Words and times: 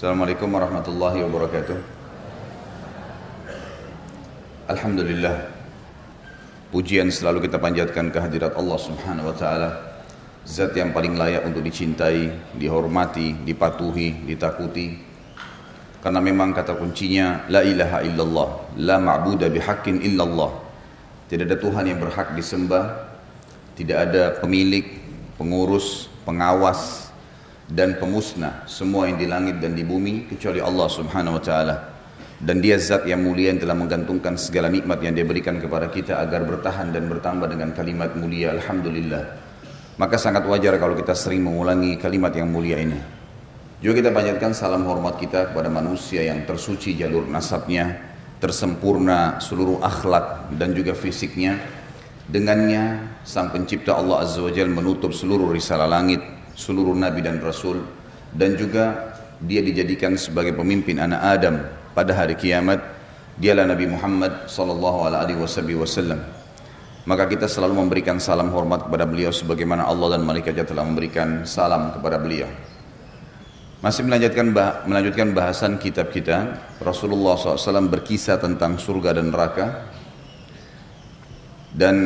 Assalamualaikum 0.00 0.48
warahmatullahi 0.48 1.20
wabarakatuh. 1.28 1.76
Alhamdulillah. 4.72 5.44
Pujian 6.72 7.12
selalu 7.12 7.44
kita 7.44 7.60
panjatkan 7.60 8.08
kehadirat 8.08 8.56
Allah 8.56 8.80
Subhanahu 8.80 9.28
wa 9.28 9.36
taala. 9.36 10.00
Zat 10.48 10.72
yang 10.72 10.96
paling 10.96 11.20
layak 11.20 11.44
untuk 11.44 11.60
dicintai, 11.60 12.32
dihormati, 12.56 13.44
dipatuhi, 13.44 14.24
ditakuti. 14.24 14.96
Karena 16.00 16.24
memang 16.24 16.56
kata 16.56 16.80
kuncinya 16.80 17.44
la 17.52 17.60
ilaha 17.60 18.00
illallah, 18.00 18.48
la 18.80 18.96
ma'budu 18.96 19.52
bihaqqin 19.52 20.00
illallah. 20.00 20.64
Tidak 21.28 21.44
ada 21.44 21.60
Tuhan 21.60 21.84
yang 21.92 22.00
berhak 22.00 22.32
disembah, 22.32 23.04
tidak 23.76 24.08
ada 24.08 24.40
pemilik, 24.40 24.96
pengurus, 25.36 26.08
pengawas, 26.24 27.09
dan 27.70 28.02
pemusnah 28.02 28.66
semua 28.66 29.06
yang 29.06 29.16
di 29.16 29.30
langit 29.30 29.62
dan 29.62 29.78
di 29.78 29.86
bumi 29.86 30.26
kecuali 30.26 30.58
Allah 30.58 30.90
Subhanahu 30.90 31.38
wa 31.38 31.42
taala. 31.42 31.76
Dan 32.40 32.58
dia 32.64 32.80
zat 32.80 33.04
yang 33.04 33.20
mulia 33.20 33.52
yang 33.52 33.60
telah 33.60 33.76
menggantungkan 33.76 34.34
segala 34.40 34.72
nikmat 34.72 34.98
yang 35.04 35.12
dia 35.12 35.28
berikan 35.28 35.60
kepada 35.60 35.92
kita 35.92 36.18
agar 36.24 36.42
bertahan 36.48 36.88
dan 36.88 37.04
bertambah 37.06 37.46
dengan 37.52 37.76
kalimat 37.76 38.16
mulia 38.16 38.56
alhamdulillah. 38.56 39.22
Maka 40.00 40.16
sangat 40.16 40.48
wajar 40.48 40.80
kalau 40.80 40.96
kita 40.96 41.12
sering 41.12 41.44
mengulangi 41.44 42.00
kalimat 42.00 42.32
yang 42.32 42.48
mulia 42.48 42.80
ini. 42.80 42.96
Juga 43.84 44.00
kita 44.00 44.10
panjatkan 44.12 44.56
salam 44.56 44.88
hormat 44.88 45.20
kita 45.20 45.52
kepada 45.52 45.68
manusia 45.68 46.24
yang 46.24 46.48
tersuci 46.48 46.96
jalur 46.96 47.28
nasabnya, 47.28 47.96
tersempurna 48.40 49.36
seluruh 49.36 49.84
akhlak 49.84 50.56
dan 50.56 50.72
juga 50.72 50.96
fisiknya. 50.96 51.60
Dengannya 52.24 53.04
sang 53.20 53.52
pencipta 53.52 54.00
Allah 54.00 54.24
Azza 54.24 54.40
wa 54.40 54.48
Jalla 54.48 54.72
menutup 54.72 55.12
seluruh 55.12 55.52
risalah 55.52 55.84
langit, 55.84 56.24
seluruh 56.60 56.92
nabi 56.92 57.24
dan 57.24 57.40
rasul 57.40 57.80
dan 58.36 58.52
juga 58.60 59.16
dia 59.40 59.64
dijadikan 59.64 60.20
sebagai 60.20 60.52
pemimpin 60.52 61.00
anak 61.00 61.20
Adam 61.40 61.64
pada 61.96 62.12
hari 62.12 62.36
kiamat 62.36 62.76
dialah 63.40 63.64
Nabi 63.64 63.88
Muhammad 63.88 64.44
sallallahu 64.52 65.08
alaihi 65.08 65.40
wasallam. 65.40 66.20
Maka 67.08 67.24
kita 67.24 67.48
selalu 67.48 67.80
memberikan 67.80 68.20
salam 68.20 68.52
hormat 68.52 68.84
kepada 68.84 69.08
beliau 69.08 69.32
sebagaimana 69.32 69.88
Allah 69.88 70.20
dan 70.20 70.22
malaikatnya 70.28 70.68
telah 70.68 70.84
memberikan 70.84 71.48
salam 71.48 71.96
kepada 71.96 72.20
beliau. 72.20 72.46
Masih 73.80 74.04
melanjutkan 74.04 74.52
melanjutkan 74.84 75.32
bahasan 75.32 75.80
kitab 75.80 76.12
kita 76.12 76.60
Rasulullah 76.84 77.40
SAW 77.40 77.88
berkisah 77.88 78.36
tentang 78.36 78.76
surga 78.76 79.16
dan 79.16 79.32
neraka. 79.32 79.88
Dan 81.72 81.96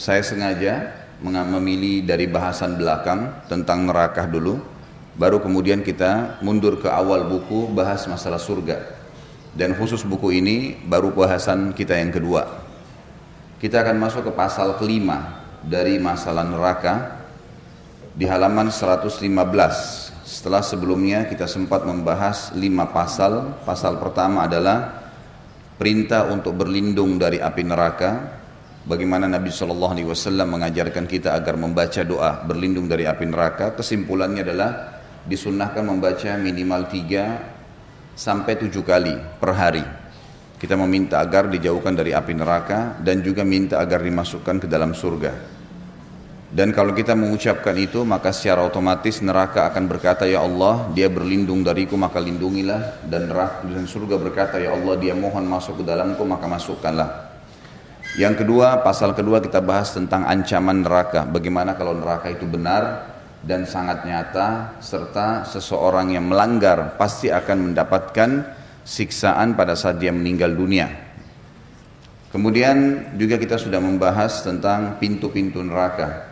saya 0.00 0.24
sengaja 0.24 0.97
memilih 1.22 2.06
dari 2.06 2.30
bahasan 2.30 2.78
belakang 2.78 3.46
tentang 3.50 3.90
neraka 3.90 4.26
dulu 4.26 4.78
baru 5.18 5.42
kemudian 5.42 5.82
kita 5.82 6.38
mundur 6.46 6.78
ke 6.78 6.86
awal 6.86 7.26
buku 7.26 7.66
bahas 7.74 8.06
masalah 8.06 8.38
surga. 8.38 8.96
Dan 9.58 9.74
khusus 9.74 10.06
buku 10.06 10.38
ini 10.38 10.78
baru 10.86 11.10
bahasan 11.10 11.74
kita 11.74 11.98
yang 11.98 12.14
kedua. 12.14 12.46
Kita 13.58 13.82
akan 13.82 13.98
masuk 13.98 14.30
ke 14.30 14.32
pasal 14.38 14.78
kelima 14.78 15.42
dari 15.66 15.98
masalah 15.98 16.46
neraka 16.46 17.18
di 18.14 18.22
halaman 18.30 18.70
115 18.70 19.18
setelah 20.22 20.62
sebelumnya 20.62 21.26
kita 21.26 21.50
sempat 21.50 21.82
membahas 21.82 22.54
lima 22.54 22.86
pasal. 22.86 23.58
Pasal 23.66 23.98
pertama 23.98 24.46
adalah 24.46 25.10
perintah 25.74 26.30
untuk 26.30 26.54
berlindung 26.54 27.18
dari 27.18 27.42
api 27.42 27.62
neraka 27.66 28.10
bagaimana 28.88 29.28
Nabi 29.28 29.52
Shallallahu 29.52 29.92
Alaihi 29.92 30.08
Wasallam 30.08 30.56
mengajarkan 30.56 31.04
kita 31.04 31.36
agar 31.36 31.60
membaca 31.60 32.00
doa 32.00 32.40
berlindung 32.42 32.88
dari 32.88 33.04
api 33.04 33.28
neraka. 33.28 33.76
Kesimpulannya 33.76 34.42
adalah 34.42 34.70
disunnahkan 35.28 35.84
membaca 35.84 36.32
minimal 36.40 36.88
tiga 36.88 37.36
sampai 38.16 38.56
tujuh 38.56 38.82
kali 38.82 39.14
per 39.36 39.52
hari. 39.52 39.84
Kita 40.58 40.74
meminta 40.74 41.22
agar 41.22 41.46
dijauhkan 41.46 41.94
dari 41.94 42.10
api 42.16 42.34
neraka 42.34 42.98
dan 42.98 43.22
juga 43.22 43.46
minta 43.46 43.78
agar 43.78 44.02
dimasukkan 44.02 44.64
ke 44.64 44.66
dalam 44.66 44.90
surga. 44.90 45.60
Dan 46.48 46.72
kalau 46.72 46.96
kita 46.96 47.12
mengucapkan 47.12 47.76
itu 47.76 48.08
maka 48.08 48.32
secara 48.32 48.64
otomatis 48.64 49.20
neraka 49.20 49.68
akan 49.68 49.84
berkata 49.84 50.24
ya 50.24 50.40
Allah 50.40 50.88
dia 50.96 51.12
berlindung 51.12 51.60
dariku 51.60 52.00
maka 52.00 52.16
lindungilah 52.24 53.04
dan 53.04 53.28
neraka 53.28 53.68
dan 53.68 53.84
surga 53.84 54.16
berkata 54.16 54.56
ya 54.56 54.72
Allah 54.72 54.96
dia 54.96 55.12
mohon 55.12 55.44
masuk 55.44 55.84
ke 55.84 55.84
dalamku 55.84 56.24
maka 56.24 56.48
masukkanlah. 56.48 57.27
Yang 58.18 58.42
kedua, 58.42 58.82
pasal 58.82 59.14
kedua 59.14 59.38
kita 59.38 59.62
bahas 59.62 59.94
tentang 59.94 60.26
ancaman 60.26 60.82
neraka. 60.82 61.22
Bagaimana 61.22 61.78
kalau 61.78 61.94
neraka 61.94 62.26
itu 62.26 62.50
benar 62.50 63.14
dan 63.46 63.62
sangat 63.62 64.02
nyata 64.02 64.74
serta 64.82 65.46
seseorang 65.46 66.18
yang 66.18 66.26
melanggar 66.26 66.98
pasti 66.98 67.30
akan 67.30 67.70
mendapatkan 67.70 68.42
siksaan 68.82 69.54
pada 69.54 69.78
saat 69.78 70.02
dia 70.02 70.10
meninggal 70.10 70.50
dunia. 70.50 70.90
Kemudian 72.34 73.06
juga 73.14 73.38
kita 73.38 73.54
sudah 73.54 73.78
membahas 73.78 74.42
tentang 74.42 74.98
pintu-pintu 74.98 75.62
neraka. 75.62 76.26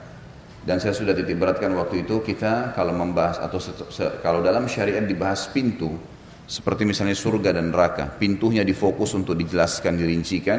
Dan 0.66 0.82
saya 0.82 0.91
sudah 0.91 1.14
titik 1.14 1.38
beratkan 1.38 1.70
waktu 1.78 2.03
itu 2.03 2.18
kita 2.18 2.74
kalau 2.74 2.91
membahas 2.98 3.38
atau 3.38 3.62
kalau 4.26 4.42
dalam 4.42 4.66
syariat 4.66 5.06
dibahas 5.06 5.47
pintu 5.54 5.94
seperti 6.50 6.82
misalnya 6.82 7.14
surga 7.14 7.54
dan 7.54 7.70
neraka, 7.70 8.10
pintunya 8.10 8.66
difokus 8.66 9.14
untuk 9.14 9.38
dijelaskan, 9.38 9.94
dirincikan 9.94 10.58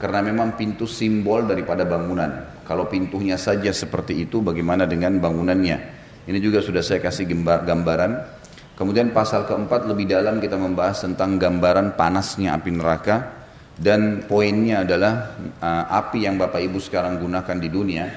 karena 0.00 0.24
memang 0.24 0.56
pintu 0.56 0.88
simbol 0.88 1.44
daripada 1.44 1.84
bangunan. 1.84 2.64
Kalau 2.64 2.88
pintunya 2.88 3.36
saja 3.36 3.68
seperti 3.68 4.24
itu, 4.24 4.40
bagaimana 4.40 4.88
dengan 4.88 5.20
bangunannya? 5.20 5.78
Ini 6.24 6.38
juga 6.40 6.64
sudah 6.64 6.80
saya 6.80 7.04
kasih 7.04 7.28
gambaran. 7.44 8.40
Kemudian 8.80 9.12
pasal 9.12 9.44
keempat 9.44 9.84
lebih 9.84 10.08
dalam 10.08 10.40
kita 10.40 10.56
membahas 10.56 11.04
tentang 11.04 11.36
gambaran 11.36 12.00
panasnya 12.00 12.56
api 12.56 12.70
neraka 12.72 13.44
dan 13.76 14.24
poinnya 14.24 14.88
adalah 14.88 15.36
uh, 15.60 15.84
api 16.00 16.24
yang 16.24 16.40
Bapak 16.40 16.64
Ibu 16.64 16.80
sekarang 16.80 17.20
gunakan 17.20 17.56
di 17.60 17.68
dunia 17.68 18.08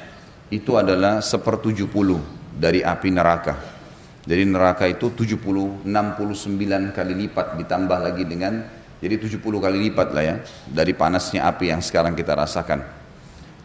itu 0.48 0.80
adalah 0.80 1.20
sepertujuh 1.20 1.92
puluh 1.92 2.24
dari 2.56 2.80
api 2.80 3.10
neraka. 3.12 3.56
Jadi 4.24 4.44
neraka 4.48 4.88
itu 4.88 5.12
70 5.12 5.84
69 5.84 6.96
kali 6.96 7.14
lipat 7.28 7.60
ditambah 7.60 8.00
lagi 8.00 8.24
dengan 8.24 8.64
jadi 9.04 9.20
70 9.20 9.44
kali 9.44 9.92
lipat 9.92 10.16
lah 10.16 10.24
ya 10.24 10.36
dari 10.64 10.96
panasnya 10.96 11.44
api 11.44 11.76
yang 11.76 11.84
sekarang 11.84 12.16
kita 12.16 12.40
rasakan. 12.40 12.80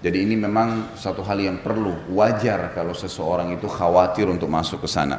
Jadi 0.03 0.27
ini 0.27 0.35
memang 0.35 0.99
satu 0.99 1.23
hal 1.23 1.39
yang 1.39 1.63
perlu 1.63 2.11
wajar 2.11 2.75
kalau 2.75 2.91
seseorang 2.91 3.55
itu 3.55 3.71
khawatir 3.71 4.27
untuk 4.27 4.51
masuk 4.51 4.83
ke 4.83 4.91
sana. 4.91 5.15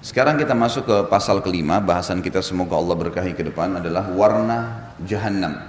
Sekarang 0.00 0.40
kita 0.40 0.56
masuk 0.56 0.88
ke 0.88 0.96
pasal 1.12 1.44
kelima, 1.44 1.84
bahasan 1.84 2.24
kita 2.24 2.40
semoga 2.40 2.80
Allah 2.80 2.96
berkahi 2.96 3.36
ke 3.36 3.44
depan 3.44 3.76
adalah 3.76 4.08
warna 4.08 4.88
jahannam. 5.04 5.68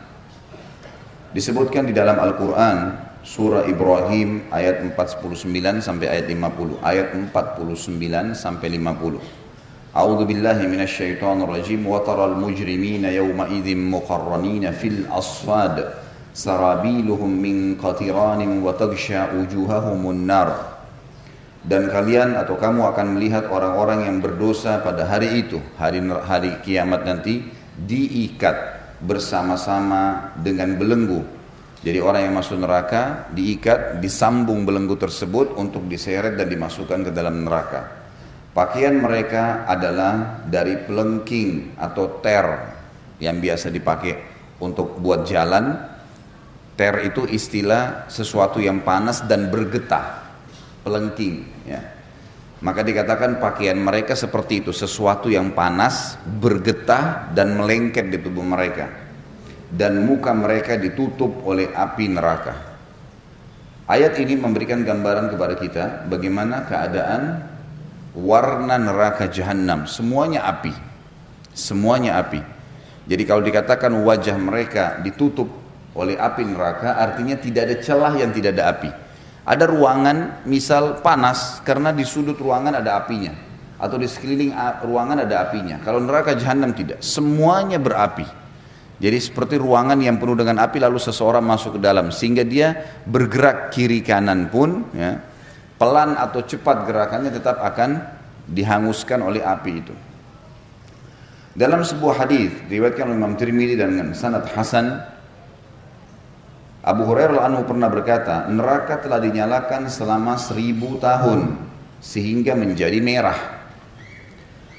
Disebutkan 1.36 1.84
di 1.84 1.92
dalam 1.92 2.16
Al-Quran 2.16 3.04
surah 3.20 3.68
Ibrahim 3.68 4.48
ayat 4.48 4.80
449 4.96 5.84
sampai 5.84 6.08
ayat 6.08 6.32
50, 6.32 6.80
ayat 6.80 7.08
49 7.12 8.32
sampai 8.32 8.68
50. 8.80 9.43
أعوذ 9.99 10.31
بالله 10.31 10.59
من 10.71 10.81
الشيطان 10.85 11.43
الرجيم 11.43 11.83
وترى 11.83 12.25
المجرمين 12.25 13.05
يومئذ 13.05 13.67
مقرنين 13.77 14.65
في 14.71 14.89
الأصفاد 14.89 15.77
سرابيلهم 16.35 17.31
من 17.43 17.57
قطران 17.83 18.41
وتغشى 18.63 19.21
وجوههم 19.35 20.03
النار 20.11 20.51
dan 21.67 21.91
kalian 21.91 22.39
atau 22.39 22.55
kamu 22.55 22.95
akan 22.95 23.19
melihat 23.19 23.51
orang-orang 23.51 24.07
yang 24.07 24.17
berdosa 24.23 24.79
pada 24.87 25.03
hari 25.09 25.43
itu 25.43 25.59
hari 25.75 25.99
hari 26.05 26.63
kiamat 26.63 27.03
nanti 27.03 27.43
diikat 27.75 28.55
bersama-sama 29.03 30.37
dengan 30.39 30.79
belenggu 30.79 31.27
jadi 31.83 31.99
orang 31.99 32.31
yang 32.31 32.35
masuk 32.39 32.63
neraka 32.63 33.27
diikat 33.35 33.99
disambung 33.99 34.63
belenggu 34.63 34.95
tersebut 34.95 35.59
untuk 35.59 35.91
diseret 35.91 36.39
dan 36.39 36.47
dimasukkan 36.47 37.09
ke 37.09 37.11
dalam 37.11 37.43
neraka 37.43 37.99
Pakaian 38.54 39.02
mereka 39.02 39.66
adalah 39.66 40.46
dari 40.46 40.78
pelengking 40.78 41.74
atau 41.74 42.22
ter 42.22 42.46
yang 43.18 43.42
biasa 43.42 43.74
dipakai 43.74 44.14
untuk 44.62 45.02
buat 45.02 45.26
jalan. 45.26 45.74
Ter 46.78 47.02
itu 47.02 47.26
istilah 47.26 48.06
sesuatu 48.14 48.62
yang 48.62 48.86
panas 48.86 49.26
dan 49.26 49.50
bergetah. 49.50 50.22
Pelengking. 50.86 51.66
Ya. 51.66 51.82
Maka 52.62 52.86
dikatakan 52.86 53.42
pakaian 53.42 53.78
mereka 53.78 54.14
seperti 54.14 54.62
itu, 54.62 54.70
sesuatu 54.70 55.34
yang 55.34 55.58
panas, 55.58 56.22
bergetah 56.22 57.34
dan 57.34 57.58
melengket 57.58 58.14
di 58.14 58.22
tubuh 58.22 58.46
mereka. 58.46 58.86
Dan 59.74 60.06
muka 60.06 60.30
mereka 60.30 60.78
ditutup 60.78 61.42
oleh 61.42 61.74
api 61.74 62.06
neraka. 62.06 62.54
Ayat 63.90 64.16
ini 64.22 64.38
memberikan 64.38 64.86
gambaran 64.86 65.34
kepada 65.34 65.56
kita 65.58 65.86
bagaimana 66.08 66.64
keadaan 66.64 67.53
warna 68.14 68.78
neraka 68.78 69.30
jahanam 69.30 69.90
semuanya 69.90 70.46
api. 70.46 70.74
Semuanya 71.54 72.18
api. 72.18 72.42
Jadi 73.06 73.24
kalau 73.28 73.44
dikatakan 73.46 73.94
wajah 74.02 74.38
mereka 74.40 74.98
ditutup 75.04 75.50
oleh 75.94 76.18
api 76.18 76.42
neraka 76.50 76.98
artinya 76.98 77.38
tidak 77.38 77.70
ada 77.70 77.76
celah 77.78 78.14
yang 78.18 78.34
tidak 78.34 78.58
ada 78.58 78.66
api. 78.74 78.90
Ada 79.44 79.68
ruangan 79.68 80.48
misal 80.48 81.04
panas 81.04 81.60
karena 81.68 81.92
di 81.92 82.08
sudut 82.08 82.40
ruangan 82.40 82.80
ada 82.80 82.96
apinya. 82.96 83.36
Atau 83.76 84.00
di 84.00 84.08
sekeliling 84.08 84.56
ruangan 84.88 85.28
ada 85.28 85.44
apinya. 85.44 85.84
Kalau 85.84 86.00
neraka 86.00 86.40
jahanam 86.40 86.72
tidak, 86.72 87.04
semuanya 87.04 87.76
berapi. 87.76 88.24
Jadi 89.04 89.18
seperti 89.20 89.60
ruangan 89.60 90.00
yang 90.00 90.16
penuh 90.16 90.40
dengan 90.40 90.64
api 90.64 90.80
lalu 90.80 90.96
seseorang 90.96 91.44
masuk 91.44 91.76
ke 91.76 91.80
dalam. 91.84 92.08
Sehingga 92.08 92.48
dia 92.48 92.72
bergerak 93.04 93.76
kiri 93.76 94.00
kanan 94.00 94.48
pun 94.48 94.88
ya, 94.96 95.20
pelan 95.84 96.16
atau 96.16 96.40
cepat 96.40 96.88
gerakannya 96.88 97.28
tetap 97.28 97.60
akan 97.60 98.00
dihanguskan 98.48 99.20
oleh 99.20 99.44
api 99.44 99.72
itu. 99.84 99.92
Dalam 101.60 101.84
sebuah 101.84 102.24
hadis 102.24 102.56
diriwayatkan 102.72 103.12
oleh 103.12 103.20
Imam 103.20 103.36
Tirmidzi 103.36 103.76
dengan 103.76 104.16
sanad 104.16 104.48
hasan 104.56 105.04
Abu 106.88 107.04
Hurairah 107.04 107.44
anhu 107.44 107.68
pernah 107.68 107.92
berkata, 107.92 108.48
neraka 108.48 109.04
telah 109.04 109.20
dinyalakan 109.20 109.92
selama 109.92 110.40
seribu 110.40 111.00
tahun 111.04 111.56
sehingga 112.00 112.56
menjadi 112.56 113.00
merah. 113.04 113.40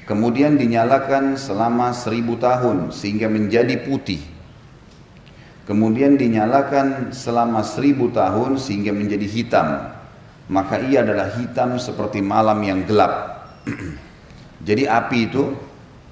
Kemudian 0.09 0.57
dinyalakan 0.57 1.37
selama 1.37 1.93
seribu 1.93 2.37
tahun 2.37 2.93
sehingga 2.93 3.29
menjadi 3.29 3.77
putih. 3.85 4.21
Kemudian 5.65 6.17
dinyalakan 6.17 7.09
selama 7.09 7.65
seribu 7.65 8.13
tahun 8.13 8.57
sehingga 8.61 8.93
menjadi 8.93 9.25
hitam. 9.25 9.94
Maka 10.45 10.77
ia 10.77 11.01
adalah 11.01 11.33
hitam 11.33 11.81
seperti 11.81 12.21
malam 12.21 12.61
yang 12.61 12.85
gelap. 12.85 13.45
Jadi 14.67 14.85
api 14.85 15.17
itu 15.25 15.43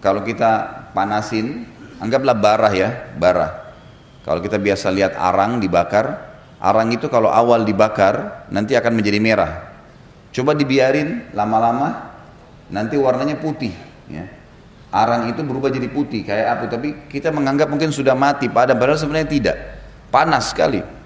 kalau 0.02 0.26
kita 0.26 0.84
panasin, 0.92 1.70
anggaplah 2.02 2.36
bara 2.36 2.70
ya, 2.74 2.90
bara. 3.16 3.64
Kalau 4.26 4.40
kita 4.42 4.58
biasa 4.58 4.90
lihat 4.90 5.14
arang 5.20 5.62
dibakar, 5.62 6.34
arang 6.58 6.90
itu 6.90 7.12
kalau 7.12 7.30
awal 7.30 7.62
dibakar 7.62 8.48
nanti 8.50 8.74
akan 8.74 8.94
menjadi 8.96 9.20
merah. 9.22 9.52
Coba 10.34 10.58
dibiarin 10.58 11.30
lama-lama 11.36 12.10
nanti 12.74 12.98
warnanya 12.98 13.38
putih. 13.38 13.74
Ya. 14.10 14.26
Arang 14.94 15.30
itu 15.30 15.42
berubah 15.42 15.74
jadi 15.74 15.90
putih 15.90 16.22
kayak 16.26 16.48
api, 16.58 16.66
tapi 16.70 16.90
kita 17.10 17.34
menganggap 17.34 17.66
mungkin 17.70 17.90
sudah 17.90 18.14
mati, 18.14 18.46
padahal 18.50 18.98
sebenarnya 18.98 19.30
tidak. 19.30 19.58
Panas 20.14 20.54
sekali. 20.54 21.03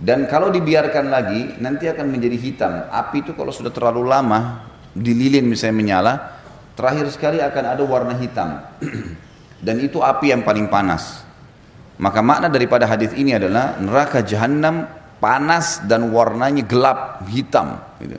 Dan 0.00 0.24
kalau 0.32 0.48
dibiarkan 0.48 1.12
lagi, 1.12 1.60
nanti 1.60 1.84
akan 1.84 2.08
menjadi 2.08 2.36
hitam. 2.40 2.72
Api 2.88 3.20
itu 3.20 3.36
kalau 3.36 3.52
sudah 3.52 3.68
terlalu 3.68 4.08
lama, 4.08 4.64
di 4.96 5.12
lilin 5.12 5.44
misalnya 5.44 5.76
menyala, 5.76 6.12
terakhir 6.72 7.04
sekali 7.12 7.36
akan 7.44 7.64
ada 7.76 7.84
warna 7.84 8.16
hitam. 8.16 8.64
Dan 9.66 9.76
itu 9.84 10.00
api 10.00 10.32
yang 10.32 10.40
paling 10.40 10.72
panas. 10.72 11.20
Maka 12.00 12.24
makna 12.24 12.48
daripada 12.48 12.88
hadis 12.88 13.12
ini 13.12 13.36
adalah 13.36 13.76
neraka 13.76 14.24
jahanam 14.24 14.88
panas 15.20 15.84
dan 15.84 16.08
warnanya 16.08 16.64
gelap 16.64 17.28
hitam. 17.28 17.76
Gitu. 18.00 18.16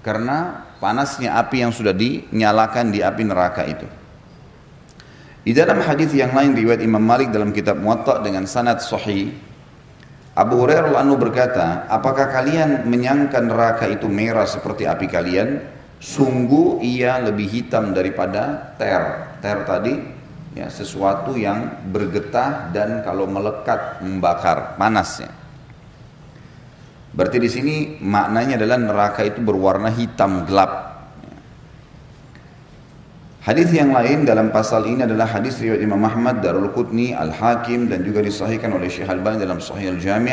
Karena 0.00 0.64
panasnya 0.80 1.36
api 1.36 1.68
yang 1.68 1.72
sudah 1.76 1.92
dinyalakan 1.92 2.88
di 2.88 3.04
api 3.04 3.22
neraka 3.28 3.68
itu. 3.68 3.84
Di 5.44 5.52
dalam 5.52 5.84
hadis 5.84 6.16
yang 6.16 6.32
lain 6.32 6.56
riwayat 6.56 6.80
Imam 6.80 7.04
Malik 7.04 7.28
dalam 7.28 7.52
kitab 7.52 7.76
Muwatta 7.76 8.24
dengan 8.24 8.48
sanad 8.48 8.80
sahih 8.80 9.36
Abu 10.34 10.66
Hurairah 10.66 10.98
anhu 10.98 11.14
berkata, 11.14 11.86
"Apakah 11.86 12.26
kalian 12.26 12.90
menyangka 12.90 13.38
neraka 13.38 13.86
itu 13.86 14.10
merah 14.10 14.50
seperti 14.50 14.82
api 14.82 15.06
kalian? 15.06 15.62
Sungguh 16.02 16.82
ia 16.82 17.22
lebih 17.22 17.46
hitam 17.46 17.94
daripada 17.94 18.74
ter. 18.74 19.30
Ter 19.38 19.58
tadi 19.62 19.94
ya 20.54 20.70
sesuatu 20.70 21.34
yang 21.38 21.86
bergetah 21.90 22.70
dan 22.74 23.02
kalau 23.06 23.30
melekat 23.30 24.02
membakar 24.02 24.74
panasnya. 24.74 25.30
Berarti 27.14 27.38
di 27.38 27.50
sini 27.50 27.74
maknanya 28.02 28.58
adalah 28.58 28.78
neraka 28.78 29.22
itu 29.22 29.38
berwarna 29.38 29.94
hitam 29.94 30.42
gelap. 30.50 30.93
Hadis 33.44 33.76
yang 33.76 33.92
lain 33.92 34.24
dalam 34.24 34.48
pasal 34.48 34.88
ini 34.88 35.04
adalah 35.04 35.28
hadis 35.28 35.60
riwayat 35.60 35.84
Imam 35.84 36.00
Ahmad, 36.00 36.40
Darul 36.40 36.72
Qutni, 36.72 37.12
Al 37.12 37.28
Hakim 37.28 37.92
dan 37.92 38.00
juga 38.00 38.24
disahihkan 38.24 38.72
oleh 38.72 38.88
Syekh 38.88 39.04
Al-Albani 39.04 39.44
dalam 39.44 39.60
Sahih 39.60 39.92
Al 39.92 40.00
Jami'. 40.00 40.32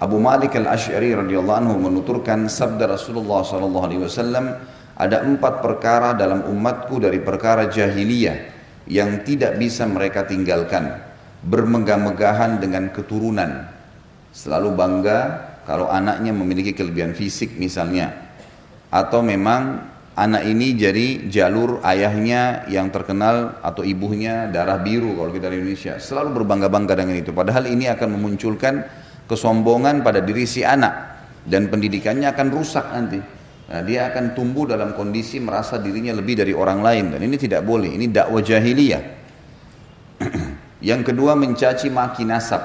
Abu 0.00 0.16
Malik 0.16 0.56
Al 0.56 0.72
Ash'ari 0.72 1.12
radhiyallahu 1.12 1.58
anhu 1.60 1.76
menuturkan 1.76 2.48
sabda 2.48 2.88
Rasulullah 2.88 3.44
sallallahu 3.44 3.84
alaihi 3.84 4.00
wasallam, 4.00 4.56
ada 4.96 5.28
empat 5.28 5.60
perkara 5.60 6.16
dalam 6.16 6.48
umatku 6.48 6.96
dari 6.96 7.20
perkara 7.20 7.68
jahiliyah 7.68 8.56
yang 8.88 9.20
tidak 9.28 9.60
bisa 9.60 9.84
mereka 9.84 10.24
tinggalkan. 10.24 11.04
Bermegah-megahan 11.44 12.64
dengan 12.64 12.88
keturunan, 12.96 13.68
selalu 14.32 14.72
bangga 14.72 15.18
kalau 15.68 15.92
anaknya 15.92 16.32
memiliki 16.32 16.72
kelebihan 16.72 17.12
fisik 17.12 17.60
misalnya 17.60 18.08
atau 18.88 19.20
memang 19.20 19.84
anak 20.18 20.42
ini 20.50 20.74
jadi 20.74 21.30
jalur 21.30 21.78
ayahnya 21.86 22.66
yang 22.66 22.90
terkenal 22.90 23.62
atau 23.62 23.86
ibunya 23.86 24.50
darah 24.50 24.82
biru 24.82 25.14
kalau 25.14 25.30
kita 25.30 25.46
di 25.46 25.62
Indonesia. 25.62 25.94
Selalu 26.02 26.42
berbangga-bangga 26.42 26.98
dengan 26.98 27.14
itu. 27.14 27.30
Padahal 27.30 27.70
ini 27.70 27.86
akan 27.86 28.18
memunculkan 28.18 28.82
kesombongan 29.30 30.02
pada 30.02 30.18
diri 30.18 30.42
si 30.44 30.66
anak. 30.66 31.16
Dan 31.48 31.70
pendidikannya 31.70 32.28
akan 32.28 32.46
rusak 32.50 32.86
nanti. 32.92 33.16
Nah, 33.68 33.80
dia 33.86 34.10
akan 34.10 34.36
tumbuh 34.36 34.68
dalam 34.68 34.92
kondisi 34.98 35.38
merasa 35.40 35.78
dirinya 35.78 36.12
lebih 36.12 36.42
dari 36.42 36.52
orang 36.52 36.82
lain. 36.82 37.04
Dan 37.14 37.20
ini 37.22 37.38
tidak 37.38 37.62
boleh. 37.62 37.94
Ini 37.94 38.10
dakwah 38.10 38.42
jahiliyah. 38.42 39.02
Yang 40.88 41.14
kedua 41.14 41.38
mencaci 41.38 41.88
maki 41.88 42.26
nasab. 42.26 42.60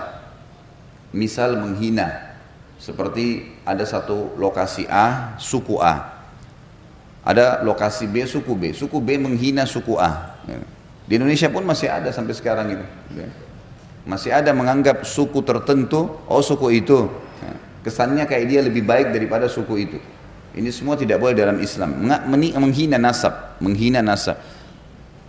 Misal 1.13 1.61
menghina. 1.61 2.33
Seperti 2.81 3.55
ada 3.63 3.87
satu 3.87 4.35
lokasi 4.35 4.83
A, 4.89 5.39
suku 5.39 5.79
A. 5.79 6.12
Ada 7.23 7.63
lokasi 7.63 8.11
B, 8.11 8.27
suku 8.27 8.53
B. 8.55 8.63
Suku 8.75 8.99
B 8.99 9.15
menghina 9.15 9.63
suku 9.63 9.95
A. 9.95 10.37
Di 11.07 11.19
Indonesia 11.19 11.47
pun 11.47 11.63
masih 11.63 11.87
ada 11.87 12.11
sampai 12.11 12.35
sekarang 12.35 12.67
itu. 12.75 12.85
Masih 14.03 14.35
ada 14.35 14.51
menganggap 14.51 15.07
suku 15.07 15.39
tertentu, 15.43 16.11
oh 16.27 16.43
suku 16.43 16.83
itu. 16.83 17.07
Kesannya 17.83 18.27
kayak 18.27 18.45
dia 18.47 18.59
lebih 18.63 18.83
baik 18.83 19.15
daripada 19.15 19.47
suku 19.47 19.73
itu. 19.87 19.97
Ini 20.53 20.69
semua 20.69 20.99
tidak 20.99 21.23
boleh 21.23 21.35
dalam 21.35 21.59
Islam. 21.63 22.03
Menghina 22.59 22.99
nasab, 22.99 23.59
menghina 23.63 24.03
nasab. 24.03 24.35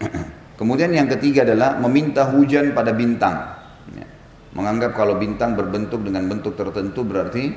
Kemudian 0.59 0.91
yang 0.95 1.11
ketiga 1.11 1.43
adalah 1.43 1.79
meminta 1.79 2.31
hujan 2.31 2.71
pada 2.75 2.95
bintang 2.95 3.65
menganggap 4.55 4.95
kalau 4.95 5.19
bintang 5.19 5.59
berbentuk 5.59 6.01
dengan 6.07 6.31
bentuk 6.31 6.55
tertentu 6.55 7.03
berarti 7.03 7.51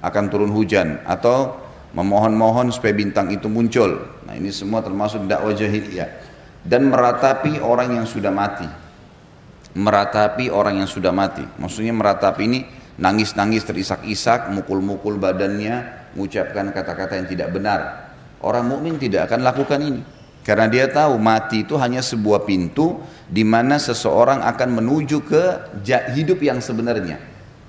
akan 0.00 0.24
turun 0.30 0.54
hujan 0.54 1.02
atau 1.02 1.65
memohon-mohon 1.92 2.74
supaya 2.74 2.96
bintang 2.96 3.30
itu 3.30 3.46
muncul. 3.46 4.02
Nah, 4.26 4.34
ini 4.34 4.50
semua 4.50 4.82
termasuk 4.82 5.28
dakwah 5.28 5.54
jahiliyah 5.54 6.08
dan 6.66 6.90
meratapi 6.90 7.62
orang 7.62 8.02
yang 8.02 8.06
sudah 8.08 8.34
mati. 8.34 8.66
Meratapi 9.76 10.50
orang 10.50 10.82
yang 10.82 10.90
sudah 10.90 11.12
mati. 11.12 11.44
Maksudnya 11.60 11.92
meratapi 11.92 12.42
ini 12.42 12.60
nangis-nangis 12.96 13.62
terisak-isak, 13.68 14.48
mukul-mukul 14.50 15.20
badannya, 15.20 16.08
mengucapkan 16.16 16.72
kata-kata 16.72 17.20
yang 17.20 17.28
tidak 17.28 17.48
benar. 17.52 18.10
Orang 18.40 18.72
mukmin 18.72 18.96
tidak 18.96 19.28
akan 19.28 19.44
lakukan 19.44 19.80
ini. 19.84 20.02
Karena 20.46 20.70
dia 20.70 20.86
tahu 20.86 21.18
mati 21.18 21.66
itu 21.66 21.74
hanya 21.74 21.98
sebuah 21.98 22.46
pintu 22.46 23.02
di 23.26 23.42
mana 23.42 23.82
seseorang 23.82 24.46
akan 24.46 24.78
menuju 24.78 25.18
ke 25.26 25.42
hidup 26.14 26.38
yang 26.38 26.62
sebenarnya, 26.62 27.18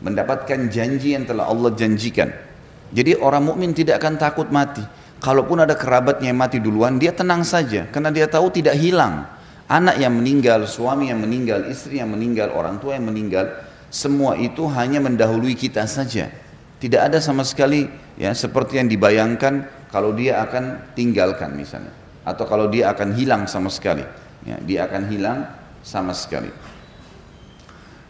mendapatkan 0.05 0.69
janji 0.69 1.17
yang 1.17 1.25
telah 1.25 1.49
Allah 1.49 1.73
janjikan. 1.73 2.46
Jadi 2.93 3.19
orang 3.19 3.51
mukmin 3.51 3.75
tidak 3.75 3.99
akan 4.03 4.15
takut 4.15 4.47
mati. 4.51 4.83
Kalaupun 5.17 5.65
ada 5.65 5.73
kerabatnya 5.73 6.29
yang 6.29 6.39
mati 6.39 6.61
duluan, 6.61 7.01
dia 7.01 7.09
tenang 7.09 7.41
saja 7.41 7.89
karena 7.89 8.13
dia 8.13 8.29
tahu 8.29 8.53
tidak 8.53 8.77
hilang. 8.77 9.25
Anak 9.67 9.99
yang 9.99 10.15
meninggal, 10.15 10.63
suami 10.63 11.11
yang 11.11 11.19
meninggal, 11.19 11.67
istri 11.67 11.99
yang 11.99 12.13
meninggal, 12.13 12.55
orang 12.55 12.79
tua 12.79 12.95
yang 12.95 13.09
meninggal, 13.09 13.51
semua 13.91 14.39
itu 14.39 14.63
hanya 14.71 15.03
mendahului 15.03 15.57
kita 15.57 15.83
saja. 15.89 16.31
Tidak 16.77 17.01
ada 17.01 17.17
sama 17.19 17.43
sekali 17.43 17.89
ya 18.17 18.33
seperti 18.33 18.81
yang 18.81 18.89
dibayangkan 18.89 19.69
kalau 19.93 20.11
dia 20.11 20.41
akan 20.43 20.93
tinggalkan 20.97 21.53
misalnya 21.53 21.93
atau 22.27 22.43
kalau 22.43 22.67
dia 22.67 22.91
akan 22.91 23.15
hilang 23.15 23.45
sama 23.47 23.71
sekali 23.71 24.03
ya, 24.43 24.57
dia 24.65 24.89
akan 24.89 25.01
hilang 25.07 25.47
sama 25.85 26.11
sekali 26.11 26.51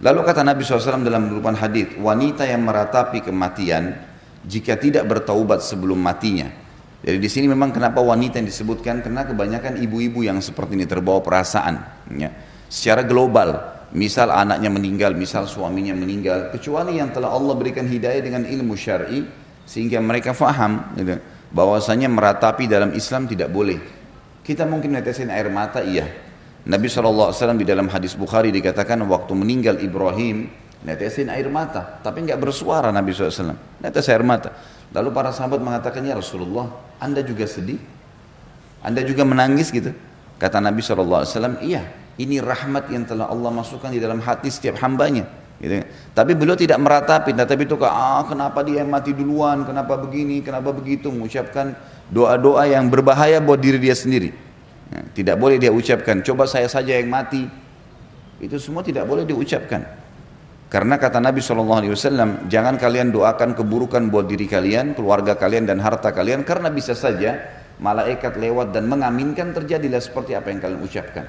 lalu 0.01 0.19
kata 0.25 0.41
Nabi 0.41 0.63
SAW 0.65 1.05
dalam 1.05 1.29
berupan 1.29 1.53
hadis 1.59 1.93
wanita 1.99 2.47
yang 2.47 2.65
meratapi 2.65 3.21
kematian 3.21 3.93
jika 4.47 4.79
tidak 4.79 5.03
bertaubat 5.05 5.59
sebelum 5.59 5.99
matinya 5.99 6.47
jadi 7.03 7.21
di 7.21 7.29
sini 7.29 7.51
memang 7.51 7.75
kenapa 7.75 8.01
wanita 8.01 8.41
yang 8.41 8.47
disebutkan 8.49 9.05
karena 9.05 9.27
kebanyakan 9.27 9.77
ibu-ibu 9.83 10.25
yang 10.25 10.41
seperti 10.41 10.79
ini 10.79 10.89
terbawa 10.89 11.21
perasaan 11.21 12.07
ya. 12.15 12.33
secara 12.71 13.05
global 13.05 13.77
misal 13.95 14.33
anaknya 14.33 14.67
meninggal, 14.67 15.15
misal 15.15 15.47
suaminya 15.47 15.95
meninggal, 15.95 16.51
kecuali 16.51 16.99
yang 16.99 17.13
telah 17.15 17.31
Allah 17.31 17.55
berikan 17.55 17.87
hidayah 17.87 18.19
dengan 18.19 18.43
ilmu 18.43 18.75
syar'i 18.75 19.23
sehingga 19.63 20.03
mereka 20.03 20.35
faham 20.35 20.91
gitu, 20.99 21.19
bahwasanya 21.51 22.11
meratapi 22.11 22.67
dalam 22.67 22.91
Islam 22.91 23.29
tidak 23.29 23.51
boleh. 23.51 23.79
Kita 24.43 24.63
mungkin 24.63 24.95
netesin 24.95 25.31
air 25.31 25.47
mata, 25.51 25.83
iya. 25.83 26.07
Nabi 26.67 26.91
SAW 26.91 27.31
di 27.55 27.63
dalam 27.63 27.87
hadis 27.87 28.15
Bukhari 28.15 28.51
dikatakan 28.51 28.99
waktu 29.07 29.31
meninggal 29.35 29.79
Ibrahim, 29.79 30.51
netesin 30.87 31.27
air 31.27 31.51
mata. 31.51 31.99
Tapi 31.99 32.23
nggak 32.23 32.39
bersuara 32.39 32.95
Nabi 32.95 33.11
SAW. 33.11 33.51
Netes 33.83 34.07
air 34.07 34.23
mata. 34.23 34.55
Lalu 34.95 35.11
para 35.11 35.35
sahabat 35.35 35.59
mengatakan, 35.59 35.99
ya 36.07 36.15
Rasulullah, 36.15 36.71
anda 37.03 37.19
juga 37.19 37.43
sedih? 37.43 37.83
Anda 38.79 39.03
juga 39.03 39.27
menangis 39.27 39.67
gitu? 39.67 39.91
Kata 40.39 40.63
Nabi 40.63 40.79
SAW, 40.79 41.27
iya 41.59 41.83
ini 42.17 42.41
rahmat 42.41 42.89
yang 42.89 43.03
telah 43.03 43.29
Allah 43.29 43.51
masukkan 43.53 43.91
di 43.93 43.99
dalam 44.01 44.23
hati 44.23 44.47
setiap 44.49 44.79
hambanya. 44.81 45.27
Gitu. 45.57 45.81
Tapi 46.13 46.37
beliau 46.37 46.53
tidak 46.53 46.77
meratapi, 46.77 47.33
tapi 47.33 47.65
itu 47.65 47.77
ah 47.81 48.21
kenapa 48.25 48.61
dia 48.61 48.85
mati 48.85 49.13
duluan, 49.13 49.65
kenapa 49.65 49.97
begini, 49.97 50.41
kenapa 50.45 50.69
begitu, 50.69 51.09
mengucapkan 51.09 51.73
doa-doa 52.13 52.69
yang 52.69 52.89
berbahaya 52.89 53.41
buat 53.41 53.57
diri 53.57 53.81
dia 53.81 53.97
sendiri. 53.97 54.33
Ya, 54.87 55.01
tidak 55.17 55.35
boleh 55.41 55.57
dia 55.57 55.73
ucapkan, 55.73 56.21
coba 56.21 56.45
saya 56.45 56.69
saja 56.69 56.95
yang 56.95 57.09
mati. 57.09 57.49
Itu 58.37 58.61
semua 58.61 58.85
tidak 58.85 59.09
boleh 59.09 59.25
diucapkan. 59.25 60.06
Karena 60.67 60.99
kata 60.99 61.23
Nabi 61.23 61.39
SAW, 61.39 61.95
jangan 62.51 62.75
kalian 62.75 63.15
doakan 63.15 63.55
keburukan 63.55 64.11
buat 64.11 64.27
diri 64.27 64.51
kalian, 64.51 64.99
keluarga 64.99 65.39
kalian 65.39 65.63
dan 65.63 65.79
harta 65.79 66.11
kalian, 66.11 66.43
karena 66.43 66.67
bisa 66.67 66.91
saja 66.91 67.39
malaikat 67.79 68.35
lewat 68.35 68.75
dan 68.75 68.89
mengaminkan 68.91 69.55
terjadilah 69.55 70.03
seperti 70.03 70.35
apa 70.35 70.51
yang 70.51 70.59
kalian 70.59 70.81
ucapkan. 70.83 71.25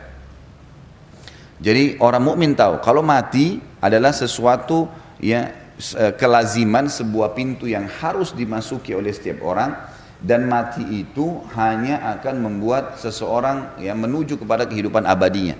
Jadi 1.58 1.98
orang 2.02 2.22
mukmin 2.22 2.54
tahu 2.54 2.78
kalau 2.82 3.02
mati 3.02 3.58
adalah 3.82 4.14
sesuatu 4.14 4.86
ya 5.18 5.50
e, 5.74 6.14
kelaziman 6.14 6.86
sebuah 6.86 7.34
pintu 7.34 7.66
yang 7.66 7.90
harus 7.90 8.30
dimasuki 8.30 8.94
oleh 8.94 9.10
setiap 9.10 9.42
orang 9.42 9.74
dan 10.22 10.46
mati 10.46 10.82
itu 10.86 11.42
hanya 11.58 12.02
akan 12.18 12.42
membuat 12.46 12.98
seseorang 13.02 13.78
yang 13.82 13.98
menuju 13.98 14.38
kepada 14.38 14.70
kehidupan 14.70 15.02
abadinya. 15.02 15.58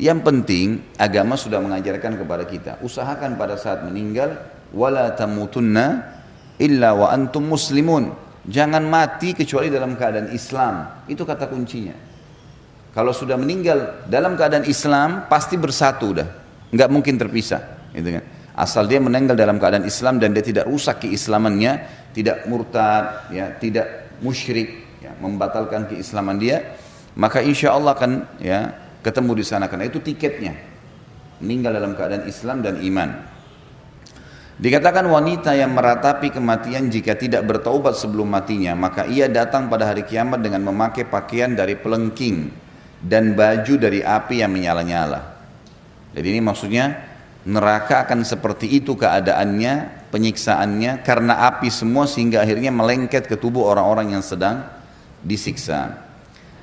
Yang 0.00 0.18
penting 0.24 0.66
agama 0.96 1.36
sudah 1.36 1.60
mengajarkan 1.60 2.16
kepada 2.16 2.44
kita, 2.48 2.72
usahakan 2.80 3.36
pada 3.36 3.60
saat 3.60 3.84
meninggal 3.84 4.40
wala 4.72 5.12
tamutunna 5.12 6.00
illa 6.56 6.96
wa 6.96 7.12
antum 7.12 7.44
muslimun. 7.44 8.08
Jangan 8.42 8.82
mati 8.88 9.36
kecuali 9.36 9.68
dalam 9.68 9.94
keadaan 9.94 10.32
Islam. 10.34 11.06
Itu 11.06 11.22
kata 11.22 11.46
kuncinya. 11.46 11.94
Kalau 12.92 13.12
sudah 13.14 13.40
meninggal 13.40 14.04
dalam 14.08 14.36
keadaan 14.36 14.68
Islam 14.68 15.24
pasti 15.28 15.56
bersatu 15.56 16.12
dah, 16.12 16.28
nggak 16.68 16.88
mungkin 16.92 17.16
terpisah, 17.16 17.88
gitu 17.96 18.20
kan? 18.20 18.24
Asal 18.52 18.84
dia 18.84 19.00
meninggal 19.00 19.32
dalam 19.32 19.56
keadaan 19.56 19.88
Islam 19.88 20.20
dan 20.20 20.36
dia 20.36 20.44
tidak 20.44 20.68
rusak 20.68 21.08
keislamannya, 21.08 21.88
tidak 22.12 22.44
murtad, 22.44 23.32
ya, 23.32 23.56
tidak 23.56 24.12
musyrik, 24.20 25.00
ya, 25.00 25.16
membatalkan 25.16 25.88
keislaman 25.88 26.36
dia, 26.36 26.76
maka 27.16 27.40
insya 27.40 27.72
Allah 27.72 27.96
akan 27.96 28.28
ya 28.44 28.76
ketemu 29.02 29.42
di 29.42 29.44
sana 29.44 29.66
karena 29.66 29.90
itu 29.90 29.98
tiketnya 29.98 30.54
meninggal 31.42 31.74
dalam 31.74 31.92
keadaan 31.98 32.24
Islam 32.30 32.62
dan 32.62 32.78
iman. 32.80 33.10
Dikatakan 34.62 35.10
wanita 35.10 35.58
yang 35.58 35.74
meratapi 35.74 36.30
kematian 36.30 36.86
jika 36.86 37.18
tidak 37.18 37.42
bertaubat 37.42 37.98
sebelum 37.98 38.30
matinya, 38.30 38.78
maka 38.78 39.10
ia 39.10 39.26
datang 39.26 39.66
pada 39.66 39.90
hari 39.90 40.06
kiamat 40.06 40.38
dengan 40.38 40.62
memakai 40.62 41.02
pakaian 41.02 41.50
dari 41.50 41.74
pelengking 41.74 42.46
dan 43.02 43.34
baju 43.34 43.74
dari 43.74 44.06
api 44.06 44.38
yang 44.38 44.54
menyala-nyala. 44.54 45.34
Jadi 46.14 46.26
ini 46.30 46.40
maksudnya 46.44 46.94
neraka 47.42 48.06
akan 48.06 48.22
seperti 48.22 48.70
itu 48.70 48.94
keadaannya, 48.94 50.06
penyiksaannya 50.14 51.02
karena 51.02 51.42
api 51.50 51.66
semua 51.66 52.06
sehingga 52.06 52.44
akhirnya 52.46 52.70
melengket 52.70 53.26
ke 53.26 53.34
tubuh 53.34 53.66
orang-orang 53.66 54.14
yang 54.14 54.22
sedang 54.22 54.62
disiksa. 55.26 56.11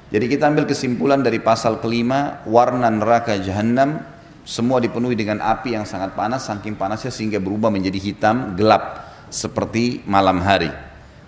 Jadi 0.10 0.26
kita 0.26 0.50
ambil 0.50 0.66
kesimpulan 0.66 1.22
dari 1.22 1.38
pasal 1.38 1.78
kelima, 1.78 2.42
warna 2.50 2.90
neraka 2.90 3.38
jahanam 3.38 4.02
semua 4.42 4.82
dipenuhi 4.82 5.14
dengan 5.14 5.38
api 5.46 5.78
yang 5.78 5.86
sangat 5.86 6.18
panas, 6.18 6.50
saking 6.50 6.74
panasnya 6.74 7.14
sehingga 7.14 7.38
berubah 7.38 7.70
menjadi 7.70 8.02
hitam, 8.02 8.58
gelap 8.58 9.06
seperti 9.30 10.02
malam 10.10 10.42
hari. 10.42 10.74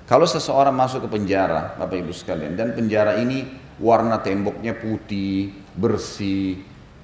Kalau 0.09 0.25
seseorang 0.25 0.73
masuk 0.73 1.05
ke 1.05 1.09
penjara, 1.13 1.77
Bapak 1.77 2.01
Ibu 2.01 2.09
sekalian, 2.09 2.57
dan 2.57 2.73
penjara 2.73 3.21
ini 3.21 3.45
warna 3.77 4.17
temboknya 4.17 4.73
putih, 4.73 5.53
bersih, 5.77 6.57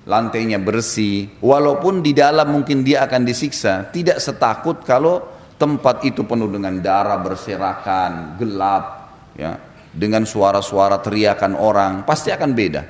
lantainya 0.10 0.58
bersih. 0.58 1.30
Walaupun 1.38 2.02
di 2.02 2.18
dalam 2.18 2.58
mungkin 2.58 2.82
dia 2.82 3.06
akan 3.06 3.22
disiksa, 3.22 3.86
tidak 3.94 4.18
setakut 4.18 4.82
kalau 4.82 5.22
tempat 5.62 6.02
itu 6.02 6.26
penuh 6.26 6.50
dengan 6.50 6.82
darah 6.82 7.22
berserakan, 7.22 8.42
gelap, 8.42 9.14
ya, 9.38 9.54
dengan 9.98 10.30
suara-suara 10.30 11.02
teriakan 11.02 11.58
orang, 11.58 12.06
pasti 12.06 12.30
akan 12.30 12.54
beda. 12.54 12.82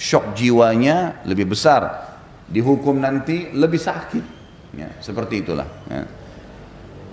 Shock 0.00 0.32
jiwanya 0.32 1.20
lebih 1.28 1.52
besar. 1.52 2.16
Dihukum 2.48 2.96
nanti 2.96 3.52
lebih 3.52 3.76
sakit. 3.76 4.24
Ya, 4.74 4.88
seperti 5.04 5.44
itulah. 5.44 5.68
Ya. 5.92 6.08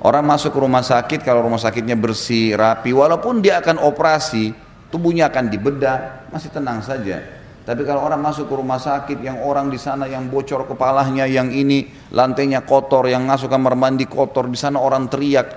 Orang 0.01 0.25
masuk 0.25 0.55
ke 0.55 0.59
rumah 0.63 0.81
sakit 0.81 1.21
kalau 1.21 1.45
rumah 1.45 1.61
sakitnya 1.61 1.93
bersih, 1.93 2.57
rapi, 2.57 2.89
walaupun 2.89 3.43
dia 3.43 3.61
akan 3.61 3.85
operasi, 3.85 4.49
tubuhnya 4.89 5.29
akan 5.29 5.45
dibedah, 5.51 6.25
masih 6.33 6.49
tenang 6.49 6.81
saja. 6.81 7.21
Tapi 7.61 7.85
kalau 7.85 8.01
orang 8.09 8.17
masuk 8.17 8.49
ke 8.49 8.55
rumah 8.57 8.81
sakit 8.81 9.21
yang 9.21 9.45
orang 9.45 9.69
di 9.69 9.77
sana 9.77 10.09
yang 10.09 10.25
bocor 10.25 10.65
kepalanya, 10.65 11.29
yang 11.29 11.53
ini 11.53 11.85
lantainya 12.09 12.65
kotor, 12.65 13.05
yang 13.05 13.21
masuk 13.29 13.53
kamar 13.53 13.77
mandi 13.77 14.09
kotor, 14.09 14.49
di 14.49 14.57
sana 14.57 14.81
orang 14.81 15.05
teriak, 15.05 15.47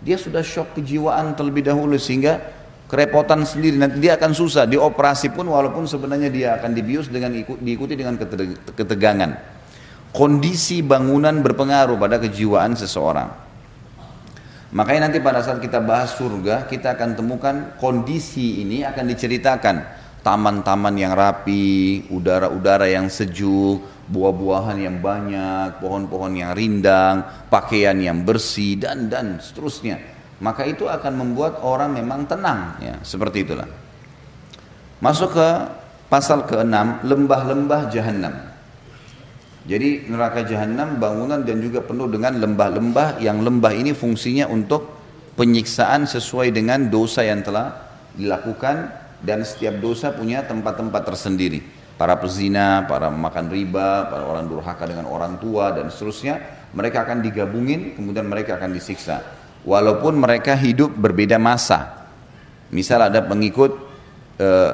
dia 0.00 0.16
sudah 0.16 0.40
shock 0.40 0.80
kejiwaan 0.80 1.36
terlebih 1.36 1.68
dahulu 1.68 2.00
sehingga 2.00 2.59
kerepotan 2.90 3.46
sendiri 3.46 3.78
nanti 3.78 4.02
dia 4.02 4.18
akan 4.18 4.34
susah 4.34 4.66
dioperasi 4.66 5.30
pun 5.30 5.46
walaupun 5.46 5.86
sebenarnya 5.86 6.26
dia 6.26 6.48
akan 6.58 6.74
dibius 6.74 7.06
dengan 7.06 7.30
diikuti 7.38 7.94
dengan 7.94 8.18
ketegangan. 8.74 9.30
Kondisi 10.10 10.82
bangunan 10.82 11.38
berpengaruh 11.38 11.94
pada 11.94 12.18
kejiwaan 12.18 12.74
seseorang. 12.74 13.30
Makanya 14.74 15.06
nanti 15.06 15.22
pada 15.22 15.38
saat 15.38 15.62
kita 15.62 15.78
bahas 15.78 16.18
surga, 16.18 16.66
kita 16.66 16.98
akan 16.98 17.14
temukan 17.14 17.54
kondisi 17.78 18.62
ini 18.62 18.82
akan 18.82 19.06
diceritakan. 19.06 19.76
Taman-taman 20.20 20.94
yang 21.00 21.14
rapi, 21.16 22.06
udara-udara 22.12 22.90
yang 22.90 23.06
sejuk, 23.06 23.80
buah-buahan 24.10 24.78
yang 24.82 24.98
banyak, 24.98 25.78
pohon-pohon 25.78 26.36
yang 26.36 26.52
rindang, 26.52 27.24
pakaian 27.48 27.96
yang 27.96 28.26
bersih, 28.26 28.76
dan 28.76 29.08
dan 29.08 29.38
seterusnya. 29.40 30.19
Maka 30.40 30.64
itu 30.64 30.88
akan 30.88 31.12
membuat 31.20 31.60
orang 31.60 31.92
memang 31.92 32.24
tenang, 32.24 32.80
ya 32.80 32.96
seperti 33.04 33.44
itulah. 33.44 33.68
Masuk 35.04 35.36
ke 35.36 35.48
pasal 36.08 36.48
ke-6, 36.48 37.04
lembah-lembah 37.04 37.92
jahanam. 37.92 38.34
Jadi 39.68 40.08
neraka 40.08 40.40
jahanam 40.48 40.96
bangunan 40.96 41.44
dan 41.44 41.60
juga 41.60 41.84
penuh 41.84 42.08
dengan 42.08 42.40
lembah-lembah 42.40 43.20
yang 43.20 43.44
lembah 43.44 43.72
ini 43.76 43.92
fungsinya 43.92 44.48
untuk 44.48 44.88
penyiksaan 45.36 46.08
sesuai 46.08 46.52
dengan 46.56 46.88
dosa 46.88 47.20
yang 47.20 47.44
telah 47.44 47.92
dilakukan 48.16 48.90
dan 49.20 49.44
setiap 49.44 49.76
dosa 49.78 50.16
punya 50.16 50.44
tempat-tempat 50.48 51.04
tersendiri. 51.04 51.60
Para 52.00 52.16
pezina, 52.16 52.88
para 52.88 53.12
makan 53.12 53.52
riba, 53.52 54.08
para 54.08 54.24
orang 54.24 54.48
durhaka 54.48 54.88
dengan 54.88 55.04
orang 55.04 55.36
tua 55.36 55.76
dan 55.76 55.92
seterusnya, 55.92 56.40
mereka 56.72 57.04
akan 57.04 57.20
digabungin 57.20 57.92
kemudian 57.92 58.24
mereka 58.24 58.56
akan 58.56 58.72
disiksa. 58.72 59.20
Walaupun 59.64 60.16
mereka 60.16 60.56
hidup 60.56 60.94
berbeda 60.96 61.36
masa. 61.36 62.08
Misal 62.72 63.02
ada 63.04 63.20
pengikut 63.20 63.76
eh, 64.40 64.72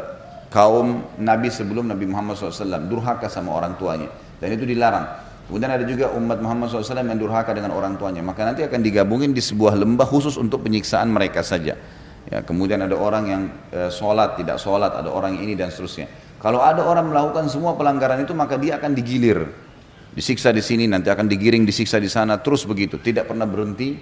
kaum 0.52 1.02
Nabi 1.18 1.50
sebelum 1.50 1.90
Nabi 1.90 2.06
Muhammad 2.06 2.38
SAW 2.38 2.86
durhaka 2.86 3.26
sama 3.26 3.56
orang 3.56 3.74
tuanya 3.74 4.08
dan 4.38 4.52
itu 4.52 4.68
dilarang. 4.68 5.06
Kemudian 5.46 5.70
ada 5.70 5.84
juga 5.86 6.10
umat 6.10 6.42
Muhammad 6.42 6.66
SAW 6.74 7.06
yang 7.06 7.20
durhaka 7.22 7.54
dengan 7.54 7.70
orang 7.70 7.94
tuanya. 7.94 8.18
Maka 8.18 8.42
nanti 8.42 8.66
akan 8.66 8.82
digabungin 8.82 9.30
di 9.30 9.38
sebuah 9.38 9.78
lembah 9.78 10.06
khusus 10.06 10.34
untuk 10.34 10.66
penyiksaan 10.66 11.06
mereka 11.06 11.46
saja. 11.46 11.78
Ya, 12.26 12.42
kemudian 12.42 12.82
ada 12.82 12.98
orang 12.98 13.24
yang 13.30 13.42
e, 13.70 13.86
sholat, 13.86 14.34
tidak 14.34 14.58
sholat, 14.58 14.90
ada 14.90 15.06
orang 15.06 15.38
ini 15.38 15.54
dan 15.54 15.70
seterusnya. 15.70 16.10
Kalau 16.42 16.58
ada 16.58 16.82
orang 16.82 17.14
melakukan 17.14 17.46
semua 17.46 17.78
pelanggaran 17.78 18.26
itu 18.26 18.34
maka 18.34 18.58
dia 18.58 18.82
akan 18.82 18.98
digilir. 18.98 19.46
Disiksa 20.10 20.50
di 20.50 20.64
sini, 20.64 20.90
nanti 20.90 21.14
akan 21.14 21.30
digiring, 21.30 21.62
disiksa 21.62 22.02
di 22.02 22.10
sana, 22.10 22.42
terus 22.42 22.66
begitu. 22.66 22.98
Tidak 22.98 23.30
pernah 23.30 23.46
berhenti 23.46 23.94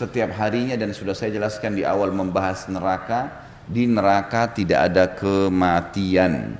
setiap 0.00 0.32
harinya 0.40 0.80
dan 0.80 0.96
sudah 0.96 1.12
saya 1.12 1.36
jelaskan 1.36 1.76
di 1.76 1.84
awal 1.84 2.08
membahas 2.08 2.64
neraka. 2.72 3.44
Di 3.68 3.84
neraka 3.84 4.48
tidak 4.50 4.80
ada 4.88 5.04
kematian. 5.12 6.56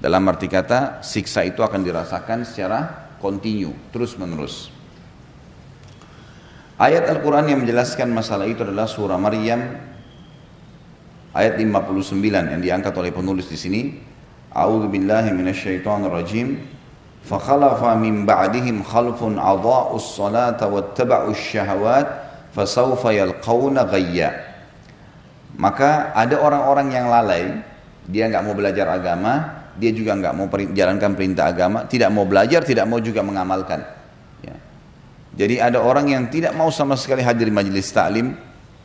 Dalam 0.00 0.24
arti 0.26 0.48
kata, 0.48 1.04
siksa 1.04 1.44
itu 1.44 1.60
akan 1.60 1.84
dirasakan 1.84 2.48
secara 2.48 3.12
kontinu, 3.20 3.76
terus 3.92 4.16
menerus. 4.16 4.72
Ayat 6.78 7.10
Al-Quran 7.10 7.50
yang 7.50 7.60
menjelaskan 7.66 8.08
masalah 8.14 8.46
itu 8.46 8.62
adalah 8.62 8.86
surah 8.86 9.18
Maryam 9.18 9.58
ayat 11.34 11.58
59 11.58 12.14
yang 12.24 12.62
diangkat 12.62 12.94
oleh 12.94 13.10
penulis 13.10 13.50
di 13.50 13.58
sini. 13.58 13.82
A'udzu 14.54 14.86
billahi 14.86 15.34
minasyaitonir 15.34 16.14
rajim. 16.14 16.62
Fakhalafa 17.26 17.98
min 17.98 18.22
ba'dihim 18.22 18.86
khalfun 18.86 19.36
adha'us 19.36 20.14
salata 20.14 20.70
wattaba'us 20.70 21.38
syahawat 21.38 22.27
fasawfa 22.58 23.14
yalqawna 23.14 23.86
ghayya. 23.86 24.34
Maka 25.54 26.10
ada 26.10 26.42
orang-orang 26.42 26.90
yang 26.90 27.06
lalai, 27.06 27.62
dia 28.10 28.26
nggak 28.26 28.42
mau 28.42 28.54
belajar 28.58 28.90
agama, 28.90 29.62
dia 29.78 29.94
juga 29.94 30.18
nggak 30.18 30.34
mau 30.34 30.50
jalankan 30.50 31.14
perintah 31.14 31.46
agama, 31.54 31.86
tidak 31.86 32.10
mau 32.10 32.26
belajar, 32.26 32.66
tidak 32.66 32.90
mau 32.90 32.98
juga 32.98 33.22
mengamalkan. 33.22 33.86
Ya. 34.42 34.58
Jadi 35.38 35.62
ada 35.62 35.78
orang 35.78 36.10
yang 36.10 36.26
tidak 36.26 36.58
mau 36.58 36.74
sama 36.74 36.98
sekali 36.98 37.22
hadir 37.22 37.46
majelis 37.54 37.90
taklim, 37.94 38.34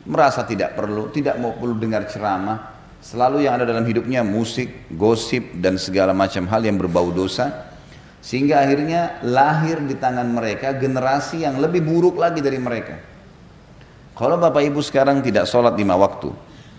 merasa 0.06 0.46
tidak 0.46 0.78
perlu, 0.78 1.10
tidak 1.10 1.34
mau 1.42 1.54
perlu 1.54 1.74
dengar 1.78 2.06
ceramah, 2.06 2.74
Selalu 3.04 3.44
yang 3.44 3.60
ada 3.60 3.68
dalam 3.68 3.84
hidupnya 3.84 4.24
musik, 4.24 4.88
gosip, 4.96 5.60
dan 5.60 5.76
segala 5.76 6.16
macam 6.16 6.48
hal 6.48 6.64
yang 6.64 6.80
berbau 6.80 7.12
dosa. 7.12 7.68
Sehingga 8.24 8.64
akhirnya 8.64 9.20
lahir 9.20 9.84
di 9.84 10.00
tangan 10.00 10.24
mereka 10.24 10.72
generasi 10.72 11.44
yang 11.44 11.60
lebih 11.60 11.84
buruk 11.84 12.16
lagi 12.16 12.40
dari 12.40 12.56
mereka. 12.56 12.96
Kalau 14.14 14.38
bapak 14.38 14.62
ibu 14.62 14.78
sekarang 14.78 15.18
tidak 15.26 15.50
sholat 15.50 15.74
lima 15.74 15.98
waktu, 15.98 16.30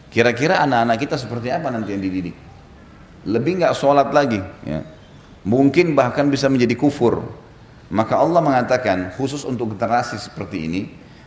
kira-kira 0.07 0.63
anak-anak 0.63 0.97
kita 1.03 1.15
seperti 1.19 1.51
apa 1.51 1.67
nanti 1.67 1.91
yang 1.91 1.99
dididik? 1.99 2.35
Lebih 3.27 3.59
nggak 3.59 3.75
sholat 3.75 4.07
lagi. 4.15 4.39
Ya. 4.63 4.87
Mungkin 5.43 5.99
bahkan 5.99 6.31
bisa 6.31 6.47
menjadi 6.47 6.79
kufur. 6.79 7.27
Maka 7.91 8.17
Allah 8.17 8.41
mengatakan 8.41 9.13
khusus 9.13 9.43
untuk 9.43 9.75
generasi 9.75 10.17
seperti 10.17 10.57
ini, 10.63 10.81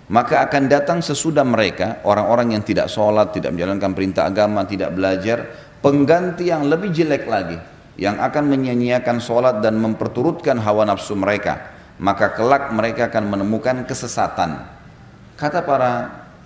maka 0.08 0.42
akan 0.48 0.72
datang 0.72 0.98
sesudah 1.04 1.44
mereka 1.44 2.00
orang-orang 2.02 2.56
yang 2.56 2.64
tidak 2.64 2.88
sholat, 2.88 3.30
tidak 3.36 3.52
menjalankan 3.52 3.92
perintah 3.92 4.24
agama, 4.26 4.64
tidak 4.64 4.96
belajar, 4.96 5.44
pengganti 5.84 6.48
yang 6.48 6.64
lebih 6.66 6.88
jelek 6.90 7.28
lagi, 7.28 7.60
yang 8.00 8.16
akan 8.16 8.48
menyanyiakan 8.48 9.20
sholat 9.20 9.60
dan 9.60 9.76
memperturutkan 9.76 10.56
hawa 10.64 10.88
nafsu 10.88 11.12
mereka, 11.12 11.76
maka 12.00 12.32
kelak 12.32 12.72
mereka 12.72 13.12
akan 13.12 13.28
menemukan 13.28 13.84
kesesatan. 13.84 14.77
Kata 15.38 15.62
para 15.62 15.92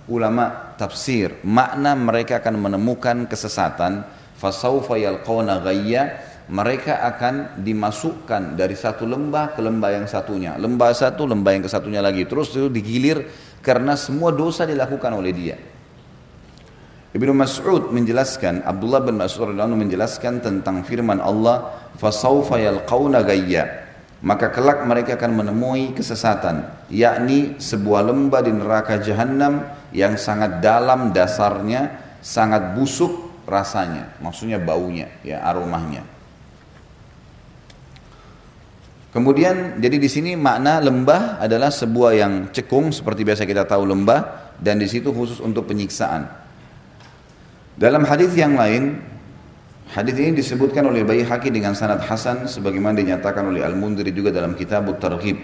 ulama 0.05 0.77
tafsir, 0.77 1.41
makna 1.41 1.97
mereka 1.97 2.37
akan 2.37 2.61
menemukan 2.61 3.25
kesesatan, 3.25 4.05
fasaufa 4.37 5.01
yalqawna 5.01 5.65
ghayya, 5.65 6.21
mereka 6.53 7.01
akan 7.01 7.57
dimasukkan 7.65 8.53
dari 8.53 8.77
satu 8.77 9.09
lembah 9.09 9.57
ke 9.57 9.65
lembah 9.65 9.97
yang 9.97 10.05
satunya. 10.05 10.53
Lembah 10.61 10.93
satu, 10.93 11.25
lembah 11.25 11.51
yang 11.57 11.65
ke 11.65 11.71
satunya 11.73 12.05
lagi. 12.05 12.29
Terus 12.29 12.53
itu 12.53 12.69
digilir 12.69 13.25
karena 13.65 13.97
semua 13.97 14.29
dosa 14.29 14.67
dilakukan 14.69 15.09
oleh 15.17 15.31
dia. 15.33 15.57
Ibnu 17.17 17.33
Mas'ud 17.33 17.89
menjelaskan, 17.89 18.61
Abdullah 18.61 19.01
bin 19.01 19.17
Mas'ud 19.17 19.49
menjelaskan 19.53 20.37
tentang 20.37 20.85
firman 20.85 21.17
Allah, 21.17 21.81
"Fasaufa 21.97 22.61
yalqauna 22.61 23.25
gayya." 23.25 23.82
Maka 24.23 24.55
kelak 24.55 24.87
mereka 24.87 25.19
akan 25.19 25.35
menemui 25.35 25.91
kesesatan, 25.91 26.87
yakni 26.87 27.59
sebuah 27.59 28.07
lembah 28.07 28.39
di 28.39 28.55
neraka 28.55 28.95
jahanam 29.03 29.67
yang 29.91 30.15
sangat 30.15 30.63
dalam 30.63 31.11
dasarnya, 31.11 32.15
sangat 32.23 32.71
busuk 32.71 33.11
rasanya, 33.43 34.15
maksudnya 34.23 34.63
baunya, 34.63 35.11
ya 35.27 35.43
aromanya. 35.43 36.07
Kemudian 39.11 39.77
jadi 39.77 39.99
di 39.99 40.09
sini 40.09 40.39
makna 40.39 40.79
lembah 40.79 41.43
adalah 41.43 41.69
sebuah 41.69 42.11
yang 42.17 42.33
cekung 42.49 42.89
seperti 42.95 43.21
biasa 43.27 43.45
kita 43.45 43.67
tahu 43.67 43.85
lembah 43.85 44.55
dan 44.57 44.79
di 44.79 44.87
situ 44.89 45.13
khusus 45.13 45.37
untuk 45.43 45.69
penyiksaan. 45.69 46.25
Dalam 47.77 48.07
hadis 48.07 48.33
yang 48.33 48.57
lain, 48.57 49.12
hadis 49.93 50.15
ini 50.17 50.33
disebutkan 50.41 50.89
oleh 50.89 51.05
Baihaqi 51.05 51.53
dengan 51.53 51.77
sanad 51.77 52.01
hasan 52.01 52.49
sebagaimana 52.49 52.97
dinyatakan 52.97 53.45
oleh 53.45 53.61
Al-Mundiri 53.61 54.09
juga 54.09 54.33
dalam 54.33 54.57
kitab 54.57 54.89
Targhib. 54.97 55.37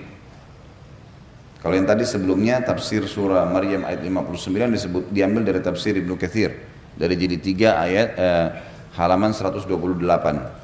Kalau 1.60 1.76
yang 1.76 1.86
tadi 1.86 2.08
sebelumnya 2.08 2.64
tafsir 2.64 3.04
surah 3.04 3.46
Maryam 3.46 3.84
ayat 3.84 4.02
59 4.02 4.76
disebut 4.76 5.04
diambil 5.12 5.44
dari 5.44 5.60
tafsir 5.60 5.92
Ibnu 5.92 6.16
Katsir 6.16 6.56
dari 6.96 7.20
jadi 7.20 7.36
3 7.36 7.86
ayat 7.86 8.10
eh, 8.16 8.48
halaman 8.96 9.36
128. 9.36 10.60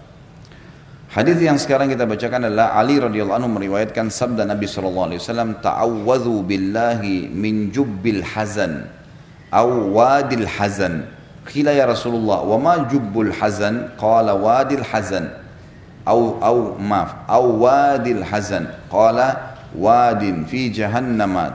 Hadis 1.16 1.40
yang 1.40 1.56
sekarang 1.56 1.88
kita 1.88 2.04
bacakan 2.04 2.52
adalah 2.52 2.76
Ali 2.76 3.00
radhiyallahu 3.00 3.40
anhu 3.40 3.56
meriwayatkan 3.56 4.12
sabda 4.12 4.44
Nabi 4.44 4.68
sallallahu 4.68 5.16
alaihi 5.16 5.22
wasallam 5.24 5.56
ta'awwadhu 5.64 6.44
billahi 6.44 7.32
min 7.32 7.72
jubbil 7.72 8.20
hazan 8.20 8.92
aw 9.48 9.68
wadil 9.96 10.44
hazan 10.44 11.08
Rasulullah 11.86 12.42
wa 12.42 12.58
ma 12.58 12.76
jubbul 12.90 13.30
hazan 13.30 13.94
qala 14.02 14.34
wadil 14.34 14.82
hazan 14.82 15.30
aw 16.06 16.42
aw 16.42 16.58
maaf 16.82 17.30
aw 17.30 17.46
wadil 17.46 18.26
hazan 18.26 18.66
qala 18.90 19.58
wadin 19.78 20.46
fi 20.50 20.74
jahannama 20.74 21.54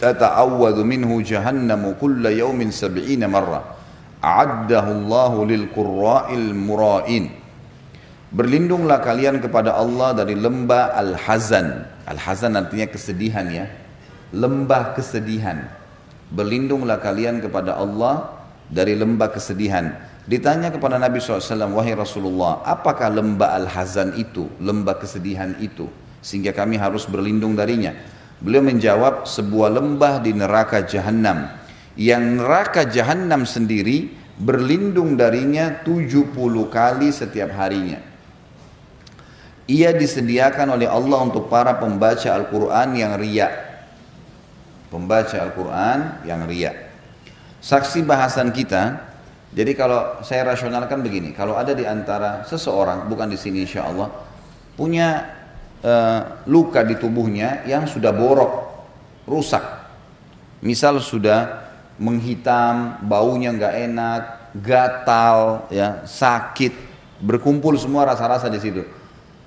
tata'awwadhu 0.00 0.82
minhu 0.84 1.20
jahannamu 1.20 1.96
kulla 2.00 2.32
yawmin 2.32 2.72
sab'ina 2.72 3.28
marra 3.28 3.60
a'addahu 4.24 4.90
Allah 5.04 5.32
lil 5.44 5.64
qurra'il 5.68 6.56
mura'in 6.56 7.44
Berlindunglah 8.34 8.98
kalian 8.98 9.38
kepada 9.38 9.78
Allah 9.78 10.10
dari 10.10 10.34
lembah 10.34 10.90
Al-Hazan. 10.98 11.86
Al-Hazan 12.02 12.58
artinya 12.58 12.90
kesedihan 12.90 13.46
ya. 13.46 13.70
Lembah 14.34 14.98
kesedihan. 14.98 15.70
Berlindunglah 16.34 16.98
kalian 16.98 17.38
kepada 17.38 17.78
Allah 17.78 18.33
dari 18.68 18.96
lembah 18.96 19.30
kesedihan. 19.32 19.92
Ditanya 20.24 20.72
kepada 20.72 20.96
Nabi 20.96 21.20
SAW, 21.20 21.68
wahai 21.76 21.92
Rasulullah, 21.92 22.64
apakah 22.64 23.12
lembah 23.12 23.60
Al-Hazan 23.60 24.16
itu, 24.16 24.48
lembah 24.56 24.96
kesedihan 24.96 25.52
itu, 25.60 25.84
sehingga 26.24 26.56
kami 26.56 26.80
harus 26.80 27.04
berlindung 27.04 27.52
darinya. 27.52 27.92
Beliau 28.40 28.64
menjawab, 28.64 29.28
sebuah 29.28 29.68
lembah 29.76 30.24
di 30.24 30.32
neraka 30.32 30.80
jahanam, 30.80 31.52
yang 31.94 32.40
neraka 32.40 32.88
jahanam 32.88 33.44
sendiri 33.44 34.16
berlindung 34.40 35.14
darinya 35.14 35.84
70 35.86 36.34
kali 36.72 37.08
setiap 37.14 37.54
harinya. 37.54 38.02
Ia 39.64 39.96
disediakan 39.96 40.76
oleh 40.76 40.84
Allah 40.84 41.24
untuk 41.24 41.48
para 41.48 41.76
pembaca 41.80 42.28
Al-Quran 42.36 42.88
yang 43.00 43.16
riak. 43.16 43.52
Pembaca 44.92 45.36
Al-Quran 45.40 45.98
yang 46.28 46.44
riak. 46.44 46.83
Saksi 47.64 48.04
bahasan 48.04 48.52
kita, 48.52 49.00
jadi 49.56 49.72
kalau 49.72 50.20
saya 50.20 50.52
rasionalkan 50.52 51.00
begini, 51.00 51.32
kalau 51.32 51.56
ada 51.56 51.72
di 51.72 51.88
antara 51.88 52.44
seseorang, 52.44 53.08
bukan 53.08 53.32
di 53.32 53.40
sini 53.40 53.64
insya 53.64 53.88
Allah, 53.88 54.12
punya 54.76 55.32
uh, 55.80 56.44
luka 56.44 56.84
di 56.84 57.00
tubuhnya 57.00 57.64
yang 57.64 57.88
sudah 57.88 58.12
borok, 58.12 58.52
rusak. 59.24 59.64
Misal 60.60 61.00
sudah 61.00 61.64
menghitam, 61.96 63.00
baunya 63.00 63.56
nggak 63.56 63.74
enak, 63.88 64.22
gatal, 64.60 65.64
ya 65.72 66.04
sakit, 66.04 66.76
berkumpul 67.24 67.80
semua 67.80 68.04
rasa-rasa 68.04 68.52
di 68.52 68.60
situ 68.60 68.84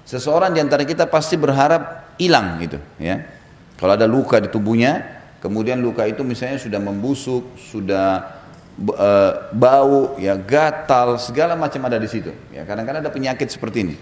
Seseorang 0.08 0.56
di 0.56 0.64
antara 0.64 0.88
kita 0.88 1.04
pasti 1.06 1.36
berharap 1.36 2.16
hilang 2.16 2.58
gitu 2.64 2.80
ya. 2.96 3.28
Kalau 3.76 3.94
ada 3.94 4.08
luka 4.08 4.40
di 4.40 4.48
tubuhnya, 4.48 5.17
kemudian 5.48 5.80
luka 5.80 6.04
itu 6.04 6.28
misalnya 6.28 6.60
sudah 6.60 6.78
membusuk, 6.84 7.56
sudah 7.56 8.38
e, 8.76 9.10
bau, 9.56 10.20
ya 10.20 10.36
gatal, 10.36 11.16
segala 11.16 11.56
macam 11.56 11.88
ada 11.88 11.96
di 11.96 12.12
situ. 12.12 12.36
Ya 12.52 12.68
kadang-kadang 12.68 13.08
ada 13.08 13.12
penyakit 13.12 13.48
seperti 13.48 13.88
ini. 13.88 13.96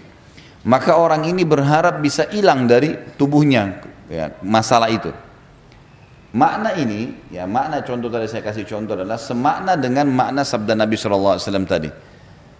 Maka 0.66 0.98
orang 0.98 1.30
ini 1.30 1.46
berharap 1.46 2.02
bisa 2.02 2.26
hilang 2.34 2.66
dari 2.66 2.98
tubuhnya 3.14 3.78
ya, 4.10 4.34
masalah 4.42 4.90
itu. 4.90 5.14
Makna 6.34 6.74
ini, 6.76 7.16
ya 7.30 7.46
makna 7.46 7.80
contoh 7.86 8.10
tadi 8.10 8.28
saya 8.28 8.44
kasih 8.44 8.66
contoh 8.66 8.92
adalah 8.98 9.16
semakna 9.16 9.78
dengan 9.78 10.10
makna 10.10 10.42
sabda 10.44 10.74
Nabi 10.76 10.98
SAW 10.98 11.40
tadi. 11.64 11.88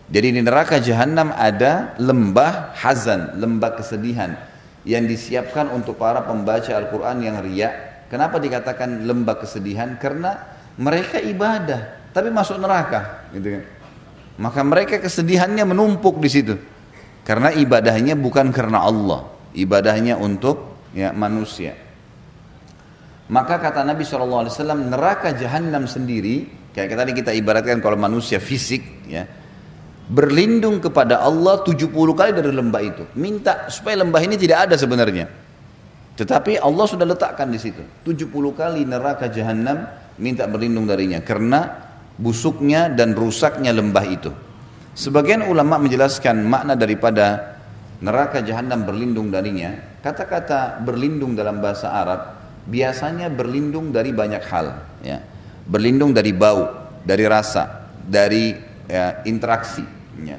Jadi 0.07 0.39
di 0.39 0.41
neraka 0.41 0.79
jahanam 0.79 1.35
ada 1.35 1.99
lembah 1.99 2.73
hazan, 2.79 3.37
lembah 3.43 3.75
kesedihan 3.75 4.39
yang 4.87 5.03
disiapkan 5.03 5.67
untuk 5.75 5.99
para 5.99 6.23
pembaca 6.23 6.71
Al-Quran 6.71 7.27
yang 7.27 7.37
riak. 7.43 7.96
Kenapa 8.07 8.39
dikatakan 8.39 9.03
lembah 9.07 9.43
kesedihan? 9.43 9.99
Karena 9.99 10.39
mereka 10.79 11.19
ibadah, 11.19 12.13
tapi 12.15 12.31
masuk 12.31 12.61
neraka, 12.61 13.27
gitu 13.35 13.59
kan? 13.59 13.65
Maka 14.37 14.61
mereka 14.63 15.01
kesedihannya 15.01 15.65
menumpuk 15.65 16.21
di 16.21 16.29
situ. 16.29 16.55
Karena 17.27 17.51
ibadahnya 17.51 18.15
bukan 18.15 18.55
karena 18.55 18.85
Allah, 18.87 19.27
ibadahnya 19.57 20.15
untuk 20.21 20.87
ya 20.95 21.11
manusia. 21.11 21.75
Maka 23.27 23.59
kata 23.59 23.83
Nabi 23.83 24.07
SAW, 24.07 24.47
neraka 24.87 25.35
jahanam 25.35 25.91
sendiri, 25.91 26.47
kayak 26.71 26.95
tadi 26.95 27.11
kita 27.11 27.35
ibaratkan 27.35 27.83
kalau 27.83 27.99
manusia 27.99 28.39
fisik, 28.39 29.03
ya, 29.11 29.27
berlindung 30.07 30.79
kepada 30.79 31.19
Allah 31.19 31.59
70 31.67 31.91
kali 31.91 32.31
dari 32.31 32.55
lembah 32.55 32.83
itu. 32.87 33.03
Minta 33.19 33.67
supaya 33.67 33.99
lembah 34.07 34.23
ini 34.23 34.39
tidak 34.39 34.71
ada 34.71 34.79
sebenarnya. 34.79 35.27
Tetapi 36.17 36.57
Allah 36.57 36.87
sudah 36.89 37.05
letakkan 37.05 37.53
di 37.53 37.61
situ. 37.61 37.85
70 38.05 38.33
kali 38.57 38.89
neraka 38.89 39.29
jahanam 39.29 39.85
minta 40.17 40.49
berlindung 40.49 40.89
darinya 40.89 41.21
karena 41.21 41.93
busuknya 42.17 42.89
dan 42.89 43.13
rusaknya 43.13 43.71
lembah 43.77 44.07
itu. 44.09 44.33
Sebagian 44.97 45.45
ulama 45.45 45.77
menjelaskan 45.77 46.41
makna 46.49 46.73
daripada 46.73 47.61
neraka 48.01 48.41
jahanam 48.41 48.89
berlindung 48.89 49.29
darinya. 49.29 49.77
Kata-kata 50.01 50.81
berlindung 50.81 51.37
dalam 51.37 51.61
bahasa 51.61 51.93
Arab 51.93 52.21
biasanya 52.65 53.29
berlindung 53.29 53.93
dari 53.93 54.11
banyak 54.17 54.43
hal, 54.49 54.67
ya. 55.05 55.21
Berlindung 55.69 56.17
dari 56.17 56.33
bau, 56.33 56.71
dari 57.05 57.27
rasa, 57.29 57.91
dari 58.07 58.55
ya, 58.87 59.27
interaksi 59.27 59.83
ya. 60.23 60.39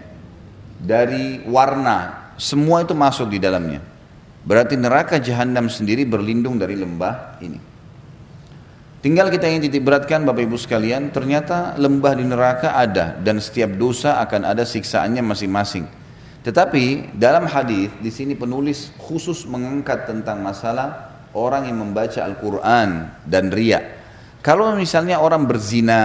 dari 0.80 1.44
warna 1.46 2.32
semua 2.40 2.82
itu 2.82 2.96
masuk 2.96 3.28
di 3.36 3.38
dalamnya 3.44 3.84
berarti 4.48 4.80
neraka 4.80 5.20
jahanam 5.20 5.68
sendiri 5.68 6.08
berlindung 6.08 6.56
dari 6.56 6.80
lembah 6.80 7.44
ini 7.44 7.60
Tinggal 8.98 9.30
kita 9.30 9.46
ingin 9.46 9.70
titik 9.70 9.86
beratkan 9.86 10.26
Bapak 10.26 10.50
Ibu 10.50 10.58
sekalian, 10.58 11.14
ternyata 11.14 11.78
lembah 11.78 12.18
di 12.18 12.26
neraka 12.26 12.74
ada 12.74 13.14
dan 13.22 13.38
setiap 13.38 13.78
dosa 13.78 14.18
akan 14.26 14.42
ada 14.42 14.66
siksaannya 14.66 15.22
masing-masing. 15.22 15.86
Tetapi 16.42 17.14
dalam 17.14 17.46
hadis 17.46 17.94
di 18.02 18.10
sini 18.10 18.34
penulis 18.34 18.90
khusus 18.98 19.46
mengangkat 19.46 20.10
tentang 20.10 20.42
masalah 20.42 21.14
orang 21.38 21.70
yang 21.70 21.78
membaca 21.78 22.26
Al-Quran 22.26 23.08
dan 23.30 23.54
riak. 23.54 23.86
Kalau 24.42 24.74
misalnya 24.74 25.22
orang 25.22 25.46
berzina, 25.46 26.04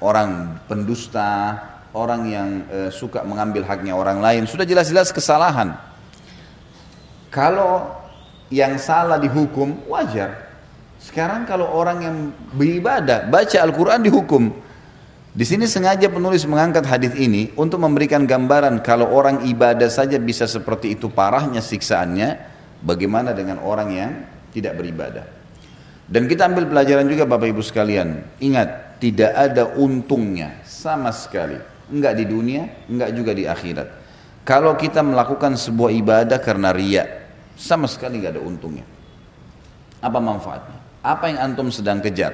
orang 0.00 0.62
pendusta, 0.64 1.60
orang 1.92 2.22
yang 2.24 2.48
e, 2.72 2.78
suka 2.88 3.20
mengambil 3.20 3.68
haknya 3.68 3.92
orang 3.92 4.18
lain, 4.18 4.48
sudah 4.48 4.64
jelas-jelas 4.64 5.12
kesalahan. 5.12 5.76
Kalau 7.30 7.86
yang 8.50 8.74
salah 8.82 9.22
dihukum, 9.22 9.86
wajar. 9.86 10.50
Sekarang 11.00 11.46
kalau 11.46 11.70
orang 11.70 11.98
yang 12.02 12.16
beribadah, 12.52 13.24
baca 13.30 13.58
Al-Quran 13.62 14.02
dihukum. 14.04 14.52
Di 15.30 15.46
sini 15.46 15.70
sengaja 15.70 16.10
penulis 16.10 16.42
mengangkat 16.42 16.82
hadis 16.90 17.14
ini 17.14 17.54
untuk 17.54 17.78
memberikan 17.78 18.26
gambaran 18.26 18.82
kalau 18.82 19.14
orang 19.14 19.46
ibadah 19.46 19.86
saja 19.86 20.18
bisa 20.18 20.50
seperti 20.50 20.98
itu 20.98 21.06
parahnya 21.06 21.62
siksaannya, 21.62 22.34
bagaimana 22.82 23.30
dengan 23.30 23.62
orang 23.62 23.88
yang 23.94 24.12
tidak 24.50 24.74
beribadah. 24.74 25.22
Dan 26.10 26.26
kita 26.26 26.50
ambil 26.50 26.66
pelajaran 26.66 27.06
juga 27.06 27.30
Bapak 27.30 27.46
Ibu 27.46 27.62
sekalian. 27.62 28.26
Ingat, 28.42 28.98
tidak 28.98 29.30
ada 29.30 29.70
untungnya 29.78 30.58
sama 30.66 31.14
sekali. 31.14 31.54
Enggak 31.86 32.18
di 32.18 32.26
dunia, 32.26 32.66
enggak 32.90 33.10
juga 33.14 33.30
di 33.30 33.46
akhirat. 33.46 33.88
Kalau 34.42 34.74
kita 34.74 35.06
melakukan 35.06 35.54
sebuah 35.54 35.94
ibadah 35.94 36.42
karena 36.42 36.74
riak, 36.74 37.19
sama 37.60 37.84
sekali 37.84 38.16
enggak 38.16 38.40
ada 38.40 38.42
untungnya. 38.42 38.88
Apa 40.00 40.16
manfaatnya? 40.16 40.80
Apa 41.04 41.28
yang 41.28 41.52
antum 41.52 41.68
sedang 41.68 42.00
kejar? 42.00 42.32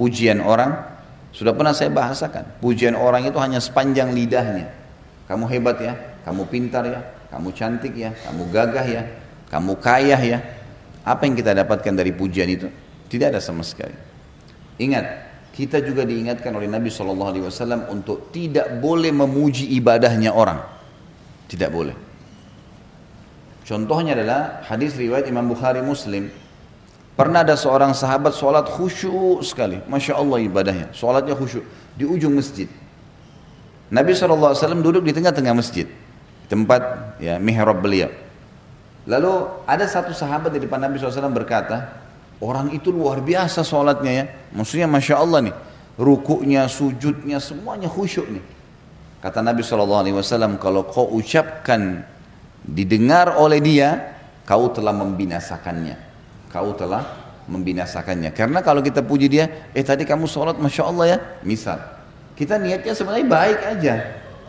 Pujian 0.00 0.40
orang? 0.40 0.96
Sudah 1.36 1.52
pernah 1.52 1.76
saya 1.76 1.92
bahasakan. 1.92 2.64
Pujian 2.64 2.96
orang 2.96 3.28
itu 3.28 3.36
hanya 3.36 3.60
sepanjang 3.60 4.16
lidahnya. 4.16 4.72
Kamu 5.28 5.44
hebat 5.52 5.76
ya, 5.84 5.92
kamu 6.24 6.48
pintar 6.48 6.88
ya, 6.88 7.04
kamu 7.28 7.52
cantik 7.52 7.92
ya, 7.92 8.16
kamu 8.24 8.48
gagah 8.48 8.86
ya, 8.88 9.02
kamu 9.52 9.76
kaya 9.76 10.16
ya, 10.24 10.38
apa 11.04 11.28
yang 11.28 11.36
kita 11.36 11.52
dapatkan 11.52 11.92
dari 11.92 12.16
pujian 12.16 12.48
itu? 12.48 12.72
Tidak 13.12 13.28
ada 13.28 13.40
sama 13.44 13.60
sekali. 13.60 13.92
Ingat, 14.80 15.04
kita 15.52 15.84
juga 15.84 16.08
diingatkan 16.08 16.52
oleh 16.52 16.68
Nabi 16.68 16.88
SAW 16.88 17.92
untuk 17.92 18.32
tidak 18.32 18.80
boleh 18.80 19.12
memuji 19.12 19.76
ibadahnya 19.76 20.32
orang. 20.32 20.60
Tidak 21.48 21.68
boleh. 21.68 22.05
Contohnya 23.66 24.14
adalah 24.14 24.62
hadis 24.62 24.94
riwayat 24.94 25.26
Imam 25.26 25.50
Bukhari 25.50 25.82
Muslim. 25.82 26.30
Pernah 27.18 27.42
ada 27.42 27.58
seorang 27.58 27.90
sahabat 27.98 28.30
sholat 28.38 28.70
khusyuk 28.70 29.42
sekali. 29.42 29.82
Masya 29.90 30.14
Allah 30.14 30.38
ibadahnya. 30.38 30.86
Sholatnya 30.94 31.34
khusyuk. 31.34 31.66
Di 31.98 32.06
ujung 32.06 32.38
masjid. 32.38 32.70
Nabi 33.90 34.14
SAW 34.14 34.54
duduk 34.78 35.02
di 35.02 35.10
tengah-tengah 35.10 35.50
masjid. 35.50 35.90
Tempat 36.46 37.18
ya 37.18 37.42
mihrab 37.42 37.82
beliau. 37.82 38.06
Lalu 39.06 39.32
ada 39.66 39.86
satu 39.90 40.14
sahabat 40.14 40.54
di 40.54 40.62
depan 40.62 40.78
Nabi 40.78 41.02
SAW 41.02 41.30
berkata, 41.34 41.90
orang 42.38 42.70
itu 42.70 42.94
luar 42.94 43.18
biasa 43.18 43.66
sholatnya 43.66 44.12
ya. 44.14 44.24
Maksudnya 44.54 44.86
Masya 44.86 45.14
Allah 45.18 45.50
nih, 45.50 45.54
rukuknya, 45.98 46.70
sujudnya, 46.70 47.42
semuanya 47.42 47.90
khusyuk 47.90 48.30
nih. 48.30 48.44
Kata 49.22 49.42
Nabi 49.42 49.66
SAW, 49.66 50.54
kalau 50.58 50.86
kau 50.86 51.10
ucapkan 51.18 52.06
didengar 52.66 53.38
oleh 53.38 53.62
dia, 53.62 54.18
kau 54.42 54.68
telah 54.74 54.92
membinasakannya. 54.92 55.96
Kau 56.50 56.74
telah 56.74 57.06
membinasakannya. 57.46 58.34
Karena 58.34 58.60
kalau 58.60 58.82
kita 58.82 59.06
puji 59.06 59.30
dia, 59.30 59.70
eh 59.70 59.86
tadi 59.86 60.02
kamu 60.02 60.26
sholat 60.26 60.58
Masya 60.58 60.82
Allah 60.82 61.06
ya, 61.06 61.18
misal. 61.46 61.78
Kita 62.34 62.58
niatnya 62.58 62.92
sebenarnya 62.92 63.26
baik 63.30 63.58
aja. 63.78 63.94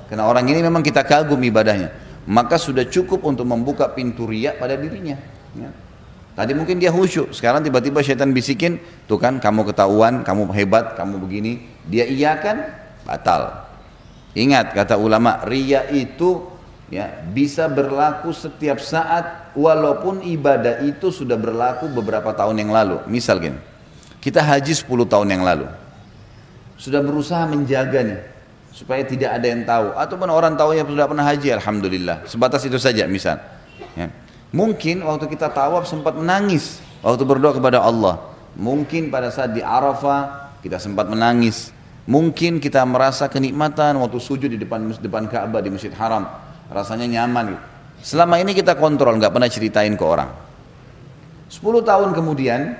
Karena 0.10 0.26
orang 0.26 0.50
ini 0.50 0.60
memang 0.66 0.82
kita 0.82 1.06
kagum 1.06 1.40
ibadahnya 1.40 2.08
maka 2.28 2.60
sudah 2.60 2.84
cukup 2.84 3.24
untuk 3.24 3.48
membuka 3.48 3.88
pintu 3.88 4.28
riak 4.28 4.60
pada 4.60 4.76
dirinya. 4.76 5.16
Ya. 5.56 5.72
Tadi 6.38 6.54
mungkin 6.54 6.78
dia 6.78 6.94
khusyuk, 6.94 7.34
sekarang 7.34 7.66
tiba-tiba 7.66 8.04
syaitan 8.06 8.30
bisikin, 8.30 8.78
tuh 9.10 9.18
kan 9.18 9.42
kamu 9.42 9.74
ketahuan, 9.74 10.22
kamu 10.22 10.54
hebat, 10.54 10.94
kamu 10.94 11.18
begini. 11.18 11.66
Dia 11.90 12.06
iya 12.06 12.38
kan, 12.38 12.62
batal. 13.08 13.66
Ingat 14.38 14.78
kata 14.78 15.02
ulama, 15.02 15.42
ria 15.50 15.90
itu 15.90 16.46
ya 16.88 17.24
bisa 17.36 17.68
berlaku 17.68 18.32
setiap 18.32 18.80
saat 18.80 19.52
walaupun 19.58 20.24
ibadah 20.24 20.84
itu 20.84 21.12
sudah 21.12 21.36
berlaku 21.36 21.92
beberapa 21.92 22.32
tahun 22.32 22.64
yang 22.64 22.72
lalu. 22.72 23.04
Misal 23.10 23.40
gini, 23.44 23.60
kita 24.24 24.44
haji 24.44 24.74
10 24.74 24.88
tahun 25.08 25.28
yang 25.32 25.44
lalu. 25.44 25.68
Sudah 26.78 27.02
berusaha 27.02 27.42
menjaga 27.50 28.06
nih, 28.06 28.22
supaya 28.78 29.02
tidak 29.02 29.42
ada 29.42 29.48
yang 29.50 29.66
tahu 29.66 29.90
ataupun 29.98 30.30
orang 30.30 30.54
tahu 30.54 30.78
yang 30.78 30.86
sudah 30.86 31.10
pernah 31.10 31.26
haji 31.26 31.50
alhamdulillah 31.58 32.30
sebatas 32.30 32.62
itu 32.62 32.78
saja 32.78 33.10
misal 33.10 33.42
ya. 33.98 34.06
mungkin 34.54 35.02
waktu 35.02 35.26
kita 35.34 35.50
tawaf 35.50 35.90
sempat 35.90 36.14
menangis 36.14 36.78
waktu 37.02 37.26
berdoa 37.26 37.58
kepada 37.58 37.82
Allah 37.82 38.22
mungkin 38.54 39.10
pada 39.10 39.34
saat 39.34 39.58
di 39.58 39.66
Arafah 39.66 40.54
kita 40.62 40.78
sempat 40.78 41.10
menangis 41.10 41.74
mungkin 42.06 42.62
kita 42.62 42.86
merasa 42.86 43.26
kenikmatan 43.26 43.98
waktu 43.98 44.22
sujud 44.22 44.46
di 44.46 44.62
depan 44.62 44.94
depan 45.02 45.26
Ka'bah 45.26 45.66
di 45.66 45.74
Masjid 45.74 45.92
Haram 45.98 46.30
rasanya 46.72 47.08
nyaman 47.08 47.58
selama 48.04 48.40
ini 48.40 48.56
kita 48.56 48.78
kontrol 48.78 49.16
nggak 49.18 49.34
pernah 49.34 49.50
ceritain 49.50 49.94
ke 49.96 50.06
orang 50.06 50.30
10 51.48 51.64
tahun 51.64 52.10
kemudian 52.12 52.76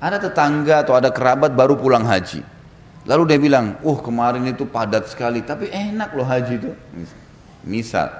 ada 0.00 0.16
tetangga 0.16 0.84
atau 0.84 0.96
ada 0.96 1.12
kerabat 1.12 1.52
baru 1.52 1.76
pulang 1.76 2.04
haji 2.04 2.60
Lalu 3.08 3.22
dia 3.32 3.38
bilang, 3.40 3.80
uh 3.80 3.98
kemarin 3.98 4.44
itu 4.44 4.68
padat 4.68 5.08
sekali, 5.08 5.40
tapi 5.40 5.72
enak 5.72 6.12
loh 6.12 6.26
haji 6.28 6.54
itu. 6.60 6.70
Misal. 7.64 8.12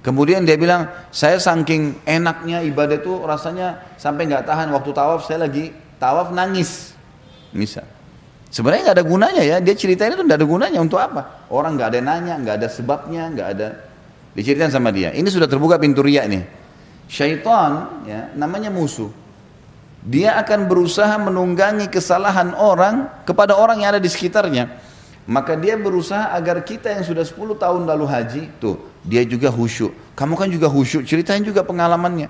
Kemudian 0.00 0.42
dia 0.48 0.56
bilang, 0.56 0.88
saya 1.12 1.36
saking 1.36 2.00
enaknya 2.08 2.64
ibadah 2.64 2.96
itu 2.96 3.12
rasanya 3.22 3.78
sampai 4.00 4.26
nggak 4.26 4.48
tahan 4.48 4.72
waktu 4.72 4.90
tawaf 4.96 5.28
saya 5.28 5.44
lagi 5.44 5.70
tawaf 6.00 6.32
nangis. 6.32 6.96
Misal. 7.52 7.84
Sebenarnya 8.48 8.90
nggak 8.90 8.98
ada 9.00 9.06
gunanya 9.06 9.42
ya, 9.44 9.56
dia 9.60 9.74
ceritain 9.76 10.16
itu 10.16 10.24
nggak 10.24 10.40
ada 10.40 10.48
gunanya 10.48 10.80
untuk 10.80 10.98
apa? 10.98 11.46
Orang 11.52 11.76
nggak 11.76 11.92
ada 11.92 12.00
nanya, 12.00 12.34
nggak 12.40 12.56
ada 12.64 12.68
sebabnya, 12.72 13.28
nggak 13.30 13.48
ada 13.56 13.68
diceritain 14.36 14.72
sama 14.72 14.92
dia. 14.92 15.12
Ini 15.12 15.28
sudah 15.28 15.48
terbuka 15.48 15.76
pintu 15.80 16.04
riak 16.04 16.26
nih. 16.28 16.44
Syaitan 17.08 18.02
ya 18.08 18.32
namanya 18.32 18.72
musuh 18.72 19.12
dia 20.02 20.34
akan 20.34 20.66
berusaha 20.66 21.14
menunggangi 21.22 21.86
kesalahan 21.86 22.58
orang 22.58 23.06
kepada 23.22 23.54
orang 23.54 23.86
yang 23.86 23.94
ada 23.94 24.02
di 24.02 24.10
sekitarnya. 24.10 24.66
Maka 25.22 25.54
dia 25.54 25.78
berusaha 25.78 26.34
agar 26.34 26.66
kita 26.66 26.90
yang 26.90 27.06
sudah 27.06 27.22
10 27.22 27.54
tahun 27.54 27.86
lalu 27.86 28.04
haji, 28.10 28.42
tuh 28.58 28.82
dia 29.06 29.22
juga 29.22 29.54
khusyuk. 29.54 29.94
Kamu 30.18 30.34
kan 30.34 30.50
juga 30.50 30.66
khusyuk, 30.66 31.06
ceritain 31.06 31.46
juga 31.46 31.62
pengalamannya. 31.62 32.26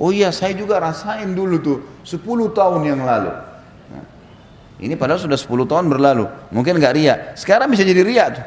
Oh 0.00 0.08
iya, 0.08 0.32
saya 0.32 0.56
juga 0.56 0.80
rasain 0.80 1.36
dulu 1.36 1.56
tuh 1.60 1.78
10 2.08 2.24
tahun 2.56 2.80
yang 2.80 3.04
lalu. 3.04 3.32
Ini 4.80 4.96
padahal 4.96 5.20
sudah 5.20 5.36
10 5.36 5.68
tahun 5.68 5.92
berlalu. 5.92 6.24
Mungkin 6.52 6.80
nggak 6.80 6.94
ria. 6.96 7.14
Sekarang 7.36 7.68
bisa 7.68 7.84
jadi 7.84 8.00
ria 8.00 8.24
tuh. 8.32 8.44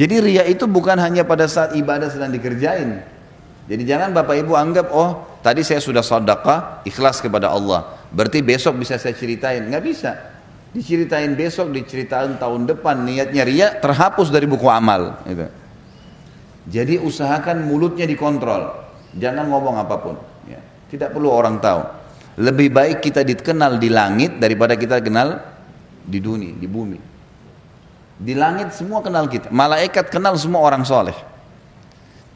Jadi 0.00 0.14
ria 0.24 0.48
itu 0.48 0.64
bukan 0.64 0.96
hanya 0.96 1.28
pada 1.28 1.44
saat 1.44 1.76
ibadah 1.76 2.08
sedang 2.08 2.32
dikerjain. 2.32 3.04
Jadi 3.68 3.82
jangan 3.84 4.16
Bapak 4.16 4.40
Ibu 4.40 4.56
anggap, 4.56 4.88
oh 4.96 5.30
Tadi 5.40 5.64
saya 5.64 5.80
sudah 5.80 6.04
sedekah 6.04 6.84
ikhlas 6.84 7.24
kepada 7.24 7.48
Allah. 7.48 7.96
Berarti 8.12 8.44
besok 8.44 8.76
bisa 8.76 9.00
saya 9.00 9.16
ceritain. 9.16 9.64
Nggak 9.72 9.84
bisa. 9.84 10.12
Diceritain 10.70 11.32
besok, 11.32 11.72
diceritain 11.72 12.36
tahun 12.36 12.68
depan. 12.68 13.08
Niatnya 13.08 13.42
ria 13.48 13.68
terhapus 13.80 14.28
dari 14.28 14.44
buku 14.44 14.68
amal. 14.68 15.16
Gitu. 15.24 15.48
Jadi 16.68 16.94
usahakan 17.00 17.64
mulutnya 17.64 18.04
dikontrol. 18.04 18.68
Jangan 19.16 19.48
ngomong 19.48 19.80
apa 19.80 19.96
pun. 19.96 20.14
Ya. 20.44 20.60
Tidak 20.92 21.08
perlu 21.08 21.32
orang 21.32 21.56
tahu. 21.56 21.88
Lebih 22.36 22.68
baik 22.68 23.00
kita 23.00 23.24
dikenal 23.24 23.80
di 23.80 23.88
langit 23.88 24.36
daripada 24.36 24.76
kita 24.76 25.00
kenal 25.00 25.40
di 26.04 26.20
dunia, 26.20 26.52
di 26.52 26.68
bumi. 26.68 27.09
Di 28.20 28.36
langit 28.36 28.76
semua 28.76 29.00
kenal 29.00 29.24
kita. 29.24 29.48
Malaikat 29.48 30.12
kenal 30.12 30.36
semua 30.36 30.60
orang 30.60 30.84
soleh. 30.84 31.16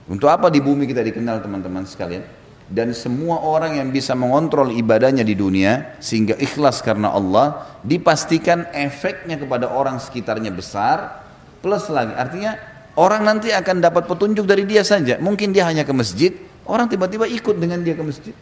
Untuk 0.09 0.33
apa 0.33 0.49
di 0.49 0.65
bumi 0.65 0.89
kita 0.89 1.05
dikenal 1.05 1.45
teman-teman 1.45 1.85
sekalian? 1.85 2.25
dan 2.65 2.97
semua 2.97 3.45
orang 3.45 3.77
yang 3.77 3.93
bisa 3.93 4.17
mengontrol 4.17 4.73
ibadahnya 4.73 5.21
di 5.21 5.37
dunia 5.37 6.01
sehingga 6.01 6.33
ikhlas 6.41 6.81
karena 6.81 7.13
Allah 7.13 7.77
dipastikan 7.85 8.73
efeknya 8.73 9.37
kepada 9.37 9.69
orang 9.69 10.01
sekitarnya 10.01 10.49
besar 10.49 11.29
plus 11.61 11.93
lagi 11.93 12.17
artinya 12.17 12.57
orang 12.97 13.21
nanti 13.21 13.53
akan 13.53 13.85
dapat 13.85 14.09
petunjuk 14.09 14.49
dari 14.49 14.65
dia 14.65 14.81
saja 14.81 15.21
mungkin 15.21 15.53
dia 15.53 15.69
hanya 15.69 15.85
ke 15.85 15.93
masjid 15.93 16.33
orang 16.65 16.89
tiba-tiba 16.89 17.29
ikut 17.29 17.57
dengan 17.61 17.85
dia 17.85 17.93
ke 17.93 18.05
masjid 18.05 18.35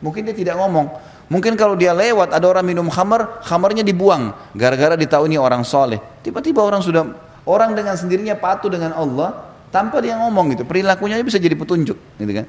mungkin 0.00 0.24
dia 0.24 0.32
tidak 0.32 0.56
ngomong 0.56 0.88
mungkin 1.30 1.54
kalau 1.54 1.78
dia 1.78 1.94
lewat 1.94 2.34
ada 2.34 2.44
orang 2.44 2.66
minum 2.66 2.90
khamar 2.90 3.40
khamarnya 3.46 3.86
dibuang 3.86 4.34
gara-gara 4.52 4.98
ditahu 4.98 5.30
ini 5.30 5.38
orang 5.38 5.62
soleh 5.62 6.02
tiba-tiba 6.26 6.60
orang 6.60 6.82
sudah 6.82 7.06
orang 7.46 7.72
dengan 7.72 7.94
sendirinya 7.94 8.34
patuh 8.36 8.68
dengan 8.68 8.92
Allah 8.92 9.48
tanpa 9.70 10.02
dia 10.02 10.18
ngomong 10.18 10.58
gitu 10.58 10.66
perilakunya 10.66 11.22
bisa 11.22 11.38
jadi 11.38 11.54
petunjuk 11.54 11.96
gitu 12.18 12.32
kan 12.34 12.46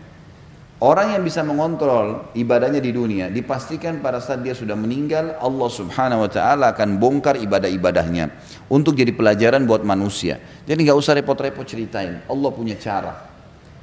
Orang 0.81 1.13
yang 1.13 1.21
bisa 1.21 1.45
mengontrol 1.45 2.33
ibadahnya 2.33 2.81
di 2.81 2.89
dunia 2.89 3.29
dipastikan 3.29 4.01
pada 4.01 4.17
saat 4.17 4.41
dia 4.41 4.57
sudah 4.57 4.73
meninggal 4.73 5.37
Allah 5.37 5.69
Subhanahu 5.69 6.25
wa 6.25 6.29
taala 6.33 6.73
akan 6.73 6.97
bongkar 6.97 7.37
ibadah-ibadahnya 7.37 8.33
untuk 8.65 8.97
jadi 8.97 9.13
pelajaran 9.13 9.69
buat 9.69 9.85
manusia. 9.85 10.41
Jadi 10.65 10.89
nggak 10.89 10.97
usah 10.97 11.13
repot-repot 11.21 11.69
ceritain. 11.69 12.25
Allah 12.25 12.49
punya 12.49 12.73
cara. 12.81 13.30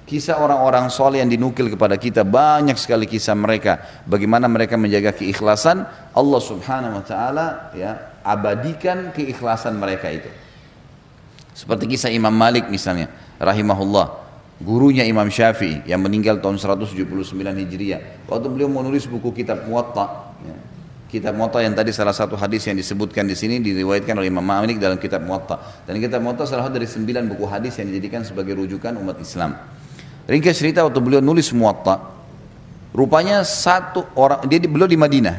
Kisah 0.08 0.40
orang-orang 0.40 0.88
soleh 0.88 1.20
yang 1.20 1.28
dinukil 1.28 1.68
kepada 1.68 2.00
kita 2.00 2.24
banyak 2.24 2.80
sekali 2.80 3.04
kisah 3.04 3.36
mereka. 3.36 3.76
Bagaimana 4.08 4.48
mereka 4.48 4.80
menjaga 4.80 5.12
keikhlasan 5.12 5.84
Allah 6.16 6.40
Subhanahu 6.40 6.96
wa 6.96 7.04
taala 7.04 7.46
ya 7.76 8.16
abadikan 8.24 9.12
keikhlasan 9.12 9.76
mereka 9.76 10.08
itu. 10.08 10.32
Seperti 11.52 11.92
kisah 11.92 12.08
Imam 12.08 12.32
Malik 12.32 12.72
misalnya 12.72 13.12
rahimahullah 13.36 14.24
gurunya 14.64 15.04
Imam 15.04 15.28
Syafi'i 15.28 15.84
yang 15.84 16.00
meninggal 16.00 16.40
tahun 16.40 16.56
179 16.56 17.04
Hijriah. 17.36 18.24
Waktu 18.32 18.48
beliau 18.48 18.72
menulis 18.72 19.04
buku 19.04 19.30
kitab 19.36 19.68
Muwatta, 19.68 20.34
ya, 20.40 20.56
kitab 21.12 21.36
Muwatta 21.36 21.60
yang 21.60 21.76
tadi 21.76 21.92
salah 21.92 22.16
satu 22.16 22.34
hadis 22.34 22.64
yang 22.64 22.80
disebutkan 22.80 23.28
di 23.28 23.36
sini 23.38 23.60
diriwayatkan 23.60 24.16
oleh 24.16 24.32
Imam 24.32 24.40
Malik 24.40 24.80
dalam 24.80 24.96
kitab 24.96 25.20
Muwatta. 25.20 25.84
Dan 25.84 26.00
kitab 26.00 26.24
Muwatta 26.24 26.48
salah 26.48 26.64
satu 26.64 26.80
dari 26.80 26.88
sembilan 26.88 27.28
buku 27.28 27.44
hadis 27.44 27.76
yang 27.76 27.92
dijadikan 27.92 28.24
sebagai 28.24 28.56
rujukan 28.58 28.96
umat 28.98 29.20
Islam. 29.22 29.77
Ringkas 30.28 30.60
cerita 30.60 30.84
waktu 30.84 31.00
beliau 31.00 31.24
nulis 31.24 31.48
Muwatta, 31.56 32.04
rupanya 32.92 33.40
satu 33.48 34.04
orang 34.12 34.44
dia 34.44 34.60
beliau 34.60 34.84
di 34.84 35.00
Madinah. 35.00 35.36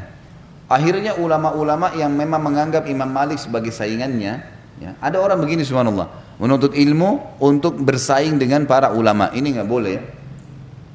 Akhirnya 0.65 1.13
ulama-ulama 1.13 1.93
yang 1.93 2.10
memang 2.10 2.41
menganggap 2.41 2.89
Imam 2.89 3.10
Malik 3.10 3.38
sebagai 3.38 3.69
saingannya, 3.69 4.34
ya, 4.82 4.91
ada 4.97 5.21
orang 5.21 5.38
begini 5.45 5.62
subhanallah 5.62 6.10
menuntut 6.41 6.73
ilmu 6.73 7.38
untuk 7.38 7.78
bersaing 7.78 8.41
dengan 8.41 8.65
para 8.65 8.89
ulama. 8.95 9.30
Ini 9.30 9.62
nggak 9.62 9.69
boleh. 9.69 9.97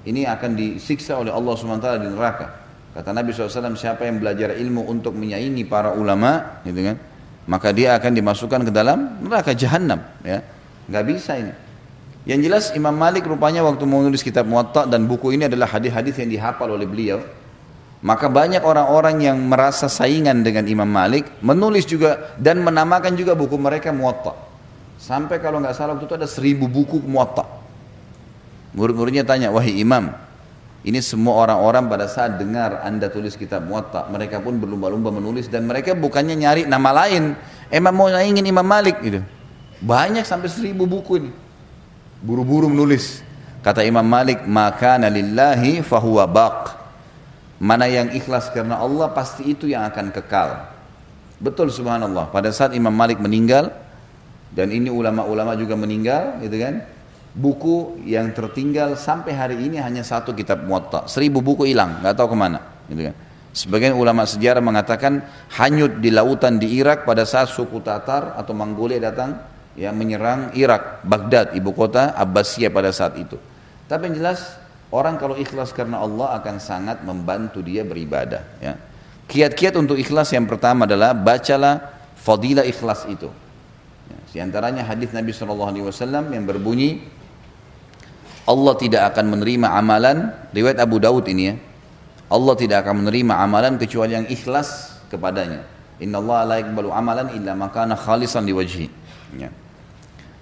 Ini 0.05 0.27
akan 0.27 0.51
disiksa 0.59 1.17
oleh 1.17 1.33
Allah 1.33 1.55
SWT 1.55 1.89
di 2.03 2.09
neraka. 2.11 2.47
Kata 2.93 3.11
Nabi 3.15 3.31
SAW, 3.33 3.75
siapa 3.75 4.07
yang 4.07 4.19
belajar 4.19 4.55
ilmu 4.55 4.87
untuk 4.87 5.15
menyaingi 5.17 5.67
para 5.67 5.95
ulama, 5.95 6.63
gitu 6.67 6.83
kan, 6.83 6.97
maka 7.47 7.71
dia 7.75 7.99
akan 7.99 8.13
dimasukkan 8.15 8.61
ke 8.69 8.73
dalam 8.73 9.23
neraka 9.23 9.55
jahanam. 9.55 10.03
Ya, 10.23 10.43
nggak 10.91 11.05
bisa 11.09 11.39
ini. 11.39 11.53
Yang 12.25 12.41
jelas 12.49 12.65
Imam 12.73 12.97
Malik 12.97 13.29
rupanya 13.29 13.61
waktu 13.61 13.85
menulis 13.85 14.25
kitab 14.25 14.49
Muwatta 14.49 14.89
dan 14.89 15.05
buku 15.05 15.37
ini 15.37 15.45
adalah 15.45 15.69
hadis-hadis 15.69 16.17
yang 16.21 16.33
dihafal 16.33 16.73
oleh 16.73 16.89
beliau. 16.89 17.21
Maka 18.05 18.29
banyak 18.29 18.65
orang-orang 18.65 19.29
yang 19.29 19.37
merasa 19.41 19.89
saingan 19.89 20.45
dengan 20.45 20.65
Imam 20.69 20.89
Malik 20.89 21.29
menulis 21.45 21.85
juga 21.85 22.37
dan 22.41 22.61
menamakan 22.65 23.13
juga 23.17 23.37
buku 23.37 23.57
mereka 23.61 23.93
Muwatta. 23.93 24.55
Sampai 25.05 25.37
kalau 25.37 25.61
nggak 25.61 25.77
salah 25.77 25.93
waktu 25.93 26.09
itu 26.09 26.17
ada 26.17 26.25
seribu 26.25 26.65
buku 26.65 26.97
muatta. 27.05 27.45
Murid-muridnya 28.73 29.21
tanya, 29.21 29.53
wahai 29.53 29.77
imam, 29.77 30.11
ini 30.81 30.99
semua 31.05 31.45
orang-orang 31.45 31.87
pada 31.93 32.09
saat 32.09 32.41
dengar 32.41 32.81
anda 32.81 33.13
tulis 33.13 33.37
kitab 33.37 33.69
muatta, 33.69 34.09
mereka 34.09 34.41
pun 34.41 34.57
berlumba-lumba 34.57 35.13
menulis 35.13 35.47
dan 35.53 35.69
mereka 35.69 35.93
bukannya 35.93 36.35
nyari 36.41 36.63
nama 36.65 37.05
lain, 37.05 37.37
emang 37.69 37.95
mau 37.95 38.09
ingin 38.09 38.49
Imam 38.49 38.65
Malik 38.65 38.97
gitu. 39.05 39.21
Banyak 39.85 40.25
sampai 40.25 40.49
seribu 40.49 40.89
buku 40.89 41.21
ini. 41.21 41.31
Buru-buru 42.25 42.73
menulis. 42.73 43.21
Kata 43.61 43.85
Imam 43.85 44.05
Malik, 44.05 44.49
maka 44.49 44.97
nalillahi 44.97 45.85
fahuwa 45.85 46.25
baq. 46.25 46.61
Mana 47.61 47.85
yang 47.85 48.13
ikhlas 48.17 48.49
karena 48.49 48.81
Allah 48.81 49.13
pasti 49.13 49.53
itu 49.53 49.69
yang 49.69 49.85
akan 49.85 50.09
kekal. 50.09 50.73
Betul 51.37 51.69
subhanallah. 51.69 52.33
Pada 52.33 52.49
saat 52.49 52.73
Imam 52.73 52.93
Malik 52.93 53.21
meninggal, 53.21 53.73
dan 54.55 54.71
ini 54.71 54.89
ulama-ulama 54.89 55.59
juga 55.59 55.75
meninggal 55.75 56.39
gitu 56.47 56.57
kan 56.63 56.87
buku 57.35 58.07
yang 58.07 58.31
tertinggal 58.31 58.95
sampai 58.95 59.35
hari 59.35 59.59
ini 59.59 59.83
hanya 59.83 60.07
satu 60.07 60.31
kitab 60.31 60.63
muwatta 60.63 61.11
seribu 61.11 61.43
buku 61.43 61.67
hilang 61.67 61.99
nggak 61.99 62.15
tahu 62.15 62.33
ke 62.33 62.37
mana 62.39 62.63
gitu 62.87 63.11
kan 63.11 63.15
sebagian 63.51 63.99
ulama 63.99 64.23
sejarah 64.23 64.63
mengatakan 64.63 65.27
hanyut 65.59 65.99
di 65.99 66.15
lautan 66.15 66.63
di 66.63 66.79
Irak 66.79 67.03
pada 67.03 67.27
saat 67.27 67.51
suku 67.51 67.83
Tatar 67.83 68.39
atau 68.39 68.55
Mongolia 68.55 69.03
datang 69.03 69.35
ya 69.75 69.91
menyerang 69.91 70.55
Irak 70.55 71.03
Baghdad 71.07 71.55
ibu 71.55 71.71
kota 71.75 72.15
Abbasiyah 72.15 72.71
pada 72.71 72.91
saat 72.95 73.19
itu. 73.19 73.39
Tapi 73.91 74.11
yang 74.11 74.17
jelas 74.25 74.59
orang 74.95 75.19
kalau 75.19 75.35
ikhlas 75.37 75.75
karena 75.75 76.01
Allah 76.01 76.39
akan 76.41 76.57
sangat 76.63 77.03
membantu 77.03 77.61
dia 77.61 77.83
beribadah 77.83 78.43
ya. 78.63 78.75
Kiat-kiat 79.25 79.75
untuk 79.81 79.97
ikhlas 79.97 80.31
yang 80.37 80.45
pertama 80.45 80.85
adalah 80.85 81.17
bacalah 81.17 81.81
fadilah 82.21 82.65
ikhlas 82.65 83.09
itu. 83.09 83.29
Di 84.35 84.43
antaranya 84.43 84.83
hadis 84.83 85.15
Nabi 85.15 85.31
Wasallam 85.31 86.35
yang 86.35 86.43
berbunyi 86.43 87.07
Allah 88.45 88.75
tidak 88.77 89.15
akan 89.15 89.39
menerima 89.39 89.73
amalan 89.73 90.29
riwayat 90.53 90.77
Abu 90.83 91.01
Daud 91.01 91.25
ini 91.31 91.43
ya. 91.49 91.55
Allah 92.29 92.55
tidak 92.59 92.85
akan 92.85 93.07
menerima 93.07 93.35
amalan 93.41 93.79
kecuali 93.79 94.19
yang 94.19 94.27
ikhlas 94.29 95.01
kepadanya. 95.09 95.65
Inna 96.03 96.19
Allah 96.19 96.39
la 96.45 96.57
amalan 96.93 97.31
illa 97.33 97.55
makana 97.55 97.95
khalisan 97.95 98.45
liwajhi 98.45 98.91
ya. 99.39 99.49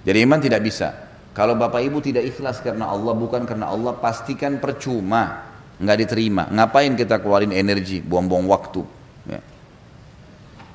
Jadi 0.02 0.18
iman 0.26 0.38
tidak 0.42 0.60
bisa 0.62 0.94
kalau 1.32 1.56
bapak 1.56 1.80
ibu 1.82 1.98
tidak 2.04 2.28
ikhlas 2.28 2.60
karena 2.60 2.90
Allah 2.90 3.16
bukan 3.16 3.46
karena 3.48 3.72
Allah 3.72 3.96
pastikan 3.96 4.60
percuma 4.60 5.48
nggak 5.80 5.98
diterima 6.06 6.50
ngapain 6.52 6.92
kita 6.94 7.18
keluarin 7.18 7.54
energi 7.54 8.04
buang-buang 8.04 8.46
waktu 8.46 8.82
ya. 9.26 9.40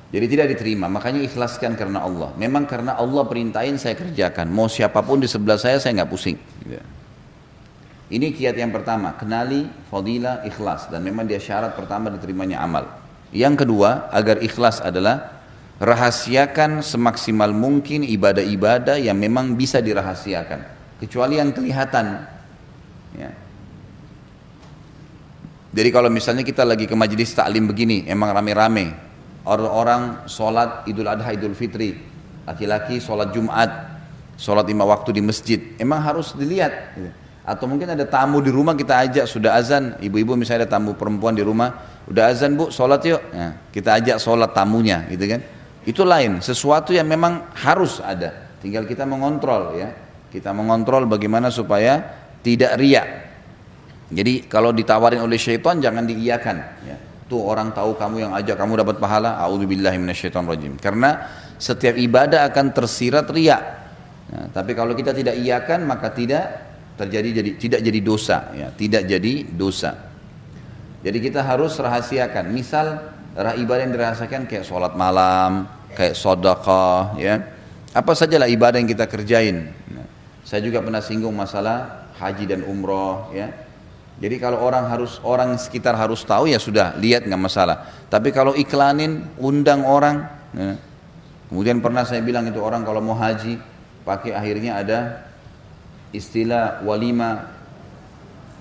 Jadi 0.08 0.24
tidak 0.24 0.56
diterima, 0.56 0.88
makanya 0.88 1.20
ikhlaskan 1.20 1.76
karena 1.76 2.00
Allah. 2.00 2.32
Memang 2.40 2.64
karena 2.64 2.96
Allah 2.96 3.28
perintahin 3.28 3.76
saya 3.76 3.92
kerjakan. 3.92 4.48
Mau 4.48 4.64
siapa 4.64 5.04
pun 5.04 5.20
di 5.20 5.28
sebelah 5.28 5.60
saya, 5.60 5.76
saya 5.76 6.00
nggak 6.00 6.08
pusing. 6.08 6.40
Gitu. 6.64 6.80
Ini 8.08 8.32
kiat 8.32 8.56
yang 8.56 8.72
pertama, 8.72 9.12
kenali 9.20 9.68
fadilah 9.92 10.40
ikhlas 10.48 10.88
dan 10.88 11.04
memang 11.04 11.28
dia 11.28 11.36
syarat 11.36 11.76
pertama 11.76 12.08
diterimanya 12.08 12.64
amal. 12.64 12.88
Yang 13.36 13.68
kedua, 13.68 14.08
agar 14.08 14.40
ikhlas 14.40 14.80
adalah 14.80 15.37
rahasiakan 15.78 16.82
semaksimal 16.82 17.54
mungkin 17.54 18.02
ibadah-ibadah 18.02 18.98
yang 18.98 19.14
memang 19.14 19.54
bisa 19.54 19.78
dirahasiakan, 19.78 20.60
kecuali 20.98 21.38
yang 21.38 21.54
kelihatan. 21.54 22.26
Ya. 23.14 23.30
Jadi 25.70 25.88
kalau 25.94 26.10
misalnya 26.10 26.42
kita 26.42 26.66
lagi 26.66 26.90
ke 26.90 26.94
majelis 26.98 27.30
taklim 27.30 27.70
begini, 27.70 28.02
emang 28.10 28.34
rame-rame, 28.34 28.90
orang-orang 29.46 30.26
sholat 30.26 30.82
idul 30.90 31.06
adha 31.06 31.30
idul 31.30 31.54
fitri. 31.54 31.94
Laki-laki 32.48 32.98
sholat 32.98 33.30
jumat 33.30 33.70
sholat 34.40 34.66
lima 34.66 34.82
waktu 34.88 35.14
di 35.14 35.22
masjid. 35.22 35.60
Emang 35.76 36.00
harus 36.00 36.32
dilihat. 36.32 36.96
Atau 37.44 37.68
mungkin 37.68 37.92
ada 37.92 38.08
tamu 38.08 38.40
di 38.40 38.48
rumah 38.48 38.72
kita 38.72 39.04
ajak 39.08 39.24
sudah 39.28 39.56
azan 39.56 39.96
ibu-ibu 40.00 40.36
misalnya 40.36 40.64
ada 40.64 40.76
tamu 40.76 40.96
perempuan 40.96 41.32
di 41.32 41.40
rumah 41.40 42.00
udah 42.08 42.28
azan 42.28 42.56
bu 42.56 42.72
sholat 42.72 43.04
yuk. 43.04 43.20
Nah, 43.32 43.68
kita 43.72 44.00
ajak 44.00 44.16
sholat 44.16 44.52
tamunya 44.52 45.04
gitu 45.12 45.28
kan 45.28 45.40
itu 45.88 46.04
lain 46.04 46.44
sesuatu 46.44 46.92
yang 46.92 47.08
memang 47.08 47.48
harus 47.56 48.04
ada. 48.04 48.52
Tinggal 48.60 48.84
kita 48.84 49.08
mengontrol 49.08 49.72
ya. 49.80 49.88
Kita 50.28 50.52
mengontrol 50.52 51.08
bagaimana 51.08 51.48
supaya 51.48 52.04
tidak 52.44 52.76
riak. 52.76 53.08
Jadi 54.12 54.44
kalau 54.52 54.76
ditawarin 54.76 55.24
oleh 55.24 55.40
syaitan 55.40 55.80
jangan 55.80 56.04
diiyakan 56.04 56.56
ya. 56.84 56.96
Tuh 57.24 57.40
orang 57.40 57.72
tahu 57.72 57.96
kamu 57.96 58.28
yang 58.28 58.32
ajak 58.36 58.60
kamu 58.60 58.84
dapat 58.84 59.00
pahala 59.00 59.40
rajim 60.44 60.76
karena 60.76 61.24
setiap 61.56 61.96
ibadah 61.96 62.44
akan 62.52 62.76
tersirat 62.76 63.24
riak. 63.32 63.62
Nah, 64.28 64.52
tapi 64.52 64.76
kalau 64.76 64.92
kita 64.92 65.16
tidak 65.16 65.40
iakan 65.40 65.88
maka 65.88 66.12
tidak 66.12 66.44
terjadi 67.00 67.40
jadi 67.40 67.50
tidak 67.56 67.80
jadi 67.80 68.00
dosa 68.04 68.36
ya. 68.52 68.68
Tidak 68.76 69.02
jadi 69.08 69.32
dosa. 69.56 69.96
Jadi 71.00 71.16
kita 71.16 71.40
harus 71.40 71.80
rahasiakan. 71.80 72.52
Misal 72.52 73.16
ibadah 73.56 73.88
yang 73.88 73.94
dirasakan 73.96 74.44
kayak 74.44 74.68
sholat 74.68 74.92
malam 74.92 75.77
kayak 75.98 76.14
sodakah 76.14 77.18
ya 77.18 77.42
apa 77.90 78.14
sajalah 78.14 78.46
ibadah 78.46 78.78
yang 78.78 78.86
kita 78.86 79.10
kerjain 79.10 79.74
saya 80.46 80.62
juga 80.62 80.78
pernah 80.78 81.02
singgung 81.02 81.34
masalah 81.34 82.06
haji 82.22 82.46
dan 82.46 82.62
umroh 82.62 83.34
ya 83.34 83.68
jadi 84.18 84.34
kalau 84.42 84.58
orang 84.58 84.90
harus 84.90 85.22
orang 85.22 85.54
sekitar 85.54 85.94
harus 85.94 86.26
tahu 86.26 86.50
ya 86.50 86.58
sudah 86.58 86.98
lihat 86.98 87.22
nggak 87.22 87.38
masalah. 87.38 87.86
Tapi 88.10 88.34
kalau 88.34 88.50
iklanin 88.58 89.22
undang 89.38 89.86
orang, 89.86 90.26
ya. 90.50 90.74
kemudian 91.46 91.78
pernah 91.78 92.02
saya 92.02 92.18
bilang 92.18 92.50
itu 92.50 92.58
orang 92.58 92.82
kalau 92.82 92.98
mau 92.98 93.14
haji 93.14 93.62
pakai 94.02 94.34
akhirnya 94.34 94.74
ada 94.74 94.98
istilah 96.10 96.82
walima 96.82 97.46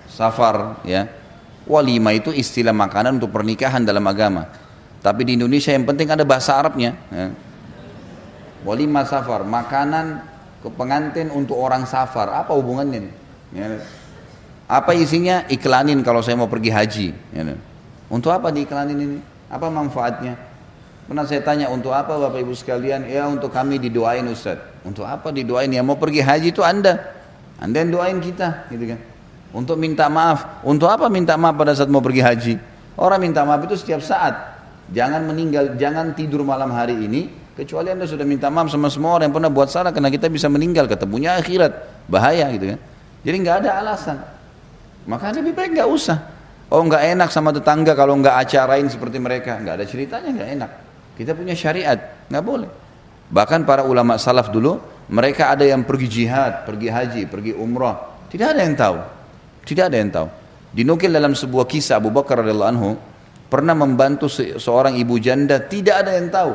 safar 0.06 0.78
ya. 0.86 1.10
Walima 1.66 2.14
itu 2.14 2.30
istilah 2.32 2.72
makanan 2.72 3.18
untuk 3.18 3.34
pernikahan 3.34 3.82
dalam 3.82 4.06
agama. 4.06 4.48
Tapi 5.08 5.24
di 5.24 5.40
Indonesia 5.40 5.72
yang 5.72 5.88
penting 5.88 6.12
ada 6.12 6.28
bahasa 6.28 6.60
Arabnya. 6.60 7.00
Ya. 7.08 7.32
Walima 8.68 9.08
safar, 9.08 9.48
makanan 9.48 10.20
ke 10.60 10.68
pengantin 10.68 11.32
untuk 11.32 11.56
orang 11.56 11.88
safar. 11.88 12.28
Apa 12.36 12.52
hubungannya? 12.52 13.08
Ya. 13.56 13.80
Apa 14.68 14.92
isinya? 14.92 15.48
Iklanin 15.48 16.04
kalau 16.04 16.20
saya 16.20 16.36
mau 16.36 16.52
pergi 16.52 16.76
haji. 16.76 17.08
Ya, 17.32 17.56
untuk 18.12 18.36
apa 18.36 18.52
diiklanin 18.52 19.00
ini? 19.00 19.20
Apa 19.48 19.72
manfaatnya? 19.72 20.36
Pernah 21.08 21.24
saya 21.24 21.40
tanya 21.40 21.72
untuk 21.72 21.96
apa 21.96 22.20
Bapak 22.20 22.44
Ibu 22.44 22.52
sekalian? 22.52 23.08
Ya 23.08 23.32
untuk 23.32 23.48
kami 23.48 23.80
didoain 23.80 24.28
Ustaz. 24.28 24.60
Untuk 24.84 25.08
apa 25.08 25.32
didoain? 25.32 25.72
Ya 25.72 25.80
mau 25.80 25.96
pergi 25.96 26.20
haji 26.20 26.52
itu 26.52 26.60
Anda. 26.68 27.00
Anda 27.64 27.80
yang 27.80 27.96
doain 27.96 28.20
kita, 28.20 28.68
gitu 28.68 28.92
kan? 28.92 29.00
Untuk 29.56 29.80
minta 29.80 30.12
maaf. 30.12 30.60
Untuk 30.68 30.92
apa 30.92 31.08
minta 31.08 31.40
maaf 31.40 31.56
pada 31.56 31.72
saat 31.72 31.88
mau 31.88 32.04
pergi 32.04 32.20
haji? 32.20 32.54
Orang 33.00 33.24
minta 33.24 33.48
maaf 33.48 33.64
itu 33.64 33.80
setiap 33.80 34.04
saat. 34.04 34.57
Jangan 34.88 35.28
meninggal, 35.28 35.76
jangan 35.76 36.16
tidur 36.16 36.48
malam 36.48 36.72
hari 36.72 36.96
ini 36.96 37.28
kecuali 37.58 37.92
anda 37.92 38.08
sudah 38.08 38.24
minta 38.24 38.48
maaf 38.48 38.72
sama 38.72 38.88
semua 38.88 39.20
orang 39.20 39.28
yang 39.28 39.36
pernah 39.36 39.52
buat 39.52 39.68
salah 39.68 39.92
karena 39.92 40.08
kita 40.08 40.32
bisa 40.32 40.48
meninggal 40.48 40.88
ketemunya 40.88 41.36
akhirat 41.36 42.06
bahaya 42.08 42.48
gitu 42.56 42.76
kan. 42.76 42.80
Jadi 43.28 43.36
nggak 43.44 43.56
ada 43.66 43.70
alasan. 43.84 44.18
Maka 45.08 45.36
lebih 45.36 45.52
baik 45.52 45.76
nggak 45.76 45.90
usah. 45.90 46.18
Oh 46.68 46.84
nggak 46.84 47.04
enak 47.16 47.30
sama 47.32 47.56
tetangga 47.56 47.96
kalau 47.96 48.16
nggak 48.20 48.36
acarain 48.44 48.88
seperti 48.88 49.20
mereka, 49.20 49.60
nggak 49.60 49.76
ada 49.84 49.86
ceritanya 49.88 50.30
nggak 50.32 50.50
enak. 50.60 50.72
Kita 51.16 51.32
punya 51.36 51.56
syariat, 51.56 51.98
nggak 52.28 52.44
boleh. 52.44 52.70
Bahkan 53.32 53.68
para 53.68 53.84
ulama 53.84 54.16
salaf 54.16 54.52
dulu, 54.52 54.80
mereka 55.12 55.52
ada 55.52 55.64
yang 55.64 55.84
pergi 55.84 56.08
jihad, 56.08 56.64
pergi 56.68 56.88
haji, 56.92 57.22
pergi 57.28 57.52
umrah, 57.56 58.24
tidak 58.28 58.56
ada 58.56 58.62
yang 58.64 58.76
tahu. 58.76 58.98
Tidak 59.68 59.84
ada 59.88 59.98
yang 60.00 60.12
tahu. 60.12 60.28
Dinukil 60.72 61.12
dalam 61.12 61.36
sebuah 61.36 61.68
kisah 61.68 62.00
Abu 62.00 62.12
Bakar 62.12 62.44
radhiyallahu 62.44 62.72
anhu 62.72 62.90
pernah 63.48 63.76
membantu 63.76 64.28
seorang 64.32 64.96
ibu 65.00 65.16
janda, 65.20 65.60
tidak 65.64 66.06
ada 66.06 66.12
yang 66.16 66.28
tahu. 66.28 66.54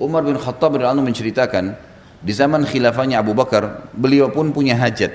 Umar 0.00 0.24
bin 0.24 0.40
Khattab 0.40 0.80
radhiyallahu 0.80 1.04
menceritakan 1.04 1.76
di 2.20 2.32
zaman 2.32 2.64
khilafahnya 2.64 3.20
Abu 3.20 3.36
Bakar, 3.36 3.92
beliau 3.92 4.32
pun 4.32 4.52
punya 4.52 4.76
hajat. 4.76 5.12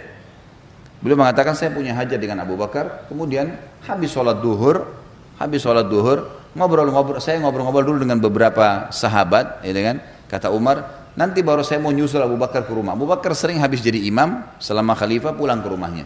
Beliau 1.01 1.21
mengatakan 1.21 1.53
saya 1.57 1.73
punya 1.73 1.93
hajat 1.93 2.17
dengan 2.17 2.41
Abu 2.41 2.57
Bakar, 2.57 3.09
kemudian 3.09 3.57
habis 3.85 4.13
sholat 4.13 4.41
duhur, 4.41 4.85
habis 5.37 5.61
sholat 5.61 5.85
duhur, 5.85 6.29
ngobrol-ngobrol, 6.57 7.21
saya 7.21 7.41
ngobrol-ngobrol 7.41 7.93
dulu 7.93 7.97
dengan 8.05 8.17
beberapa 8.21 8.89
sahabat, 8.89 9.65
ya 9.65 9.73
kan? 9.73 9.97
Kata 10.25 10.49
Umar, 10.49 11.09
nanti 11.13 11.45
baru 11.45 11.61
saya 11.61 11.81
mau 11.81 11.93
nyusul 11.93 12.21
Abu 12.21 12.37
Bakar 12.37 12.65
ke 12.65 12.73
rumah. 12.73 12.97
Abu 12.97 13.05
Bakar 13.05 13.37
sering 13.37 13.61
habis 13.61 13.81
jadi 13.85 14.01
imam 14.05 14.41
selama 14.57 14.97
khalifah 14.97 15.33
pulang 15.37 15.61
ke 15.61 15.69
rumahnya. 15.69 16.05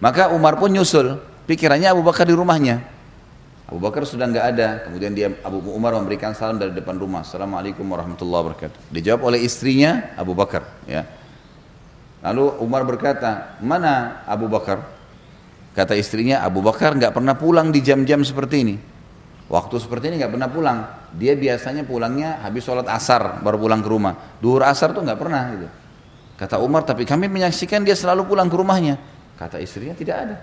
Maka 0.00 0.32
Umar 0.32 0.56
pun 0.56 0.72
nyusul, 0.72 1.20
pikirannya 1.44 1.92
Abu 1.92 2.00
Bakar 2.00 2.24
di 2.24 2.36
rumahnya. 2.36 2.97
Abu 3.68 3.84
Bakar 3.84 4.08
sudah 4.08 4.24
nggak 4.24 4.46
ada, 4.56 4.68
kemudian 4.88 5.12
dia 5.12 5.28
Abu 5.44 5.60
Umar 5.76 5.92
memberikan 5.92 6.32
salam 6.32 6.56
dari 6.56 6.72
depan 6.72 6.96
rumah. 6.96 7.20
Assalamualaikum 7.20 7.84
warahmatullahi 7.84 8.48
wabarakatuh. 8.48 8.80
Dijawab 8.88 9.28
oleh 9.28 9.44
istrinya 9.44 10.16
Abu 10.16 10.32
Bakar. 10.32 10.64
Ya. 10.88 11.04
Lalu 12.24 12.64
Umar 12.64 12.88
berkata, 12.88 13.60
mana 13.60 14.24
Abu 14.24 14.48
Bakar? 14.48 14.88
Kata 15.76 15.92
istrinya, 16.00 16.40
Abu 16.40 16.64
Bakar 16.64 16.96
nggak 16.96 17.12
pernah 17.12 17.36
pulang 17.36 17.68
di 17.68 17.84
jam-jam 17.84 18.24
seperti 18.24 18.56
ini. 18.64 18.76
Waktu 19.52 19.76
seperti 19.84 20.16
ini 20.16 20.24
nggak 20.24 20.32
pernah 20.32 20.48
pulang. 20.48 20.78
Dia 21.12 21.36
biasanya 21.36 21.84
pulangnya 21.84 22.40
habis 22.40 22.64
sholat 22.64 22.88
asar 22.88 23.44
baru 23.44 23.60
pulang 23.60 23.84
ke 23.84 23.88
rumah. 23.92 24.40
Duhur 24.40 24.64
asar 24.64 24.96
tuh 24.96 25.04
nggak 25.04 25.20
pernah 25.20 25.44
gitu. 25.52 25.68
Kata 26.40 26.56
Umar, 26.56 26.88
tapi 26.88 27.04
kami 27.04 27.28
menyaksikan 27.28 27.84
dia 27.84 27.92
selalu 27.92 28.24
pulang 28.32 28.48
ke 28.48 28.56
rumahnya. 28.56 28.96
Kata 29.36 29.60
istrinya 29.60 29.92
tidak 29.92 30.16
ada. 30.16 30.36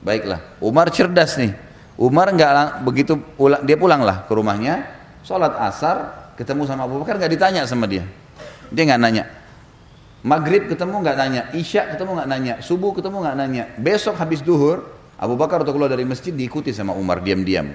Baiklah, 0.00 0.40
Umar 0.64 0.88
cerdas 0.88 1.36
nih. 1.36 1.67
Umar 1.98 2.30
nggak 2.30 2.86
begitu 2.86 3.18
pulang, 3.34 3.66
dia 3.66 3.74
pulanglah 3.74 4.22
ke 4.22 4.32
rumahnya, 4.32 4.86
sholat 5.26 5.50
asar, 5.58 6.30
ketemu 6.38 6.62
sama 6.70 6.86
Abu 6.86 7.02
Bakar 7.02 7.18
nggak 7.18 7.32
ditanya 7.34 7.66
sama 7.66 7.90
dia. 7.90 8.06
Dia 8.70 8.86
nggak 8.86 9.02
nanya. 9.02 9.24
Maghrib 10.22 10.70
ketemu 10.70 11.02
nggak 11.02 11.16
nanya, 11.18 11.42
Isya 11.50 11.90
ketemu 11.90 12.22
nggak 12.22 12.28
nanya, 12.30 12.54
subuh 12.62 12.94
ketemu 12.94 13.18
nggak 13.26 13.36
nanya. 13.38 13.64
Besok 13.82 14.14
habis 14.14 14.46
duhur, 14.46 14.86
Abu 15.18 15.34
Bakar 15.34 15.66
untuk 15.66 15.74
keluar 15.74 15.90
dari 15.90 16.06
masjid 16.06 16.30
diikuti 16.30 16.70
sama 16.70 16.94
Umar 16.94 17.18
diam-diam. 17.18 17.74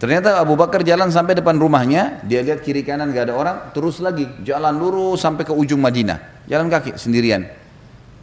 Ternyata 0.00 0.40
Abu 0.40 0.56
Bakar 0.56 0.80
jalan 0.80 1.12
sampai 1.12 1.36
depan 1.36 1.60
rumahnya, 1.60 2.24
dia 2.24 2.40
lihat 2.40 2.64
kiri 2.64 2.80
kanan 2.80 3.12
gak 3.12 3.28
ada 3.28 3.36
orang, 3.36 3.56
terus 3.76 4.00
lagi 4.00 4.24
jalan 4.40 4.80
lurus 4.80 5.20
sampai 5.20 5.44
ke 5.44 5.52
ujung 5.52 5.84
Madinah, 5.84 6.48
jalan 6.48 6.72
kaki 6.72 6.96
sendirian. 6.96 7.44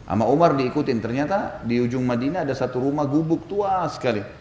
Sama 0.02 0.26
Umar 0.26 0.58
diikutin, 0.58 0.98
ternyata 0.98 1.62
di 1.62 1.78
ujung 1.78 2.02
Madinah 2.02 2.42
ada 2.42 2.50
satu 2.50 2.82
rumah 2.82 3.06
gubuk 3.06 3.46
tua 3.46 3.86
sekali. 3.86 4.37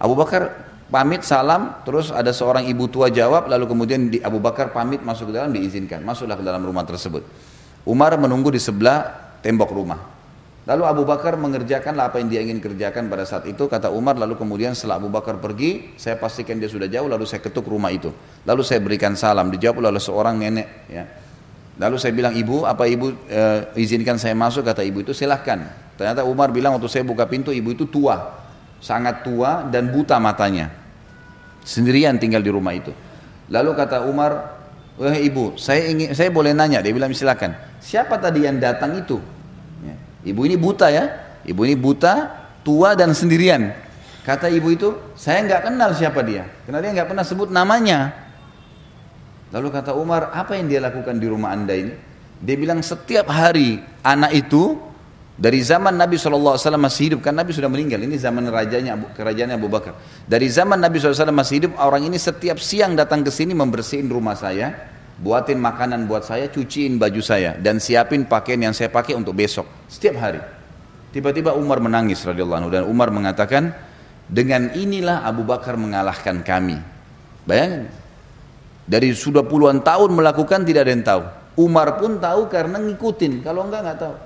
Abu 0.00 0.16
Bakar 0.16 0.56
pamit 0.88 1.22
salam, 1.22 1.84
terus 1.84 2.08
ada 2.08 2.32
seorang 2.32 2.64
ibu 2.64 2.88
tua 2.88 3.12
jawab, 3.12 3.46
lalu 3.52 3.68
kemudian 3.68 4.08
di 4.08 4.18
Abu 4.24 4.40
Bakar 4.40 4.72
pamit 4.72 5.04
masuk 5.04 5.28
ke 5.30 5.32
dalam 5.36 5.52
diizinkan, 5.52 6.00
masuklah 6.00 6.40
ke 6.40 6.44
dalam 6.44 6.64
rumah 6.64 6.88
tersebut. 6.88 7.22
Umar 7.84 8.16
menunggu 8.16 8.48
di 8.48 8.60
sebelah 8.60 9.12
tembok 9.44 9.70
rumah. 9.76 10.00
Lalu 10.68 10.84
Abu 10.84 11.02
Bakar 11.08 11.40
mengerjakanlah 11.40 12.12
apa 12.12 12.20
yang 12.20 12.28
dia 12.28 12.40
ingin 12.44 12.60
kerjakan 12.60 13.08
pada 13.08 13.24
saat 13.24 13.48
itu. 13.48 13.64
Kata 13.64 13.88
Umar, 13.90 14.20
lalu 14.20 14.36
kemudian 14.36 14.76
setelah 14.76 15.00
Abu 15.00 15.08
Bakar 15.08 15.40
pergi, 15.40 15.96
saya 15.96 16.20
pastikan 16.20 16.60
dia 16.60 16.68
sudah 16.68 16.84
jauh, 16.84 17.08
lalu 17.08 17.24
saya 17.24 17.40
ketuk 17.40 17.64
rumah 17.64 17.88
itu. 17.88 18.12
Lalu 18.44 18.62
saya 18.62 18.78
berikan 18.78 19.16
salam, 19.16 19.48
dijawab 19.48 19.84
oleh 19.84 20.00
seorang 20.00 20.36
nenek. 20.36 20.68
Ya. 20.92 21.04
Lalu 21.80 21.96
saya 21.96 22.12
bilang, 22.12 22.36
ibu, 22.36 22.68
apa 22.68 22.84
ibu 22.84 23.08
e, 23.24 23.72
izinkan 23.80 24.20
saya 24.20 24.36
masuk? 24.36 24.62
Kata 24.62 24.84
ibu 24.84 25.00
itu, 25.00 25.16
silahkan. 25.16 25.64
Ternyata 25.96 26.28
Umar 26.28 26.52
bilang 26.52 26.76
waktu 26.76 26.92
saya 26.92 27.08
buka 27.08 27.24
pintu, 27.24 27.56
ibu 27.56 27.72
itu 27.72 27.88
tua. 27.88 28.39
Sangat 28.80 29.22
tua 29.22 29.68
dan 29.68 29.92
buta 29.92 30.16
matanya. 30.16 30.72
Sendirian 31.62 32.16
tinggal 32.16 32.40
di 32.40 32.48
rumah 32.48 32.72
itu. 32.72 32.90
Lalu 33.52 33.70
kata 33.76 34.08
Umar, 34.08 34.56
wah 34.96 35.16
ibu, 35.16 35.54
saya 35.60 35.92
ingin, 35.92 36.16
saya 36.16 36.32
boleh 36.32 36.56
nanya. 36.56 36.80
Dia 36.80 36.90
bilang, 36.90 37.12
silakan. 37.12 37.52
Siapa 37.80 38.16
tadi 38.16 38.48
yang 38.48 38.56
datang 38.56 38.96
itu? 38.96 39.20
Ibu 40.20 40.40
ini 40.44 40.56
buta 40.60 40.92
ya, 40.92 41.04
ibu 41.48 41.64
ini 41.64 41.72
buta, 41.76 42.28
tua 42.60 42.92
dan 42.92 43.16
sendirian. 43.16 43.72
Kata 44.20 44.52
ibu 44.52 44.68
itu, 44.68 44.92
saya 45.16 45.40
nggak 45.48 45.72
kenal 45.72 45.96
siapa 45.96 46.20
dia, 46.20 46.44
karena 46.68 46.84
dia 46.84 46.90
nggak 46.92 47.08
pernah 47.08 47.24
sebut 47.24 47.48
namanya. 47.48 48.12
Lalu 49.48 49.68
kata 49.72 49.96
Umar, 49.96 50.28
apa 50.30 50.60
yang 50.60 50.68
dia 50.68 50.78
lakukan 50.84 51.16
di 51.16 51.24
rumah 51.24 51.56
anda 51.56 51.72
ini? 51.72 51.96
Dia 52.40 52.56
bilang 52.56 52.84
setiap 52.84 53.32
hari 53.32 53.80
anak 54.04 54.32
itu 54.36 54.76
dari 55.40 55.64
zaman 55.64 55.96
Nabi 55.96 56.20
SAW 56.20 56.60
masih 56.76 57.08
hidup, 57.08 57.24
kan 57.24 57.32
Nabi 57.32 57.56
sudah 57.56 57.72
meninggal, 57.72 57.96
ini 58.04 58.20
zaman 58.20 58.44
rajanya 58.52 58.92
kerajaan 59.16 59.56
Abu 59.56 59.72
Bakar. 59.72 59.96
Dari 60.28 60.44
zaman 60.52 60.76
Nabi 60.76 61.00
SAW 61.00 61.32
masih 61.32 61.64
hidup, 61.64 61.72
orang 61.80 62.04
ini 62.04 62.20
setiap 62.20 62.60
siang 62.60 62.92
datang 62.92 63.24
ke 63.24 63.32
sini 63.32 63.56
membersihin 63.56 64.04
rumah 64.12 64.36
saya, 64.36 64.76
buatin 65.16 65.56
makanan 65.56 66.04
buat 66.04 66.28
saya, 66.28 66.52
cuciin 66.52 67.00
baju 67.00 67.24
saya 67.24 67.56
dan 67.56 67.80
siapin 67.80 68.28
pakaian 68.28 68.68
yang 68.68 68.76
saya 68.76 68.92
pakai 68.92 69.16
untuk 69.16 69.32
besok 69.32 69.64
setiap 69.88 70.20
hari. 70.20 70.44
Tiba-tiba 71.08 71.56
Umar 71.56 71.80
menangis 71.80 72.20
radhiyallahu 72.20 72.68
dan 72.68 72.84
Umar 72.84 73.08
mengatakan, 73.08 73.72
dengan 74.28 74.76
inilah 74.76 75.24
Abu 75.24 75.48
Bakar 75.48 75.80
mengalahkan 75.80 76.44
kami. 76.44 76.76
Bayangin, 77.48 77.88
dari 78.84 79.16
sudah 79.16 79.48
puluhan 79.48 79.80
tahun 79.80 80.12
melakukan 80.12 80.68
tidak 80.68 80.84
ada 80.84 80.92
yang 80.92 81.00
tahu. 81.08 81.22
Umar 81.64 81.96
pun 81.96 82.20
tahu 82.20 82.44
karena 82.52 82.76
ngikutin, 82.76 83.40
kalau 83.40 83.64
enggak 83.64 83.88
nggak 83.88 84.00
tahu. 84.04 84.16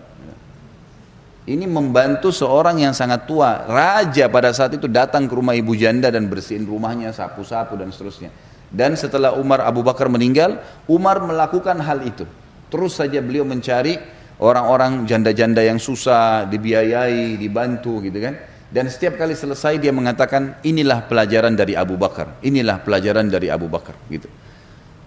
Ini 1.45 1.69
membantu 1.69 2.33
seorang 2.33 2.81
yang 2.81 2.97
sangat 2.97 3.29
tua, 3.29 3.69
raja 3.69 4.33
pada 4.33 4.49
saat 4.57 4.81
itu 4.81 4.89
datang 4.89 5.29
ke 5.29 5.37
rumah 5.37 5.53
ibu 5.53 5.77
janda 5.77 6.09
dan 6.09 6.25
bersihin 6.25 6.65
rumahnya, 6.65 7.13
sapu-sapu 7.13 7.77
dan 7.77 7.93
seterusnya. 7.93 8.33
Dan 8.73 8.97
setelah 8.97 9.37
Umar 9.37 9.61
Abu 9.61 9.85
Bakar 9.85 10.09
meninggal, 10.09 10.57
Umar 10.89 11.21
melakukan 11.21 11.77
hal 11.85 12.01
itu. 12.09 12.25
Terus 12.73 12.97
saja 12.97 13.21
beliau 13.21 13.45
mencari 13.45 14.01
orang-orang 14.41 15.05
janda-janda 15.05 15.61
yang 15.61 15.77
susah, 15.77 16.49
dibiayai, 16.49 17.37
dibantu 17.37 18.01
gitu 18.01 18.25
kan. 18.25 18.35
Dan 18.73 18.89
setiap 18.89 19.21
kali 19.21 19.37
selesai 19.37 19.79
dia 19.79 19.93
mengatakan 19.93 20.65
inilah 20.65 21.05
pelajaran 21.07 21.53
dari 21.55 21.77
Abu 21.77 22.01
Bakar, 22.01 22.41
inilah 22.41 22.81
pelajaran 22.81 23.29
dari 23.29 23.53
Abu 23.53 23.69
Bakar 23.69 23.95
gitu. 24.09 24.27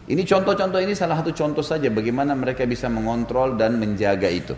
Ini 0.07 0.23
contoh-contoh 0.23 0.79
ini 0.79 0.95
salah 0.95 1.19
satu 1.19 1.35
contoh 1.35 1.65
saja 1.65 1.91
bagaimana 1.91 2.31
mereka 2.31 2.63
bisa 2.63 2.87
mengontrol 2.87 3.59
dan 3.59 3.75
menjaga 3.75 4.31
itu. 4.31 4.55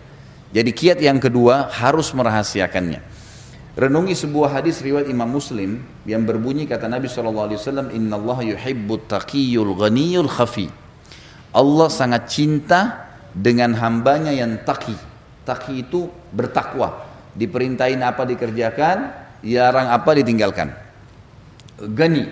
Jadi 0.50 0.72
kiat 0.74 0.98
yang 0.98 1.22
kedua 1.22 1.70
harus 1.70 2.10
merahasiakannya. 2.10 3.06
Renungi 3.78 4.18
sebuah 4.18 4.60
hadis 4.60 4.82
riwayat 4.82 5.08
Imam 5.08 5.30
Muslim 5.30 5.80
yang 6.04 6.26
berbunyi 6.26 6.66
kata 6.66 6.90
Nabi 6.90 7.06
SAW, 7.06 7.94
Inna 7.94 8.18
Allah 8.18 8.58
yuhibbut 8.58 9.08
taqiyul 9.08 9.78
ghaniyul 9.78 10.28
khafi. 10.28 10.68
Allah 11.54 11.88
sangat 11.88 12.28
cinta 12.28 13.08
dengan 13.32 13.78
hambanya 13.78 14.34
yang 14.34 14.58
taki. 14.66 14.98
Taki 15.46 15.86
itu 15.86 16.10
bertakwa. 16.34 17.06
Diperintahin 17.38 18.02
apa 18.02 18.26
dikerjakan, 18.26 18.98
jarang 19.46 19.88
apa 19.94 20.12
ditinggalkan. 20.18 20.74
Gani, 21.94 22.26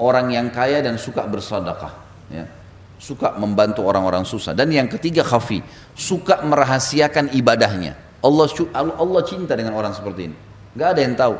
orang 0.00 0.32
yang 0.32 0.48
kaya 0.48 0.80
dan 0.80 0.96
suka 0.96 1.22
bersedekah. 1.28 1.92
Ya. 2.32 2.48
Suka 3.00 3.32
membantu 3.40 3.88
orang-orang 3.88 4.28
susah. 4.28 4.52
Dan 4.52 4.68
yang 4.68 4.84
ketiga 4.84 5.24
khafi, 5.24 5.64
suka 5.96 6.44
merahasiakan 6.44 7.32
ibadahnya. 7.32 7.96
Allah 8.20 8.46
Allah 8.76 9.22
cinta 9.24 9.56
dengan 9.56 9.72
orang 9.72 9.96
seperti 9.96 10.28
ini. 10.28 10.36
Gak 10.76 10.88
ada 10.92 11.00
yang 11.00 11.14
tahu. 11.16 11.36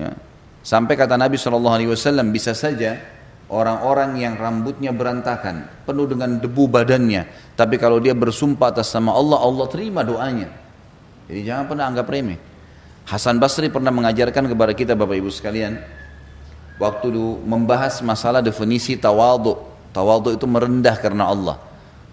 Ya. 0.00 0.10
Sampai 0.64 0.96
kata 0.96 1.20
Nabi 1.20 1.36
SAW 1.36 1.84
bisa 2.32 2.56
saja 2.56 2.96
orang-orang 3.52 4.16
yang 4.16 4.34
rambutnya 4.40 4.90
berantakan, 4.96 5.68
penuh 5.84 6.08
dengan 6.08 6.40
debu 6.40 6.64
badannya, 6.64 7.52
tapi 7.52 7.76
kalau 7.76 8.00
dia 8.00 8.16
bersumpah 8.16 8.72
atas 8.72 8.88
nama 8.96 9.12
Allah, 9.12 9.38
Allah 9.44 9.66
terima 9.68 10.00
doanya. 10.00 10.48
Jadi 11.28 11.40
jangan 11.44 11.64
pernah 11.68 11.84
anggap 11.92 12.08
remeh. 12.08 12.40
Hasan 13.04 13.36
Basri 13.36 13.68
pernah 13.68 13.92
mengajarkan 13.92 14.48
kepada 14.48 14.72
kita 14.72 14.96
Bapak 14.96 15.20
Ibu 15.20 15.28
sekalian, 15.28 15.76
waktu 16.80 17.12
membahas 17.44 18.00
masalah 18.00 18.40
definisi 18.40 18.96
tawadu. 18.96 19.73
Tawadu 19.94 20.34
itu 20.34 20.44
merendah 20.50 20.98
karena 20.98 21.30
Allah. 21.30 21.56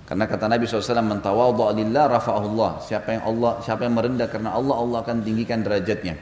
Karena 0.06 0.30
kata 0.30 0.46
Nabi 0.46 0.70
SAW, 0.70 1.02
"Mentawadha 1.02 1.74
lillah 1.74 2.06
rafa'ahullah." 2.14 2.86
Siapa 2.86 3.18
yang 3.18 3.24
Allah, 3.26 3.58
siapa 3.66 3.90
yang 3.90 3.98
merendah 3.98 4.30
karena 4.30 4.54
Allah, 4.54 4.78
Allah 4.78 4.98
akan 5.02 5.26
tinggikan 5.26 5.66
derajatnya. 5.66 6.20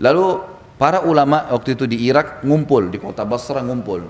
Lalu 0.00 0.40
para 0.80 1.04
ulama 1.04 1.44
waktu 1.52 1.76
itu 1.76 1.84
di 1.84 2.08
Irak 2.08 2.40
ngumpul 2.46 2.88
di 2.88 2.96
kota 2.96 3.28
Basra 3.28 3.60
ngumpul. 3.60 4.08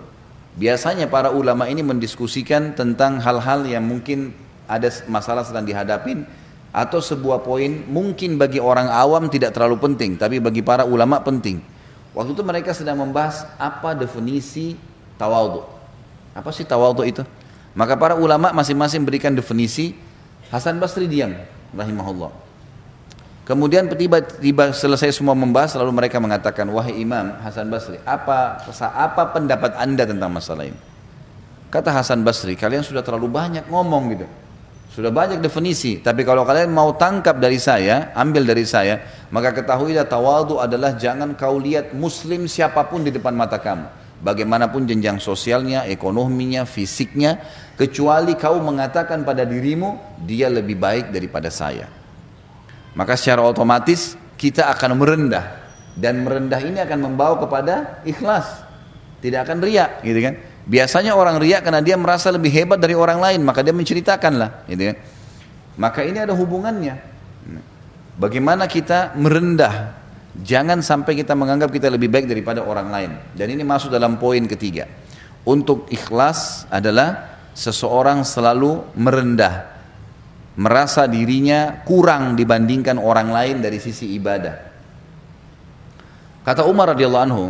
Biasanya 0.55 1.11
para 1.11 1.35
ulama 1.35 1.67
ini 1.67 1.83
mendiskusikan 1.83 2.79
tentang 2.79 3.19
hal-hal 3.19 3.67
yang 3.67 3.83
mungkin 3.83 4.31
ada 4.71 4.87
masalah 5.11 5.43
sedang 5.43 5.67
dihadapin 5.67 6.23
atau 6.71 7.03
sebuah 7.03 7.43
poin 7.43 7.83
mungkin 7.91 8.39
bagi 8.39 8.63
orang 8.63 8.87
awam 8.87 9.27
tidak 9.27 9.57
terlalu 9.57 9.81
penting, 9.83 10.15
tapi 10.15 10.39
bagi 10.39 10.63
para 10.63 10.87
ulama 10.87 11.19
penting. 11.19 11.59
Waktu 12.15 12.37
itu 12.37 12.43
mereka 12.47 12.71
sedang 12.77 13.03
membahas 13.03 13.49
apa 13.59 13.97
definisi 13.97 14.77
tawadhu. 15.19 15.80
Apa 16.35 16.55
sih 16.55 16.63
tawadhu 16.63 17.03
itu? 17.03 17.23
Maka 17.75 17.95
para 17.95 18.19
ulama 18.19 18.51
masing-masing 18.51 19.07
berikan 19.07 19.35
definisi. 19.35 19.95
Hasan 20.51 20.83
Basri 20.83 21.07
diam, 21.07 21.31
rahimahullah. 21.71 22.31
Kemudian 23.47 23.87
tiba-tiba 23.91 24.75
selesai 24.75 25.15
semua 25.15 25.35
membahas, 25.35 25.75
lalu 25.79 25.95
mereka 25.95 26.19
mengatakan, 26.23 26.67
wahai 26.71 26.99
Imam 26.99 27.35
Hasan 27.43 27.71
Basri, 27.71 27.99
apa 28.03 28.63
apa 28.95 29.23
pendapat 29.31 29.75
anda 29.79 30.07
tentang 30.07 30.31
masalah 30.31 30.67
ini? 30.67 30.79
Kata 31.71 31.95
Hasan 31.95 32.27
Basri, 32.27 32.59
kalian 32.59 32.83
sudah 32.83 33.03
terlalu 33.03 33.31
banyak 33.31 33.67
ngomong 33.71 34.05
gitu. 34.15 34.27
Sudah 34.91 35.15
banyak 35.15 35.39
definisi, 35.39 36.03
tapi 36.03 36.27
kalau 36.27 36.43
kalian 36.43 36.75
mau 36.75 36.91
tangkap 36.99 37.39
dari 37.39 37.63
saya, 37.63 38.11
ambil 38.19 38.43
dari 38.43 38.67
saya, 38.67 38.99
maka 39.31 39.55
ketahuilah 39.55 40.03
tawadu 40.03 40.59
adalah 40.59 40.99
jangan 40.99 41.39
kau 41.39 41.63
lihat 41.63 41.95
muslim 41.95 42.51
siapa 42.51 42.83
pun 42.91 43.07
di 43.07 43.15
depan 43.15 43.31
mata 43.31 43.63
kamu 43.63 44.00
bagaimanapun 44.21 44.85
jenjang 44.85 45.19
sosialnya, 45.19 45.89
ekonominya, 45.89 46.69
fisiknya, 46.69 47.41
kecuali 47.75 48.37
kau 48.37 48.61
mengatakan 48.61 49.25
pada 49.25 49.49
dirimu, 49.49 50.21
dia 50.23 50.53
lebih 50.53 50.77
baik 50.77 51.11
daripada 51.11 51.49
saya. 51.49 51.89
Maka 52.93 53.17
secara 53.17 53.45
otomatis 53.45 54.15
kita 54.37 54.69
akan 54.73 55.01
merendah 55.01 55.61
dan 55.97 56.21
merendah 56.25 56.61
ini 56.61 56.79
akan 56.81 56.99
membawa 57.13 57.41
kepada 57.41 58.05
ikhlas. 58.05 58.69
Tidak 59.21 59.37
akan 59.37 59.61
riak, 59.61 60.01
gitu 60.01 60.21
kan? 60.25 60.35
Biasanya 60.65 61.13
orang 61.13 61.37
riak 61.37 61.61
karena 61.61 61.85
dia 61.85 61.97
merasa 62.01 62.33
lebih 62.33 62.49
hebat 62.53 62.81
dari 62.81 62.97
orang 62.97 63.21
lain, 63.21 63.41
maka 63.45 63.61
dia 63.61 63.77
menceritakanlah, 63.77 64.65
gitu 64.65 64.93
kan? 64.93 64.97
Maka 65.77 66.01
ini 66.09 66.25
ada 66.25 66.33
hubungannya. 66.33 66.97
Bagaimana 68.17 68.65
kita 68.65 69.17
merendah 69.17 70.00
Jangan 70.31 70.79
sampai 70.79 71.19
kita 71.19 71.35
menganggap 71.35 71.75
kita 71.75 71.91
lebih 71.91 72.07
baik 72.07 72.31
daripada 72.31 72.63
orang 72.63 72.89
lain. 72.89 73.11
Dan 73.35 73.51
ini 73.51 73.67
masuk 73.67 73.91
dalam 73.91 74.15
poin 74.15 74.47
ketiga. 74.47 74.87
Untuk 75.43 75.91
ikhlas 75.91 76.71
adalah 76.71 77.35
seseorang 77.51 78.23
selalu 78.23 78.95
merendah, 78.95 79.67
merasa 80.55 81.09
dirinya 81.11 81.83
kurang 81.83 82.39
dibandingkan 82.39 83.01
orang 83.01 83.35
lain 83.35 83.57
dari 83.59 83.83
sisi 83.83 84.15
ibadah. 84.15 84.71
Kata 86.47 86.63
Umar 86.69 86.95
radhiyallahu 86.95 87.27
anhu, 87.27 87.47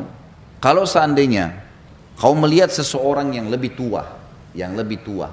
kalau 0.63 0.89
seandainya 0.89 1.53
kau 2.17 2.33
melihat 2.33 2.73
seseorang 2.73 3.37
yang 3.37 3.53
lebih 3.53 3.77
tua, 3.77 4.09
yang 4.57 4.73
lebih 4.73 5.05
tua, 5.05 5.29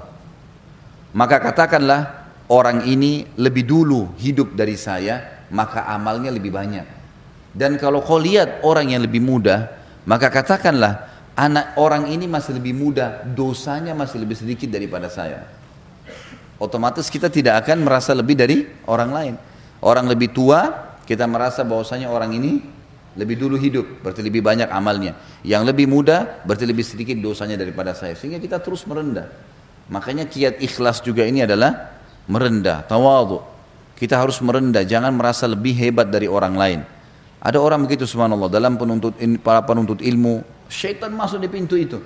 maka 1.15 1.39
katakanlah 1.39 2.27
orang 2.51 2.83
ini 2.83 3.23
lebih 3.39 3.63
dulu 3.63 4.17
hidup 4.19 4.51
dari 4.57 4.75
saya, 4.75 5.45
maka 5.53 5.87
amalnya 5.87 6.33
lebih 6.33 6.51
banyak. 6.51 6.96
Dan 7.57 7.81
kalau 7.81 8.05
kau 8.05 8.21
lihat 8.21 8.61
orang 8.61 8.93
yang 8.93 9.01
lebih 9.01 9.17
muda, 9.17 9.73
maka 10.05 10.29
katakanlah 10.29 11.09
anak 11.33 11.73
orang 11.81 12.05
ini 12.13 12.29
masih 12.29 12.53
lebih 12.53 12.77
muda, 12.77 13.25
dosanya 13.25 13.97
masih 13.97 14.21
lebih 14.21 14.37
sedikit 14.37 14.69
daripada 14.69 15.09
saya. 15.09 15.49
Otomatis 16.61 17.09
kita 17.09 17.33
tidak 17.33 17.65
akan 17.65 17.81
merasa 17.81 18.13
lebih 18.13 18.37
dari 18.37 18.61
orang 18.85 19.09
lain. 19.09 19.33
Orang 19.81 20.05
lebih 20.05 20.29
tua, 20.29 20.93
kita 21.09 21.25
merasa 21.25 21.65
bahwasanya 21.65 22.13
orang 22.13 22.37
ini 22.37 22.61
lebih 23.17 23.41
dulu 23.41 23.57
hidup, 23.57 24.05
berarti 24.05 24.21
lebih 24.21 24.45
banyak 24.45 24.69
amalnya. 24.69 25.17
Yang 25.41 25.73
lebih 25.73 25.89
muda, 25.89 26.45
berarti 26.45 26.65
lebih 26.69 26.85
sedikit 26.85 27.17
dosanya 27.17 27.57
daripada 27.57 27.97
saya. 27.97 28.13
Sehingga 28.13 28.37
kita 28.37 28.61
terus 28.61 28.85
merendah. 28.85 29.33
Makanya 29.89 30.29
kiat 30.29 30.61
ikhlas 30.61 31.01
juga 31.01 31.25
ini 31.25 31.41
adalah 31.41 31.97
merendah, 32.29 32.85
tawadhu. 32.85 33.41
Kita 33.97 34.21
harus 34.21 34.37
merendah, 34.45 34.85
jangan 34.85 35.09
merasa 35.09 35.49
lebih 35.49 35.73
hebat 35.73 36.05
dari 36.13 36.29
orang 36.29 36.53
lain. 36.53 36.81
Ada 37.37 37.61
orang 37.61 37.85
begitu 37.85 38.09
subhanallah 38.09 38.49
dalam 38.49 38.75
penuntut 38.75 39.13
para 39.45 39.61
penuntut 39.61 40.01
ilmu, 40.01 40.41
syaitan 40.67 41.13
masuk 41.13 41.41
di 41.41 41.49
pintu 41.49 41.77
itu. 41.77 42.01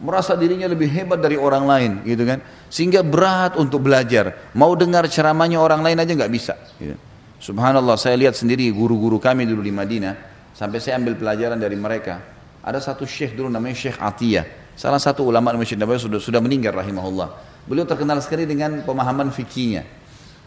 Merasa 0.00 0.32
dirinya 0.32 0.64
lebih 0.64 0.88
hebat 0.88 1.20
dari 1.20 1.36
orang 1.36 1.68
lain 1.68 1.92
gitu 2.08 2.24
kan. 2.24 2.40
Sehingga 2.72 3.04
berat 3.04 3.60
untuk 3.60 3.84
belajar. 3.84 4.48
Mau 4.56 4.72
dengar 4.72 5.04
ceramahnya 5.12 5.60
orang 5.60 5.84
lain 5.84 6.00
aja 6.00 6.12
nggak 6.16 6.32
bisa. 6.32 6.56
Gitu. 6.80 6.96
Subhanallah 7.36 8.00
saya 8.00 8.16
lihat 8.16 8.32
sendiri 8.32 8.64
guru-guru 8.72 9.20
kami 9.20 9.44
dulu 9.44 9.60
di 9.60 9.68
Madinah. 9.68 10.16
Sampai 10.56 10.80
saya 10.80 10.96
ambil 10.96 11.20
pelajaran 11.20 11.60
dari 11.60 11.76
mereka. 11.76 12.16
Ada 12.64 12.80
satu 12.80 13.04
syekh 13.04 13.36
dulu 13.36 13.52
namanya 13.52 13.76
Syekh 13.76 14.00
Atiyah. 14.00 14.44
Salah 14.76 15.00
satu 15.00 15.28
ulama 15.28 15.52
Masjid 15.52 15.76
Nabawi 15.76 16.00
sudah, 16.00 16.20
sudah 16.20 16.40
meninggal 16.40 16.72
rahimahullah. 16.72 17.28
Beliau 17.68 17.84
terkenal 17.84 18.20
sekali 18.24 18.48
dengan 18.48 18.80
pemahaman 18.80 19.28
fikihnya. 19.28 19.84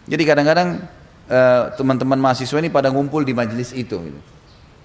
Jadi 0.10 0.24
kadang-kadang 0.26 0.82
teman-teman 1.80 2.20
uh, 2.20 2.24
mahasiswa 2.30 2.58
ini 2.60 2.68
pada 2.68 2.92
ngumpul 2.92 3.24
di 3.24 3.32
majelis 3.32 3.72
itu. 3.72 3.96
Gitu. 3.96 4.20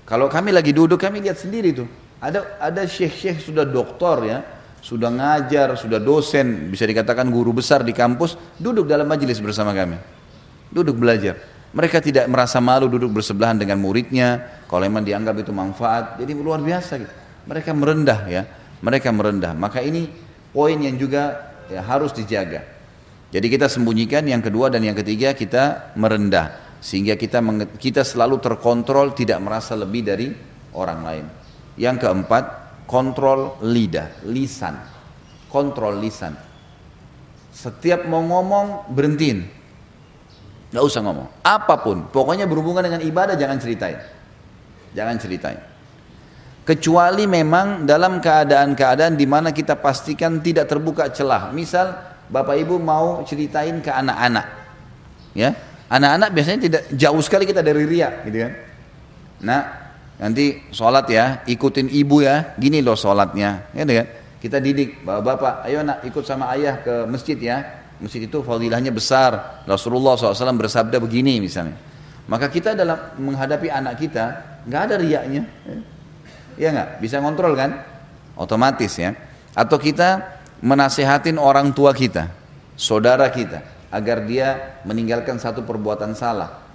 Kalau 0.08 0.30
kami 0.30 0.54
lagi 0.54 0.72
duduk, 0.72 0.96
kami 0.96 1.20
lihat 1.20 1.36
sendiri 1.36 1.74
tuh. 1.74 1.88
Ada 2.18 2.58
ada 2.58 2.82
syekh-syekh 2.86 3.42
sudah 3.44 3.62
doktor 3.62 4.26
ya, 4.26 4.42
sudah 4.80 5.10
ngajar, 5.10 5.74
sudah 5.78 6.00
dosen, 6.02 6.70
bisa 6.70 6.86
dikatakan 6.86 7.28
guru 7.28 7.54
besar 7.54 7.82
di 7.82 7.92
kampus, 7.94 8.38
duduk 8.58 8.86
dalam 8.86 9.06
majelis 9.06 9.38
bersama 9.42 9.74
kami. 9.74 9.98
Duduk 10.70 10.96
belajar. 10.96 11.38
Mereka 11.68 12.00
tidak 12.00 12.24
merasa 12.32 12.58
malu 12.64 12.88
duduk 12.88 13.20
bersebelahan 13.20 13.60
dengan 13.60 13.76
muridnya, 13.76 14.62
kalau 14.64 14.88
memang 14.88 15.04
dianggap 15.04 15.36
itu 15.44 15.52
manfaat. 15.52 16.16
Jadi 16.16 16.32
luar 16.32 16.64
biasa 16.64 16.92
gitu. 16.96 17.14
Mereka 17.44 17.70
merendah 17.76 18.20
ya, 18.24 18.42
mereka 18.80 19.12
merendah. 19.12 19.52
Maka 19.52 19.84
ini 19.84 20.08
poin 20.50 20.80
yang 20.80 20.96
juga 20.96 21.52
ya, 21.68 21.84
harus 21.84 22.16
dijaga. 22.16 22.77
Jadi 23.28 23.46
kita 23.52 23.68
sembunyikan 23.68 24.24
yang 24.24 24.40
kedua 24.40 24.72
dan 24.72 24.80
yang 24.80 24.96
ketiga 24.96 25.36
kita 25.36 25.92
merendah 26.00 26.78
sehingga 26.80 27.18
kita 27.18 27.44
kita 27.76 28.00
selalu 28.06 28.40
terkontrol 28.40 29.12
tidak 29.12 29.36
merasa 29.44 29.76
lebih 29.76 30.02
dari 30.06 30.32
orang 30.72 31.00
lain. 31.04 31.26
Yang 31.76 32.08
keempat, 32.08 32.44
kontrol 32.88 33.60
lidah, 33.62 34.24
lisan. 34.26 34.80
Kontrol 35.52 36.00
lisan. 36.00 36.34
Setiap 37.52 38.08
mau 38.08 38.24
ngomong 38.24 38.88
berhentiin. 38.90 39.38
Gak 40.68 40.84
usah 40.84 41.00
ngomong. 41.00 41.28
Apa 41.40 41.80
pun, 41.80 42.08
pokoknya 42.12 42.44
berhubungan 42.44 42.84
dengan 42.84 43.00
ibadah 43.00 43.36
jangan 43.36 43.56
ceritain. 43.60 43.98
Jangan 44.92 45.16
ceritain. 45.16 45.60
Kecuali 46.64 47.24
memang 47.24 47.88
dalam 47.88 48.20
keadaan-keadaan 48.20 49.16
di 49.16 49.24
mana 49.24 49.56
kita 49.56 49.80
pastikan 49.80 50.44
tidak 50.44 50.68
terbuka 50.68 51.08
celah. 51.08 51.48
Misal 51.48 51.96
Bapak 52.28 52.56
Ibu 52.60 52.76
mau 52.76 53.24
ceritain 53.24 53.80
ke 53.80 53.88
anak-anak. 53.88 54.46
Ya. 55.32 55.56
Anak-anak 55.88 56.28
biasanya 56.36 56.60
tidak 56.68 56.82
jauh 56.92 57.22
sekali 57.24 57.48
kita 57.48 57.64
dari 57.64 57.88
ria 57.88 58.20
gitu 58.28 58.44
kan. 58.44 58.52
Nah, 59.40 59.60
nanti 60.20 60.68
sholat 60.68 61.08
ya, 61.08 61.40
ikutin 61.48 61.88
ibu 61.88 62.20
ya, 62.20 62.52
gini 62.60 62.84
loh 62.84 62.92
sholatnya, 62.92 63.72
ya 63.72 63.84
kan? 63.88 64.08
Kita 64.38 64.60
didik, 64.60 65.02
bapak-bapak, 65.02 65.66
ayo 65.66 65.82
nak 65.82 66.04
ikut 66.04 66.22
sama 66.22 66.52
ayah 66.54 66.78
ke 66.84 67.08
masjid 67.08 67.34
ya. 67.34 67.58
Masjid 67.98 68.22
itu 68.22 68.38
fadilahnya 68.46 68.94
besar. 68.94 69.64
Rasulullah 69.66 70.14
SAW 70.14 70.54
bersabda 70.54 71.02
begini 71.02 71.42
misalnya. 71.42 71.74
Maka 72.30 72.46
kita 72.46 72.78
dalam 72.78 73.18
menghadapi 73.18 73.66
anak 73.66 73.98
kita, 73.98 74.24
nggak 74.68 74.82
ada 74.86 74.94
riaknya. 75.02 75.42
Ya 76.54 76.70
nggak? 76.70 77.02
Bisa 77.02 77.18
kontrol 77.18 77.58
kan? 77.58 77.82
Otomatis 78.38 78.94
ya. 78.94 79.18
Atau 79.58 79.82
kita 79.82 80.37
menasehatin 80.60 81.38
orang 81.38 81.70
tua 81.70 81.94
kita, 81.94 82.30
saudara 82.74 83.28
kita, 83.30 83.62
agar 83.90 84.24
dia 84.26 84.78
meninggalkan 84.84 85.38
satu 85.38 85.64
perbuatan 85.64 86.12
salah. 86.12 86.66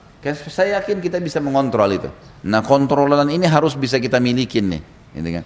Saya 0.48 0.80
yakin 0.80 1.04
kita 1.04 1.20
bisa 1.20 1.44
mengontrol 1.44 1.92
itu. 1.92 2.08
Nah 2.48 2.64
kontrolan 2.64 3.28
ini 3.28 3.44
harus 3.44 3.76
bisa 3.76 4.00
kita 4.00 4.24
milikin 4.24 4.72
nih. 4.72 4.82
Gitu 5.20 5.30
kan? 5.36 5.44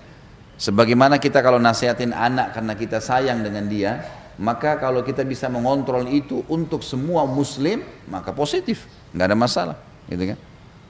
Sebagaimana 0.58 1.18
kita 1.18 1.42
kalau 1.42 1.58
nasihatin 1.58 2.14
anak 2.14 2.54
karena 2.54 2.74
kita 2.78 3.02
sayang 3.02 3.42
dengan 3.42 3.66
dia, 3.66 4.06
maka 4.38 4.78
kalau 4.78 5.02
kita 5.02 5.26
bisa 5.26 5.50
mengontrol 5.50 6.06
itu 6.06 6.46
untuk 6.46 6.86
semua 6.86 7.26
muslim, 7.26 7.82
maka 8.06 8.30
positif, 8.34 8.86
nggak 9.18 9.26
ada 9.34 9.38
masalah. 9.38 9.78
Gitu 10.06 10.34
kan? 10.34 10.38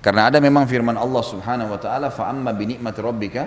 Karena 0.04 0.22
ada 0.32 0.38
memang 0.44 0.68
firman 0.68 0.96
Allah 1.00 1.24
Subhanahu 1.24 1.74
wa 1.74 1.80
taala, 1.80 2.12
"Fa 2.12 2.28
amma 2.28 2.52
bi 2.52 2.76
ni'mati 2.76 3.00
rabbika 3.00 3.44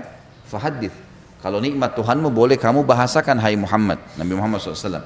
fahaddits." 0.48 1.09
Kalau 1.40 1.56
nikmat 1.56 1.96
Tuhanmu 1.96 2.28
boleh 2.28 2.60
kamu 2.60 2.84
bahasakan 2.84 3.40
hai 3.40 3.56
Muhammad, 3.56 3.96
Nabi 4.20 4.32
Muhammad 4.36 4.60
SAW. 4.60 5.00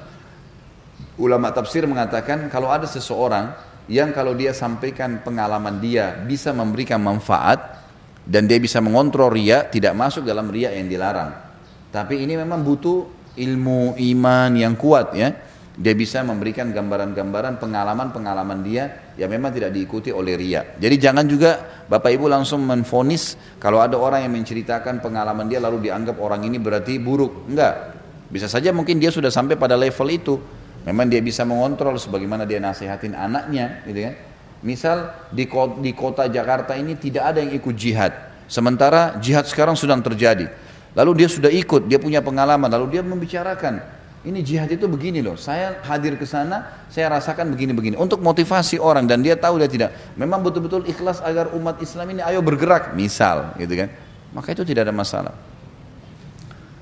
Ulama 1.14 1.54
tafsir 1.54 1.86
mengatakan 1.86 2.50
kalau 2.50 2.74
ada 2.74 2.90
seseorang 2.90 3.54
yang 3.86 4.10
kalau 4.10 4.34
dia 4.34 4.50
sampaikan 4.50 5.22
pengalaman 5.22 5.78
dia 5.78 6.18
bisa 6.26 6.50
memberikan 6.50 6.98
manfaat 6.98 7.86
dan 8.26 8.50
dia 8.50 8.58
bisa 8.58 8.82
mengontrol 8.82 9.30
ria 9.30 9.62
tidak 9.70 9.94
masuk 9.94 10.26
dalam 10.26 10.50
ria 10.50 10.74
yang 10.74 10.90
dilarang. 10.90 11.30
Tapi 11.94 12.26
ini 12.26 12.34
memang 12.34 12.66
butuh 12.66 13.06
ilmu 13.38 13.94
iman 13.94 14.50
yang 14.58 14.74
kuat 14.74 15.14
ya. 15.14 15.30
Dia 15.74 15.90
bisa 15.90 16.22
memberikan 16.22 16.70
gambaran-gambaran 16.70 17.58
pengalaman-pengalaman 17.58 18.62
dia 18.62 19.10
yang 19.18 19.26
memang 19.26 19.50
tidak 19.50 19.74
diikuti 19.74 20.14
oleh 20.14 20.38
ria. 20.38 20.62
Jadi 20.78 20.96
jangan 21.02 21.26
juga 21.26 21.82
Bapak 21.90 22.14
Ibu 22.14 22.30
langsung 22.30 22.62
menfonis 22.62 23.34
kalau 23.58 23.82
ada 23.82 23.98
orang 23.98 24.22
yang 24.22 24.38
menceritakan 24.38 25.02
pengalaman 25.02 25.50
dia 25.50 25.58
lalu 25.58 25.90
dianggap 25.90 26.14
orang 26.22 26.46
ini 26.46 26.62
berarti 26.62 27.02
buruk. 27.02 27.50
Enggak. 27.50 27.90
Bisa 28.30 28.46
saja 28.46 28.70
mungkin 28.70 29.02
dia 29.02 29.10
sudah 29.10 29.34
sampai 29.34 29.58
pada 29.58 29.74
level 29.74 30.08
itu. 30.14 30.38
Memang 30.86 31.10
dia 31.10 31.18
bisa 31.18 31.42
mengontrol 31.42 31.96
sebagaimana 31.96 32.44
dia 32.44 32.60
nasihatin 32.60 33.16
anaknya, 33.16 33.82
gitu 33.88 34.04
kan. 34.04 34.14
Misal 34.60 34.96
di 35.32 35.48
kota, 35.48 35.80
di 35.80 35.92
kota 35.96 36.24
Jakarta 36.28 36.76
ini 36.76 36.94
tidak 36.94 37.34
ada 37.34 37.38
yang 37.40 37.56
ikut 37.56 37.72
jihad. 37.72 38.12
Sementara 38.46 39.16
jihad 39.16 39.48
sekarang 39.48 39.80
sedang 39.80 40.04
terjadi. 40.04 40.44
Lalu 40.92 41.24
dia 41.24 41.28
sudah 41.32 41.48
ikut, 41.48 41.88
dia 41.88 41.96
punya 41.96 42.20
pengalaman, 42.20 42.68
lalu 42.68 43.00
dia 43.00 43.02
membicarakan 43.02 43.93
ini 44.24 44.40
jihad 44.40 44.72
itu 44.72 44.88
begini 44.88 45.20
loh. 45.20 45.36
Saya 45.36 45.84
hadir 45.84 46.16
ke 46.16 46.24
sana, 46.24 46.88
saya 46.88 47.12
rasakan 47.12 47.52
begini-begini. 47.52 48.00
Untuk 48.00 48.24
motivasi 48.24 48.80
orang 48.80 49.04
dan 49.04 49.20
dia 49.20 49.36
tahu 49.36 49.60
dia 49.60 49.68
tidak. 49.68 50.16
Memang 50.16 50.40
betul-betul 50.40 50.88
ikhlas 50.88 51.20
agar 51.20 51.52
umat 51.52 51.76
Islam 51.84 52.16
ini 52.16 52.24
ayo 52.24 52.40
bergerak. 52.40 52.96
Misal, 52.96 53.52
gitu 53.60 53.76
kan. 53.76 53.92
Maka 54.32 54.56
itu 54.56 54.64
tidak 54.64 54.88
ada 54.88 54.94
masalah. 54.96 55.36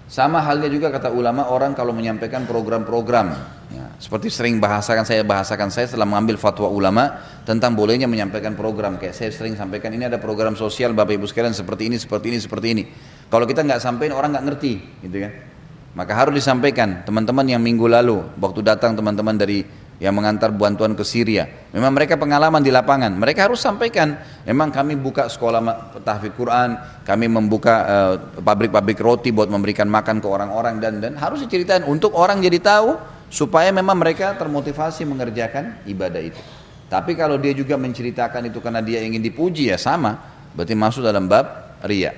Sama 0.07 0.45
halnya 0.45 0.69
juga 0.71 0.93
kata 0.93 1.11
ulama 1.11 1.51
orang 1.51 1.75
kalau 1.75 1.91
menyampaikan 1.91 2.47
program-program. 2.47 3.33
Ya, 3.73 3.91
seperti 3.97 4.29
sering 4.29 4.61
bahasakan 4.61 5.03
saya 5.09 5.25
bahasakan 5.25 5.73
saya 5.73 5.89
setelah 5.89 6.05
mengambil 6.05 6.37
fatwa 6.37 6.69
ulama 6.69 7.17
tentang 7.43 7.75
bolehnya 7.75 8.07
menyampaikan 8.07 8.55
program. 8.55 9.03
Kayak 9.03 9.19
saya 9.19 9.33
sering 9.35 9.59
sampaikan 9.59 9.91
ini 9.91 10.07
ada 10.07 10.21
program 10.21 10.55
sosial 10.55 10.93
Bapak 10.95 11.17
Ibu 11.19 11.27
sekalian 11.27 11.57
seperti 11.57 11.91
ini, 11.91 11.97
seperti 11.99 12.27
ini, 12.29 12.39
seperti 12.39 12.67
ini. 12.71 12.85
Kalau 13.33 13.49
kita 13.49 13.65
nggak 13.65 13.81
sampaikan 13.81 14.15
orang 14.15 14.37
nggak 14.37 14.47
ngerti, 14.53 14.73
gitu 15.01 15.17
kan. 15.17 15.52
Maka 15.93 16.13
harus 16.17 16.33
disampaikan 16.33 17.05
teman-teman 17.05 17.45
yang 17.45 17.61
minggu 17.61 17.85
lalu 17.85 18.25
waktu 18.41 18.65
datang 18.65 18.97
teman-teman 18.97 19.37
dari 19.37 19.61
yang 20.03 20.19
mengantar 20.19 20.51
bantuan 20.51 20.99
ke 20.99 21.07
Syria. 21.07 21.47
Memang 21.71 21.95
mereka 21.95 22.19
pengalaman 22.19 22.59
di 22.59 22.75
lapangan. 22.75 23.15
Mereka 23.15 23.47
harus 23.47 23.63
sampaikan. 23.63 24.19
Memang 24.43 24.75
kami 24.75 24.99
buka 24.99 25.31
sekolah 25.31 25.63
tahfidz 26.03 26.35
Quran, 26.35 26.75
kami 27.07 27.31
membuka 27.31 27.75
eh, 27.87 28.15
pabrik-pabrik 28.43 28.99
uh, 28.99 29.05
roti 29.07 29.31
buat 29.31 29.47
memberikan 29.47 29.87
makan 29.87 30.19
ke 30.19 30.27
orang-orang 30.27 30.83
dan 30.83 30.99
dan 30.99 31.15
harus 31.15 31.39
diceritakan 31.47 31.87
untuk 31.87 32.19
orang 32.19 32.43
jadi 32.43 32.59
tahu 32.59 32.99
supaya 33.31 33.71
memang 33.71 33.95
mereka 33.95 34.35
termotivasi 34.35 35.07
mengerjakan 35.07 35.87
ibadah 35.87 36.19
itu. 36.19 36.43
Tapi 36.91 37.15
kalau 37.15 37.39
dia 37.39 37.55
juga 37.55 37.79
menceritakan 37.79 38.51
itu 38.51 38.59
karena 38.59 38.83
dia 38.83 39.01
ingin 39.07 39.23
dipuji 39.23 39.71
ya 39.71 39.79
sama, 39.79 40.19
berarti 40.53 40.75
masuk 40.75 41.07
dalam 41.07 41.31
bab 41.31 41.79
ria. 41.87 42.11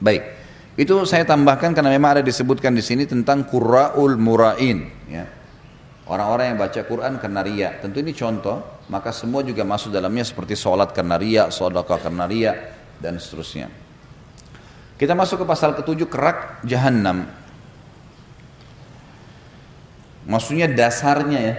Baik. 0.00 0.41
Itu 0.72 1.04
saya 1.04 1.28
tambahkan 1.28 1.76
karena 1.76 1.92
memang 1.92 2.16
ada 2.18 2.22
disebutkan 2.24 2.72
di 2.72 2.80
sini 2.80 3.04
tentang 3.04 3.44
qurraul 3.44 4.16
murain 4.16 4.88
ya. 5.04 5.28
Orang-orang 6.08 6.52
yang 6.52 6.58
baca 6.58 6.80
Quran 6.82 7.20
karena 7.20 7.40
ria. 7.44 7.68
Tentu 7.78 8.02
ini 8.02 8.10
contoh, 8.12 8.84
maka 8.90 9.14
semua 9.14 9.44
juga 9.46 9.62
masuk 9.62 9.94
dalamnya 9.94 10.26
seperti 10.26 10.58
sholat 10.58 10.90
karena 10.90 11.16
ria, 11.20 11.46
sedekah 11.52 11.98
karena 12.00 12.24
ria 12.26 12.52
dan 12.98 13.16
seterusnya. 13.20 13.70
Kita 14.98 15.14
masuk 15.14 15.42
ke 15.42 15.46
pasal 15.46 15.78
ketujuh 15.78 16.10
kerak 16.10 16.64
jahanam. 16.66 17.28
Maksudnya 20.26 20.70
dasarnya 20.70 21.40
ya. 21.40 21.54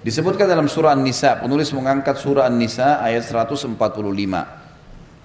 Disebutkan 0.00 0.48
dalam 0.48 0.64
surah 0.64 0.96
An-Nisa, 0.96 1.36
penulis 1.36 1.68
mengangkat 1.76 2.16
surah 2.16 2.48
An-Nisa 2.48 3.04
ayat 3.04 3.20
145. 3.28 4.59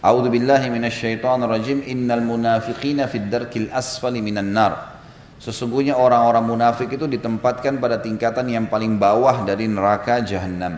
A'udzu 0.05 0.29
billahi 0.29 0.69
minasyaitonir 0.69 1.49
rajim. 1.49 1.81
Innal 1.89 2.21
munafiqina 2.21 3.09
fid 3.09 3.25
darkil 3.25 3.73
asfali 3.73 4.21
minan 4.21 4.53
nar. 4.53 5.01
Sesungguhnya 5.41 5.97
orang-orang 5.97 6.45
munafik 6.45 6.93
itu 6.93 7.09
ditempatkan 7.09 7.81
pada 7.81 7.97
tingkatan 7.97 8.45
yang 8.45 8.65
paling 8.69 9.01
bawah 9.01 9.41
dari 9.41 9.65
neraka 9.65 10.21
jahanam. 10.21 10.77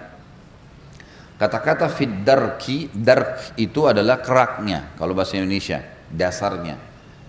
Kata-kata 1.37 1.91
fid 1.93 2.25
darki, 2.25 2.89
dark 2.89 3.53
itu 3.61 3.85
adalah 3.85 4.17
keraknya 4.23 4.97
kalau 4.97 5.13
bahasa 5.13 5.37
Indonesia, 5.37 5.85
dasarnya. 6.09 6.79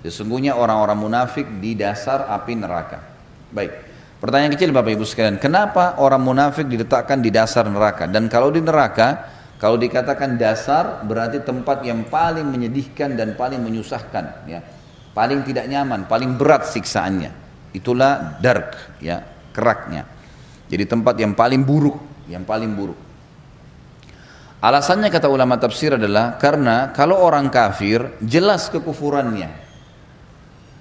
Sesungguhnya 0.01 0.57
orang-orang 0.57 0.97
munafik 0.97 1.45
di 1.61 1.77
dasar 1.77 2.25
api 2.31 2.57
neraka. 2.57 3.05
Baik. 3.53 3.73
Pertanyaan 4.19 4.57
kecil 4.57 4.73
Bapak 4.73 4.97
Ibu 4.99 5.05
sekalian, 5.05 5.37
kenapa 5.37 6.01
orang 6.01 6.25
munafik 6.25 6.67
diletakkan 6.67 7.21
di 7.21 7.31
dasar 7.31 7.69
neraka? 7.69 8.09
Dan 8.09 8.27
kalau 8.27 8.49
di 8.51 8.65
neraka, 8.65 9.38
kalau 9.59 9.75
dikatakan 9.75 10.39
dasar 10.39 11.03
berarti 11.03 11.43
tempat 11.43 11.83
yang 11.83 12.07
paling 12.07 12.47
menyedihkan 12.47 13.19
dan 13.19 13.35
paling 13.35 13.59
menyusahkan, 13.59 14.47
ya. 14.47 14.63
Paling 15.11 15.43
tidak 15.43 15.67
nyaman, 15.67 16.07
paling 16.07 16.39
berat 16.39 16.71
siksaannya. 16.71 17.35
Itulah 17.75 18.39
dark, 18.39 19.03
ya, 19.03 19.19
keraknya. 19.51 20.07
Jadi 20.71 20.85
tempat 20.87 21.19
yang 21.19 21.35
paling 21.35 21.67
buruk, 21.67 21.99
yang 22.31 22.47
paling 22.47 22.71
buruk. 22.71 22.99
Alasannya 24.63 25.11
kata 25.11 25.27
ulama 25.27 25.59
tafsir 25.59 25.99
adalah 25.99 26.39
karena 26.39 26.95
kalau 26.95 27.19
orang 27.19 27.51
kafir 27.51 28.15
jelas 28.23 28.71
kekufurannya. 28.71 29.67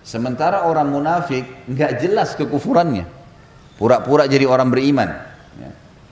Sementara 0.05 0.69
orang 0.69 0.93
munafik 0.93 1.65
nggak 1.65 1.91
jelas 1.97 2.37
kekufurannya. 2.37 3.09
Pura-pura 3.77 4.29
jadi 4.29 4.45
orang 4.45 4.69
beriman. 4.69 5.09
Ya. 5.61 5.69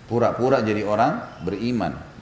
Pura-pura 0.10 0.62
jadi 0.66 0.82
orang 0.86 1.42
beriman. 1.42 2.15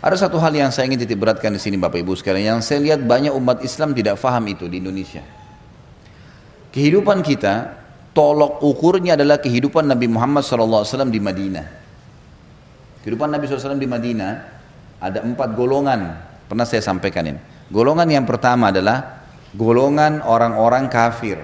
Ada 0.00 0.16
satu 0.16 0.40
hal 0.40 0.56
yang 0.56 0.72
saya 0.72 0.88
ingin 0.88 1.04
titik 1.04 1.20
beratkan 1.20 1.52
di 1.52 1.60
sini 1.60 1.76
Bapak 1.76 2.00
Ibu 2.00 2.16
sekalian, 2.16 2.56
yang 2.56 2.60
saya 2.64 2.80
lihat 2.80 3.04
banyak 3.04 3.36
umat 3.36 3.60
Islam 3.60 3.92
tidak 3.92 4.16
faham 4.16 4.48
itu 4.48 4.64
di 4.64 4.80
Indonesia. 4.80 5.20
Kehidupan 6.72 7.20
kita, 7.20 7.76
tolok 8.16 8.64
ukurnya 8.64 9.12
adalah 9.12 9.36
kehidupan 9.36 9.84
Nabi 9.84 10.08
Muhammad 10.08 10.40
SAW 10.40 10.88
di 11.12 11.20
Madinah. 11.20 11.66
Kehidupan 13.04 13.28
Nabi 13.28 13.44
SAW 13.44 13.76
di 13.76 13.84
Madinah 13.84 14.32
ada 15.04 15.20
empat 15.20 15.52
golongan, 15.52 16.16
pernah 16.48 16.64
saya 16.64 16.80
sampaikan 16.80 17.28
ini. 17.28 17.40
Golongan 17.68 18.08
yang 18.08 18.24
pertama 18.24 18.72
adalah 18.72 19.28
golongan 19.52 20.24
orang-orang 20.24 20.88
kafir. 20.88 21.36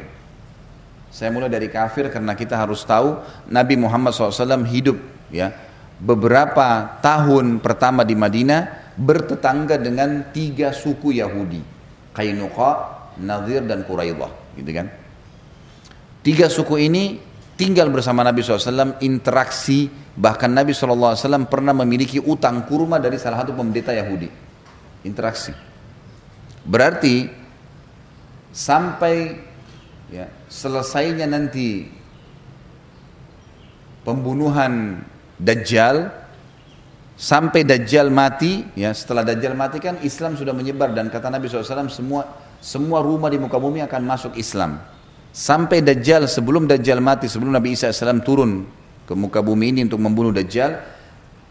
Saya 1.12 1.28
mulai 1.28 1.52
dari 1.52 1.68
kafir 1.68 2.08
karena 2.08 2.32
kita 2.32 2.56
harus 2.56 2.80
tahu 2.88 3.20
Nabi 3.52 3.76
Muhammad 3.76 4.16
SAW 4.16 4.64
hidup 4.64 4.96
ya 5.28 5.65
beberapa 5.96 7.00
tahun 7.00 7.60
pertama 7.64 8.04
di 8.04 8.12
Madinah 8.12 8.92
bertetangga 8.96 9.76
dengan 9.80 10.32
tiga 10.32 10.72
suku 10.72 11.16
Yahudi, 11.20 11.60
Qainuqa, 12.16 12.70
Nadir 13.20 13.64
dan 13.64 13.84
Quraidah, 13.84 14.56
gitu 14.56 14.70
kan? 14.72 14.86
Tiga 16.24 16.48
suku 16.48 16.80
ini 16.80 17.20
tinggal 17.56 17.88
bersama 17.88 18.20
Nabi 18.24 18.44
SAW, 18.44 19.00
interaksi, 19.00 19.88
bahkan 20.16 20.52
Nabi 20.52 20.76
SAW 20.76 21.16
pernah 21.48 21.72
memiliki 21.72 22.20
utang 22.20 22.64
kurma 22.68 23.00
dari 23.00 23.16
salah 23.16 23.44
satu 23.44 23.56
pendeta 23.56 23.92
Yahudi. 23.92 24.28
Interaksi. 25.06 25.52
Berarti 26.66 27.30
sampai 28.50 29.38
ya, 30.10 30.26
selesainya 30.50 31.30
nanti 31.30 31.86
pembunuhan 34.02 34.98
Dajjal 35.36 36.08
sampai 37.16 37.64
Dajjal 37.64 38.08
mati 38.08 38.64
ya 38.76 38.92
setelah 38.92 39.24
Dajjal 39.24 39.52
mati 39.52 39.80
kan 39.80 40.00
Islam 40.00 40.36
sudah 40.36 40.56
menyebar 40.56 40.92
dan 40.96 41.12
kata 41.12 41.28
Nabi 41.28 41.48
SAW 41.48 41.88
semua 41.92 42.22
semua 42.60 43.04
rumah 43.04 43.28
di 43.28 43.36
muka 43.36 43.60
bumi 43.60 43.84
akan 43.84 44.02
masuk 44.04 44.32
Islam. 44.40 44.80
Sampai 45.36 45.84
Dajjal 45.84 46.24
sebelum 46.24 46.64
Dajjal 46.64 47.04
mati 47.04 47.28
sebelum 47.28 47.52
Nabi 47.52 47.76
Isa 47.76 47.92
AS 47.92 48.00
turun 48.24 48.64
ke 49.04 49.12
muka 49.12 49.44
bumi 49.44 49.76
ini 49.76 49.80
untuk 49.84 50.00
membunuh 50.00 50.32
Dajjal 50.32 50.80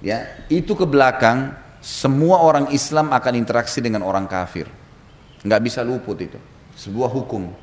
ya 0.01 0.45
itu 0.49 0.73
ke 0.73 0.89
belakang 0.89 1.53
semua 1.85 2.41
orang 2.41 2.73
Islam 2.73 3.13
akan 3.13 3.33
interaksi 3.37 3.77
dengan 3.85 4.01
orang 4.01 4.25
kafir. 4.25 4.65
Nggak 5.45 5.61
bisa 5.61 5.85
luput 5.85 6.17
itu. 6.17 6.41
Sebuah 6.73 7.13
hukum. 7.13 7.53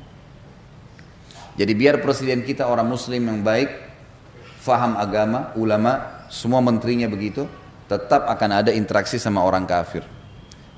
Jadi 1.59 1.71
biar 1.75 1.99
presiden 1.99 2.41
kita 2.41 2.65
orang 2.65 2.87
muslim 2.87 3.19
yang 3.19 3.43
baik 3.43 3.92
faham 4.63 4.95
agama 4.95 5.51
ulama 5.59 6.23
semua 6.31 6.63
menterinya 6.63 7.11
begitu, 7.11 7.43
tetap 7.91 8.25
akan 8.31 8.63
ada 8.63 8.71
interaksi 8.71 9.19
sama 9.19 9.43
orang 9.43 9.67
kafir. 9.67 10.07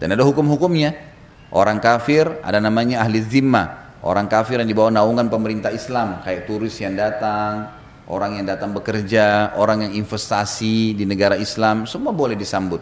Dan 0.02 0.12
ada 0.12 0.26
hukum-hukumnya. 0.26 1.14
Orang 1.54 1.80
kafir 1.80 2.28
ada 2.42 2.58
namanya 2.60 3.06
ahli 3.06 3.22
zimma, 3.22 3.96
orang 4.04 4.28
kafir 4.28 4.60
yang 4.60 4.68
dibawa 4.68 4.92
naungan 4.92 5.30
pemerintah 5.30 5.72
Islam, 5.72 6.20
kayak 6.26 6.50
turis 6.50 6.76
yang 6.82 6.98
datang, 6.98 7.70
orang 8.12 8.42
yang 8.42 8.46
datang 8.50 8.76
bekerja, 8.76 9.56
orang 9.56 9.88
yang 9.88 9.94
investasi 10.04 10.98
di 10.98 11.06
negara 11.08 11.40
Islam, 11.40 11.88
semua 11.88 12.12
boleh 12.12 12.36
disambut. 12.36 12.82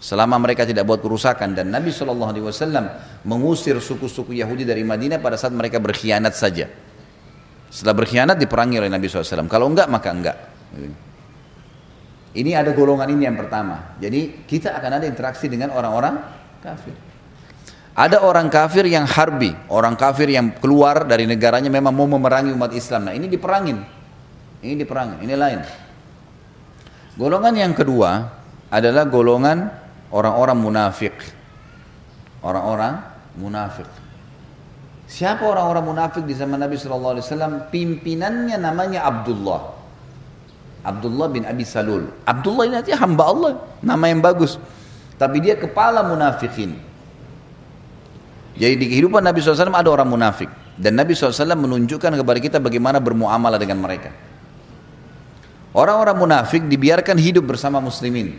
Selama 0.00 0.36
mereka 0.40 0.66
tidak 0.66 0.84
buat 0.84 1.00
kerusakan 1.00 1.52
dan 1.52 1.72
Nabi 1.72 1.92
SAW 1.92 3.24
mengusir 3.24 3.76
suku-suku 3.78 4.36
Yahudi 4.36 4.64
dari 4.64 4.80
Madinah 4.84 5.22
pada 5.22 5.36
saat 5.36 5.52
mereka 5.52 5.76
berkhianat 5.76 6.32
saja. 6.36 6.68
Setelah 7.70 7.94
berkhianat 8.02 8.36
diperangi 8.36 8.82
oleh 8.82 8.90
Nabi 8.90 9.06
SAW. 9.06 9.46
Kalau 9.46 9.70
enggak 9.70 9.86
maka 9.86 10.10
enggak. 10.10 10.36
Ini 12.30 12.50
ada 12.54 12.70
golongan 12.74 13.10
ini 13.10 13.26
yang 13.26 13.38
pertama. 13.38 13.94
Jadi 14.02 14.46
kita 14.46 14.74
akan 14.74 15.02
ada 15.02 15.06
interaksi 15.06 15.46
dengan 15.46 15.74
orang-orang 15.74 16.18
kafir. 16.62 16.94
Ada 17.90 18.22
orang 18.22 18.46
kafir 18.46 18.86
yang 18.86 19.02
harbi, 19.02 19.50
orang 19.66 19.98
kafir 19.98 20.30
yang 20.30 20.54
keluar 20.62 21.02
dari 21.06 21.26
negaranya 21.26 21.66
memang 21.66 21.90
mau 21.90 22.06
memerangi 22.06 22.54
umat 22.54 22.70
Islam. 22.70 23.10
Nah 23.10 23.14
ini 23.18 23.26
diperangin, 23.26 23.82
ini 24.62 24.74
diperangin, 24.78 25.18
ini 25.26 25.34
lain. 25.34 25.60
Golongan 27.18 27.54
yang 27.58 27.74
kedua 27.74 28.30
adalah 28.70 29.04
golongan 29.10 29.68
orang-orang 30.14 30.58
munafik. 30.58 31.14
Orang-orang 32.40 33.04
munafik. 33.36 33.90
Siapa 35.10 35.42
orang-orang 35.42 35.90
munafik 35.90 36.22
di 36.22 36.38
zaman 36.38 36.62
Nabi 36.62 36.78
Wasallam? 36.78 37.66
Pimpinannya 37.74 38.54
namanya 38.62 39.02
Abdullah. 39.10 39.74
Abdullah 40.86 41.26
bin 41.26 41.42
Abi 41.42 41.66
Salul. 41.66 42.06
Abdullah 42.22 42.70
ini 42.70 42.78
artinya 42.78 43.02
hamba 43.02 43.24
Allah, 43.26 43.52
nama 43.82 44.06
yang 44.06 44.22
bagus. 44.22 44.54
Tapi 45.18 45.42
dia 45.42 45.58
kepala 45.58 46.06
munafikin. 46.06 46.78
Jadi 48.54 48.74
di 48.78 48.86
kehidupan 48.86 49.18
Nabi 49.20 49.42
SAW 49.42 49.74
ada 49.74 49.90
orang 49.90 50.06
munafik. 50.06 50.46
Dan 50.78 50.94
Nabi 50.94 51.12
SAW 51.12 51.58
menunjukkan 51.58 52.14
kepada 52.14 52.38
kita 52.38 52.56
bagaimana 52.62 53.02
bermuamalah 53.02 53.58
dengan 53.58 53.82
mereka. 53.82 54.14
Orang-orang 55.74 56.16
munafik 56.16 56.62
dibiarkan 56.70 57.18
hidup 57.18 57.50
bersama 57.50 57.82
muslimin. 57.82 58.38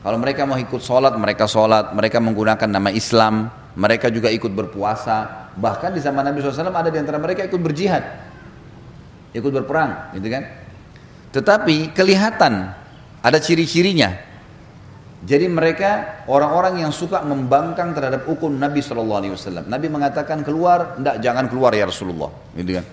Kalau 0.00 0.16
mereka 0.16 0.48
mau 0.48 0.56
ikut 0.56 0.80
sholat, 0.80 1.12
mereka 1.20 1.44
sholat, 1.44 1.92
mereka 1.92 2.18
menggunakan 2.18 2.66
nama 2.66 2.90
Islam, 2.90 3.52
mereka 3.76 4.08
juga 4.08 4.32
ikut 4.32 4.50
berpuasa. 4.50 5.48
Bahkan 5.56 5.92
di 5.92 6.00
zaman 6.00 6.24
Nabi 6.24 6.40
SAW 6.40 6.72
ada 6.72 6.88
di 6.88 6.96
antara 6.96 7.20
mereka 7.20 7.44
ikut 7.44 7.60
berjihad, 7.60 8.04
ikut 9.36 9.52
berperang, 9.52 10.16
gitu 10.16 10.28
kan? 10.32 10.42
Tetapi 11.32 11.92
kelihatan 11.92 12.72
ada 13.20 13.38
ciri-cirinya. 13.38 14.24
Jadi 15.26 15.48
mereka 15.48 16.22
orang-orang 16.28 16.84
yang 16.84 16.92
suka 16.92 17.24
membangkang 17.24 17.96
terhadap 17.96 18.28
hukum 18.28 18.52
Nabi 18.52 18.84
SAW. 18.84 19.64
Nabi 19.64 19.86
mengatakan 19.88 20.44
keluar, 20.44 20.96
tidak 20.96 21.16
jangan 21.24 21.44
keluar 21.48 21.72
ya 21.76 21.88
Rasulullah, 21.88 22.32
gitu 22.56 22.80
kan? 22.80 22.84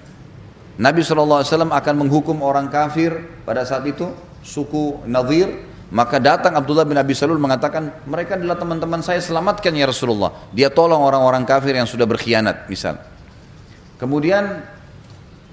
Nabi 0.79 0.99
SAW 1.05 1.45
akan 1.69 1.95
menghukum 1.95 2.41
orang 2.41 2.67
kafir 2.67 3.43
pada 3.45 3.61
saat 3.63 3.85
itu 3.85 4.09
suku 4.41 5.05
Nadir 5.07 5.72
maka 5.93 6.17
datang 6.17 6.57
Abdullah 6.57 6.89
bin 6.89 6.97
Abi 6.97 7.13
Salul 7.13 7.37
mengatakan, 7.37 8.01
mereka 8.09 8.33
adalah 8.33 8.57
teman-teman 8.57 9.05
saya, 9.05 9.21
selamatkan 9.21 9.69
ya 9.77 9.85
Rasulullah. 9.85 10.33
Dia 10.49 10.73
tolong 10.73 10.97
orang-orang 10.97 11.45
kafir 11.45 11.77
yang 11.77 11.85
sudah 11.85 12.09
berkhianat, 12.09 12.65
misal. 12.65 12.97
Kemudian 14.01 14.65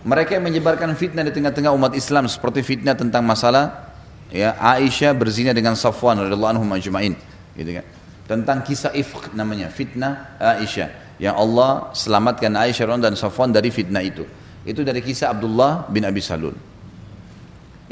mereka 0.00 0.40
yang 0.40 0.48
menyebarkan 0.48 0.96
fitnah 0.96 1.28
di 1.28 1.32
tengah-tengah 1.36 1.76
umat 1.76 1.92
Islam 1.92 2.24
seperti 2.24 2.64
fitnah 2.64 2.96
tentang 2.96 3.20
masalah 3.20 3.92
ya 4.32 4.56
Aisyah 4.56 5.12
berzina 5.12 5.52
dengan 5.52 5.76
Safwan 5.76 6.24
radhiyallahu 6.24 6.56
anhu 6.56 6.64
majma'in, 6.64 7.20
gitu 7.52 7.70
kan. 7.76 7.84
Tentang 8.24 8.64
kisah 8.64 8.96
ifk 8.96 9.36
namanya, 9.36 9.68
fitnah 9.68 10.40
Aisyah 10.40 11.20
yang 11.20 11.36
Allah 11.36 11.92
selamatkan 11.92 12.56
Aisyah 12.56 12.96
dan 12.96 13.12
Safwan 13.12 13.52
dari 13.52 13.68
fitnah 13.68 14.00
itu. 14.00 14.24
Itu 14.64 14.88
dari 14.88 15.04
kisah 15.04 15.36
Abdullah 15.36 15.84
bin 15.92 16.08
Abi 16.08 16.24
Salul. 16.24 16.56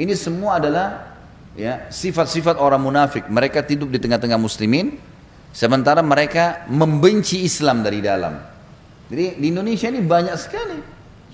Ini 0.01 0.17
semua 0.17 0.57
adalah 0.57 1.08
ya 1.59 1.91
sifat-sifat 1.91 2.63
orang 2.63 2.79
munafik. 2.79 3.27
Mereka 3.27 3.67
tidur 3.67 3.91
di 3.91 3.99
tengah-tengah 3.99 4.39
muslimin 4.39 4.95
sementara 5.51 6.01
mereka 6.07 6.65
membenci 6.71 7.43
Islam 7.43 7.83
dari 7.83 7.99
dalam. 7.99 8.39
Jadi 9.11 9.43
di 9.43 9.47
Indonesia 9.51 9.91
ini 9.91 9.99
banyak 9.99 10.37
sekali. 10.39 10.79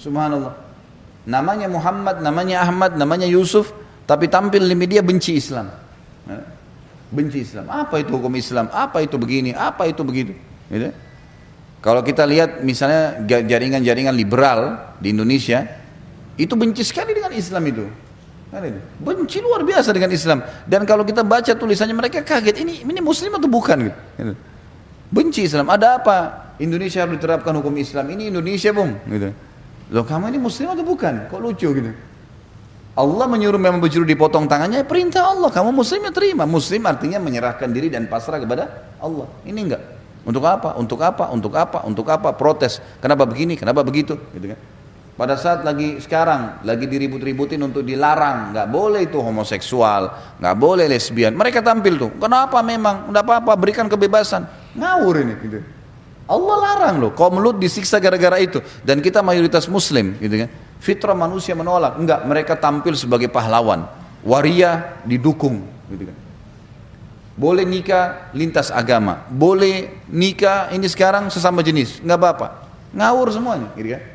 Subhanallah. 0.00 0.56
Namanya 1.28 1.68
Muhammad 1.68 2.24
namanya 2.24 2.64
Ahmad 2.64 2.96
namanya 2.96 3.28
Yusuf 3.28 3.70
tapi 4.08 4.32
tampil 4.32 4.64
di 4.64 4.74
media 4.74 5.04
benci 5.04 5.36
Islam. 5.36 5.68
Ya. 6.24 6.40
benci 7.12 7.44
Islam. 7.44 7.68
Apa 7.68 8.00
itu 8.00 8.16
hukum 8.16 8.32
Islam? 8.32 8.72
Apa 8.72 9.04
itu 9.04 9.20
begini? 9.20 9.52
Apa 9.52 9.86
itu 9.86 10.00
begitu? 10.00 10.32
Gitu. 10.72 10.88
kalau 11.84 12.00
kita 12.00 12.24
lihat 12.24 12.64
misalnya 12.64 13.20
jaringan-jaringan 13.28 14.16
liberal 14.16 14.96
di 14.96 15.12
Indonesia 15.12 15.68
itu 16.40 16.56
benci 16.56 16.80
sekali 16.80 17.12
dengan 17.12 17.28
Islam 17.36 17.60
itu 17.68 17.84
Benci 19.02 19.38
luar 19.42 19.66
biasa 19.66 19.90
dengan 19.90 20.10
Islam. 20.14 20.38
Dan 20.68 20.86
kalau 20.86 21.02
kita 21.02 21.26
baca 21.26 21.52
tulisannya 21.54 21.96
mereka 21.96 22.22
kaget, 22.22 22.62
ini 22.62 22.86
ini 22.86 23.00
muslim 23.02 23.34
atau 23.34 23.50
bukan 23.50 23.90
gitu. 23.90 23.98
Benci 25.10 25.46
Islam. 25.46 25.70
Ada 25.70 25.98
apa? 25.98 26.16
Indonesia 26.62 27.02
harus 27.02 27.18
diterapkan 27.18 27.50
hukum 27.58 27.74
Islam. 27.74 28.06
Ini 28.14 28.30
Indonesia, 28.30 28.70
Bung, 28.70 28.94
gitu. 29.10 29.34
Loh, 29.90 30.06
kamu 30.06 30.30
ini 30.30 30.38
muslim 30.38 30.70
atau 30.70 30.86
bukan? 30.86 31.26
Kok 31.28 31.40
lucu 31.42 31.68
gitu. 31.74 31.90
Allah 32.94 33.26
menyuruh 33.26 33.58
memang 33.58 33.82
baju 33.82 34.06
dipotong 34.06 34.46
tangannya, 34.46 34.86
perintah 34.86 35.26
Allah. 35.34 35.50
Kamu 35.50 35.74
muslim 35.74 36.06
ya 36.06 36.12
terima. 36.14 36.46
Muslim 36.46 36.86
artinya 36.86 37.18
menyerahkan 37.18 37.66
diri 37.74 37.90
dan 37.90 38.06
pasrah 38.06 38.38
kepada 38.38 38.70
Allah. 39.02 39.26
Ini 39.42 39.58
enggak. 39.58 39.82
Untuk 40.22 40.46
apa? 40.46 40.78
Untuk 40.78 41.02
apa? 41.02 41.24
Untuk 41.34 41.52
apa? 41.58 41.78
Untuk 41.84 42.06
apa? 42.06 42.30
Protes. 42.32 42.78
Kenapa 43.02 43.26
begini? 43.26 43.58
Kenapa 43.58 43.82
begitu? 43.82 44.14
Gitu 44.30 44.54
kan. 44.54 44.58
Pada 45.14 45.38
saat 45.38 45.62
lagi 45.62 46.02
sekarang 46.02 46.66
lagi 46.66 46.90
diribut-ributin 46.90 47.62
untuk 47.62 47.86
dilarang, 47.86 48.50
nggak 48.50 48.66
boleh 48.66 49.06
itu 49.06 49.22
homoseksual, 49.22 50.34
nggak 50.42 50.56
boleh 50.58 50.90
lesbian. 50.90 51.38
Mereka 51.38 51.62
tampil 51.62 51.94
tuh. 51.94 52.10
Kenapa 52.18 52.58
memang? 52.66 53.14
Nggak 53.14 53.22
apa-apa, 53.22 53.54
berikan 53.54 53.86
kebebasan. 53.86 54.42
Ngawur 54.74 55.22
ini 55.22 55.34
gitu. 55.38 55.62
Allah 56.26 56.56
larang 56.58 56.98
loh. 56.98 57.12
Kaum 57.14 57.38
Lut 57.38 57.62
disiksa 57.62 58.02
gara-gara 58.02 58.42
itu 58.42 58.58
dan 58.82 58.98
kita 58.98 59.22
mayoritas 59.22 59.70
muslim 59.70 60.18
gitu 60.18 60.34
kan. 60.34 60.50
Fitrah 60.82 61.14
manusia 61.14 61.54
menolak. 61.54 61.94
Enggak, 61.94 62.26
mereka 62.26 62.58
tampil 62.58 62.98
sebagai 62.98 63.30
pahlawan. 63.30 63.86
Waria 64.26 64.98
didukung 65.06 65.62
gitu 65.94 66.10
kan. 66.10 66.16
Boleh 67.34 67.66
nikah 67.66 68.30
lintas 68.30 68.70
agama, 68.70 69.26
boleh 69.26 70.06
nikah 70.06 70.70
ini 70.70 70.86
sekarang 70.86 71.30
sesama 71.34 71.66
jenis, 71.66 71.98
nggak 72.02 72.18
apa-apa. 72.18 72.46
Ngawur 72.94 73.26
semuanya, 73.34 73.74
gitu 73.74 73.94
kan. 73.94 74.13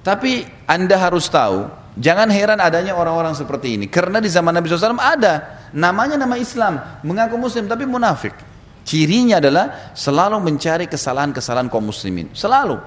Tapi 0.00 0.48
Anda 0.64 0.96
harus 0.96 1.28
tahu, 1.28 1.68
jangan 2.00 2.32
heran 2.32 2.60
adanya 2.60 2.96
orang-orang 2.96 3.36
seperti 3.36 3.76
ini. 3.76 3.86
Karena 3.86 4.16
di 4.16 4.32
zaman 4.32 4.56
Nabi 4.56 4.68
SAW 4.68 4.96
ada, 4.96 5.60
namanya 5.76 6.16
nama 6.16 6.40
Islam, 6.40 7.04
mengaku 7.04 7.36
muslim 7.36 7.68
tapi 7.68 7.84
munafik. 7.84 8.32
Cirinya 8.80 9.38
adalah 9.38 9.92
selalu 9.92 10.40
mencari 10.40 10.88
kesalahan-kesalahan 10.88 11.68
kaum 11.68 11.92
muslimin. 11.92 12.32
Selalu. 12.32 12.80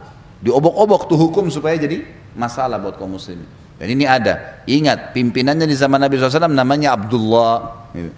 Diobok-obok 0.44 1.08
tuh 1.08 1.16
hukum 1.16 1.48
supaya 1.48 1.78
jadi 1.80 2.04
masalah 2.36 2.82
buat 2.82 2.98
kaum 2.98 3.16
muslimin. 3.16 3.48
Dan 3.78 3.88
ini 3.94 4.04
ada. 4.10 4.66
Ingat, 4.66 5.14
pimpinannya 5.16 5.70
di 5.70 5.78
zaman 5.78 6.02
Nabi 6.02 6.18
SAW 6.18 6.50
namanya 6.50 6.98
Abdullah. 6.98 7.88
Gitu. 7.94 8.12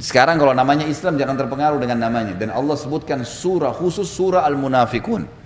Sekarang 0.00 0.40
kalau 0.40 0.56
namanya 0.56 0.88
Islam 0.88 1.20
jangan 1.20 1.36
terpengaruh 1.36 1.76
dengan 1.76 2.08
namanya. 2.08 2.32
Dan 2.32 2.48
Allah 2.50 2.72
sebutkan 2.74 3.20
surah 3.20 3.76
khusus 3.76 4.08
surah 4.08 4.48
Al-Munafikun. 4.48 5.39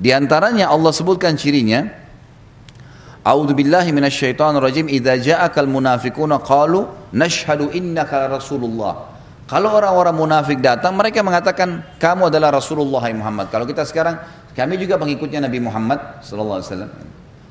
Di 0.00 0.16
antaranya 0.16 0.72
Allah 0.72 0.96
sebutkan 0.96 1.36
cirinya 1.36 2.00
A'udzu 3.20 3.52
billahi 3.52 3.92
minasyaitonir 3.92 4.64
rajim 4.64 4.88
idza 4.88 5.20
ja'akal 5.20 5.68
munafiquna 5.68 6.40
qalu 6.40 6.88
nashhadu 7.12 7.68
innaka 7.76 8.32
rasulullah. 8.32 9.12
Kalau 9.44 9.76
orang-orang 9.76 10.16
munafik 10.16 10.62
datang 10.64 10.96
mereka 10.96 11.20
mengatakan 11.20 11.84
kamu 12.00 12.30
adalah 12.32 12.54
Rasulullah 12.54 13.02
Muhammad. 13.10 13.50
Kalau 13.50 13.66
kita 13.66 13.82
sekarang 13.82 14.22
kami 14.54 14.78
juga 14.78 14.94
pengikutnya 14.94 15.42
Nabi 15.42 15.58
Muhammad 15.58 16.22
sallallahu 16.22 16.58
alaihi 16.62 16.70
wasallam. 16.70 16.92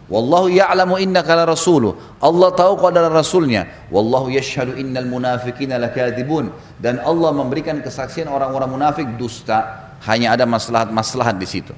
Wallahu 0.10 0.48
ya'lamu 0.50 0.96
innaka 0.98 1.38
la 1.38 1.46
rasuluh. 1.46 1.94
Allah 2.24 2.50
tahu 2.56 2.80
kau 2.80 2.90
adalah 2.90 3.14
rasulnya. 3.14 3.68
Wallahu 3.94 4.34
yashhadu 4.34 4.80
innal 4.80 5.06
munafiqina 5.06 5.78
lakadzibun. 5.78 6.50
Dan 6.82 6.98
Allah 7.04 7.30
memberikan 7.30 7.78
kesaksian 7.84 8.26
orang-orang 8.26 8.74
munafik 8.74 9.06
dusta. 9.20 9.92
Hanya 10.08 10.34
ada 10.34 10.48
maslahat-maslahat 10.50 11.38
di 11.38 11.46
situ. 11.46 11.76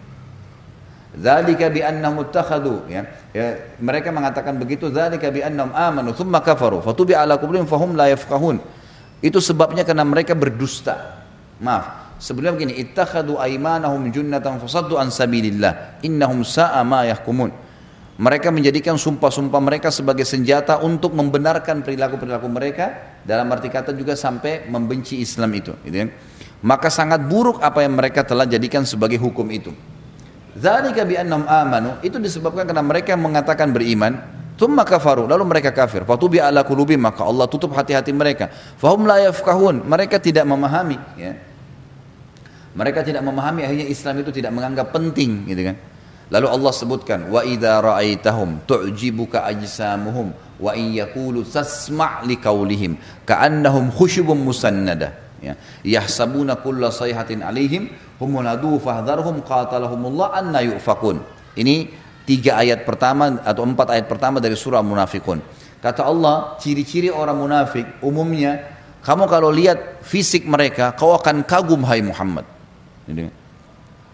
Zalika 1.11 1.67
bi 1.67 1.83
annahum 1.83 2.23
ittakhadhu 2.23 2.87
ya. 2.87 3.03
ya. 3.35 3.75
mereka 3.83 4.15
mengatakan 4.15 4.55
begitu 4.55 4.87
zalika 4.87 5.27
bi 5.27 5.43
annahum 5.43 5.75
amanu 5.75 6.15
thumma 6.15 6.39
kafaru 6.39 6.79
fatubi 6.79 7.11
ala 7.11 7.35
qulubihim 7.35 7.67
fahum 7.67 7.99
la 7.99 8.07
yafqahun. 8.15 8.63
Itu 9.19 9.43
sebabnya 9.43 9.83
karena 9.83 10.07
mereka 10.07 10.33
berdusta. 10.33 11.21
Maaf. 11.61 12.17
Sebelum 12.21 12.53
begini, 12.53 12.77
ittakhadhu 12.77 13.41
aymanahum 13.41 14.13
junnatan 14.13 14.61
fasaddu 14.61 14.97
an 14.97 15.09
sabilillah. 15.09 16.01
Innahum 16.05 16.45
sa'a 16.45 16.81
ma 16.85 17.05
yahkumun. 17.05 17.49
Mereka 18.21 18.53
menjadikan 18.53 19.01
sumpah-sumpah 19.01 19.57
mereka 19.57 19.89
sebagai 19.89 20.21
senjata 20.21 20.77
untuk 20.85 21.17
membenarkan 21.17 21.81
perilaku-perilaku 21.81 22.45
mereka 22.45 23.17
dalam 23.25 23.49
arti 23.49 23.73
kata 23.73 23.97
juga 23.97 24.13
sampai 24.13 24.69
membenci 24.69 25.17
Islam 25.17 25.49
itu, 25.57 25.73
gitu 25.81 25.97
kan? 26.05 26.09
Maka 26.61 26.93
sangat 26.93 27.25
buruk 27.25 27.57
apa 27.65 27.81
yang 27.81 27.97
mereka 27.97 28.21
telah 28.21 28.45
jadikan 28.45 28.85
sebagai 28.85 29.17
hukum 29.17 29.49
itu. 29.49 29.73
Zalika 30.51 31.07
bi 31.07 31.15
annahum 31.15 31.47
amanu 31.47 31.95
itu 32.03 32.19
disebabkan 32.19 32.67
karena 32.67 32.83
mereka 32.83 33.15
mengatakan 33.15 33.71
beriman, 33.71 34.19
thumma 34.59 34.83
kafaru, 34.83 35.23
lalu 35.23 35.47
mereka 35.47 35.71
kafir. 35.71 36.03
Fatubi 36.03 36.43
ala 36.43 36.67
qulubi 36.67 36.99
maka 36.99 37.23
Allah 37.23 37.47
tutup 37.47 37.71
hati-hati 37.71 38.11
mereka. 38.11 38.51
Fahum 38.75 39.07
la 39.07 39.23
yafqahun, 39.31 39.87
mereka 39.87 40.19
tidak 40.19 40.43
memahami 40.43 40.99
ya. 41.15 41.33
Mereka 42.71 43.03
tidak 43.03 43.23
memahami 43.23 43.67
akhirnya 43.67 43.87
Islam 43.87 44.23
itu 44.23 44.31
tidak 44.31 44.51
menganggap 44.55 44.91
penting 44.95 45.47
gitu 45.47 45.71
kan. 45.71 45.75
Lalu 46.31 46.47
Allah 46.47 46.71
sebutkan 46.71 47.27
wa 47.27 47.43
idza 47.43 47.83
ra'aitahum 47.83 48.63
tu'jibuka 48.63 49.43
ajsamuhum 49.43 50.31
wa 50.63 50.71
in 50.79 50.95
yaqulu 50.95 51.43
tasma' 51.43 52.23
liqaulihim 52.23 52.95
ka'annahum 53.27 53.91
khusyubun 53.91 54.39
musannada. 54.39 55.20
Ya. 55.41 55.57
Yahsabuna 55.81 56.61
kulla 56.61 56.93
sayhatin 56.93 57.41
alaihim 57.41 57.89
humuladu 58.21 58.77
fahdharhum 58.77 59.41
qatalahumullah 59.41 60.37
anna 60.37 60.61
yufakun. 60.61 61.17
Ini 61.57 61.89
tiga 62.29 62.61
ayat 62.61 62.85
pertama 62.85 63.41
atau 63.41 63.65
empat 63.65 63.97
ayat 63.97 64.05
pertama 64.05 64.37
dari 64.37 64.53
surah 64.53 64.85
munafikun. 64.85 65.41
Kata 65.81 66.05
Allah, 66.05 66.61
ciri-ciri 66.61 67.09
orang 67.09 67.41
munafik 67.41 68.05
umumnya, 68.05 68.61
kamu 69.01 69.25
kalau 69.25 69.49
lihat 69.49 70.05
fisik 70.05 70.45
mereka, 70.45 70.93
kau 70.93 71.17
akan 71.17 71.41
kagum 71.41 71.81
hai 71.89 72.05
Muhammad. 72.05 72.45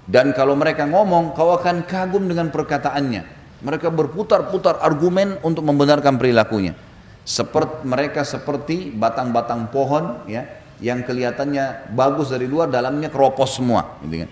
Dan 0.08 0.32
kalau 0.32 0.56
mereka 0.56 0.88
ngomong, 0.88 1.36
kau 1.36 1.52
akan 1.52 1.84
kagum 1.84 2.24
dengan 2.32 2.48
perkataannya. 2.48 3.36
Mereka 3.68 3.92
berputar-putar 3.92 4.80
argumen 4.80 5.36
untuk 5.44 5.68
membenarkan 5.68 6.16
perilakunya. 6.16 6.72
Seperti 7.28 7.84
mereka 7.84 8.24
seperti 8.24 8.96
batang-batang 8.96 9.68
pohon 9.68 10.24
ya 10.32 10.48
yang 10.84 11.02
kelihatannya 11.02 11.94
bagus 11.94 12.30
dari 12.30 12.46
luar, 12.46 12.70
dalamnya 12.70 13.10
keropos 13.10 13.58
semua. 13.58 13.98
Gitu 14.06 14.26
kan. 14.26 14.30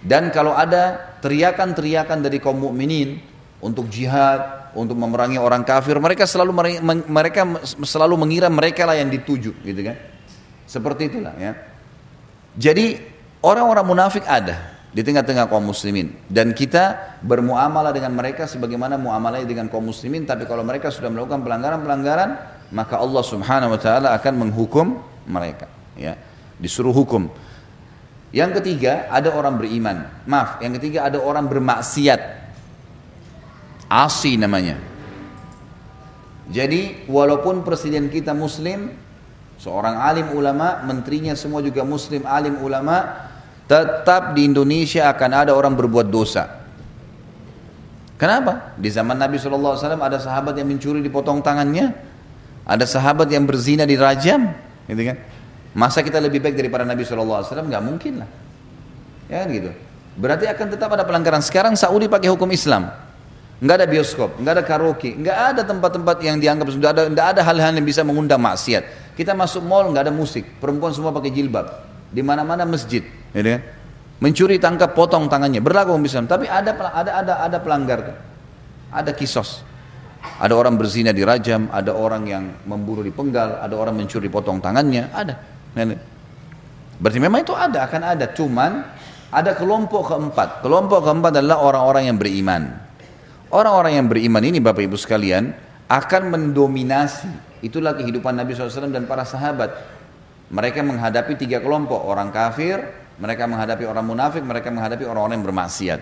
Dan 0.00 0.22
kalau 0.32 0.56
ada 0.56 1.12
teriakan-teriakan 1.20 2.24
dari 2.24 2.40
kaum 2.40 2.56
mukminin 2.56 3.20
untuk 3.60 3.92
jihad, 3.92 4.72
untuk 4.72 4.96
memerangi 4.96 5.36
orang 5.36 5.60
kafir, 5.60 6.00
mereka 6.00 6.24
selalu 6.24 6.80
mereka 7.04 7.44
selalu 7.84 8.14
mengira 8.16 8.48
mereka 8.48 8.88
lah 8.88 8.96
yang 8.96 9.12
dituju, 9.12 9.60
gitu 9.60 9.80
kan? 9.84 9.96
Seperti 10.64 11.12
itulah 11.12 11.36
ya. 11.36 11.52
Jadi 12.56 12.96
orang-orang 13.44 13.84
munafik 13.84 14.24
ada 14.24 14.80
di 14.90 15.06
tengah-tengah 15.06 15.46
kaum 15.46 15.70
muslimin 15.70 16.10
dan 16.26 16.50
kita 16.50 17.14
bermuamalah 17.22 17.94
dengan 17.94 18.10
mereka 18.10 18.50
sebagaimana 18.50 18.98
muamalah 18.98 19.38
dengan 19.46 19.70
kaum 19.70 19.86
muslimin 19.86 20.26
tapi 20.26 20.50
kalau 20.50 20.66
mereka 20.66 20.90
sudah 20.90 21.06
melakukan 21.06 21.46
pelanggaran-pelanggaran 21.46 22.30
maka 22.74 22.98
Allah 22.98 23.22
Subhanahu 23.22 23.78
wa 23.78 23.80
taala 23.80 24.18
akan 24.18 24.34
menghukum 24.34 24.98
mereka 25.30 25.70
ya 25.94 26.18
disuruh 26.58 26.92
hukum 26.92 27.30
yang 28.34 28.50
ketiga 28.58 29.08
ada 29.08 29.32
orang 29.32 29.56
beriman 29.56 30.10
maaf 30.26 30.58
yang 30.58 30.74
ketiga 30.76 31.06
ada 31.06 31.22
orang 31.22 31.46
bermaksiat 31.46 32.40
Asi 33.90 34.38
namanya. 34.38 34.78
Jadi 36.46 37.10
walaupun 37.10 37.66
presiden 37.66 38.06
kita 38.06 38.30
muslim, 38.30 38.94
seorang 39.58 39.98
alim 39.98 40.30
ulama, 40.30 40.78
menterinya 40.86 41.34
semua 41.34 41.58
juga 41.58 41.82
muslim 41.82 42.22
alim 42.22 42.62
ulama, 42.62 43.26
tetap 43.66 44.38
di 44.38 44.46
Indonesia 44.46 45.10
akan 45.10 45.30
ada 45.34 45.52
orang 45.58 45.74
berbuat 45.74 46.06
dosa. 46.06 46.62
Kenapa? 48.14 48.78
Di 48.78 48.94
zaman 48.94 49.18
Nabi 49.18 49.42
SAW 49.42 49.74
ada 49.98 50.22
sahabat 50.22 50.54
yang 50.54 50.70
mencuri 50.70 51.02
dipotong 51.02 51.42
tangannya, 51.42 51.90
ada 52.62 52.86
sahabat 52.86 53.26
yang 53.26 53.42
berzina 53.42 53.82
di 53.82 53.98
rajam, 53.98 54.54
gitu 54.90 55.02
kan? 55.06 55.16
Masa 55.70 56.02
kita 56.02 56.18
lebih 56.18 56.42
baik 56.42 56.58
daripada 56.58 56.82
Nabi 56.82 57.06
SAW? 57.06 57.46
Gak 57.46 57.82
mungkin 57.82 58.26
lah. 58.26 58.28
Ya 59.30 59.46
kan 59.46 59.48
gitu. 59.54 59.70
Berarti 60.18 60.50
akan 60.50 60.66
tetap 60.74 60.90
ada 60.90 61.06
pelanggaran. 61.06 61.40
Sekarang 61.40 61.78
Saudi 61.78 62.10
pakai 62.10 62.28
hukum 62.28 62.50
Islam 62.50 62.90
nggak 63.60 63.76
ada 63.76 63.86
bioskop, 63.86 64.40
nggak 64.40 64.52
ada 64.56 64.64
karaoke, 64.64 65.12
nggak 65.20 65.36
ada 65.52 65.62
tempat-tempat 65.68 66.16
yang 66.24 66.40
dianggap 66.40 66.72
sudah 66.72 66.90
ada, 66.96 67.02
nggak 67.12 67.26
ada 67.36 67.40
hal-hal 67.44 67.76
yang 67.76 67.84
bisa 67.84 68.00
mengundang 68.00 68.40
maksiat. 68.40 69.12
Kita 69.12 69.36
masuk 69.36 69.60
mall 69.60 69.92
nggak 69.92 70.08
ada 70.08 70.14
musik, 70.14 70.48
perempuan 70.56 70.96
semua 70.96 71.12
pakai 71.12 71.28
jilbab, 71.28 71.68
di 72.08 72.24
mana-mana 72.24 72.64
masjid, 72.64 73.04
ya 73.36 73.40
kan? 73.44 73.60
Mencuri 74.20 74.56
tangkap, 74.56 74.96
potong 74.96 75.28
tangannya, 75.28 75.60
berlaku 75.60 75.92
hukum 75.92 76.08
Islam. 76.08 76.24
Tapi 76.24 76.48
ada 76.48 76.72
ada 76.72 77.10
ada 77.20 77.34
ada 77.44 77.58
pelanggar, 77.60 78.00
ada 78.88 79.10
kisos. 79.12 79.60
Ada 80.20 80.52
orang 80.52 80.76
berzina 80.76 81.16
di 81.16 81.24
rajam, 81.24 81.68
ada 81.72 81.96
orang 81.96 82.22
yang 82.28 82.44
memburu 82.68 83.00
di 83.00 83.12
penggal, 83.12 83.60
ada 83.60 83.72
orang 83.76 83.96
mencuri 83.96 84.28
potong 84.28 84.60
tangannya, 84.60 85.08
ada. 85.12 85.34
Berarti 87.00 87.18
memang 87.20 87.40
itu 87.40 87.56
ada, 87.56 87.88
akan 87.88 88.02
ada. 88.04 88.26
Cuman 88.32 88.72
ada 89.32 89.56
kelompok 89.56 90.12
keempat. 90.12 90.60
Kelompok 90.60 91.00
keempat 91.06 91.40
adalah 91.40 91.64
orang-orang 91.64 92.12
yang 92.12 92.16
beriman. 92.20 92.62
Orang-orang 93.50 93.96
yang 93.96 94.06
beriman 94.06 94.42
ini 94.44 94.58
Bapak 94.60 94.84
Ibu 94.84 94.96
sekalian 95.00 95.56
akan 95.88 96.22
mendominasi. 96.30 97.64
Itulah 97.64 97.96
kehidupan 97.96 98.36
Nabi 98.36 98.52
SAW 98.52 98.92
dan 98.92 99.08
para 99.08 99.24
sahabat. 99.24 99.72
Mereka 100.52 100.84
menghadapi 100.84 101.36
tiga 101.40 101.64
kelompok. 101.64 102.00
Orang 102.04 102.32
kafir, 102.32 102.80
mereka 103.16 103.48
menghadapi 103.48 103.84
orang 103.88 104.04
munafik, 104.04 104.42
mereka 104.44 104.68
menghadapi 104.72 105.04
orang-orang 105.04 105.40
yang 105.40 105.46
bermaksiat. 105.46 106.00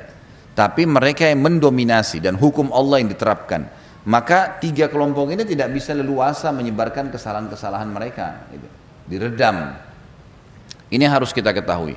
Tapi 0.59 0.83
mereka 0.91 1.31
yang 1.31 1.43
mendominasi 1.43 2.19
dan 2.19 2.35
hukum 2.35 2.75
Allah 2.75 2.99
yang 2.99 3.11
diterapkan. 3.11 3.71
Maka 4.09 4.57
tiga 4.57 4.89
kelompok 4.89 5.29
ini 5.37 5.45
tidak 5.45 5.69
bisa 5.69 5.93
leluasa 5.93 6.49
menyebarkan 6.49 7.13
kesalahan-kesalahan 7.13 7.93
mereka. 7.93 8.49
Gitu. 8.49 8.69
Diredam. 9.05 9.77
Ini 10.89 11.05
harus 11.05 11.37
kita 11.37 11.53
ketahui. 11.53 11.93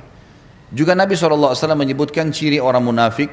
Juga 0.68 0.92
Nabi 0.92 1.16
SAW 1.16 1.56
menyebutkan 1.72 2.28
ciri 2.28 2.60
orang 2.60 2.84
munafik 2.84 3.32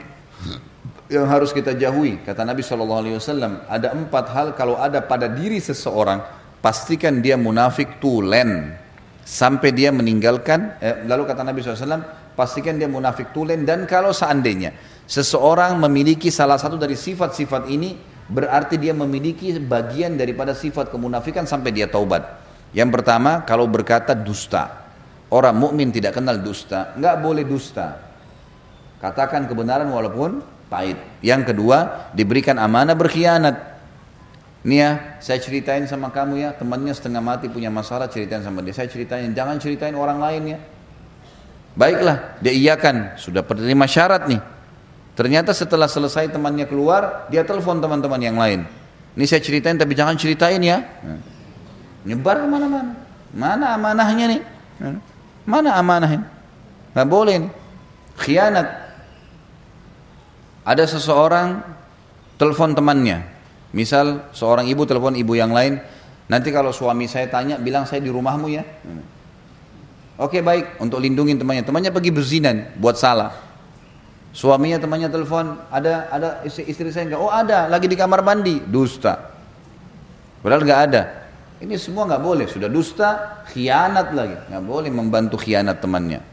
yang 1.09 1.25
harus 1.25 1.49
kita 1.49 1.73
jauhi 1.73 2.21
kata 2.21 2.45
Nabi 2.45 2.61
SAW 2.61 3.17
ada 3.65 3.88
empat 3.97 4.25
hal 4.30 4.47
kalau 4.53 4.77
ada 4.77 5.01
pada 5.01 5.25
diri 5.25 5.57
seseorang 5.57 6.21
pastikan 6.61 7.17
dia 7.17 7.34
munafik 7.34 7.97
tulen 7.97 8.77
sampai 9.25 9.73
dia 9.73 9.89
meninggalkan 9.89 10.77
eh, 10.77 11.01
lalu 11.09 11.25
kata 11.25 11.41
Nabi 11.41 11.65
SAW 11.65 12.05
pastikan 12.38 12.77
dia 12.77 12.86
munafik 12.86 13.34
tulen 13.34 13.65
dan 13.65 13.89
kalau 13.89 14.13
seandainya 14.13 14.69
seseorang 15.09 15.82
memiliki 15.82 16.30
salah 16.30 16.61
satu 16.61 16.77
dari 16.77 16.93
sifat-sifat 16.93 17.65
ini 17.73 18.09
berarti 18.30 18.77
dia 18.77 18.93
memiliki 18.93 19.51
bagian 19.57 20.15
daripada 20.15 20.53
sifat 20.53 20.93
kemunafikan 20.93 21.49
sampai 21.49 21.73
dia 21.73 21.89
taubat 21.89 22.23
yang 22.71 22.93
pertama 22.93 23.41
kalau 23.43 23.65
berkata 23.65 24.13
dusta 24.13 24.86
orang 25.34 25.57
mukmin 25.57 25.89
tidak 25.89 26.15
kenal 26.15 26.38
dusta 26.38 26.93
nggak 26.95 27.15
boleh 27.19 27.43
dusta 27.43 27.99
katakan 29.01 29.49
kebenaran 29.49 29.89
walaupun 29.89 30.59
pahit. 30.69 31.01
Yang 31.25 31.51
kedua, 31.51 32.07
diberikan 32.13 32.55
amanah 32.61 32.93
berkhianat. 32.93 33.82
Nih 34.63 34.80
ya, 34.86 34.91
saya 35.19 35.41
ceritain 35.41 35.84
sama 35.89 36.13
kamu 36.13 36.45
ya, 36.45 36.49
temannya 36.53 36.93
setengah 36.93 37.19
mati 37.19 37.49
punya 37.49 37.73
masalah, 37.73 38.07
ceritain 38.07 38.45
sama 38.45 38.61
dia. 38.61 38.71
Saya 38.71 38.88
ceritain, 38.88 39.34
jangan 39.34 39.57
ceritain 39.57 39.97
orang 39.97 40.21
lain 40.21 40.55
ya. 40.55 40.59
Baiklah, 41.73 42.38
dia 42.43 42.53
iyakan, 42.53 43.17
sudah 43.17 43.41
penerima 43.41 43.88
syarat 43.89 44.30
nih. 44.30 44.39
Ternyata 45.20 45.51
setelah 45.51 45.91
selesai 45.91 46.32
temannya 46.32 46.63
keluar, 46.63 47.28
dia 47.28 47.43
telepon 47.43 47.84
teman-teman 47.84 48.24
yang 48.24 48.39
lain. 48.39 48.63
Ini 49.20 49.26
saya 49.28 49.43
ceritain 49.43 49.76
tapi 49.76 49.91
jangan 49.91 50.15
ceritain 50.15 50.63
ya. 50.63 50.80
Nyebar 52.07 52.39
ke 52.39 52.47
mana-mana. 52.47 52.95
Mana 53.36 53.76
amanahnya 53.76 54.26
nih? 54.32 54.41
Mana 55.43 55.76
amanahnya? 55.76 56.24
Gak 56.95 57.03
boleh 57.11 57.36
nih. 57.36 57.51
Khianat. 58.15 58.67
Ada 60.63 60.88
seseorang 60.88 61.67
telepon 62.39 62.72
temannya. 62.72 63.28
Misal 63.76 64.32
seorang 64.32 64.72
ibu 64.72 64.88
telepon 64.88 65.20
ibu 65.20 65.36
yang 65.36 65.51
lain, 65.51 65.84
nanti 66.32 66.47
kalau 66.47 66.72
suami 66.72 67.11
saya 67.11 67.28
tanya 67.28 67.59
bilang 67.59 67.84
saya 67.84 67.99
di 67.99 68.07
rumahmu 68.07 68.47
ya. 68.47 68.63
Oke 70.15 70.39
baik 70.39 70.80
untuk 70.80 71.03
lindungi 71.03 71.36
temannya. 71.36 71.67
Temannya 71.67 71.91
pergi 71.91 72.11
berzina 72.15 72.55
buat 72.80 72.95
salah. 72.95 73.49
Suaminya 74.30 74.77
temannya 74.77 75.09
telepon, 75.09 75.57
ada 75.73 76.05
ada 76.13 76.30
istri, 76.45 76.69
istri 76.69 76.93
saya 76.93 77.09
enggak? 77.09 77.21
Oh 77.21 77.34
ada, 77.34 77.65
lagi 77.65 77.89
di 77.89 77.97
kamar 77.97 78.21
mandi, 78.21 78.61
dusta. 78.61 79.34
Padahal 80.45 80.61
enggak 80.61 80.82
ada. 80.86 81.01
Ini 81.59 81.75
semua 81.75 82.07
nggak 82.07 82.23
boleh, 82.23 82.45
sudah 82.47 82.71
dusta, 82.71 83.41
khianat 83.51 84.15
lagi, 84.15 84.38
nggak 84.47 84.63
boleh 84.63 84.88
membantu 84.93 85.36
khianat 85.36 85.84
temannya. 85.84 86.23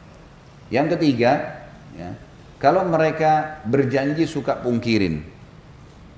Yang 0.71 0.95
ketiga, 0.95 1.63
ya, 1.99 2.15
kalau 2.63 2.87
mereka 2.87 3.59
berjanji 3.67 4.23
suka 4.29 4.55
pungkirin. 4.61 5.35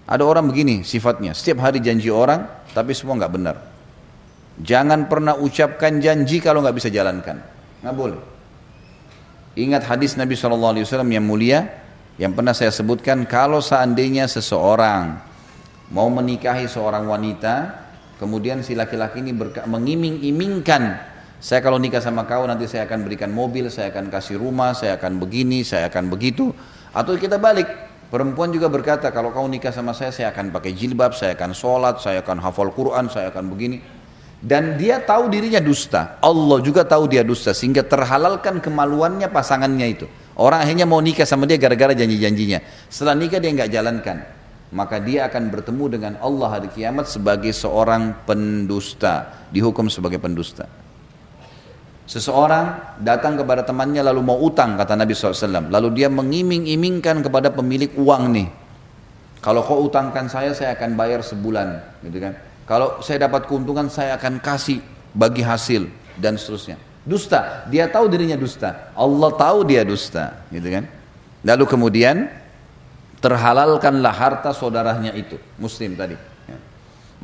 Ada 0.08 0.24
orang 0.24 0.48
begini 0.48 0.84
sifatnya, 0.84 1.32
setiap 1.32 1.64
hari 1.64 1.80
janji 1.80 2.12
orang, 2.12 2.48
tapi 2.76 2.92
semua 2.92 3.16
nggak 3.16 3.32
benar. 3.32 3.56
Jangan 4.60 5.08
pernah 5.08 5.38
ucapkan 5.40 6.00
janji 6.02 6.42
kalau 6.42 6.60
nggak 6.60 6.76
bisa 6.76 6.88
jalankan, 6.92 7.40
nggak 7.80 7.96
boleh. 7.96 8.20
Ingat 9.58 9.90
hadis 9.90 10.14
Nabi 10.14 10.38
SAW 10.38 10.78
yang 11.10 11.26
mulia, 11.26 11.66
yang 12.14 12.30
pernah 12.30 12.54
saya 12.54 12.70
sebutkan, 12.70 13.26
kalau 13.26 13.58
seandainya 13.58 14.30
seseorang 14.30 15.18
mau 15.90 16.06
menikahi 16.06 16.70
seorang 16.70 17.10
wanita, 17.10 17.74
kemudian 18.22 18.62
si 18.62 18.78
laki-laki 18.78 19.18
ini 19.18 19.34
mengiming-imingkan 19.66 21.08
saya 21.38 21.62
kalau 21.62 21.78
nikah 21.78 22.02
sama 22.02 22.26
kau 22.26 22.42
nanti 22.50 22.66
saya 22.66 22.82
akan 22.90 23.06
berikan 23.06 23.30
mobil, 23.30 23.70
saya 23.70 23.94
akan 23.94 24.10
kasih 24.10 24.42
rumah, 24.42 24.74
saya 24.74 24.98
akan 24.98 25.22
begini, 25.22 25.62
saya 25.62 25.86
akan 25.86 26.10
begitu. 26.10 26.50
Atau 26.90 27.14
kita 27.14 27.38
balik, 27.38 27.70
perempuan 28.10 28.50
juga 28.50 28.66
berkata 28.66 29.14
kalau 29.14 29.30
kau 29.30 29.46
nikah 29.46 29.70
sama 29.70 29.94
saya, 29.94 30.10
saya 30.10 30.34
akan 30.34 30.50
pakai 30.50 30.74
jilbab, 30.74 31.14
saya 31.14 31.38
akan 31.38 31.54
sholat, 31.54 32.02
saya 32.02 32.26
akan 32.26 32.42
hafal 32.42 32.74
Quran, 32.74 33.06
saya 33.06 33.30
akan 33.30 33.54
begini. 33.54 33.78
Dan 34.38 34.78
dia 34.78 35.02
tahu 35.02 35.26
dirinya 35.26 35.58
dusta. 35.58 36.14
Allah 36.22 36.58
juga 36.62 36.86
tahu 36.86 37.10
dia 37.10 37.26
dusta 37.26 37.50
sehingga 37.50 37.82
terhalalkan 37.82 38.62
kemaluannya 38.62 39.26
pasangannya 39.34 39.86
itu. 39.90 40.06
Orang 40.38 40.62
akhirnya 40.62 40.86
mau 40.86 41.02
nikah 41.02 41.26
sama 41.26 41.50
dia 41.50 41.58
gara-gara 41.58 41.90
janji-janjinya. 41.90 42.62
Setelah 42.86 43.18
nikah 43.18 43.42
dia 43.42 43.50
nggak 43.50 43.70
jalankan. 43.74 44.16
Maka 44.70 45.02
dia 45.02 45.26
akan 45.26 45.50
bertemu 45.50 45.84
dengan 45.90 46.12
Allah 46.22 46.48
hari 46.54 46.70
kiamat 46.70 47.10
sebagai 47.10 47.50
seorang 47.50 48.14
pendusta. 48.22 49.46
Dihukum 49.50 49.90
sebagai 49.90 50.22
pendusta. 50.22 50.70
Seseorang 52.06 52.96
datang 53.02 53.36
kepada 53.36 53.66
temannya 53.66 54.06
lalu 54.06 54.22
mau 54.22 54.38
utang 54.38 54.78
kata 54.78 54.94
Nabi 54.94 55.18
SAW. 55.18 55.68
Lalu 55.68 55.88
dia 55.98 56.08
mengiming-imingkan 56.08 57.26
kepada 57.26 57.50
pemilik 57.50 57.90
uang 57.98 58.22
nih. 58.32 58.48
Kalau 59.42 59.66
kau 59.66 59.82
utangkan 59.82 60.30
saya, 60.30 60.54
saya 60.54 60.78
akan 60.78 60.94
bayar 60.94 61.26
sebulan. 61.26 62.00
Gitu 62.06 62.18
kan. 62.22 62.47
Kalau 62.68 63.00
saya 63.00 63.24
dapat 63.24 63.48
keuntungan, 63.48 63.88
saya 63.88 64.14
akan 64.20 64.38
kasih 64.44 64.84
bagi 65.16 65.40
hasil 65.40 65.88
dan 66.20 66.36
seterusnya. 66.36 66.76
Dusta, 67.08 67.64
dia 67.72 67.88
tahu 67.88 68.12
dirinya 68.12 68.36
dusta. 68.36 68.92
Allah 68.92 69.32
tahu 69.32 69.64
dia 69.64 69.80
dusta. 69.82 70.44
Gitu 70.52 70.68
kan. 70.68 70.84
Lalu 71.40 71.64
kemudian 71.64 72.28
terhalalkanlah 73.24 74.12
harta 74.12 74.52
saudaranya 74.52 75.16
itu. 75.16 75.40
Muslim 75.56 75.96
tadi. 75.96 76.20
Ya. 76.44 76.58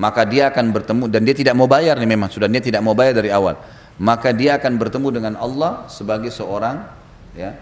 Maka 0.00 0.24
dia 0.24 0.48
akan 0.48 0.72
bertemu 0.72 1.04
dan 1.12 1.20
dia 1.20 1.36
tidak 1.36 1.52
mau 1.52 1.68
bayar 1.68 2.00
nih 2.00 2.08
memang. 2.08 2.32
Sudah 2.32 2.48
dia 2.48 2.64
tidak 2.64 2.80
mau 2.80 2.96
bayar 2.96 3.20
dari 3.20 3.28
awal 3.28 3.60
maka 4.00 4.34
dia 4.34 4.58
akan 4.58 4.74
bertemu 4.74 5.08
dengan 5.14 5.34
Allah 5.38 5.86
sebagai 5.86 6.30
seorang 6.34 6.82
ya 7.38 7.54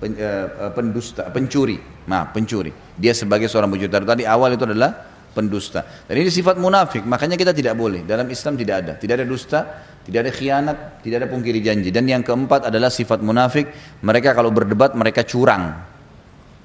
pen, 0.00 0.16
uh, 0.16 0.72
pendusta, 0.72 1.28
pencuri. 1.28 1.76
Nah, 2.08 2.32
pencuri. 2.32 2.72
Dia 2.96 3.12
sebagai 3.12 3.52
seorang 3.52 3.68
pencuri. 3.68 3.92
Tadi 3.92 4.24
awal 4.24 4.56
itu 4.56 4.64
adalah 4.64 5.11
pendusta. 5.32 5.84
Dan 6.06 6.20
ini 6.20 6.30
sifat 6.30 6.60
munafik, 6.60 7.02
makanya 7.02 7.34
kita 7.34 7.50
tidak 7.56 7.74
boleh. 7.74 8.04
Dalam 8.04 8.28
Islam 8.28 8.54
tidak 8.54 8.76
ada. 8.84 8.92
Tidak 9.00 9.14
ada 9.16 9.26
dusta, 9.26 9.60
tidak 10.04 10.28
ada 10.28 10.32
khianat, 10.32 10.76
tidak 11.00 11.24
ada 11.24 11.28
pungkiri 11.32 11.58
janji. 11.64 11.88
Dan 11.90 12.06
yang 12.06 12.22
keempat 12.22 12.68
adalah 12.68 12.92
sifat 12.92 13.24
munafik. 13.24 13.66
Mereka 14.04 14.36
kalau 14.36 14.52
berdebat 14.52 14.92
mereka 14.94 15.24
curang. 15.24 15.72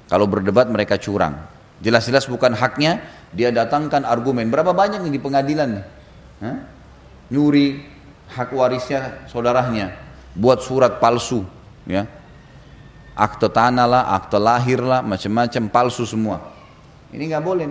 Kalau 0.07 0.27
berdebat 0.27 0.67
mereka 0.69 0.99
curang. 0.99 1.35
Jelas-jelas 1.79 2.27
bukan 2.27 2.53
haknya, 2.53 3.03
dia 3.31 3.49
datangkan 3.49 4.03
argumen. 4.03 4.51
Berapa 4.51 4.75
banyak 4.75 5.03
nih 5.03 5.13
di 5.15 5.21
pengadilan 5.21 5.69
nih? 5.79 5.85
Hah? 6.43 6.57
Nyuri, 7.27 7.97
hak 8.31 8.51
warisnya 8.51 9.23
saudaranya 9.31 9.95
buat 10.35 10.59
surat 10.59 10.99
palsu 10.99 11.47
ya 11.87 12.03
akte 13.15 13.47
tanah 13.47 13.87
lah 13.87 14.03
akte 14.13 14.37
lahir 14.37 14.83
lah 14.83 14.99
macam-macam 15.01 15.63
palsu 15.71 16.03
semua 16.03 16.43
ini 17.15 17.31
nggak 17.31 17.43
boleh 17.43 17.67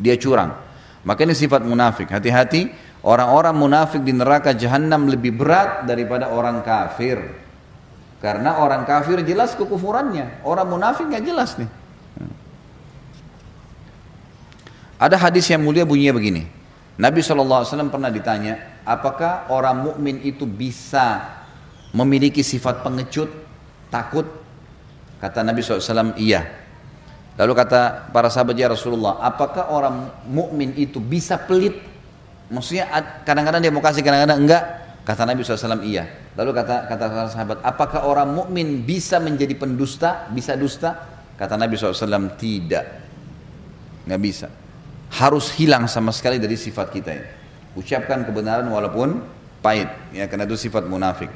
dia 0.00 0.16
curang. 0.16 0.56
Maka 1.04 1.24
ini 1.24 1.36
sifat 1.36 1.64
munafik. 1.64 2.08
Hati-hati 2.08 2.72
orang-orang 3.04 3.54
munafik 3.56 4.00
di 4.04 4.12
neraka 4.12 4.52
jahanam 4.56 5.08
lebih 5.08 5.36
berat 5.36 5.84
daripada 5.84 6.32
orang 6.32 6.64
kafir. 6.64 7.20
Karena 8.20 8.60
orang 8.60 8.84
kafir 8.84 9.24
jelas 9.24 9.56
kekufurannya. 9.56 10.44
Orang 10.44 10.68
munafik 10.68 11.08
nggak 11.08 11.24
jelas 11.24 11.56
nih. 11.56 11.70
Ada 15.00 15.16
hadis 15.16 15.48
yang 15.48 15.64
mulia 15.64 15.88
bunyinya 15.88 16.12
begini. 16.12 16.42
Nabi 17.00 17.24
SAW 17.24 17.64
pernah 17.88 18.12
ditanya, 18.12 18.84
apakah 18.84 19.48
orang 19.48 19.88
mukmin 19.88 20.20
itu 20.20 20.44
bisa 20.44 21.40
memiliki 21.96 22.44
sifat 22.44 22.84
pengecut, 22.84 23.32
takut? 23.88 24.28
Kata 25.16 25.40
Nabi 25.40 25.64
SAW, 25.64 26.12
iya. 26.20 26.59
Lalu 27.40 27.52
kata 27.56 28.12
para 28.12 28.28
sahabat 28.28 28.52
ya 28.52 28.68
Rasulullah, 28.68 29.16
apakah 29.24 29.72
orang 29.72 30.12
mukmin 30.28 30.76
itu 30.76 31.00
bisa 31.00 31.40
pelit? 31.40 31.80
Maksudnya 32.52 32.84
kadang-kadang 33.24 33.64
dia 33.64 33.72
mau 33.72 33.80
kasih, 33.80 34.04
kadang-kadang 34.04 34.44
enggak. 34.44 34.64
Kata 35.08 35.24
Nabi 35.24 35.40
SAW, 35.40 35.80
iya. 35.80 36.04
Lalu 36.36 36.50
kata 36.52 36.84
kata 36.84 37.04
para 37.08 37.30
sahabat, 37.32 37.58
apakah 37.64 38.04
orang 38.04 38.28
mukmin 38.28 38.84
bisa 38.84 39.16
menjadi 39.16 39.56
pendusta, 39.56 40.28
bisa 40.28 40.52
dusta? 40.52 41.08
Kata 41.40 41.56
Nabi 41.56 41.80
SAW, 41.80 42.36
tidak. 42.36 42.84
Nggak 44.04 44.20
bisa 44.20 44.48
harus 45.10 45.50
hilang 45.58 45.90
sama 45.90 46.14
sekali 46.14 46.38
dari 46.38 46.54
sifat 46.54 46.86
kita 46.94 47.10
ini. 47.10 47.28
Ucapkan 47.74 48.22
kebenaran 48.22 48.66
walaupun 48.70 49.18
pahit, 49.58 49.90
ya 50.14 50.30
karena 50.30 50.46
itu 50.46 50.54
sifat 50.54 50.86
munafik. 50.86 51.30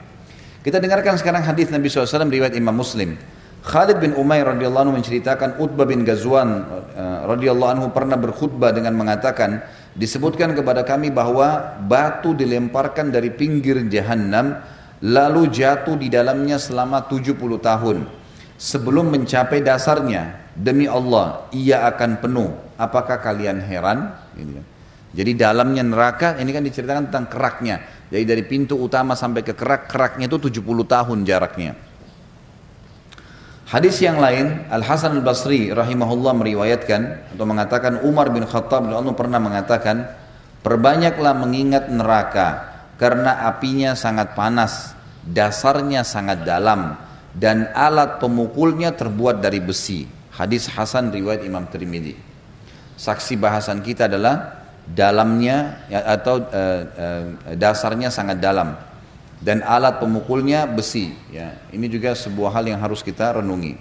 Kita 0.63 0.79
dengarkan 0.79 1.19
sekarang 1.19 1.43
hadis 1.45 1.69
Nabi 1.69 1.91
SAW 1.91 2.31
riwayat 2.31 2.55
Imam 2.55 2.73
Muslim. 2.73 3.19
Khalid 3.65 3.97
bin 3.97 4.13
Umair 4.21 4.45
radhiyallahu 4.45 4.93
anhu 4.93 4.95
menceritakan 5.01 5.57
Utbah 5.57 5.89
bin 5.89 6.05
Ghazwan 6.05 6.69
uh, 6.69 7.25
radhiyallahu 7.25 7.71
anhu 7.73 7.87
pernah 7.97 8.21
berkhutbah 8.21 8.77
dengan 8.77 8.93
mengatakan 8.93 9.65
disebutkan 9.97 10.53
kepada 10.53 10.85
kami 10.85 11.09
bahwa 11.09 11.81
batu 11.81 12.37
dilemparkan 12.37 13.09
dari 13.09 13.33
pinggir 13.33 13.81
jahanam 13.89 14.61
lalu 15.01 15.49
jatuh 15.49 15.97
di 15.97 16.13
dalamnya 16.13 16.61
selama 16.61 17.09
70 17.09 17.41
tahun 17.41 18.05
sebelum 18.61 19.09
mencapai 19.09 19.65
dasarnya 19.65 20.53
demi 20.53 20.85
Allah 20.85 21.49
ia 21.49 21.89
akan 21.89 22.21
penuh 22.21 22.53
apakah 22.77 23.17
kalian 23.25 23.65
heran? 23.65 24.13
Jadi 25.15 25.33
dalamnya 25.39 25.87
neraka 25.87 26.37
ini 26.43 26.51
kan 26.51 26.67
diceritakan 26.67 27.09
tentang 27.09 27.27
keraknya. 27.31 27.77
Jadi 28.11 28.25
dari 28.27 28.43
pintu 28.45 28.75
utama 28.77 29.15
sampai 29.15 29.47
ke 29.47 29.55
kerak, 29.55 29.87
keraknya 29.87 30.27
itu 30.27 30.51
70 30.51 30.85
tahun 30.85 31.19
jaraknya. 31.23 31.94
Hadis 33.75 33.99
yang 33.99 34.23
lain, 34.23 34.71
Al 34.71 34.87
Hasan 34.87 35.19
Al 35.19 35.25
Basri 35.27 35.75
rahimahullah 35.75 36.31
meriwayatkan 36.39 37.35
atau 37.35 37.43
mengatakan 37.43 38.07
Umar 38.07 38.31
bin 38.31 38.47
Khattab 38.47 38.87
Allah 38.87 39.19
pernah 39.19 39.43
mengatakan, 39.43 40.15
perbanyaklah 40.63 41.35
mengingat 41.35 41.91
neraka 41.91 42.71
karena 43.03 43.51
apinya 43.51 43.99
sangat 43.99 44.39
panas, 44.39 44.95
dasarnya 45.27 46.07
sangat 46.07 46.47
dalam 46.47 46.95
dan 47.35 47.67
alat 47.75 48.23
pemukulnya 48.23 48.95
terbuat 48.95 49.43
dari 49.43 49.59
besi. 49.59 50.07
Hadis 50.31 50.71
Hasan 50.71 51.11
riwayat 51.11 51.43
Imam 51.43 51.67
Tirmidzi 51.67 52.35
saksi 52.95 53.35
bahasan 53.39 53.83
kita 53.83 54.07
adalah 54.07 54.65
dalamnya 54.85 55.87
ya, 55.91 56.05
atau 56.15 56.39
uh, 56.39 56.81
uh, 56.87 57.25
dasarnya 57.57 58.13
sangat 58.13 58.39
dalam 58.39 58.77
dan 59.45 59.61
alat 59.61 60.01
pemukulnya 60.01 60.65
besi 60.65 61.13
ya. 61.29 61.53
Ini 61.69 61.85
juga 61.93 62.17
sebuah 62.17 62.57
hal 62.57 62.65
yang 62.73 62.81
harus 62.81 63.05
kita 63.05 63.37
renungi. 63.37 63.77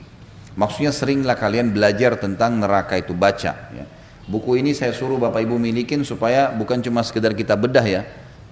Maksudnya 0.59 0.91
seringlah 0.91 1.39
kalian 1.39 1.71
belajar 1.71 2.19
tentang 2.19 2.59
neraka 2.59 2.99
itu 2.99 3.15
baca 3.15 3.71
ya. 3.73 3.85
buku 4.29 4.59
ini 4.59 4.75
saya 4.75 4.93
suruh 4.93 5.17
bapak 5.17 5.47
ibu 5.47 5.57
milikin 5.57 6.05
supaya 6.05 6.51
bukan 6.53 6.83
cuma 6.83 7.01
sekedar 7.01 7.31
kita 7.31 7.55
bedah 7.55 7.87
ya. 7.87 8.03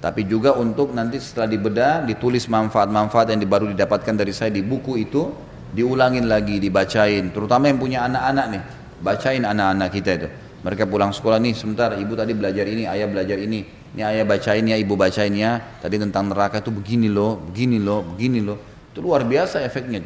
Tapi 0.02 0.26
juga 0.26 0.58
untuk 0.58 0.98
nanti 0.98 1.22
setelah 1.22 1.46
dibedah 1.46 2.02
ditulis 2.02 2.50
manfaat-manfaat 2.50 3.30
yang 3.30 3.46
baru 3.46 3.70
didapatkan 3.70 4.18
dari 4.18 4.34
saya 4.34 4.50
di 4.50 4.66
buku 4.66 4.98
itu 4.98 5.30
diulangin 5.78 6.26
lagi 6.26 6.58
dibacain. 6.58 7.30
Terutama 7.30 7.70
yang 7.70 7.78
punya 7.78 8.10
anak-anak 8.10 8.46
nih. 8.50 8.64
Bacain 9.02 9.44
anak-anak 9.46 9.90
kita 9.94 10.12
itu. 10.18 10.28
Mereka 10.62 10.90
pulang 10.90 11.14
sekolah 11.14 11.38
nih 11.38 11.54
sebentar 11.54 11.94
ibu 11.98 12.14
tadi 12.18 12.34
belajar 12.34 12.66
ini, 12.66 12.90
ayah 12.90 13.06
belajar 13.06 13.38
ini. 13.38 13.81
Ini 13.92 14.02
ayah 14.08 14.24
bacain 14.24 14.64
ya, 14.64 14.80
ibu 14.80 14.96
bacain 14.96 15.36
ya. 15.36 15.60
Tadi 15.84 16.00
tentang 16.00 16.32
neraka 16.32 16.64
itu 16.64 16.72
begini 16.72 17.12
loh, 17.12 17.36
begini 17.40 17.76
loh, 17.76 18.00
begini 18.16 18.40
loh. 18.40 18.58
Itu 18.92 19.04
luar 19.04 19.28
biasa 19.28 19.60
efeknya. 19.68 20.00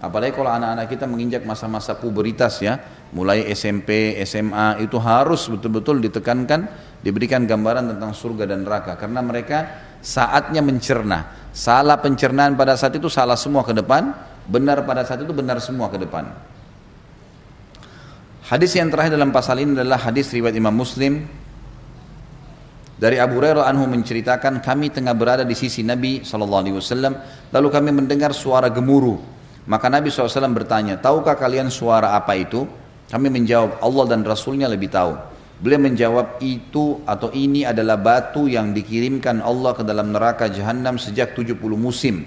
Apalagi 0.00 0.36
kalau 0.36 0.52
anak-anak 0.52 0.86
kita 0.92 1.04
menginjak 1.08 1.42
masa-masa 1.44 1.96
puberitas 1.96 2.60
ya, 2.60 2.80
mulai 3.12 3.44
SMP, 3.52 4.16
SMA 4.24 4.80
itu 4.84 4.96
harus 5.00 5.48
betul-betul 5.48 6.00
ditekankan, 6.04 6.68
diberikan 7.00 7.48
gambaran 7.48 7.96
tentang 7.96 8.12
surga 8.12 8.44
dan 8.44 8.64
neraka 8.64 8.96
karena 9.00 9.20
mereka 9.24 9.58
saatnya 10.04 10.60
mencerna. 10.60 11.48
Salah 11.56 11.96
pencernaan 11.96 12.56
pada 12.56 12.76
saat 12.76 12.92
itu 12.96 13.08
salah 13.08 13.36
semua 13.40 13.64
ke 13.64 13.72
depan, 13.72 14.12
benar 14.44 14.84
pada 14.84 15.04
saat 15.04 15.24
itu 15.24 15.32
benar 15.32 15.60
semua 15.64 15.88
ke 15.88 15.96
depan. 15.96 16.28
Hadis 18.46 18.76
yang 18.76 18.92
terakhir 18.92 19.16
dalam 19.16 19.32
pasal 19.32 19.58
ini 19.58 19.74
adalah 19.74 19.98
hadis 19.98 20.30
riwayat 20.30 20.54
Imam 20.54 20.76
Muslim 20.76 21.24
dari 22.96 23.20
Abu 23.20 23.36
Hurairah 23.36 23.68
anhu 23.68 23.84
menceritakan 23.92 24.64
kami 24.64 24.88
tengah 24.88 25.12
berada 25.12 25.44
di 25.44 25.52
sisi 25.52 25.84
Nabi 25.84 26.24
SAW 26.24 27.12
lalu 27.52 27.68
kami 27.68 27.92
mendengar 27.92 28.32
suara 28.32 28.72
gemuruh. 28.72 29.20
Maka 29.68 29.92
Nabi 29.92 30.08
SAW 30.08 30.48
bertanya 30.56 30.96
tahukah 30.96 31.36
kalian 31.36 31.68
suara 31.68 32.16
apa 32.16 32.32
itu? 32.40 32.64
Kami 33.12 33.28
menjawab 33.28 33.84
Allah 33.84 34.04
dan 34.08 34.24
Rasulnya 34.24 34.64
lebih 34.64 34.88
tahu. 34.88 35.12
Beliau 35.60 35.80
menjawab 35.80 36.40
itu 36.40 37.04
atau 37.04 37.28
ini 37.36 37.68
adalah 37.68 38.00
batu 38.00 38.48
yang 38.48 38.72
dikirimkan 38.72 39.44
Allah 39.44 39.76
ke 39.76 39.84
dalam 39.84 40.12
neraka 40.12 40.48
jahanam 40.48 40.96
sejak 40.96 41.36
70 41.36 41.56
musim. 41.76 42.24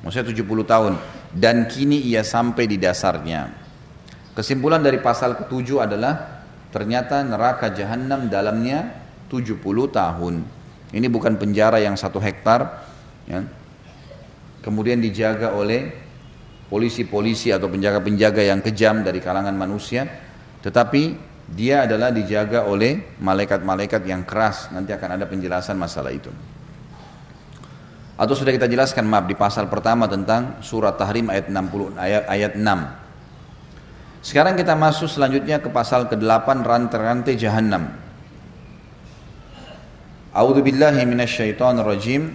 Maksudnya 0.00 0.32
70 0.32 0.64
tahun. 0.64 0.92
Dan 1.32 1.68
kini 1.68 2.00
ia 2.08 2.24
sampai 2.24 2.64
di 2.68 2.80
dasarnya. 2.80 3.52
Kesimpulan 4.32 4.80
dari 4.80 4.96
pasal 4.98 5.36
ketujuh 5.40 5.84
adalah 5.84 6.44
ternyata 6.72 7.20
neraka 7.22 7.70
jahanam 7.70 8.26
dalamnya 8.26 9.03
70 9.28 9.60
tahun. 9.90 10.34
Ini 10.94 11.06
bukan 11.10 11.34
penjara 11.40 11.82
yang 11.82 11.98
satu 11.98 12.22
hektar, 12.22 12.86
ya. 13.26 13.42
kemudian 14.62 15.02
dijaga 15.02 15.52
oleh 15.52 15.90
polisi-polisi 16.70 17.50
atau 17.50 17.66
penjaga-penjaga 17.66 18.42
yang 18.46 18.62
kejam 18.62 19.02
dari 19.02 19.18
kalangan 19.18 19.54
manusia, 19.54 20.06
tetapi 20.62 21.34
dia 21.50 21.84
adalah 21.84 22.08
dijaga 22.08 22.64
oleh 22.64 23.18
malaikat-malaikat 23.20 24.00
yang 24.08 24.24
keras. 24.24 24.72
Nanti 24.72 24.94
akan 24.94 25.20
ada 25.20 25.28
penjelasan 25.28 25.76
masalah 25.76 26.14
itu. 26.14 26.32
Atau 28.14 28.38
sudah 28.38 28.54
kita 28.54 28.70
jelaskan 28.70 29.10
maaf 29.10 29.26
di 29.26 29.34
pasal 29.34 29.66
pertama 29.66 30.06
tentang 30.06 30.62
surat 30.62 30.94
Tahrim 30.94 31.34
ayat 31.34 31.50
60 31.50 31.98
ayat 31.98 32.22
ayat 32.30 32.52
6. 32.54 32.62
Sekarang 34.24 34.54
kita 34.56 34.72
masuk 34.78 35.10
selanjutnya 35.10 35.60
ke 35.60 35.68
pasal 35.68 36.06
ke-8 36.08 36.64
rantai-rantai 36.64 37.34
jahanam. 37.36 38.03
A'udzu 40.34 40.66
billahi 40.66 41.06
minasyaitonir 41.06 41.86
rajim. 41.86 42.34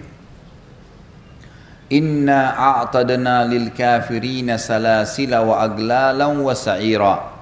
Inna 1.91 2.55
a'tadna 2.55 3.43
lil 3.43 3.75
kafirina 3.75 4.55
salasila 4.55 5.43
wa 5.43 5.59
aglalan 5.59 6.39
wa 6.39 6.55
sa'ira. 6.55 7.35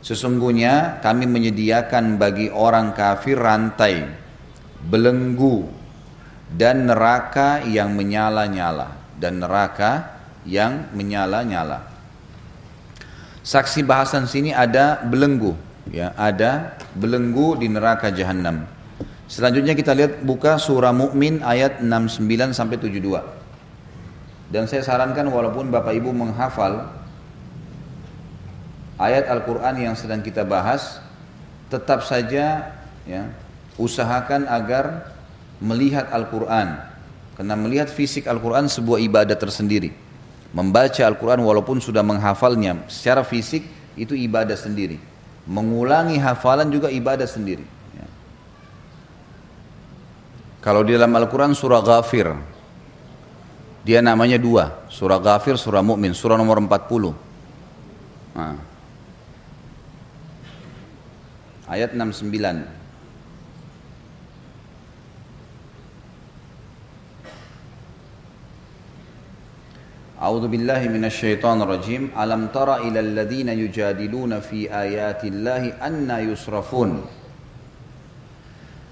Sesungguhnya 0.00 1.04
kami 1.04 1.28
menyediakan 1.28 2.16
bagi 2.16 2.48
orang 2.48 2.96
kafir 2.96 3.36
rantai, 3.36 4.08
belenggu, 4.88 5.68
dan 6.48 6.88
neraka 6.88 7.60
yang 7.68 7.92
menyala-nyala. 7.92 8.88
Dan 9.20 9.44
neraka 9.44 10.16
yang 10.48 10.92
menyala-nyala. 10.96 11.84
Saksi 13.44 13.84
bahasan 13.84 14.24
sini 14.24 14.56
ada 14.56 15.04
belenggu, 15.04 15.52
ya, 15.92 16.16
ada 16.16 16.80
belenggu 16.96 17.60
di 17.60 17.68
neraka 17.68 18.08
jahanam. 18.08 18.73
Selanjutnya 19.34 19.74
kita 19.74 19.90
lihat 19.98 20.22
buka 20.22 20.62
surah 20.62 20.94
Mukmin 20.94 21.42
ayat 21.42 21.82
69 21.82 22.54
sampai 22.54 22.78
72. 22.78 23.18
Dan 24.46 24.70
saya 24.70 24.86
sarankan 24.86 25.26
walaupun 25.26 25.74
Bapak 25.74 25.90
Ibu 25.90 26.14
menghafal 26.14 26.86
ayat 28.94 29.26
Al-Quran 29.26 29.90
yang 29.90 29.98
sedang 29.98 30.22
kita 30.22 30.46
bahas, 30.46 31.02
tetap 31.66 32.06
saja 32.06 32.78
ya, 33.10 33.26
usahakan 33.74 34.46
agar 34.46 35.10
melihat 35.58 36.14
Al-Quran. 36.14 36.78
Karena 37.34 37.58
melihat 37.58 37.90
fisik 37.90 38.30
Al-Quran 38.30 38.70
sebuah 38.70 39.02
ibadah 39.02 39.34
tersendiri. 39.34 39.90
Membaca 40.54 41.02
Al-Quran 41.02 41.42
walaupun 41.42 41.82
sudah 41.82 42.06
menghafalnya 42.06 42.86
secara 42.86 43.26
fisik 43.26 43.66
itu 43.98 44.14
ibadah 44.14 44.54
sendiri. 44.54 45.02
Mengulangi 45.50 46.22
hafalan 46.22 46.70
juga 46.70 46.86
ibadah 46.86 47.26
sendiri. 47.26 47.66
Ya. 50.63 50.63
Kalau 50.63 50.81
di 50.87 50.95
dalam 50.95 51.11
Al-Quran 51.11 51.51
surah 51.51 51.83
Ghafir, 51.83 52.31
dia 53.83 53.99
namanya 54.03 54.39
dua, 54.39 54.87
surah 54.91 55.19
Ghafir, 55.19 55.55
surah 55.55 55.83
Mukmin, 55.83 56.11
surah 56.15 56.35
nomor 56.35 56.59
40. 56.59 57.15
Nah. 58.35 58.55
Ayat 61.69 61.93
69. 61.93 62.79
أعوذ 70.19 70.51
بالله 70.51 70.91
من 70.91 71.07
الشيطان 71.07 71.63
الرجيم 71.63 72.11
ألم 72.11 72.51
تر 72.51 72.83
إلى 72.83 72.99
الذين 72.99 73.49
يجادلون 73.49 74.39
في 74.43 74.67
آيات 74.67 75.23
الله 75.23 75.79
أن 75.79 76.11
يصرفون 76.11 76.89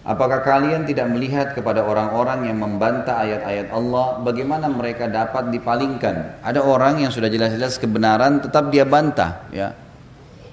Apakah 0.03 0.43
kalian 0.43 0.83
tidak 0.83 1.07
melihat 1.15 1.55
kepada 1.55 1.87
orang-orang 1.87 2.51
yang 2.51 2.59
membantah 2.59 3.23
ayat-ayat 3.23 3.71
Allah 3.71 4.19
bagaimana 4.19 4.67
mereka 4.67 5.07
dapat 5.07 5.55
dipalingkan? 5.55 6.43
Ada 6.43 6.59
orang 6.59 7.07
yang 7.07 7.15
sudah 7.15 7.31
jelas-jelas 7.31 7.79
kebenaran 7.79 8.43
tetap 8.43 8.75
dia 8.75 8.83
bantah, 8.83 9.47
ya. 9.55 9.71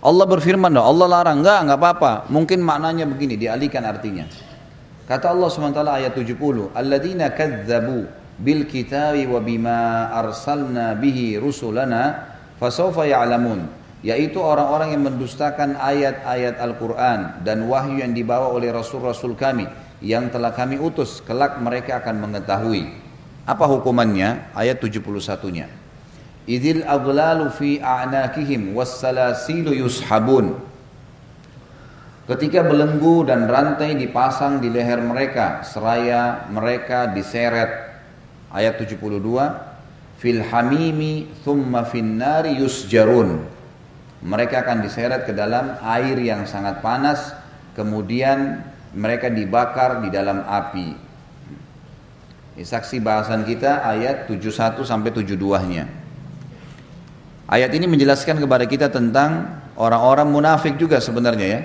Allah 0.06 0.26
berfirman, 0.30 0.70
Allah 0.78 1.10
larang, 1.10 1.42
enggak, 1.42 1.66
enggak 1.66 1.80
apa-apa. 1.82 2.14
Mungkin 2.30 2.62
maknanya 2.62 3.10
begini, 3.10 3.42
dialihkan 3.42 3.90
artinya. 3.90 4.30
Kata 5.10 5.34
Allah 5.34 5.50
SWT 5.50 5.82
ayat 5.82 6.14
70, 6.14 6.38
Alladzina 6.78 7.34
kadzabu 7.34 8.06
bil 8.38 8.70
kitabi 8.70 9.26
wa 9.26 9.42
bima 9.42 10.14
arsalna 10.14 10.94
bihi 10.94 11.42
rusulana 11.42 12.38
fasawfa 12.62 13.10
ya'lamun 13.10 13.79
yaitu 14.00 14.40
orang-orang 14.40 14.96
yang 14.96 15.04
mendustakan 15.04 15.76
ayat-ayat 15.76 16.56
Al-Qur'an 16.60 17.44
dan 17.44 17.68
wahyu 17.68 18.00
yang 18.00 18.16
dibawa 18.16 18.52
oleh 18.52 18.72
rasul-rasul 18.72 19.36
kami 19.36 19.68
yang 20.00 20.32
telah 20.32 20.56
kami 20.56 20.80
utus 20.80 21.20
kelak 21.24 21.60
mereka 21.60 22.00
akan 22.00 22.24
mengetahui. 22.24 22.88
Apa 23.44 23.66
hukumannya? 23.68 24.56
Ayat 24.56 24.80
71-nya 24.80 25.80
idil 26.50 26.82
aglalu 26.82 27.54
fi 27.54 27.78
a'nakihim 27.78 28.74
wassalasilu 28.74 29.78
yushabun. 29.78 30.58
Ketika 32.26 32.66
belenggu 32.66 33.26
dan 33.26 33.46
rantai 33.46 33.94
dipasang 33.98 34.58
di 34.62 34.74
leher 34.74 35.02
mereka 35.02 35.62
seraya 35.62 36.50
mereka 36.50 37.10
diseret. 37.14 37.90
Ayat 38.50 38.82
72 38.82 39.14
fil 40.18 40.42
hamimi 40.42 41.30
thumma 41.46 41.86
finnari 41.86 42.58
yusjarun 42.58 43.46
mereka 44.26 44.68
akan 44.68 44.84
diseret 44.84 45.24
ke 45.24 45.32
dalam 45.32 45.80
air 45.84 46.20
yang 46.20 46.44
sangat 46.44 46.84
panas 46.84 47.32
kemudian 47.74 48.60
mereka 48.92 49.32
dibakar 49.32 50.04
di 50.04 50.10
dalam 50.12 50.44
api. 50.44 50.90
Ini 52.60 52.66
saksi 52.68 53.00
bahasan 53.00 53.48
kita 53.48 53.88
ayat 53.88 54.28
71 54.28 54.84
sampai 54.84 55.10
72 55.16 55.40
nya 55.72 55.86
ayat 57.50 57.74
ini 57.74 57.90
menjelaskan 57.90 58.38
kepada 58.38 58.70
kita 58.70 58.88
tentang 58.94 59.60
orang-orang 59.76 60.30
munafik 60.30 60.78
juga 60.78 61.02
sebenarnya 61.02 61.48
ya. 61.50 61.62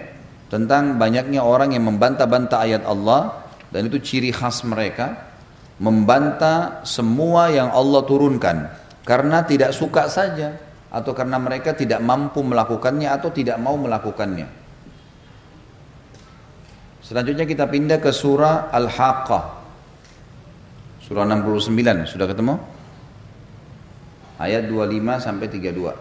Tentang 0.48 1.00
banyaknya 1.00 1.42
orang 1.42 1.74
yang 1.74 1.88
membantah-bantah 1.88 2.59
ayat 2.62 2.82
Allah 2.86 3.42
dan 3.74 3.90
itu 3.90 3.98
ciri 3.98 4.30
khas 4.30 4.62
mereka 4.62 5.34
membantah 5.82 6.84
semua 6.86 7.50
yang 7.50 7.74
Allah 7.74 8.02
turunkan. 8.07 8.57
Karena 9.02 9.42
tidak 9.44 9.74
suka 9.76 10.07
saja 10.09 10.57
atau 10.95 11.11
karena 11.11 11.42
mereka 11.42 11.74
tidak 11.74 11.99
mampu 11.99 12.47
melakukannya 12.47 13.11
atau 13.11 13.34
tidak 13.34 13.59
mau 13.59 13.74
melakukannya. 13.74 14.47
Selanjutnya 17.03 17.42
kita 17.45 17.66
pindah 17.66 17.99
ke 17.99 18.14
surah 18.14 18.70
Al-Haqqah. 18.70 19.45
Surah 21.03 21.26
69, 21.26 22.07
sudah 22.07 22.30
ketemu? 22.30 22.55
Ayat 24.38 24.70
25 24.70 25.18
sampai 25.20 25.47
32. 25.51 25.92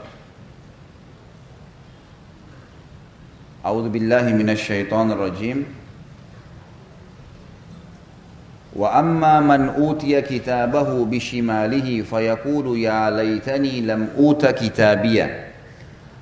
A'udzu 3.65 3.89
billahi 3.89 4.31
minasyaitonir 4.31 5.19
rajim. 5.19 5.82
وأما 8.76 9.40
من 9.40 9.80
أوتي 9.80 10.20
كتابه 10.22 10.88
بشماله 11.08 11.88
فيقول 12.04 12.66
يا 12.78 13.10
ليتني 13.10 13.74
لم 13.80 14.02
أوت 14.18 14.42
كتابيا 14.46 15.48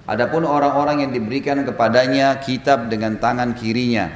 Adapun 0.06 0.46
orang-orang 0.46 1.02
yang 1.02 1.10
diberikan 1.10 1.66
kepadanya 1.66 2.38
kitab 2.38 2.86
dengan 2.86 3.18
tangan 3.18 3.58
kirinya 3.58 4.14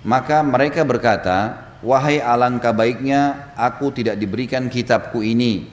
maka 0.00 0.40
mereka 0.40 0.80
berkata 0.80 1.60
wahai 1.84 2.24
alangkah 2.24 2.72
baiknya 2.72 3.52
aku 3.52 3.92
tidak 3.92 4.16
diberikan 4.16 4.72
kitabku 4.72 5.20
ini 5.20 5.68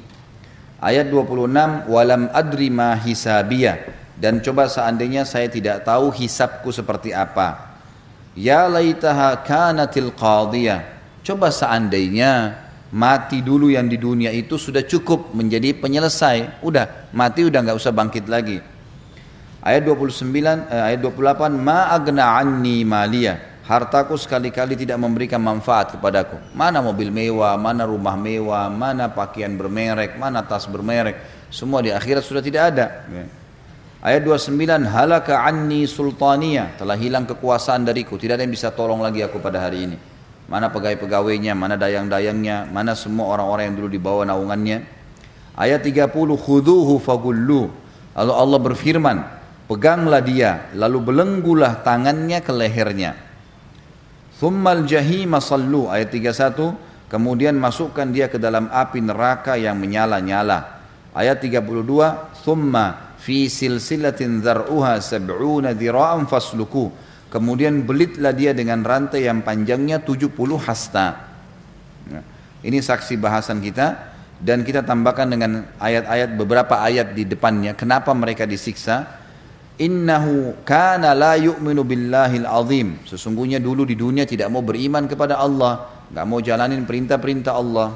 ayat 0.83 1.07
26 1.07 1.87
walam 1.87 2.27
adri 2.35 2.67
ma 2.67 2.99
hisabiyah 2.99 3.87
dan 4.19 4.43
coba 4.43 4.67
seandainya 4.67 5.23
saya 5.23 5.47
tidak 5.47 5.87
tahu 5.87 6.11
hisabku 6.11 6.67
seperti 6.75 7.15
apa 7.15 7.79
ya 8.35 8.67
laitaha 8.67 9.47
kanatil 9.47 10.11
qadiyah 10.11 10.93
Coba 11.28 11.52
seandainya 11.52 12.56
mati 12.88 13.44
dulu 13.44 13.68
yang 13.68 13.84
di 13.84 14.00
dunia 14.00 14.32
itu 14.32 14.56
sudah 14.56 14.80
cukup 14.88 15.36
menjadi 15.36 15.76
penyelesai. 15.76 16.64
Udah, 16.64 17.12
mati 17.12 17.44
udah 17.44 17.60
nggak 17.68 17.76
usah 17.76 17.92
bangkit 17.92 18.32
lagi. 18.32 18.56
Ayat 19.60 19.84
29, 19.84 20.72
eh, 20.72 20.88
ayat 20.88 21.04
28, 21.04 21.52
ma 21.52 21.92
agna 21.92 22.32
anni 22.32 22.80
maliyah. 22.80 23.60
Hartaku 23.68 24.16
sekali-kali 24.16 24.72
tidak 24.80 24.96
memberikan 24.96 25.44
manfaat 25.44 26.00
kepadaku. 26.00 26.40
Mana 26.56 26.80
mobil 26.80 27.12
mewah, 27.12 27.60
mana 27.60 27.84
rumah 27.84 28.16
mewah, 28.16 28.72
mana 28.72 29.12
pakaian 29.12 29.52
bermerek, 29.52 30.16
mana 30.16 30.40
tas 30.40 30.64
bermerek. 30.64 31.44
Semua 31.52 31.84
di 31.84 31.92
akhirat 31.92 32.24
sudah 32.24 32.40
tidak 32.40 32.72
ada. 32.72 33.04
Ayat 34.00 34.24
29, 34.24 34.88
halaka 34.88 35.44
anni 35.44 35.84
sultania. 35.84 36.72
Telah 36.80 36.96
hilang 36.96 37.28
kekuasaan 37.28 37.84
dariku. 37.84 38.16
Tidak 38.16 38.32
ada 38.32 38.48
yang 38.48 38.56
bisa 38.56 38.72
tolong 38.72 39.04
lagi 39.04 39.20
aku 39.20 39.36
pada 39.44 39.60
hari 39.60 39.84
ini 39.84 40.16
mana 40.48 40.72
pegawai-pegawainya, 40.72 41.52
mana 41.52 41.76
dayang-dayangnya, 41.76 42.64
mana 42.72 42.96
semua 42.96 43.36
orang-orang 43.36 43.68
yang 43.68 43.76
dulu 43.84 43.88
dibawa 43.92 44.24
naungannya. 44.24 44.80
Ayat 45.52 45.84
30, 45.84 46.08
khuduhu 46.40 46.96
fagullu. 46.96 47.68
Lalu 48.16 48.32
Allah 48.32 48.58
berfirman, 48.58 49.16
peganglah 49.68 50.24
dia, 50.24 50.72
lalu 50.72 51.04
belenggulah 51.04 51.84
tangannya 51.84 52.40
ke 52.40 52.52
lehernya. 52.56 53.12
Thummal 54.40 54.88
jahima 54.88 55.44
sallu, 55.44 55.92
ayat 55.92 56.16
31, 56.16 57.12
kemudian 57.12 57.52
masukkan 57.52 58.08
dia 58.08 58.32
ke 58.32 58.40
dalam 58.40 58.72
api 58.72 59.04
neraka 59.04 59.60
yang 59.60 59.76
menyala-nyala. 59.76 60.80
Ayat 61.12 61.44
32, 61.44 62.40
thumma 62.40 63.18
fi 63.20 63.52
silsilatin 63.52 64.40
dhar'uha 64.40 64.96
sab'una 65.04 65.76
dhira'an 65.76 66.24
fasluku 66.24 67.07
Kemudian 67.28 67.84
belitlah 67.84 68.32
dia 68.32 68.56
dengan 68.56 68.80
rantai 68.80 69.28
yang 69.28 69.44
panjangnya 69.44 70.00
70 70.00 70.32
hasta. 70.56 71.28
Ya. 72.08 72.24
Ini 72.64 72.80
saksi 72.80 73.20
bahasan 73.20 73.60
kita 73.60 74.16
dan 74.40 74.64
kita 74.64 74.80
tambahkan 74.80 75.28
dengan 75.28 75.68
ayat-ayat 75.76 76.30
beberapa 76.40 76.80
ayat 76.80 77.12
di 77.12 77.28
depannya 77.28 77.76
kenapa 77.76 78.16
mereka 78.16 78.48
disiksa. 78.48 79.20
Innahu 79.78 80.58
kana 80.66 81.14
la 81.14 81.38
yu'minu 81.38 81.86
billahil 81.86 82.48
azim. 82.48 82.98
Sesungguhnya 83.06 83.62
dulu 83.62 83.86
di 83.86 83.94
dunia 83.94 84.26
tidak 84.26 84.50
mau 84.50 84.58
beriman 84.58 85.06
kepada 85.06 85.38
Allah, 85.38 85.86
nggak 86.10 86.24
mau 86.26 86.42
jalanin 86.42 86.82
perintah-perintah 86.82 87.54
Allah. 87.54 87.94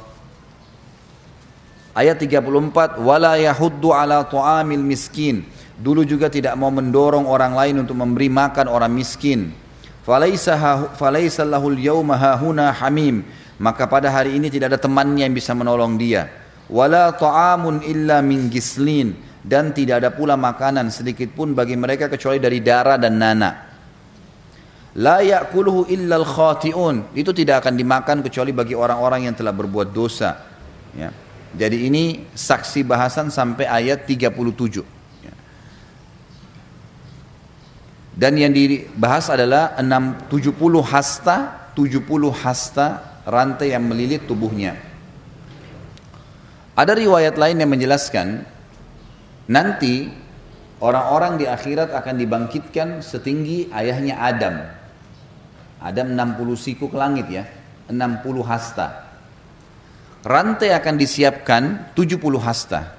Ayat 1.93 2.23
34, 2.23 3.03
wala 3.03 3.35
yahuddu 3.35 3.91
ala 3.91 4.23
tu'amil 4.25 4.81
miskin. 4.81 5.43
Dulu 5.83 6.07
juga 6.07 6.31
tidak 6.31 6.55
mau 6.55 6.71
mendorong 6.71 7.27
orang 7.27 7.59
lain 7.59 7.83
untuk 7.83 7.99
memberi 7.99 8.31
makan 8.31 8.71
orang 8.71 8.95
miskin. 8.95 9.51
Falaisa 10.07 11.43
lahul 11.43 11.75
yawma 11.75 12.15
hahuna 12.15 12.71
hamim. 12.71 13.27
Maka 13.59 13.91
pada 13.91 14.07
hari 14.15 14.39
ini 14.39 14.47
tidak 14.47 14.75
ada 14.75 14.79
temannya 14.79 15.27
yang 15.27 15.35
bisa 15.35 15.51
menolong 15.59 15.99
dia. 15.99 16.31
Wala 16.71 17.11
ta'amun 17.11 17.83
illa 17.83 18.23
min 18.23 18.47
gislin. 18.47 19.19
Dan 19.43 19.75
tidak 19.75 20.07
ada 20.07 20.15
pula 20.15 20.39
makanan 20.39 20.95
sedikit 20.95 21.35
pun 21.35 21.51
bagi 21.51 21.75
mereka 21.75 22.07
kecuali 22.07 22.39
dari 22.39 22.63
darah 22.63 22.95
dan 22.95 23.19
nana. 23.19 23.51
La 25.03 25.19
ya'kuluhu 25.19 25.91
illa 25.91 26.15
al-khati'un. 26.23 27.11
Itu 27.19 27.35
tidak 27.35 27.67
akan 27.67 27.75
dimakan 27.75 28.23
kecuali 28.23 28.55
bagi 28.55 28.79
orang-orang 28.79 29.27
yang 29.27 29.35
telah 29.35 29.51
berbuat 29.51 29.91
dosa. 29.91 30.47
Ya. 30.95 31.11
Jadi 31.59 31.91
ini 31.91 32.23
saksi 32.31 32.87
bahasan 32.87 33.35
sampai 33.35 33.67
ayat 33.67 34.07
37. 34.07 35.02
Dan 38.13 38.37
yang 38.37 38.53
dibahas 38.53 39.33
adalah 39.33 39.73
6, 39.81 40.29
70 40.29 40.85
hasta, 40.85 41.37
70 41.73 42.05
hasta 42.29 42.87
rantai 43.25 43.73
yang 43.73 43.89
melilit 43.89 44.29
tubuhnya. 44.29 44.77
Ada 46.77 46.93
riwayat 46.97 47.37
lain 47.41 47.61
yang 47.61 47.71
menjelaskan 47.73 48.45
nanti 49.49 50.09
orang-orang 50.81 51.41
di 51.41 51.45
akhirat 51.49 51.93
akan 51.93 52.15
dibangkitkan 52.17 52.89
setinggi 53.01 53.73
ayahnya 53.73 54.21
Adam. 54.21 54.57
Adam 55.83 56.13
60 56.13 56.57
siku 56.57 56.93
ke 56.93 56.97
langit 56.97 57.29
ya, 57.33 57.49
60 57.89 58.45
hasta. 58.45 59.09
Rantai 60.23 60.71
akan 60.71 60.95
disiapkan 61.01 61.93
70 61.97 62.21
hasta. 62.39 62.95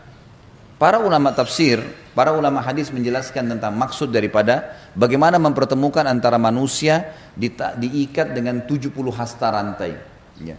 Para 0.76 1.00
ulama 1.00 1.32
tafsir 1.32 2.03
Para 2.14 2.30
ulama 2.38 2.62
hadis 2.62 2.94
menjelaskan 2.94 3.58
tentang 3.58 3.74
maksud 3.74 4.14
daripada 4.14 4.78
bagaimana 4.94 5.42
mempertemukan 5.42 6.06
antara 6.06 6.38
manusia 6.38 7.10
di, 7.34 7.50
diikat 7.50 8.38
dengan 8.38 8.62
70 8.70 8.94
hasta 9.10 9.50
rantai. 9.50 9.98
Ya. 10.38 10.54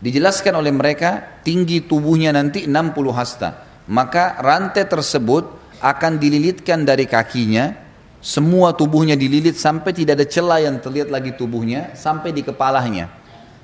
Dijelaskan 0.00 0.56
oleh 0.56 0.72
mereka 0.72 1.40
tinggi 1.44 1.84
tubuhnya 1.84 2.32
nanti 2.32 2.64
60 2.64 2.72
hasta. 3.12 3.60
Maka 3.92 4.40
rantai 4.40 4.88
tersebut 4.88 5.44
akan 5.84 6.16
dililitkan 6.16 6.88
dari 6.88 7.04
kakinya, 7.04 7.76
semua 8.24 8.72
tubuhnya 8.72 9.20
dililit 9.20 9.60
sampai 9.60 9.92
tidak 9.92 10.16
ada 10.16 10.26
celah 10.28 10.64
yang 10.64 10.80
terlihat 10.80 11.12
lagi 11.12 11.36
tubuhnya 11.36 11.92
sampai 11.92 12.32
di 12.32 12.40
kepalanya. 12.40 13.12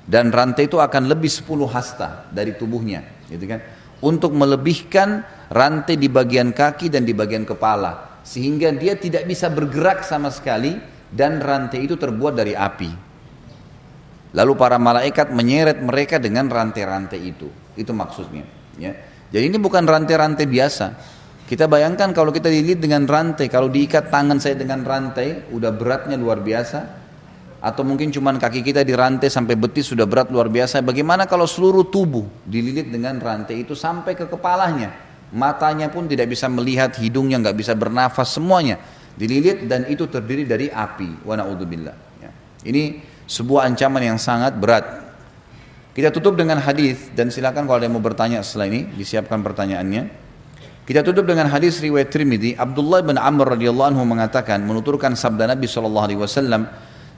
Dan 0.05 0.29
rantai 0.29 0.69
itu 0.69 0.77
akan 0.77 1.09
lebih 1.09 1.33
10 1.33 1.65
hasta 1.65 2.29
dari 2.29 2.53
tubuhnya, 2.53 3.25
gitu 3.25 3.41
kan? 3.49 3.80
Untuk 4.01 4.33
melebihkan 4.33 5.21
rantai 5.53 5.95
di 5.95 6.09
bagian 6.09 6.51
kaki 6.51 6.89
dan 6.89 7.05
di 7.05 7.13
bagian 7.13 7.45
kepala 7.45 8.11
sehingga 8.21 8.69
dia 8.73 8.97
tidak 8.97 9.25
bisa 9.25 9.49
bergerak 9.49 10.05
sama 10.05 10.29
sekali 10.29 10.77
dan 11.09 11.41
rantai 11.41 11.85
itu 11.85 11.97
terbuat 11.97 12.33
dari 12.37 12.53
api. 12.55 13.11
Lalu 14.31 14.53
para 14.55 14.79
malaikat 14.79 15.35
menyeret 15.35 15.83
mereka 15.83 16.15
dengan 16.15 16.47
rantai-rantai 16.47 17.19
itu. 17.19 17.51
Itu 17.75 17.91
maksudnya. 17.91 18.47
Ya. 18.79 18.95
Jadi 19.27 19.51
ini 19.51 19.57
bukan 19.59 19.83
rantai-rantai 19.83 20.47
biasa. 20.47 20.87
Kita 21.51 21.67
bayangkan 21.67 22.15
kalau 22.15 22.31
kita 22.31 22.47
dililit 22.47 22.79
dengan 22.79 23.03
rantai, 23.03 23.51
kalau 23.51 23.67
diikat 23.67 24.07
tangan 24.07 24.39
saya 24.39 24.55
dengan 24.55 24.87
rantai, 24.87 25.51
udah 25.51 25.75
beratnya 25.75 26.15
luar 26.15 26.39
biasa. 26.39 27.00
Atau 27.61 27.85
mungkin 27.85 28.09
cuma 28.09 28.33
kaki 28.33 28.65
kita 28.65 28.81
dirantai 28.81 29.29
sampai 29.29 29.53
betis 29.53 29.93
sudah 29.93 30.09
berat 30.09 30.33
luar 30.33 30.49
biasa. 30.49 30.81
Bagaimana 30.81 31.29
kalau 31.29 31.45
seluruh 31.45 31.85
tubuh 31.87 32.25
dililit 32.41 32.89
dengan 32.89 33.21
rantai 33.21 33.61
itu 33.61 33.77
sampai 33.77 34.17
ke 34.17 34.25
kepalanya? 34.25 35.11
matanya 35.31 35.87
pun 35.87 36.05
tidak 36.05 36.27
bisa 36.31 36.51
melihat, 36.51 36.91
hidungnya 36.99 37.39
nggak 37.39 37.57
bisa 37.57 37.73
bernafas, 37.73 38.35
semuanya 38.35 38.77
dililit 39.15 39.67
dan 39.67 39.87
itu 39.87 40.07
terdiri 40.07 40.43
dari 40.43 40.67
api. 40.67 41.23
Wa 41.23 41.39
naudzubillah. 41.39 41.95
Ya. 42.19 42.31
Ini 42.67 43.01
sebuah 43.25 43.67
ancaman 43.67 44.03
yang 44.03 44.19
sangat 44.19 44.55
berat. 44.59 45.09
Kita 45.91 46.07
tutup 46.07 46.39
dengan 46.39 46.55
hadis 46.63 47.11
dan 47.11 47.27
silakan 47.27 47.67
kalau 47.67 47.83
ada 47.83 47.87
yang 47.87 47.95
mau 47.99 48.03
bertanya 48.03 48.39
setelah 48.43 48.71
ini 48.71 48.87
disiapkan 48.95 49.43
pertanyaannya. 49.43 50.23
Kita 50.87 51.03
tutup 51.03 51.27
dengan 51.27 51.47
hadis 51.51 51.79
riwayat 51.79 52.09
Trimidi 52.09 52.55
Abdullah 52.55 53.03
bin 53.03 53.15
Amr 53.15 53.55
radhiyallahu 53.55 53.95
anhu 53.95 54.03
mengatakan 54.07 54.63
menuturkan 54.63 55.13
sabda 55.15 55.51
Nabi 55.51 55.67
wasallam 55.67 56.67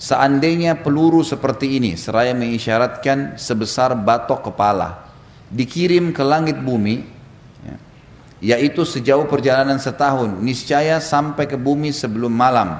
seandainya 0.03 0.83
peluru 0.83 1.23
seperti 1.23 1.79
ini 1.79 1.95
seraya 1.95 2.35
mengisyaratkan 2.35 3.39
sebesar 3.39 3.95
batok 3.95 4.51
kepala 4.51 5.07
dikirim 5.47 6.11
ke 6.11 6.23
langit 6.27 6.59
bumi 6.59 7.13
yaitu 8.43 8.83
sejauh 8.83 9.23
perjalanan 9.23 9.79
setahun, 9.79 10.35
niscaya 10.43 10.99
sampai 10.99 11.47
ke 11.47 11.55
bumi 11.55 11.95
sebelum 11.95 12.27
malam. 12.27 12.75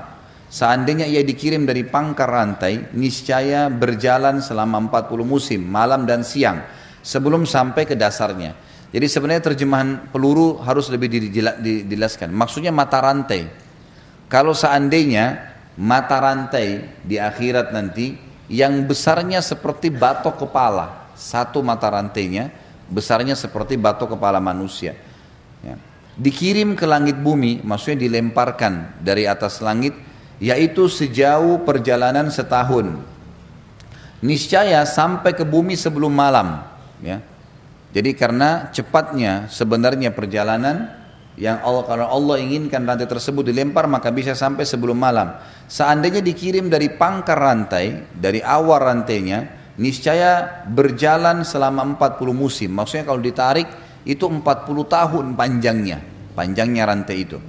Seandainya 0.51 1.07
ia 1.07 1.23
dikirim 1.23 1.63
dari 1.63 1.87
pangkar 1.87 2.27
rantai, 2.27 2.91
niscaya 2.99 3.71
berjalan 3.71 4.43
selama 4.43 4.91
40 4.91 5.23
musim, 5.23 5.63
malam 5.63 6.03
dan 6.03 6.27
siang, 6.27 6.67
sebelum 6.99 7.47
sampai 7.47 7.87
ke 7.87 7.95
dasarnya. 7.95 8.51
Jadi 8.91 9.07
sebenarnya 9.07 9.55
terjemahan 9.55 10.11
peluru 10.11 10.59
harus 10.61 10.91
lebih 10.91 11.31
dijelaskan. 11.31 12.29
Maksudnya 12.35 12.75
mata 12.75 12.99
rantai. 12.99 13.47
Kalau 14.27 14.51
seandainya 14.51 15.52
mata 15.79 16.17
rantai 16.21 17.01
di 17.01 17.17
akhirat 17.17 17.73
nanti 17.73 18.17
yang 18.51 18.85
besarnya 18.85 19.41
seperti 19.41 19.89
batok 19.89 20.45
kepala, 20.45 21.09
satu 21.17 21.63
mata 21.65 21.89
rantainya 21.89 22.53
besarnya 22.91 23.33
seperti 23.33 23.79
batok 23.79 24.13
kepala 24.19 24.37
manusia 24.43 24.93
ya, 25.63 25.75
dikirim 26.19 26.77
ke 26.77 26.85
langit 26.85 27.17
bumi, 27.17 27.63
maksudnya 27.65 28.05
dilemparkan 28.05 29.01
dari 29.01 29.25
atas 29.25 29.63
langit, 29.63 29.97
yaitu 30.37 30.85
sejauh 30.85 31.65
perjalanan 31.65 32.29
setahun. 32.29 33.01
Niscaya 34.23 34.87
sampai 34.87 35.35
ke 35.35 35.43
bumi 35.43 35.75
sebelum 35.75 36.13
malam. 36.13 36.63
Ya. 37.03 37.19
Jadi 37.91 38.15
karena 38.15 38.71
cepatnya 38.71 39.51
sebenarnya 39.51 40.15
perjalanan 40.15 41.02
yang 41.33 41.65
Allah 41.65 41.83
kalau 41.89 42.05
Allah 42.05 42.37
inginkan 42.37 42.85
rantai 42.85 43.09
tersebut 43.09 43.41
dilempar 43.41 43.89
maka 43.89 44.13
bisa 44.13 44.37
sampai 44.37 44.69
sebelum 44.69 44.93
malam. 44.93 45.33
Seandainya 45.65 46.21
dikirim 46.21 46.69
dari 46.69 46.93
pangkar 46.93 47.41
rantai, 47.41 48.13
dari 48.13 48.37
awal 48.45 48.85
rantainya, 48.85 49.73
niscaya 49.81 50.63
berjalan 50.69 51.41
selama 51.41 51.97
40 51.97 52.37
musim. 52.37 52.69
Maksudnya 52.69 53.09
kalau 53.09 53.21
ditarik 53.21 53.65
itu 54.05 54.29
40 54.29 54.43
tahun 54.85 55.25
panjangnya, 55.33 55.97
panjangnya 56.37 56.83
rantai 56.85 57.17
itu. 57.17 57.41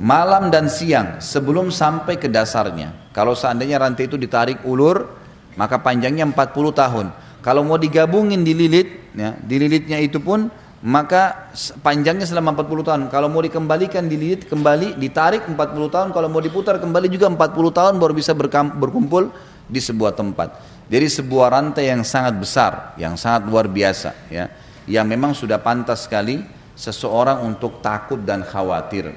Malam 0.00 0.48
dan 0.48 0.68
siang 0.68 1.20
sebelum 1.20 1.68
sampai 1.72 2.16
ke 2.16 2.28
dasarnya. 2.28 3.12
Kalau 3.12 3.36
seandainya 3.36 3.80
rantai 3.80 4.08
itu 4.08 4.16
ditarik 4.16 4.64
ulur, 4.64 5.08
maka 5.56 5.80
panjangnya 5.80 6.28
40 6.28 6.72
tahun. 6.72 7.06
Kalau 7.40 7.64
mau 7.64 7.80
digabungin 7.80 8.44
dililit, 8.44 9.12
ya, 9.16 9.36
dililitnya 9.40 9.96
itu 10.00 10.20
pun 10.20 10.52
maka 10.80 11.52
panjangnya 11.84 12.24
selama 12.24 12.56
40 12.56 12.88
tahun. 12.88 13.02
Kalau 13.12 13.28
mau 13.28 13.44
dikembalikan 13.44 14.08
dililit 14.08 14.48
kembali, 14.48 14.96
ditarik 14.96 15.44
40 15.44 15.56
tahun. 15.92 16.08
Kalau 16.16 16.28
mau 16.32 16.40
diputar 16.40 16.80
kembali 16.80 17.12
juga 17.12 17.28
40 17.28 17.36
tahun 17.76 17.94
baru 18.00 18.12
bisa 18.16 18.32
berkumpul 18.76 19.28
di 19.68 19.80
sebuah 19.80 20.16
tempat. 20.16 20.56
Jadi 20.90 21.06
sebuah 21.06 21.52
rantai 21.52 21.92
yang 21.92 22.02
sangat 22.02 22.34
besar, 22.34 22.96
yang 22.96 23.14
sangat 23.14 23.46
luar 23.46 23.70
biasa, 23.70 24.10
ya 24.32 24.50
yang 24.90 25.06
memang 25.06 25.36
sudah 25.36 25.62
pantas 25.62 26.10
sekali 26.10 26.42
seseorang 26.74 27.46
untuk 27.46 27.78
takut 27.78 28.18
dan 28.26 28.42
khawatir. 28.42 29.14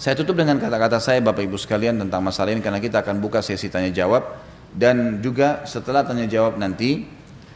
Saya 0.00 0.16
tutup 0.16 0.36
dengan 0.36 0.56
kata-kata 0.56 1.00
saya 1.00 1.20
Bapak 1.20 1.44
Ibu 1.44 1.60
sekalian 1.60 2.00
tentang 2.00 2.24
masalah 2.24 2.52
ini 2.52 2.64
karena 2.64 2.80
kita 2.80 3.04
akan 3.04 3.20
buka 3.20 3.44
sesi 3.44 3.68
tanya 3.72 3.92
jawab 3.92 4.24
dan 4.72 5.20
juga 5.24 5.64
setelah 5.68 6.04
tanya 6.04 6.28
jawab 6.28 6.60
nanti 6.60 7.04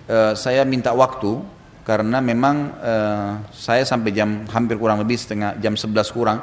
eh, 0.08 0.32
saya 0.36 0.64
minta 0.64 0.92
waktu 0.96 1.59
karena 1.82 2.18
memang 2.20 2.56
eh, 2.80 3.30
saya 3.52 3.82
sampai 3.82 4.10
jam 4.12 4.44
hampir 4.52 4.76
kurang 4.76 5.00
lebih 5.02 5.16
setengah 5.16 5.56
jam 5.58 5.74
11 5.74 6.16
kurang 6.16 6.38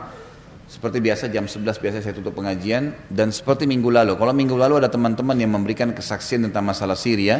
seperti 0.67 0.99
biasa 0.99 1.31
jam 1.31 1.47
11 1.47 1.63
biasa 1.79 1.97
saya 2.03 2.11
tutup 2.11 2.35
pengajian 2.35 2.91
dan 3.07 3.31
seperti 3.31 3.63
minggu 3.63 3.87
lalu 3.87 4.19
kalau 4.19 4.35
minggu 4.35 4.59
lalu 4.59 4.83
ada 4.83 4.91
teman-teman 4.91 5.37
yang 5.39 5.55
memberikan 5.55 5.95
kesaksian 5.95 6.43
tentang 6.43 6.67
masalah 6.67 6.99
Syria 6.99 7.39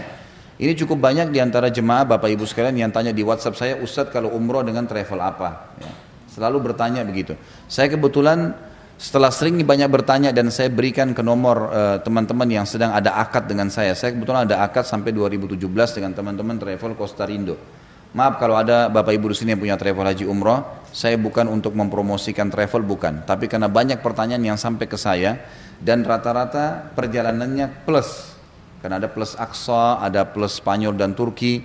ini 0.58 0.74
cukup 0.74 0.98
banyak 0.98 1.30
di 1.30 1.38
antara 1.38 1.70
jemaah 1.70 2.18
Bapak 2.18 2.34
Ibu 2.34 2.50
sekalian 2.50 2.74
yang 2.82 2.90
tanya 2.90 3.14
di 3.14 3.22
WhatsApp 3.22 3.62
saya, 3.62 3.74
Ustadz 3.78 4.10
kalau 4.10 4.34
umroh 4.34 4.66
dengan 4.66 4.90
travel 4.90 5.22
apa? 5.22 5.70
Ya, 5.78 5.94
selalu 6.34 6.74
bertanya 6.74 7.06
begitu. 7.06 7.38
Saya 7.70 7.94
kebetulan 7.94 8.58
setelah 8.98 9.30
sering 9.30 9.62
banyak 9.62 9.86
bertanya 9.86 10.34
dan 10.34 10.50
saya 10.50 10.74
berikan 10.74 11.14
ke 11.14 11.22
nomor 11.22 11.70
eh, 11.70 11.98
teman-teman 12.02 12.50
uh, 12.50 12.54
yang 12.58 12.66
sedang 12.66 12.90
ada 12.90 13.22
akad 13.22 13.46
dengan 13.46 13.70
saya. 13.70 13.94
Saya 13.94 14.18
kebetulan 14.18 14.50
ada 14.50 14.66
akad 14.66 14.90
sampai 14.90 15.14
2017 15.14 15.62
dengan 15.94 16.18
teman-teman 16.18 16.58
travel 16.58 16.98
Costa 16.98 17.30
Rindo. 17.30 17.54
Maaf 18.18 18.42
kalau 18.42 18.58
ada 18.58 18.90
Bapak 18.90 19.14
Ibu 19.14 19.30
di 19.30 19.38
sini 19.38 19.54
yang 19.54 19.62
punya 19.62 19.78
travel 19.78 20.02
haji 20.02 20.26
umroh, 20.26 20.66
saya 20.90 21.22
bukan 21.22 21.46
untuk 21.54 21.78
mempromosikan 21.78 22.50
travel 22.50 22.82
bukan, 22.82 23.22
tapi 23.22 23.46
karena 23.46 23.70
banyak 23.70 24.02
pertanyaan 24.02 24.42
yang 24.42 24.58
sampai 24.58 24.90
ke 24.90 24.98
saya 24.98 25.38
dan 25.78 26.02
rata-rata 26.02 26.90
perjalanannya 26.98 27.86
plus. 27.86 28.34
Karena 28.82 28.98
ada 28.98 29.06
plus 29.06 29.38
Aqsa, 29.38 30.02
ada 30.02 30.26
plus 30.26 30.58
Spanyol 30.58 30.98
dan 30.98 31.14
Turki. 31.14 31.62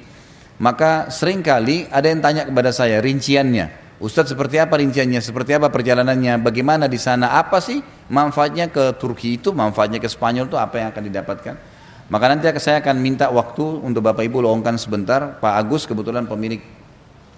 Maka 0.60 1.08
sering 1.08 1.40
kali 1.40 1.88
ada 1.88 2.12
yang 2.12 2.20
tanya 2.20 2.44
kepada 2.44 2.68
saya 2.68 3.00
rinciannya. 3.00 3.96
Ustadz 3.96 4.36
seperti 4.36 4.60
apa 4.60 4.76
rinciannya, 4.76 5.24
seperti 5.24 5.56
apa 5.56 5.72
perjalanannya, 5.72 6.36
bagaimana 6.36 6.84
di 6.84 7.00
sana, 7.00 7.32
apa 7.32 7.64
sih 7.64 7.80
manfaatnya 8.12 8.68
ke 8.68 8.92
Turki 9.00 9.40
itu, 9.40 9.56
manfaatnya 9.56 10.04
ke 10.04 10.08
Spanyol 10.10 10.52
itu 10.52 10.60
apa 10.60 10.84
yang 10.84 10.92
akan 10.92 11.00
didapatkan. 11.08 11.54
Maka 12.12 12.28
nanti 12.28 12.44
saya 12.60 12.84
akan 12.84 13.00
minta 13.00 13.32
waktu 13.32 13.80
untuk 13.80 14.04
Bapak 14.04 14.20
Ibu 14.20 14.44
luangkan 14.44 14.76
sebentar. 14.76 15.40
Pak 15.40 15.54
Agus 15.56 15.88
kebetulan 15.88 16.28
pemilik 16.28 16.60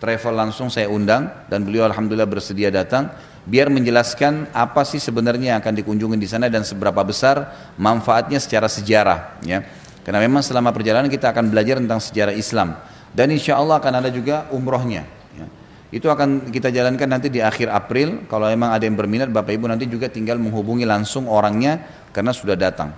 travel 0.03 0.35
langsung 0.35 0.67
saya 0.67 0.91
undang 0.91 1.31
dan 1.47 1.63
beliau 1.63 1.87
alhamdulillah 1.87 2.27
bersedia 2.27 2.75
datang 2.75 3.07
biar 3.47 3.71
menjelaskan 3.71 4.51
apa 4.51 4.83
sih 4.83 4.99
sebenarnya 4.99 5.55
yang 5.55 5.59
akan 5.63 5.79
dikunjungi 5.79 6.19
di 6.19 6.27
sana 6.27 6.51
dan 6.51 6.67
seberapa 6.67 7.07
besar 7.07 7.55
manfaatnya 7.79 8.43
secara 8.43 8.67
sejarah 8.67 9.39
ya. 9.47 9.63
Karena 10.03 10.19
memang 10.19 10.43
selama 10.43 10.75
perjalanan 10.75 11.07
kita 11.07 11.31
akan 11.31 11.55
belajar 11.55 11.79
tentang 11.79 12.03
sejarah 12.03 12.35
Islam 12.35 12.75
dan 13.15 13.31
insya 13.31 13.55
Allah 13.55 13.79
akan 13.79 14.03
ada 14.03 14.11
juga 14.11 14.51
umrohnya. 14.51 15.07
Ya. 15.39 15.47
Itu 15.95 16.11
akan 16.11 16.51
kita 16.51 16.75
jalankan 16.75 17.07
nanti 17.07 17.31
di 17.31 17.39
akhir 17.39 17.71
April. 17.71 18.27
Kalau 18.27 18.51
memang 18.51 18.75
ada 18.75 18.83
yang 18.83 18.99
berminat, 18.99 19.31
Bapak 19.31 19.55
Ibu 19.55 19.71
nanti 19.71 19.87
juga 19.87 20.11
tinggal 20.11 20.43
menghubungi 20.43 20.83
langsung 20.83 21.31
orangnya 21.31 21.79
karena 22.11 22.35
sudah 22.35 22.59
datang. 22.59 22.91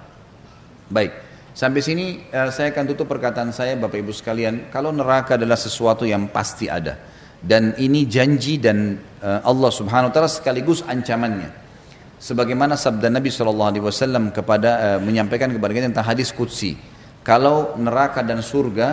Baik, 0.88 1.25
sampai 1.56 1.80
sini 1.80 2.20
uh, 2.36 2.52
saya 2.52 2.68
akan 2.76 2.84
tutup 2.92 3.08
perkataan 3.08 3.48
saya 3.56 3.80
Bapak 3.80 3.96
Ibu 3.96 4.12
sekalian. 4.12 4.68
Kalau 4.68 4.92
neraka 4.92 5.40
adalah 5.40 5.56
sesuatu 5.56 6.04
yang 6.04 6.28
pasti 6.28 6.68
ada 6.68 7.00
dan 7.40 7.72
ini 7.80 8.04
janji 8.04 8.60
dan 8.60 9.00
uh, 9.24 9.40
Allah 9.40 9.72
Subhanahu 9.72 10.12
Wa 10.12 10.14
Taala 10.14 10.28
sekaligus 10.28 10.84
ancamannya. 10.84 11.64
Sebagaimana 12.16 12.76
sabda 12.76 13.08
Nabi 13.08 13.32
Wasallam 13.32 14.36
kepada 14.36 14.70
uh, 14.96 15.00
menyampaikan 15.00 15.48
kepada 15.48 15.72
kita 15.72 15.88
tentang 15.88 16.08
hadis 16.12 16.28
kutsi 16.32 16.76
kalau 17.24 17.74
neraka 17.80 18.22
dan 18.22 18.38
surga 18.44 18.88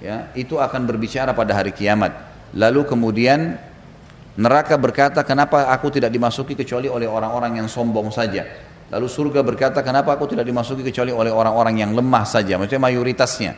ya 0.00 0.30
itu 0.38 0.56
akan 0.56 0.88
berbicara 0.88 1.34
pada 1.34 1.52
hari 1.52 1.74
kiamat. 1.74 2.14
Lalu 2.54 2.86
kemudian 2.86 3.58
neraka 4.38 4.78
berkata, 4.78 5.20
"Kenapa 5.26 5.66
aku 5.68 5.90
tidak 5.90 6.10
dimasuki 6.10 6.54
kecuali 6.54 6.86
oleh 6.86 7.06
orang-orang 7.10 7.62
yang 7.62 7.68
sombong 7.68 8.08
saja?" 8.08 8.72
Lalu 8.92 9.06
surga 9.08 9.40
berkata, 9.40 9.80
"Kenapa 9.80 10.12
aku 10.12 10.28
tidak 10.28 10.44
dimasuki 10.44 10.84
kecuali 10.84 11.12
oleh 11.12 11.32
orang-orang 11.32 11.80
yang 11.80 11.90
lemah 11.96 12.24
saja?" 12.28 12.60
Maksudnya 12.60 12.82
mayoritasnya. 12.82 13.52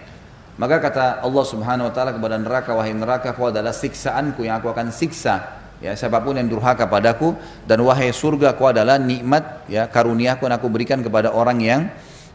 Maka 0.57 0.81
kata 0.81 1.05
Allah 1.21 1.45
Subhanahu 1.45 1.91
wa 1.91 1.93
taala 1.93 2.17
kepada 2.17 2.41
neraka, 2.41 2.73
"Wahai 2.73 2.97
neraka, 2.97 3.37
kau 3.37 3.53
adalah 3.53 3.77
siksaanku 3.77 4.47
yang 4.47 4.63
aku 4.63 4.73
akan 4.73 4.89
siksa." 4.89 5.67
Ya, 5.77 5.93
siapa 5.93 6.25
pun 6.25 6.33
yang 6.33 6.49
durhaka 6.49 6.89
padaku 6.89 7.37
dan 7.69 7.85
wahai 7.85 8.09
surga 8.09 8.57
kau 8.57 8.73
adalah 8.73 8.97
nikmat 8.97 9.69
ya 9.69 9.85
karuniaku 9.85 10.49
yang 10.49 10.57
aku 10.57 10.73
berikan 10.73 11.05
kepada 11.05 11.37
orang 11.37 11.61
yang 11.61 11.81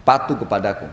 patuh 0.05 0.37
kepadaku. 0.37 0.85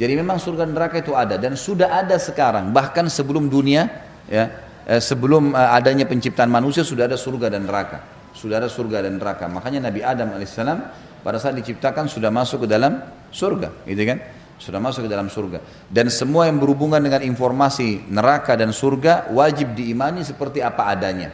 Jadi 0.00 0.16
memang 0.16 0.40
surga 0.40 0.64
dan 0.64 0.72
neraka 0.72 0.96
itu 1.04 1.12
ada 1.12 1.36
dan 1.36 1.60
sudah 1.60 2.00
ada 2.00 2.16
sekarang 2.16 2.72
bahkan 2.72 3.04
sebelum 3.04 3.52
dunia 3.52 3.84
ya 4.32 4.48
eh, 4.88 4.96
sebelum 4.96 5.52
eh, 5.52 5.76
adanya 5.76 6.08
penciptaan 6.08 6.48
manusia 6.48 6.80
sudah 6.80 7.04
ada 7.04 7.20
surga 7.20 7.52
dan 7.52 7.68
neraka. 7.68 8.00
Sudah 8.32 8.64
ada 8.64 8.72
surga 8.72 9.04
dan 9.04 9.20
neraka. 9.20 9.44
Makanya 9.44 9.92
Nabi 9.92 10.00
Adam 10.00 10.32
alaihissalam 10.32 10.78
pada 11.20 11.38
saat 11.40 11.56
diciptakan 11.56 12.08
sudah 12.08 12.28
masuk 12.28 12.64
ke 12.64 12.68
dalam 12.70 13.00
surga, 13.30 13.86
gitu 13.86 14.02
kan? 14.04 14.18
Sudah 14.60 14.76
masuk 14.76 15.08
ke 15.08 15.10
dalam 15.10 15.32
surga. 15.32 15.88
Dan 15.88 16.12
semua 16.12 16.44
yang 16.44 16.60
berhubungan 16.60 17.00
dengan 17.00 17.24
informasi 17.24 18.12
neraka 18.12 18.56
dan 18.56 18.76
surga 18.76 19.32
wajib 19.32 19.72
diimani 19.72 20.20
seperti 20.20 20.60
apa 20.60 20.92
adanya. 20.92 21.32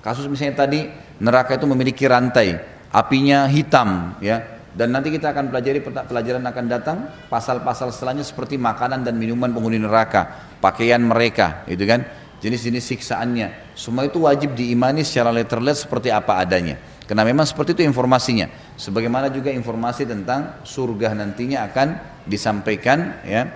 Kasus 0.00 0.24
misalnya 0.30 0.64
tadi 0.64 0.88
neraka 1.20 1.60
itu 1.60 1.66
memiliki 1.68 2.08
rantai, 2.08 2.56
apinya 2.94 3.44
hitam, 3.50 4.16
ya 4.24 4.56
dan 4.76 4.92
nanti 4.92 5.08
kita 5.08 5.32
akan 5.32 5.48
pelajari 5.48 5.80
pelajaran 5.80 6.44
akan 6.44 6.64
datang 6.68 6.98
pasal-pasal 7.32 7.88
setelahnya 7.96 8.20
seperti 8.20 8.60
makanan 8.60 9.08
dan 9.08 9.16
minuman 9.16 9.48
penghuni 9.48 9.80
neraka, 9.80 10.52
pakaian 10.60 11.00
mereka, 11.00 11.64
itu 11.64 11.80
kan, 11.88 12.04
jenis-jenis 12.44 12.84
siksaannya. 12.84 13.72
Semua 13.72 14.04
itu 14.04 14.28
wajib 14.28 14.52
diimani 14.52 15.00
secara 15.00 15.32
letterless 15.32 15.88
seperti 15.88 16.12
apa 16.12 16.36
adanya. 16.44 16.76
Karena 17.06 17.22
memang 17.22 17.46
seperti 17.46 17.78
itu 17.78 17.82
informasinya. 17.86 18.50
Sebagaimana 18.74 19.30
juga 19.30 19.54
informasi 19.54 20.10
tentang 20.10 20.58
surga 20.66 21.14
nantinya 21.14 21.62
akan 21.70 21.88
disampaikan 22.26 23.22
ya 23.22 23.46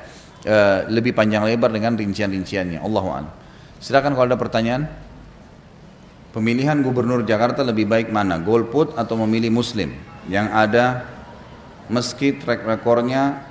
e, 0.47 0.57
lebih 0.87 1.11
panjang 1.11 1.43
lebar 1.43 1.75
dengan 1.75 1.99
rincian-rinciannya. 1.99 2.79
Allahu 2.79 3.11
Silakan 3.83 4.15
kalau 4.15 4.27
ada 4.31 4.39
pertanyaan. 4.39 4.87
Pemilihan 6.31 6.79
gubernur 6.87 7.27
Jakarta 7.27 7.67
lebih 7.67 7.91
baik 7.91 8.15
mana? 8.15 8.39
Golput 8.39 8.95
atau 8.95 9.19
memilih 9.27 9.51
muslim? 9.51 9.99
Yang 10.31 10.47
ada 10.55 10.85
meski 11.91 12.39
track 12.39 12.63
rekornya 12.63 13.51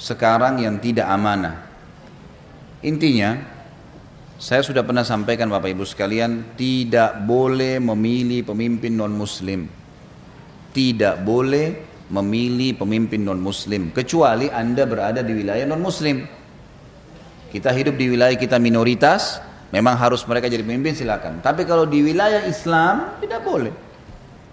sekarang 0.00 0.64
yang 0.64 0.80
tidak 0.80 1.04
amanah. 1.04 1.68
Intinya, 2.80 3.36
saya 4.44 4.60
sudah 4.60 4.84
pernah 4.84 5.00
sampaikan 5.00 5.48
Bapak 5.48 5.72
Ibu 5.72 5.88
sekalian, 5.88 6.52
tidak 6.52 7.24
boleh 7.24 7.80
memilih 7.80 8.44
pemimpin 8.44 8.92
non-muslim. 8.92 9.64
Tidak 10.68 11.24
boleh 11.24 11.66
memilih 12.12 12.76
pemimpin 12.76 13.24
non-muslim, 13.24 13.88
kecuali 13.96 14.52
Anda 14.52 14.84
berada 14.84 15.24
di 15.24 15.32
wilayah 15.32 15.64
non-muslim. 15.64 16.28
Kita 17.48 17.72
hidup 17.72 17.96
di 17.96 18.12
wilayah 18.12 18.36
kita 18.36 18.60
minoritas, 18.60 19.40
memang 19.72 19.96
harus 19.96 20.20
mereka 20.28 20.52
jadi 20.52 20.60
pemimpin 20.60 20.92
silakan. 20.92 21.40
Tapi 21.40 21.64
kalau 21.64 21.88
di 21.88 22.04
wilayah 22.04 22.44
Islam, 22.44 23.16
tidak 23.24 23.40
boleh. 23.48 23.72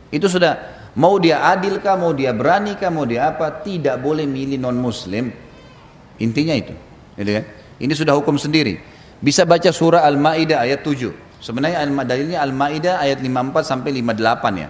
Itu 0.07 0.31
sudah 0.31 0.79
Mau 0.91 1.15
dia 1.23 1.39
adil 1.47 1.79
kah, 1.79 1.95
mau 1.95 2.11
dia 2.11 2.35
berani 2.35 2.75
kah, 2.75 2.91
mau 2.91 3.07
dia 3.07 3.31
apa, 3.31 3.63
tidak 3.63 4.03
boleh 4.03 4.27
milih 4.27 4.59
non 4.59 4.75
muslim. 4.75 5.31
Intinya 6.19 6.51
itu. 6.51 6.75
Gitu 7.15 7.31
kan? 7.31 7.45
Ini 7.79 7.93
sudah 7.95 8.11
hukum 8.19 8.35
sendiri. 8.35 8.90
Bisa 9.21 9.45
baca 9.45 9.69
surah 9.69 10.01
Al-Maidah 10.03 10.65
ayat 10.65 10.81
7. 10.81 11.13
Sebenarnya 11.37 11.85
dalilnya 12.05 12.41
Al-Maidah 12.41 13.01
ayat 13.01 13.21
54 13.21 13.61
sampai 13.61 13.93
58 14.01 14.53
ya. 14.57 14.69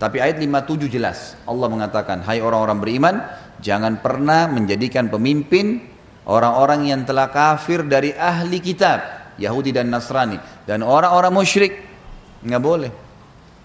Tapi 0.00 0.16
ayat 0.16 0.40
57 0.40 0.88
jelas. 0.88 1.36
Allah 1.44 1.68
mengatakan, 1.68 2.24
"Hai 2.24 2.40
orang-orang 2.40 2.80
beriman, 2.80 3.14
jangan 3.60 4.00
pernah 4.00 4.48
menjadikan 4.48 5.12
pemimpin 5.12 5.84
orang-orang 6.24 6.88
yang 6.88 7.04
telah 7.04 7.28
kafir 7.28 7.84
dari 7.84 8.16
ahli 8.16 8.64
kitab, 8.64 9.04
Yahudi 9.36 9.76
dan 9.76 9.92
Nasrani 9.92 10.40
dan 10.64 10.80
orang-orang 10.80 11.36
musyrik." 11.36 11.84
Nggak 12.40 12.62
boleh. 12.64 12.92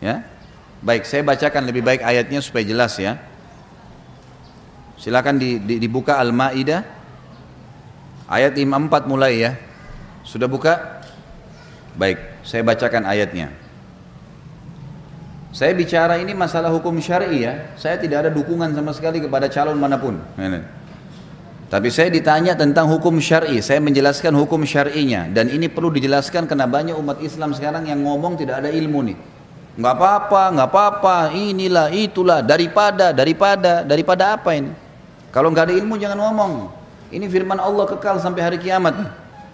Ya, 0.03 0.28
Baik, 0.86 1.02
saya 1.10 1.26
bacakan 1.26 1.66
lebih 1.66 1.82
baik 1.82 2.06
ayatnya 2.06 2.45
supaya 2.45 2.62
jelas 2.62 2.94
ya. 3.02 3.18
Silakan 5.02 5.41
di, 5.41 5.57
di, 5.57 5.82
dibuka 5.82 6.22
Al-Maidah 6.22 6.86
ayat 8.30 8.53
54 8.53 9.10
mulai 9.10 9.34
ya. 9.40 9.52
Sudah 10.26 10.50
buka? 10.50 11.06
Baik, 11.96 12.20
saya 12.44 12.66
bacakan 12.66 13.08
ayatnya. 13.08 13.54
Saya 15.56 15.72
bicara 15.72 16.20
ini 16.20 16.36
masalah 16.36 16.68
hukum 16.68 17.00
syar'i 17.00 17.48
ya. 17.48 17.72
Saya 17.80 17.96
tidak 17.96 18.28
ada 18.28 18.32
dukungan 18.34 18.76
sama 18.76 18.92
sekali 18.92 19.24
kepada 19.24 19.48
calon 19.48 19.80
mana 19.80 19.96
pun. 19.96 20.20
Tapi 21.72 21.88
saya 21.88 22.12
ditanya 22.12 22.58
tentang 22.60 22.92
hukum 22.92 23.16
syar'i, 23.24 23.64
saya 23.64 23.80
menjelaskan 23.80 24.36
hukum 24.36 24.68
syar'inya 24.68 25.32
dan 25.32 25.48
ini 25.48 25.72
perlu 25.72 25.94
dijelaskan 25.96 26.50
karena 26.50 26.68
banyak 26.68 27.00
umat 27.00 27.24
Islam 27.24 27.56
sekarang 27.56 27.88
yang 27.88 28.04
ngomong 28.04 28.36
tidak 28.36 28.60
ada 28.66 28.70
ilmu 28.70 29.00
nih 29.08 29.18
nggak 29.76 29.94
apa-apa, 30.00 30.44
nggak 30.56 30.70
apa-apa, 30.72 31.18
inilah, 31.36 31.92
itulah, 31.92 32.40
daripada, 32.40 33.12
daripada, 33.12 33.84
daripada 33.84 34.40
apa 34.40 34.56
ini? 34.56 34.72
Kalau 35.36 35.52
nggak 35.52 35.72
ada 35.72 35.76
ilmu 35.76 36.00
jangan 36.00 36.20
ngomong. 36.24 36.52
Ini 37.12 37.28
firman 37.28 37.60
Allah 37.60 37.84
kekal 37.84 38.24
sampai 38.24 38.42
hari 38.42 38.58
kiamat. 38.58 38.96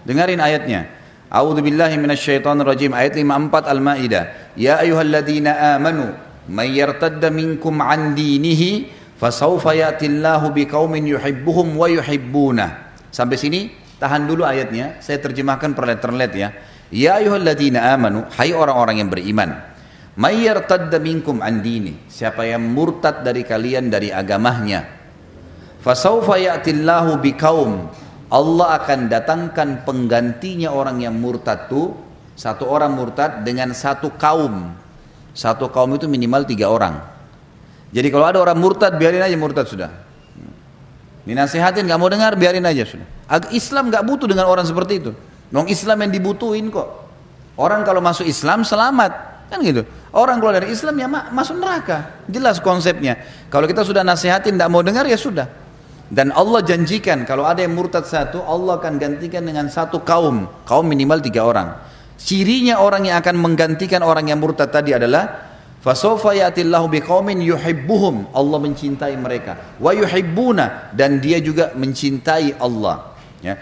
Dengarin 0.07 0.41
ayatnya. 0.41 0.89
A'udzu 1.31 1.63
billahi 1.63 1.95
minasyaitonir 1.95 2.67
rajim 2.67 2.91
ayat 2.91 3.15
54 3.15 3.71
Al-Maidah. 3.71 4.23
Ya 4.59 4.83
ayyuhalladzina 4.83 5.79
amanu 5.79 6.11
may 6.51 6.75
yartadda 6.75 7.31
minkum 7.31 7.79
an 7.79 8.11
dinihi 8.11 8.91
fasawfa 9.15 9.71
ya'tillahu 9.71 10.51
biqaumin 10.51 11.07
yuhibbuhum 11.07 11.79
wa 11.79 11.87
yuhibbuna. 11.87 12.91
Sampai 13.13 13.39
sini 13.39 13.71
tahan 13.95 14.27
dulu 14.27 14.43
ayatnya. 14.43 14.99
Saya 14.99 15.23
terjemahkan 15.23 15.71
per 15.71 15.87
letter 15.87 16.11
ya. 16.35 16.49
Ya 16.91 17.15
ayyuhalladzina 17.23 17.95
amanu, 17.95 18.27
hai 18.35 18.51
orang-orang 18.51 18.99
yang 18.99 19.07
beriman. 19.07 19.55
Mayyartadda 20.19 20.99
minkum 20.99 21.39
an 21.39 21.63
dini. 21.63 22.11
Siapa 22.11 22.43
yang 22.43 22.67
murtad 22.67 23.23
dari 23.23 23.47
kalian 23.47 23.87
dari 23.87 24.11
agamanya. 24.11 24.83
Fasaufa 25.79 26.35
ya'tillahu 26.35 27.23
biqaum. 27.23 27.87
Allah 28.31 28.79
akan 28.79 29.11
datangkan 29.11 29.83
penggantinya 29.83 30.71
orang 30.71 31.03
yang 31.03 31.19
murtad 31.19 31.67
itu 31.67 31.91
satu 32.39 32.63
orang 32.63 32.95
murtad 32.95 33.43
dengan 33.43 33.75
satu 33.75 34.15
kaum. 34.15 34.71
Satu 35.35 35.67
kaum 35.67 35.91
itu 35.95 36.07
minimal 36.07 36.47
tiga 36.47 36.71
orang. 36.71 36.95
Jadi 37.91 38.07
kalau 38.07 38.25
ada 38.25 38.39
orang 38.39 38.55
murtad 38.55 38.95
biarin 38.95 39.19
aja 39.19 39.35
murtad 39.35 39.67
sudah. 39.67 39.91
Dinasihatin 41.27 41.85
nggak 41.85 41.99
mau 41.99 42.07
dengar 42.07 42.33
biarin 42.39 42.63
aja 42.63 42.87
sudah. 42.87 43.07
Islam 43.51 43.91
nggak 43.91 44.03
butuh 44.07 44.27
dengan 44.31 44.47
orang 44.47 44.63
seperti 44.63 45.03
itu. 45.03 45.11
Nong 45.51 45.67
Islam 45.67 46.07
yang 46.07 46.11
dibutuhin 46.15 46.71
kok. 46.71 46.87
Orang 47.59 47.83
kalau 47.83 47.99
masuk 47.99 48.23
Islam 48.23 48.63
selamat. 48.63 49.11
Kan 49.51 49.59
gitu. 49.59 49.83
Orang 50.15 50.39
keluar 50.39 50.55
dari 50.55 50.71
Islam 50.71 50.95
ya 50.95 51.07
masuk 51.11 51.59
neraka. 51.59 52.23
Jelas 52.31 52.63
konsepnya. 52.63 53.19
Kalau 53.51 53.67
kita 53.67 53.83
sudah 53.83 54.07
nasihatin 54.07 54.55
tidak 54.55 54.71
mau 54.71 54.79
dengar 54.79 55.03
ya 55.03 55.19
sudah. 55.19 55.51
Dan 56.11 56.35
Allah 56.35 56.59
janjikan 56.59 57.23
kalau 57.23 57.47
ada 57.47 57.63
yang 57.63 57.71
murtad 57.71 58.03
satu, 58.03 58.43
Allah 58.43 58.83
akan 58.83 58.99
gantikan 58.99 59.47
dengan 59.47 59.71
satu 59.71 60.03
kaum. 60.03 60.43
Kaum 60.67 60.83
minimal 60.83 61.23
tiga 61.23 61.47
orang. 61.47 61.71
Cirinya 62.19 62.83
orang 62.83 63.07
yang 63.07 63.17
akan 63.23 63.39
menggantikan 63.39 64.03
orang 64.03 64.27
yang 64.27 64.43
murtad 64.43 64.69
tadi 64.75 64.91
adalah 64.91 65.49
Fasofa 65.81 66.35
yatillahu 66.37 66.91
biqaumin 66.91 67.39
yuhibbuhum. 67.41 68.35
Allah 68.35 68.59
mencintai 68.59 69.15
mereka. 69.17 69.79
Wa 69.79 69.95
yuhibbuna 69.95 70.93
dan 70.93 71.23
dia 71.23 71.39
juga 71.39 71.73
mencintai 71.73 72.59
Allah. 72.59 73.17
Ya. 73.41 73.57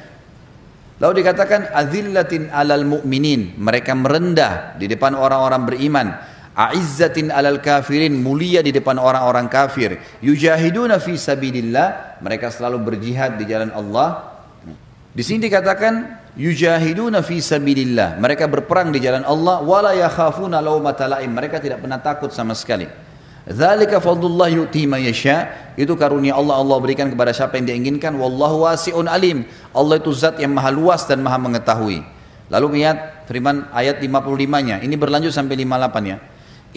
Lalu 1.00 1.24
dikatakan 1.24 1.72
azillatin 1.72 2.52
alal 2.52 2.84
mu'minin. 2.84 3.56
Mereka 3.56 3.96
merendah 3.96 4.76
di 4.76 4.92
depan 4.92 5.16
orang-orang 5.16 5.64
beriman. 5.64 6.08
A'izzatin 6.60 7.32
alal 7.32 7.64
kafirin. 7.64 8.20
Mulia 8.20 8.60
di 8.60 8.76
depan 8.76 9.00
orang-orang 9.00 9.48
kafir. 9.48 9.96
Yujahiduna 10.20 11.00
fi 11.00 11.16
sabidillah. 11.16 12.20
Mereka 12.20 12.52
selalu 12.52 12.84
berjihad 12.84 13.40
di 13.40 13.48
jalan 13.48 13.72
Allah. 13.72 14.36
Di 15.16 15.24
sini 15.24 15.48
dikatakan 15.48 16.20
yujahiduna 16.36 17.24
fi 17.24 17.40
sabilillah. 17.40 18.20
Mereka 18.20 18.52
berperang 18.52 18.92
di 18.92 19.00
jalan 19.00 19.24
Allah 19.24 19.64
wala 19.64 19.96
yakhafuna 19.96 20.60
laumata 20.60 21.08
laim. 21.08 21.32
Mereka 21.32 21.64
tidak 21.64 21.80
pernah 21.80 22.04
takut 22.04 22.36
sama 22.36 22.52
sekali. 22.52 22.92
Dzalika 23.48 24.04
fadlullah 24.04 24.52
yu'ti 24.52 24.84
man 24.84 25.00
yasha. 25.00 25.72
Itu 25.80 25.96
karunia 25.96 26.36
Allah 26.36 26.60
Allah 26.60 26.76
berikan 26.84 27.08
kepada 27.08 27.32
siapa 27.32 27.56
yang 27.56 27.72
dia 27.72 27.78
inginkan. 27.80 28.20
Wallahu 28.20 28.68
wasi'un 28.68 29.08
alim. 29.08 29.48
Allah 29.72 29.96
itu 29.96 30.12
zat 30.12 30.36
yang 30.44 30.52
maha 30.52 30.76
luas 30.76 31.08
dan 31.08 31.24
maha 31.24 31.40
mengetahui. 31.40 32.04
Lalu 32.52 32.84
lihat 32.84 33.26
firman 33.32 33.72
ayat 33.72 34.04
55-nya. 34.04 34.84
Ini 34.84 34.96
berlanjut 35.00 35.32
sampai 35.32 35.56
58 35.56 36.12
ya. 36.12 36.18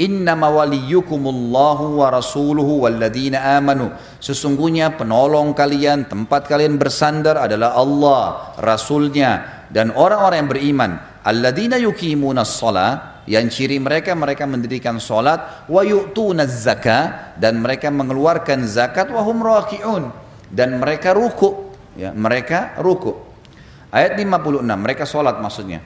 Innama 0.00 0.48
waliyukumullahu 0.48 2.00
wa 2.00 2.08
rasuluhu 2.08 2.88
walladina 2.88 3.60
amanu. 3.60 3.92
Sesungguhnya 4.22 4.96
penolong 4.96 5.52
kalian, 5.52 6.08
tempat 6.08 6.48
kalian 6.48 6.80
bersandar 6.80 7.36
adalah 7.36 7.76
Allah, 7.76 8.56
Rasulnya, 8.56 9.64
dan 9.68 9.92
orang-orang 9.92 10.38
yang 10.44 10.50
beriman. 10.50 10.90
Alladina 11.22 11.76
yukimuna 11.76 12.42
sholat, 12.42 13.24
yang 13.28 13.46
ciri 13.52 13.78
mereka 13.78 14.16
mereka 14.18 14.48
mendirikan 14.48 14.98
solat 14.98 15.68
wa 15.70 15.82
yu'tuna 15.86 16.48
zakah 16.48 17.36
dan 17.38 17.62
mereka 17.62 17.92
mengeluarkan 17.92 18.66
zakat. 18.66 19.12
Wa 19.12 19.22
hum 19.22 19.38
raki'un 19.44 20.22
dan 20.52 20.76
mereka 20.76 21.16
ruku 21.16 21.72
ya 21.96 22.12
mereka 22.12 22.76
ruku 22.76 23.16
ayat 23.88 24.20
56 24.20 24.60
mereka 24.76 25.04
solat 25.08 25.40
maksudnya 25.40 25.80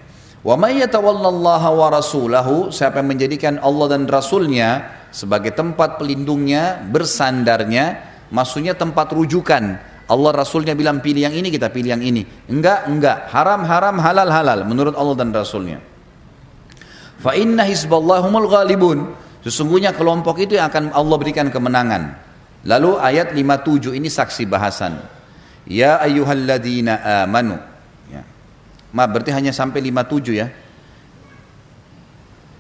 Wa 0.44 0.54
may 0.58 0.82
wa 0.82 1.88
rasulahu 1.88 2.68
siapa 2.68 3.00
yang 3.00 3.08
menjadikan 3.12 3.54
Allah 3.60 3.96
dan 3.96 4.04
rasulnya 4.04 4.96
sebagai 5.16 5.56
tempat 5.56 5.96
pelindungnya, 5.96 6.84
bersandarnya, 6.92 8.04
maksudnya 8.28 8.76
tempat 8.76 9.16
rujukan. 9.16 9.96
Allah 10.06 10.30
Rasulnya 10.38 10.78
bilang 10.78 11.02
pilih 11.02 11.26
yang 11.26 11.34
ini, 11.34 11.50
kita 11.50 11.66
pilih 11.66 11.98
yang 11.98 12.04
ini. 12.04 12.22
Enggak, 12.46 12.86
enggak. 12.86 13.26
Haram, 13.26 13.66
haram, 13.66 13.98
halal, 13.98 14.30
halal. 14.30 14.62
Menurut 14.62 14.94
Allah 14.94 15.18
dan 15.18 15.34
Rasulnya. 15.34 15.82
Fa 17.18 17.34
inna 17.34 17.66
hisballahumul 17.66 18.46
ghalibun. 18.46 19.18
Sesungguhnya 19.42 19.90
kelompok 19.98 20.38
itu 20.38 20.54
yang 20.54 20.70
akan 20.70 20.94
Allah 20.94 21.16
berikan 21.18 21.50
kemenangan. 21.50 22.22
Lalu 22.66 22.98
ayat 23.02 23.34
57 23.34 23.98
ini 23.98 24.06
saksi 24.06 24.46
bahasan. 24.46 25.02
Ya 25.66 25.98
ayyuhalladzina 25.98 27.26
amanu. 27.26 27.58
Maaf 28.97 29.12
berarti 29.12 29.28
hanya 29.36 29.52
sampai 29.52 29.85
57 29.85 30.32
ya. 30.32 30.48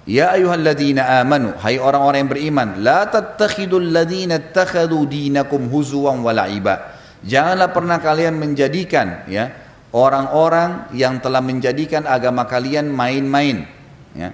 Ya 0.06 0.36
ayyuhalladzina 0.36 1.24
amanu, 1.24 1.56
hai 1.64 1.80
orang-orang 1.82 2.22
yang 2.22 2.30
beriman, 2.30 2.68
la 2.84 3.08
tattakhidul 3.10 3.90
ladzina 3.90 4.38
ittakhadhu 4.38 5.08
dinakum 5.08 5.66
huzuwan 5.66 6.22
wa 6.22 6.30
la'iba. 6.30 6.94
Janganlah 7.26 7.74
pernah 7.74 7.98
kalian 7.98 8.38
menjadikan 8.38 9.26
ya 9.26 9.50
orang-orang 9.90 10.92
yang 10.94 11.18
telah 11.18 11.42
menjadikan 11.42 12.06
agama 12.06 12.46
kalian 12.46 12.86
main-main 12.86 13.66
ya. 14.14 14.30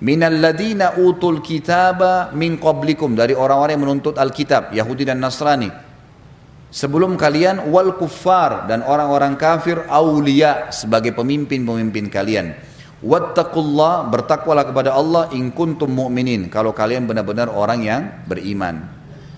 Minal 0.00 0.40
ladina 0.40 0.96
utul 0.96 1.44
kitaba 1.44 2.32
min 2.32 2.56
qablikum 2.56 3.12
dari 3.12 3.36
orang-orang 3.36 3.76
yang 3.76 3.84
menuntut 3.84 4.16
Alkitab, 4.16 4.72
Yahudi 4.72 5.04
dan 5.04 5.20
Nasrani 5.20 5.68
sebelum 6.74 7.14
kalian 7.14 7.70
wal 7.70 7.94
kuffar 7.94 8.66
dan 8.66 8.82
orang-orang 8.82 9.38
kafir 9.38 9.86
aulia 9.86 10.74
sebagai 10.74 11.14
pemimpin-pemimpin 11.14 12.10
kalian. 12.10 12.58
Wattaqullah 12.98 14.10
bertakwalah 14.10 14.66
kepada 14.66 14.90
Allah 14.90 15.30
in 15.30 15.54
kuntum 15.54 15.92
mu'minin 15.92 16.50
kalau 16.50 16.74
kalian 16.74 17.06
benar-benar 17.06 17.46
orang 17.52 17.86
yang 17.86 18.02
beriman. 18.26 18.90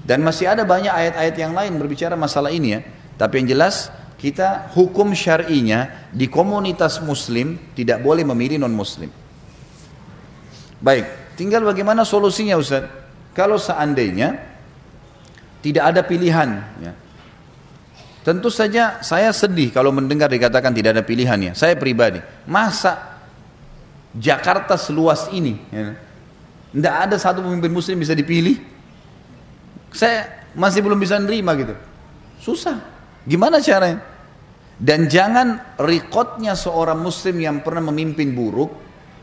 Dan 0.06 0.22
masih 0.24 0.48
ada 0.48 0.62
banyak 0.62 0.88
ayat-ayat 0.88 1.34
yang 1.36 1.52
lain 1.52 1.76
berbicara 1.76 2.16
masalah 2.16 2.48
ini 2.48 2.78
ya. 2.78 2.80
Tapi 3.18 3.42
yang 3.42 3.58
jelas 3.58 3.90
kita 4.16 4.72
hukum 4.72 5.12
syar'inya 5.12 6.08
di 6.14 6.30
komunitas 6.30 7.02
muslim 7.04 7.58
tidak 7.76 8.00
boleh 8.00 8.24
memilih 8.24 8.62
non 8.62 8.72
muslim. 8.72 9.10
Baik, 10.78 11.34
tinggal 11.34 11.66
bagaimana 11.66 12.06
solusinya 12.06 12.54
Ustaz? 12.54 12.86
Kalau 13.34 13.58
seandainya 13.58 14.38
tidak 15.60 15.90
ada 15.90 16.00
pilihan 16.06 16.62
ya, 16.78 16.92
Tentu 18.26 18.50
saja 18.50 18.98
saya 19.06 19.30
sedih 19.30 19.70
kalau 19.70 19.94
mendengar 19.94 20.26
dikatakan 20.26 20.74
tidak 20.74 20.98
ada 20.98 21.04
pilihannya. 21.06 21.54
Saya 21.54 21.78
pribadi, 21.78 22.18
masa 22.42 23.22
Jakarta 24.18 24.74
seluas 24.74 25.30
ini, 25.30 25.54
ya, 25.70 25.94
tidak 26.74 26.94
ada 27.06 27.16
satu 27.22 27.38
pemimpin 27.38 27.70
muslim 27.70 28.02
bisa 28.02 28.18
dipilih. 28.18 28.58
Saya 29.94 30.42
masih 30.58 30.82
belum 30.82 30.98
bisa 30.98 31.22
nerima 31.22 31.54
gitu. 31.54 31.78
Susah. 32.42 32.82
Gimana 33.22 33.62
caranya? 33.62 34.02
Dan 34.74 35.06
jangan 35.06 35.78
rekodnya 35.78 36.58
seorang 36.58 36.98
muslim 36.98 37.38
yang 37.38 37.62
pernah 37.62 37.94
memimpin 37.94 38.34
buruk 38.34 38.74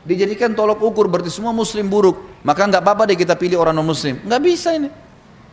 dijadikan 0.08 0.56
tolok 0.56 0.80
ukur 0.80 1.12
berarti 1.12 1.28
semua 1.28 1.52
muslim 1.52 1.92
buruk. 1.92 2.40
Maka 2.48 2.72
nggak 2.72 2.80
apa-apa 2.80 3.12
deh 3.12 3.20
kita 3.20 3.36
pilih 3.36 3.60
orang 3.60 3.76
non 3.76 3.84
muslim. 3.84 4.24
Nggak 4.24 4.42
bisa 4.48 4.72
ini. 4.80 4.88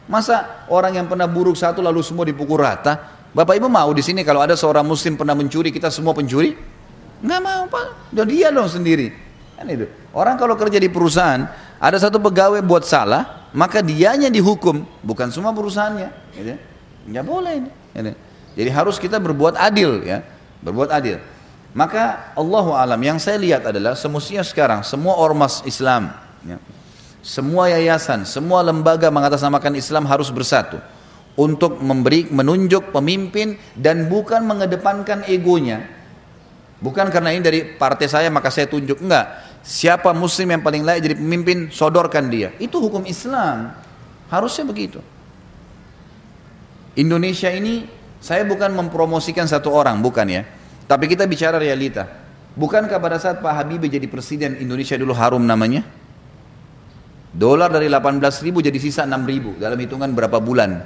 Masa 0.07 0.67
orang 0.71 1.03
yang 1.03 1.11
pernah 1.11 1.27
buruk 1.27 1.59
satu 1.59 1.83
lalu 1.83 1.99
semua 2.07 2.23
dipukul 2.23 2.63
rata? 2.63 3.20
Bapak 3.31 3.63
Ibu 3.63 3.71
mau 3.71 3.95
di 3.95 4.03
sini 4.03 4.27
kalau 4.27 4.43
ada 4.43 4.59
seorang 4.59 4.83
muslim 4.83 5.15
pernah 5.15 5.39
mencuri, 5.39 5.71
kita 5.71 5.87
semua 5.87 6.11
pencuri? 6.11 6.59
Enggak 7.23 7.41
mau, 7.47 7.63
Pak. 7.71 8.11
Dia, 8.11 8.25
dia 8.27 8.49
dong 8.51 8.67
sendiri. 8.67 9.15
Kan 9.55 9.71
itu. 9.71 9.87
Orang 10.11 10.35
kalau 10.35 10.59
kerja 10.59 10.83
di 10.83 10.91
perusahaan, 10.91 11.47
ada 11.79 11.97
satu 12.01 12.19
pegawai 12.19 12.59
buat 12.67 12.83
salah, 12.83 13.47
maka 13.55 13.87
dianya 13.87 14.27
dihukum, 14.27 14.83
bukan 15.07 15.31
semua 15.31 15.55
perusahaannya. 15.55 16.11
Gitu. 16.35 16.59
Enggak 17.07 17.25
boleh 17.25 17.53
ini. 17.63 17.71
Gitu. 17.95 18.13
Jadi 18.59 18.71
harus 18.75 18.99
kita 18.99 19.23
berbuat 19.23 19.55
adil 19.55 20.03
ya, 20.03 20.27
berbuat 20.67 20.91
adil. 20.91 21.23
Maka 21.71 22.35
Allah 22.35 22.67
alam 22.83 22.99
yang 22.99 23.23
saya 23.23 23.39
lihat 23.39 23.63
adalah 23.63 23.95
semestinya 23.95 24.43
sekarang 24.43 24.83
semua 24.83 25.15
ormas 25.15 25.63
Islam, 25.63 26.11
ya, 26.43 26.59
semua 27.23 27.71
yayasan, 27.71 28.27
semua 28.27 28.59
lembaga 28.67 29.07
mengatasnamakan 29.07 29.79
Islam 29.79 30.03
harus 30.11 30.35
bersatu 30.35 30.83
untuk 31.39 31.79
memberi 31.79 32.27
menunjuk 32.31 32.91
pemimpin 32.91 33.55
dan 33.77 34.11
bukan 34.11 34.43
mengedepankan 34.47 35.27
egonya. 35.31 35.87
Bukan 36.81 37.13
karena 37.13 37.37
ini 37.37 37.43
dari 37.45 37.61
partai 37.77 38.09
saya 38.09 38.33
maka 38.33 38.49
saya 38.49 38.65
tunjuk 38.65 39.05
enggak. 39.05 39.61
Siapa 39.61 40.17
muslim 40.17 40.57
yang 40.57 40.65
paling 40.65 40.81
layak 40.81 41.01
jadi 41.05 41.17
pemimpin 41.21 41.69
sodorkan 41.69 42.33
dia. 42.33 42.57
Itu 42.57 42.81
hukum 42.81 43.05
Islam. 43.05 43.77
Harusnya 44.33 44.65
begitu. 44.65 45.05
Indonesia 46.97 47.53
ini 47.53 47.85
saya 48.19 48.49
bukan 48.49 48.73
mempromosikan 48.73 49.45
satu 49.45 49.73
orang, 49.73 50.01
bukan 50.01 50.27
ya. 50.29 50.43
Tapi 50.89 51.05
kita 51.07 51.29
bicara 51.29 51.61
realita. 51.61 52.09
Bukankah 52.57 52.99
pada 52.99 53.17
saat 53.21 53.39
Pak 53.39 53.53
Habibie 53.53 53.93
jadi 53.93 54.11
presiden 54.11 54.59
Indonesia 54.59 54.99
dulu 54.99 55.15
harum 55.15 55.45
namanya? 55.45 55.87
Dolar 57.31 57.71
dari 57.71 57.87
18 57.87 58.19
ribu 58.43 58.59
jadi 58.59 58.75
sisa 58.83 59.07
6 59.07 59.23
ribu 59.23 59.55
dalam 59.57 59.79
hitungan 59.79 60.11
berapa 60.11 60.43
bulan. 60.43 60.83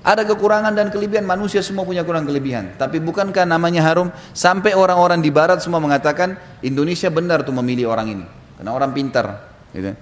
Ada 0.00 0.24
kekurangan 0.24 0.72
dan 0.72 0.88
kelebihan 0.88 1.28
manusia 1.28 1.60
semua 1.60 1.84
punya 1.84 2.00
kurang 2.00 2.24
kelebihan. 2.24 2.72
Tapi 2.80 3.04
bukankah 3.04 3.44
namanya 3.44 3.84
harum 3.84 4.08
sampai 4.32 4.72
orang-orang 4.72 5.20
di 5.20 5.28
barat 5.28 5.60
semua 5.60 5.76
mengatakan 5.76 6.40
Indonesia 6.64 7.12
benar 7.12 7.44
tuh 7.44 7.52
memilih 7.52 7.92
orang 7.92 8.08
ini 8.08 8.24
karena 8.56 8.70
orang 8.72 8.96
pintar. 8.96 9.26
Gitu. 9.76 9.92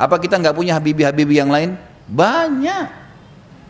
Apa 0.00 0.16
kita 0.16 0.40
nggak 0.40 0.56
punya 0.56 0.80
habibi-habibi 0.80 1.36
yang 1.36 1.52
lain? 1.52 1.76
Banyak. 2.08 3.04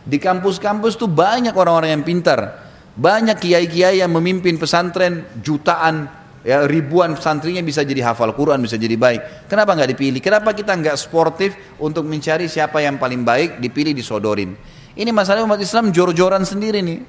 Di 0.07 0.19
kampus-kampus 0.19 0.95
tuh 0.95 1.11
banyak 1.11 1.51
orang-orang 1.51 1.99
yang 1.99 2.03
pintar. 2.07 2.63
Banyak 2.95 3.43
kiai-kiai 3.43 3.99
yang 3.99 4.11
memimpin 4.15 4.55
pesantren 4.55 5.27
jutaan 5.43 6.23
ya 6.43 6.67
ribuan 6.67 7.15
santrinya 7.15 7.63
bisa 7.63 7.87
jadi 7.87 8.11
hafal 8.11 8.35
Quran 8.35 8.59
bisa 8.59 8.75
jadi 8.75 8.99
baik 8.99 9.47
kenapa 9.47 9.79
nggak 9.79 9.95
dipilih 9.95 10.19
kenapa 10.19 10.51
kita 10.51 10.75
nggak 10.75 10.99
sportif 10.99 11.55
untuk 11.79 12.03
mencari 12.03 12.51
siapa 12.51 12.83
yang 12.83 12.99
paling 12.99 13.23
baik 13.23 13.63
dipilih 13.63 13.95
disodorin 13.95 14.51
ini 14.93 15.09
masalah 15.09 15.41
umat 15.45 15.57
Islam 15.57 15.89
jor-joran 15.89 16.45
sendiri 16.45 16.85
nih. 16.85 16.99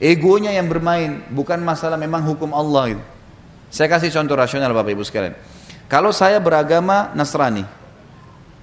Egonya 0.00 0.56
yang 0.56 0.68
bermain, 0.68 1.24
bukan 1.28 1.60
masalah 1.60 2.00
memang 2.00 2.24
hukum 2.24 2.56
Allah. 2.56 2.96
Gitu. 2.96 3.04
Saya 3.68 3.86
kasih 3.92 4.08
contoh 4.10 4.34
rasional 4.34 4.72
Bapak 4.72 4.96
Ibu 4.96 5.04
sekalian. 5.04 5.36
Kalau 5.90 6.10
saya 6.10 6.40
beragama 6.40 7.12
Nasrani, 7.12 7.66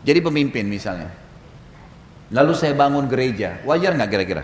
jadi 0.01 0.19
pemimpin 0.23 0.65
misalnya. 0.65 1.13
Lalu 2.33 2.57
saya 2.57 2.73
bangun 2.73 3.05
gereja, 3.07 3.61
wajar 3.63 3.93
nggak 3.95 4.09
kira-kira? 4.09 4.43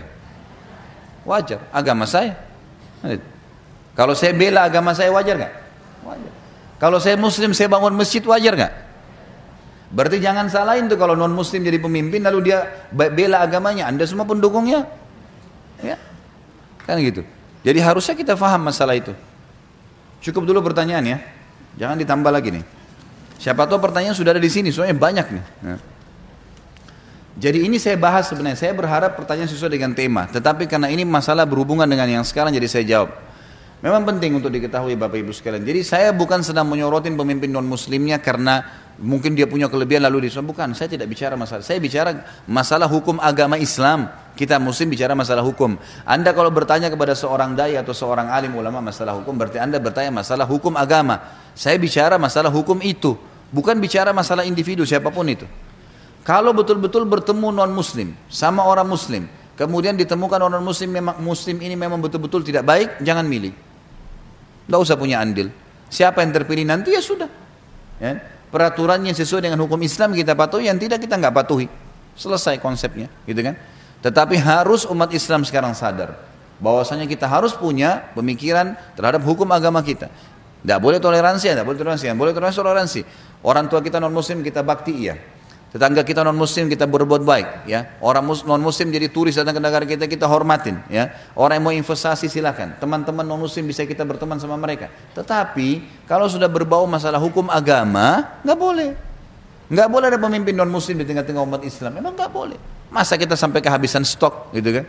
wajar. 1.24 1.60
Agama 1.72 2.04
saya. 2.04 2.36
Kalau 3.96 4.12
saya 4.12 4.32
bela 4.36 4.64
agama 4.68 4.92
saya 4.92 5.10
wajar 5.10 5.34
nggak? 5.40 5.54
Wajar. 6.04 6.32
Kalau 6.78 6.98
saya 7.00 7.16
muslim 7.16 7.56
saya 7.56 7.68
bangun 7.72 7.96
masjid 7.96 8.20
wajar 8.22 8.52
nggak? 8.54 8.72
Berarti 9.94 10.18
jangan 10.18 10.50
salahin 10.50 10.90
tuh 10.90 10.98
kalau 10.98 11.14
non 11.14 11.30
muslim 11.30 11.62
jadi 11.62 11.78
pemimpin 11.78 12.18
lalu 12.26 12.50
dia 12.50 12.66
bela 12.90 13.46
agamanya. 13.46 13.86
Anda 13.86 14.02
semua 14.10 14.26
pendukungnya. 14.26 14.90
Ya. 15.78 15.94
Kan 16.82 16.98
gitu. 16.98 17.22
Jadi 17.62 17.78
harusnya 17.78 18.18
kita 18.18 18.34
faham 18.34 18.66
masalah 18.66 18.98
itu. 18.98 19.14
Cukup 20.18 20.50
dulu 20.50 20.66
pertanyaan 20.66 21.04
ya. 21.06 21.18
Jangan 21.78 21.94
ditambah 21.94 22.30
lagi 22.34 22.50
nih. 22.50 22.64
Siapa 23.38 23.70
tahu 23.70 23.78
pertanyaan 23.78 24.18
sudah 24.18 24.34
ada 24.34 24.42
di 24.42 24.50
sini, 24.50 24.74
soalnya 24.74 24.98
banyak 24.98 25.26
nih. 25.30 25.44
Ya. 25.62 25.76
Jadi 27.34 27.66
ini 27.66 27.82
saya 27.82 27.98
bahas 27.98 28.30
sebenarnya. 28.30 28.58
Saya 28.58 28.72
berharap 28.74 29.14
pertanyaan 29.18 29.50
sesuai 29.50 29.74
dengan 29.74 29.90
tema. 29.94 30.26
Tetapi 30.30 30.70
karena 30.70 30.90
ini 30.90 31.02
masalah 31.02 31.42
berhubungan 31.46 31.86
dengan 31.86 32.06
yang 32.06 32.24
sekarang, 32.26 32.54
jadi 32.54 32.66
saya 32.70 32.84
jawab. 32.86 33.10
Memang 33.84 34.00
penting 34.08 34.32
untuk 34.40 34.48
diketahui 34.48 34.96
Bapak 34.96 35.20
Ibu 35.20 35.36
sekalian. 35.36 35.60
Jadi 35.60 35.84
saya 35.84 36.08
bukan 36.16 36.40
sedang 36.40 36.64
menyorotin 36.72 37.20
pemimpin 37.20 37.52
non 37.52 37.68
muslimnya 37.68 38.16
karena 38.16 38.64
mungkin 38.96 39.36
dia 39.36 39.44
punya 39.44 39.68
kelebihan 39.68 40.08
lalu 40.08 40.24
dia 40.24 40.40
bukan. 40.40 40.72
Saya 40.72 40.88
tidak 40.88 41.04
bicara 41.04 41.36
masalah. 41.36 41.60
Saya 41.60 41.84
bicara 41.84 42.24
masalah 42.48 42.88
hukum 42.88 43.20
agama 43.20 43.60
Islam. 43.60 44.08
Kita 44.40 44.56
muslim 44.56 44.88
bicara 44.88 45.12
masalah 45.12 45.44
hukum. 45.44 45.76
Anda 46.08 46.32
kalau 46.32 46.48
bertanya 46.48 46.88
kepada 46.88 47.12
seorang 47.12 47.52
dai 47.52 47.76
atau 47.76 47.92
seorang 47.92 48.32
alim 48.32 48.56
ulama 48.56 48.80
masalah 48.80 49.20
hukum 49.20 49.36
berarti 49.36 49.60
Anda 49.60 49.76
bertanya 49.76 50.16
masalah 50.16 50.48
hukum 50.48 50.80
agama. 50.80 51.20
Saya 51.52 51.76
bicara 51.76 52.16
masalah 52.16 52.48
hukum 52.48 52.80
itu, 52.80 53.20
bukan 53.52 53.76
bicara 53.84 54.16
masalah 54.16 54.48
individu 54.48 54.88
siapa 54.88 55.12
pun 55.12 55.28
itu. 55.28 55.44
Kalau 56.24 56.56
betul-betul 56.56 57.04
bertemu 57.04 57.52
non 57.52 57.68
muslim 57.68 58.16
sama 58.32 58.64
orang 58.64 58.88
muslim, 58.88 59.28
kemudian 59.60 59.92
ditemukan 59.92 60.40
orang 60.40 60.64
muslim 60.64 60.88
memang 60.88 61.20
muslim 61.20 61.60
ini 61.60 61.76
memang 61.76 62.00
betul-betul 62.00 62.40
tidak 62.40 62.64
baik, 62.64 63.04
jangan 63.04 63.28
milih. 63.28 63.63
Tidak 64.64 64.78
usah 64.80 64.96
punya 64.96 65.20
andil. 65.20 65.52
Siapa 65.92 66.24
yang 66.24 66.32
terpilih 66.32 66.64
nanti 66.64 66.96
ya 66.96 67.02
sudah. 67.04 67.28
Ya. 68.00 68.18
Peraturannya 68.50 69.10
sesuai 69.12 69.50
dengan 69.50 69.58
hukum 69.66 69.78
Islam 69.82 70.14
kita 70.14 70.32
patuhi, 70.38 70.70
yang 70.70 70.78
tidak 70.78 71.02
kita 71.02 71.18
nggak 71.18 71.34
patuhi. 71.34 71.66
Selesai 72.14 72.62
konsepnya, 72.62 73.10
gitu 73.26 73.42
kan? 73.42 73.58
Tetapi 74.04 74.38
harus 74.38 74.86
umat 74.86 75.10
Islam 75.10 75.42
sekarang 75.42 75.74
sadar 75.74 76.14
bahwasanya 76.62 77.08
kita 77.10 77.26
harus 77.26 77.56
punya 77.56 78.06
pemikiran 78.14 78.78
terhadap 78.94 79.24
hukum 79.26 79.48
agama 79.50 79.82
kita. 79.82 80.06
Tidak 80.64 80.78
boleh 80.80 81.02
toleransi, 81.02 81.50
tidak 81.50 81.66
boleh 81.66 81.76
toleransi, 81.76 82.04
tidak 82.08 82.18
boleh 82.20 82.32
toleransi, 82.32 82.58
toleransi. 82.62 83.00
Orang 83.44 83.68
tua 83.68 83.84
kita 83.84 84.00
non 84.00 84.14
muslim 84.14 84.40
kita 84.40 84.64
bakti 84.64 85.08
iya. 85.08 85.18
Tetangga 85.74 86.06
kita 86.06 86.22
non 86.22 86.38
muslim 86.38 86.70
kita 86.70 86.86
berbuat 86.86 87.26
baik 87.26 87.66
ya. 87.66 87.98
Orang 87.98 88.30
non 88.30 88.62
muslim 88.62 88.94
jadi 88.94 89.10
turis 89.10 89.34
datang 89.34 89.58
ke 89.58 89.62
negara 89.62 89.82
kita 89.82 90.06
kita 90.06 90.30
hormatin 90.30 90.78
ya. 90.86 91.10
Orang 91.34 91.58
yang 91.58 91.66
mau 91.66 91.74
investasi 91.74 92.30
silakan. 92.30 92.78
Teman-teman 92.78 93.26
non 93.26 93.42
muslim 93.42 93.66
bisa 93.66 93.82
kita 93.82 94.06
berteman 94.06 94.38
sama 94.38 94.54
mereka. 94.54 94.86
Tetapi 95.18 95.82
kalau 96.06 96.30
sudah 96.30 96.46
berbau 96.46 96.86
masalah 96.86 97.18
hukum 97.18 97.50
agama 97.50 98.38
nggak 98.46 98.54
boleh. 98.54 98.90
Nggak 99.66 99.88
boleh 99.90 100.06
ada 100.14 100.18
pemimpin 100.22 100.54
non 100.54 100.70
muslim 100.70 101.02
di 101.02 101.10
tengah-tengah 101.10 101.42
umat 101.42 101.66
Islam. 101.66 101.90
Memang 101.98 102.14
nggak 102.14 102.30
boleh. 102.30 102.58
Masa 102.94 103.18
kita 103.18 103.34
sampai 103.34 103.58
kehabisan 103.58 104.06
stok 104.06 104.54
gitu 104.54 104.78
kan? 104.78 104.86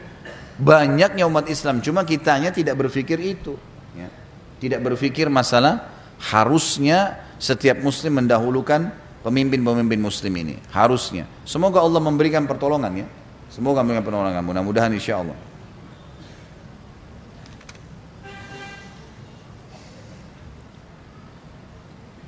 Banyaknya 0.61 1.25
umat 1.25 1.49
Islam 1.49 1.81
cuma 1.81 2.05
kitanya 2.05 2.53
tidak 2.53 2.77
berpikir 2.77 3.17
itu. 3.25 3.57
Ya. 3.97 4.13
Tidak 4.61 4.77
berpikir 4.85 5.33
masalah 5.33 5.89
harusnya 6.29 7.25
setiap 7.41 7.81
muslim 7.81 8.21
mendahulukan 8.21 8.93
pemimpin-pemimpin 9.25 9.97
muslim 9.97 10.33
ini. 10.37 10.61
Harusnya. 10.69 11.25
Semoga 11.49 11.81
Allah 11.81 11.97
memberikan 11.97 12.45
pertolongan 12.45 12.93
ya. 13.01 13.07
Semoga 13.49 13.81
memberikan 13.81 14.05
pertolongan. 14.05 14.45
Mudah-mudahan 14.45 14.93
insya 14.93 15.25
Allah 15.25 15.33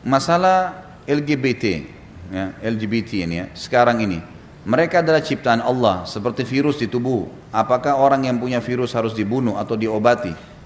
masalah 0.07 0.87
LGBT 1.03 1.83
ya, 2.31 2.55
LGBT 2.63 3.27
ini 3.27 3.35
ya 3.43 3.45
sekarang 3.51 3.99
ini. 3.99 4.23
Mereka 4.67 4.99
adalah 4.99 5.23
ciptaan 5.23 5.63
Allah 5.63 6.03
seperti 6.03 6.43
virus 6.43 6.79
di 6.79 6.91
tubuh. 6.91 7.27
Apakah 7.55 7.99
orang 7.99 8.27
yang 8.27 8.35
punya 8.39 8.59
virus 8.59 8.91
harus 8.95 9.15
dibunuh 9.15 9.55
atau 9.55 9.79
diobati 9.79 10.56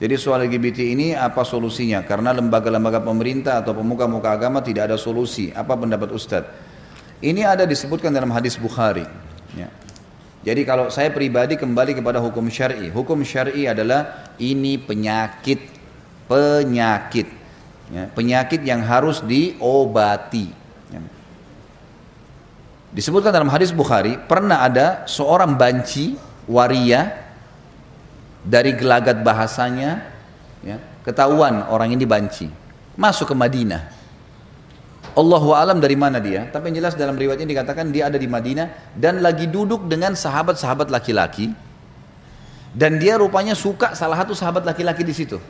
jadi 0.00 0.16
soal 0.16 0.48
LGBT 0.48 0.96
ini 0.96 1.12
apa 1.12 1.44
solusinya? 1.44 2.00
Karena 2.00 2.32
lembaga-lembaga 2.32 3.04
pemerintah 3.04 3.60
atau 3.60 3.76
pemuka-muka 3.76 4.32
agama 4.32 4.64
tidak 4.64 4.88
ada 4.88 4.96
solusi. 4.96 5.52
Apa 5.52 5.76
pendapat 5.76 6.08
Ustadz? 6.16 6.48
Ini 7.20 7.44
ada 7.44 7.68
disebutkan 7.68 8.08
dalam 8.08 8.32
hadis 8.32 8.56
Bukhari. 8.56 9.04
Ya. 9.52 9.68
Jadi 10.40 10.64
kalau 10.64 10.88
saya 10.88 11.12
pribadi 11.12 11.60
kembali 11.60 12.00
kepada 12.00 12.16
hukum 12.16 12.48
syari. 12.48 12.88
Hukum 12.88 13.20
syari 13.20 13.68
adalah 13.68 14.32
ini 14.40 14.80
penyakit, 14.80 15.68
penyakit, 16.24 17.28
ya. 17.92 18.08
penyakit 18.08 18.64
yang 18.64 18.80
harus 18.80 19.20
diobati. 19.20 20.48
Ya. 20.88 21.04
Disebutkan 22.96 23.36
dalam 23.36 23.52
hadis 23.52 23.68
Bukhari 23.68 24.16
pernah 24.16 24.64
ada 24.64 25.04
seorang 25.04 25.60
banci 25.60 26.16
waria 26.48 27.29
dari 28.40 28.72
gelagat 28.76 29.20
bahasanya 29.20 30.04
ya, 30.64 30.76
ketahuan 31.04 31.66
orang 31.68 31.92
ini 31.92 32.04
banci 32.08 32.48
masuk 33.00 33.32
ke 33.32 33.36
Madinah. 33.36 33.98
Allahu 35.10 35.56
alam 35.56 35.82
dari 35.82 35.98
mana 35.98 36.22
dia? 36.22 36.46
Tapi 36.46 36.70
yang 36.70 36.84
jelas 36.84 36.94
dalam 36.94 37.18
riwayat 37.18 37.42
ini 37.42 37.50
dikatakan 37.50 37.90
dia 37.90 38.06
ada 38.06 38.20
di 38.20 38.30
Madinah 38.30 38.94
dan 38.94 39.18
lagi 39.18 39.50
duduk 39.50 39.90
dengan 39.90 40.14
sahabat-sahabat 40.14 40.86
laki-laki. 40.86 41.50
Dan 42.70 43.02
dia 43.02 43.18
rupanya 43.18 43.58
suka 43.58 43.98
salah 43.98 44.22
satu 44.22 44.30
sahabat 44.30 44.62
laki-laki 44.62 45.02
di 45.02 45.10
situ. 45.10 45.42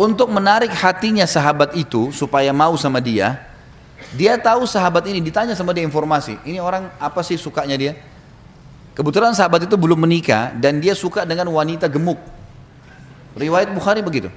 Untuk 0.00 0.32
menarik 0.32 0.72
hatinya 0.72 1.28
sahabat 1.28 1.76
itu 1.76 2.08
supaya 2.08 2.56
mau 2.56 2.72
sama 2.80 3.04
dia 3.04 3.50
dia 4.16 4.40
tahu 4.40 4.64
sahabat 4.64 5.06
ini 5.06 5.20
ditanya 5.20 5.52
sama 5.52 5.76
dia 5.76 5.84
informasi 5.84 6.40
ini 6.48 6.58
orang 6.58 6.90
apa 6.98 7.20
sih 7.22 7.36
sukanya 7.36 7.76
dia 7.76 7.92
Kebetulan 9.00 9.32
sahabat 9.32 9.64
itu 9.64 9.80
belum 9.80 10.04
menikah 10.04 10.52
dan 10.60 10.76
dia 10.76 10.92
suka 10.92 11.24
dengan 11.24 11.48
wanita 11.48 11.88
gemuk. 11.88 12.20
Riwayat 13.32 13.72
Bukhari 13.72 14.04
begitu. 14.04 14.28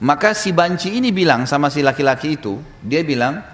Maka 0.00 0.32
si 0.32 0.48
banci 0.48 0.96
ini 0.96 1.12
bilang 1.12 1.44
sama 1.44 1.68
si 1.68 1.84
laki-laki 1.84 2.40
itu, 2.40 2.56
dia 2.80 3.04
bilang, 3.04 3.44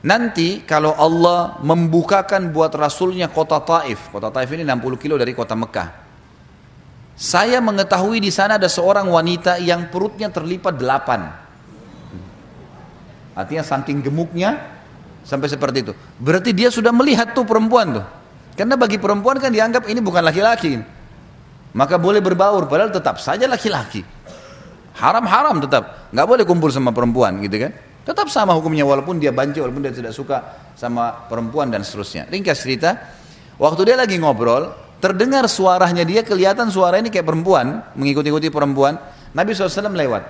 nanti 0.00 0.64
kalau 0.64 0.96
Allah 0.96 1.60
membukakan 1.60 2.48
buat 2.48 2.72
Rasulnya 2.72 3.28
kota 3.28 3.60
Taif, 3.60 4.08
kota 4.08 4.32
Taif 4.32 4.48
ini 4.56 4.64
60 4.64 4.96
kilo 4.96 5.20
dari 5.20 5.36
kota 5.36 5.52
Mekah. 5.52 6.08
Saya 7.12 7.60
mengetahui 7.60 8.24
di 8.24 8.32
sana 8.32 8.56
ada 8.56 8.72
seorang 8.72 9.04
wanita 9.04 9.60
yang 9.60 9.92
perutnya 9.92 10.32
terlipat 10.32 10.80
delapan. 10.80 11.28
Artinya 13.36 13.60
saking 13.68 14.00
gemuknya 14.00 14.64
sampai 15.28 15.52
seperti 15.52 15.84
itu. 15.84 15.92
Berarti 16.16 16.56
dia 16.56 16.72
sudah 16.72 16.88
melihat 16.88 17.36
tuh 17.36 17.44
perempuan 17.44 18.00
tuh. 18.00 18.17
Karena 18.58 18.74
bagi 18.74 18.98
perempuan 18.98 19.38
kan 19.38 19.54
dianggap 19.54 19.86
ini 19.86 20.02
bukan 20.02 20.18
laki-laki. 20.18 20.82
Maka 21.78 21.94
boleh 21.94 22.18
berbaur, 22.18 22.66
padahal 22.66 22.90
tetap 22.90 23.22
saja 23.22 23.46
laki-laki. 23.46 24.02
Haram-haram 24.98 25.62
tetap. 25.62 26.10
Nggak 26.10 26.26
boleh 26.26 26.42
kumpul 26.42 26.74
sama 26.74 26.90
perempuan 26.90 27.38
gitu 27.38 27.54
kan. 27.54 27.70
Tetap 28.02 28.26
sama 28.26 28.58
hukumnya 28.58 28.82
walaupun 28.82 29.22
dia 29.22 29.30
banci, 29.30 29.62
walaupun 29.62 29.86
dia 29.86 29.94
tidak 29.94 30.10
suka 30.10 30.42
sama 30.74 31.30
perempuan 31.30 31.70
dan 31.70 31.86
seterusnya. 31.86 32.26
Ringkas 32.26 32.66
cerita, 32.66 32.98
waktu 33.62 33.94
dia 33.94 33.96
lagi 34.00 34.18
ngobrol, 34.18 34.74
terdengar 34.98 35.46
suaranya 35.46 36.02
dia 36.02 36.26
kelihatan 36.26 36.66
suara 36.66 36.98
ini 36.98 37.14
kayak 37.14 37.30
perempuan, 37.30 37.94
mengikuti-ikuti 37.94 38.50
perempuan. 38.50 38.98
Nabi 39.38 39.54
SAW 39.54 39.94
lewat. 39.94 40.22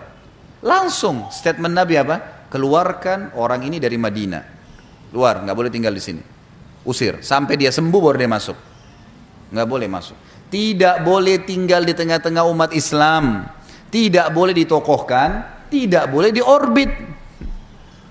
Langsung 0.68 1.32
statement 1.32 1.72
Nabi 1.72 1.96
apa? 1.96 2.16
Keluarkan 2.52 3.40
orang 3.40 3.64
ini 3.64 3.80
dari 3.80 3.96
Madinah. 3.96 4.42
Luar, 5.16 5.40
nggak 5.48 5.56
boleh 5.56 5.72
tinggal 5.72 5.96
di 5.96 6.02
sini 6.04 6.22
usir. 6.88 7.20
Sampai 7.20 7.60
dia 7.60 7.68
sembuh 7.68 8.00
baru 8.00 8.16
dia 8.16 8.30
masuk. 8.32 8.56
Nggak 9.52 9.68
boleh 9.68 9.88
masuk. 9.92 10.16
Tidak 10.48 11.04
boleh 11.04 11.44
tinggal 11.44 11.84
di 11.84 11.92
tengah-tengah 11.92 12.48
umat 12.48 12.72
Islam. 12.72 13.44
Tidak 13.92 14.32
boleh 14.32 14.56
ditokohkan. 14.56 15.60
Tidak 15.68 16.08
boleh 16.08 16.32
diorbit. 16.32 16.88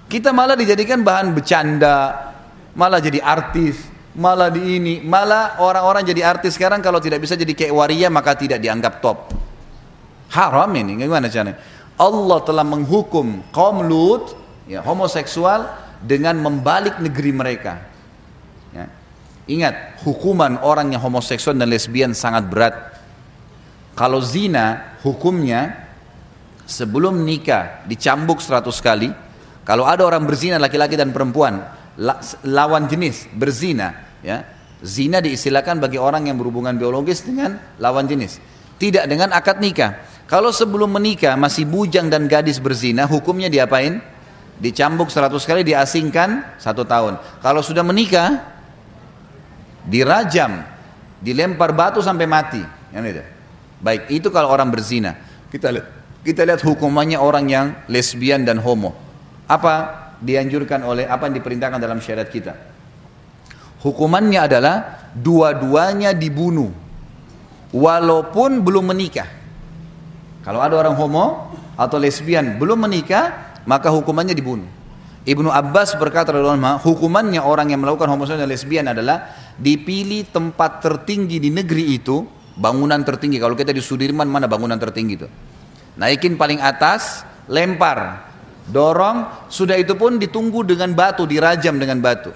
Kita 0.05 0.29
malah 0.29 0.53
dijadikan 0.53 1.01
bahan 1.01 1.33
bercanda. 1.33 2.29
Malah 2.77 3.01
jadi 3.01 3.17
artis. 3.25 3.81
Malah 4.13 4.53
di 4.53 4.77
ini. 4.77 5.01
Malah 5.01 5.57
orang-orang 5.65 6.05
jadi 6.05 6.21
artis 6.29 6.53
sekarang 6.53 6.85
kalau 6.85 7.01
tidak 7.01 7.25
bisa 7.25 7.33
jadi 7.33 7.57
kayak 7.57 7.73
waria 7.73 8.07
maka 8.13 8.37
tidak 8.37 8.61
dianggap 8.61 9.01
top. 9.01 9.33
Haram 10.29 10.69
ini. 10.77 11.01
Gimana 11.01 11.25
caranya? 11.33 11.57
Allah 11.97 12.39
telah 12.45 12.61
menghukum 12.61 13.41
kaum 13.49 13.81
Lut 13.81 14.37
ya 14.69 14.85
homoseksual 14.85 15.65
dengan 16.05 16.37
membalik 16.37 17.01
negeri 17.01 17.33
mereka 17.33 17.96
Ingat, 19.47 20.03
hukuman 20.03 20.59
orang 20.59 20.91
yang 20.91 20.99
homoseksual 20.99 21.55
dan 21.55 21.71
lesbian 21.71 22.11
sangat 22.11 22.51
berat. 22.51 22.75
Kalau 23.95 24.19
zina, 24.19 24.99
hukumnya 25.07 25.87
sebelum 26.67 27.23
nikah 27.23 27.87
dicambuk 27.87 28.43
seratus 28.43 28.83
kali. 28.83 29.07
Kalau 29.63 29.87
ada 29.87 30.03
orang 30.03 30.27
berzina 30.27 30.59
laki-laki 30.59 30.99
dan 30.99 31.15
perempuan 31.15 31.63
lawan 32.43 32.91
jenis 32.91 33.31
berzina, 33.31 34.19
ya 34.19 34.43
Zina 34.77 35.17
diistilahkan 35.17 35.81
bagi 35.81 35.97
orang 35.97 36.29
yang 36.29 36.37
berhubungan 36.37 36.77
biologis 36.77 37.25
dengan 37.25 37.57
lawan 37.81 38.05
jenis. 38.05 38.37
Tidak 38.77 39.09
dengan 39.09 39.33
akad 39.33 39.57
nikah. 39.57 40.05
Kalau 40.29 40.53
sebelum 40.53 40.93
menikah 40.93 41.33
masih 41.33 41.65
bujang 41.65 42.13
dan 42.13 42.29
gadis 42.29 42.61
berzina, 42.61 43.09
hukumnya 43.09 43.49
diapain? 43.49 43.97
Dicambuk 44.61 45.09
seratus 45.09 45.49
kali, 45.49 45.65
diasingkan 45.65 46.61
satu 46.61 46.85
tahun. 46.85 47.17
Kalau 47.41 47.65
sudah 47.65 47.81
menikah, 47.81 48.56
dirajam, 49.87 50.61
dilempar 51.23 51.71
batu 51.71 52.03
sampai 52.03 52.27
mati. 52.27 52.61
Yang 52.91 53.05
itu. 53.15 53.23
Baik, 53.79 54.01
itu 54.11 54.27
kalau 54.29 54.51
orang 54.51 54.67
berzina. 54.67 55.15
Kita 55.47 55.71
lihat, 55.71 55.87
kita 56.27 56.43
lihat 56.43 56.61
hukumannya 56.61 57.17
orang 57.17 57.45
yang 57.47 57.65
lesbian 57.87 58.43
dan 58.43 58.59
homo. 58.59 58.91
Apa 59.47 60.13
dianjurkan 60.19 60.83
oleh 60.83 61.07
apa 61.07 61.31
yang 61.31 61.39
diperintahkan 61.39 61.79
dalam 61.79 62.03
syariat 62.03 62.27
kita? 62.27 62.53
Hukumannya 63.79 64.39
adalah 64.43 64.75
dua-duanya 65.15 66.11
dibunuh 66.11 66.73
walaupun 67.71 68.59
belum 68.65 68.91
menikah. 68.91 69.29
Kalau 70.43 70.59
ada 70.59 70.75
orang 70.79 70.95
homo 70.97 71.53
atau 71.77 71.95
lesbian 72.01 72.57
belum 72.57 72.87
menikah, 72.87 73.55
maka 73.63 73.93
hukumannya 73.93 74.33
dibunuh. 74.33 74.76
Ibnu 75.27 75.51
Abbas 75.51 75.99
berkata 75.99 76.31
hukumannya 76.79 77.43
orang 77.43 77.75
yang 77.75 77.83
melakukan 77.83 78.07
homoseksual 78.07 78.47
dan 78.47 78.47
lesbian 78.47 78.87
adalah 78.87 79.35
dipilih 79.59 80.31
tempat 80.31 80.79
tertinggi 80.79 81.43
di 81.43 81.51
negeri 81.51 81.99
itu, 81.99 82.23
bangunan 82.55 83.03
tertinggi. 83.03 83.35
Kalau 83.35 83.51
kita 83.51 83.75
di 83.75 83.83
Sudirman 83.83 84.31
mana 84.31 84.47
bangunan 84.47 84.79
tertinggi 84.79 85.13
itu? 85.19 85.27
Naikin 85.99 86.39
paling 86.39 86.63
atas, 86.63 87.27
lempar, 87.51 88.23
dorong, 88.71 89.51
sudah 89.51 89.75
itu 89.75 89.99
pun 89.99 90.15
ditunggu 90.15 90.63
dengan 90.63 90.95
batu, 90.95 91.27
dirajam 91.27 91.75
dengan 91.75 91.99
batu. 91.99 92.31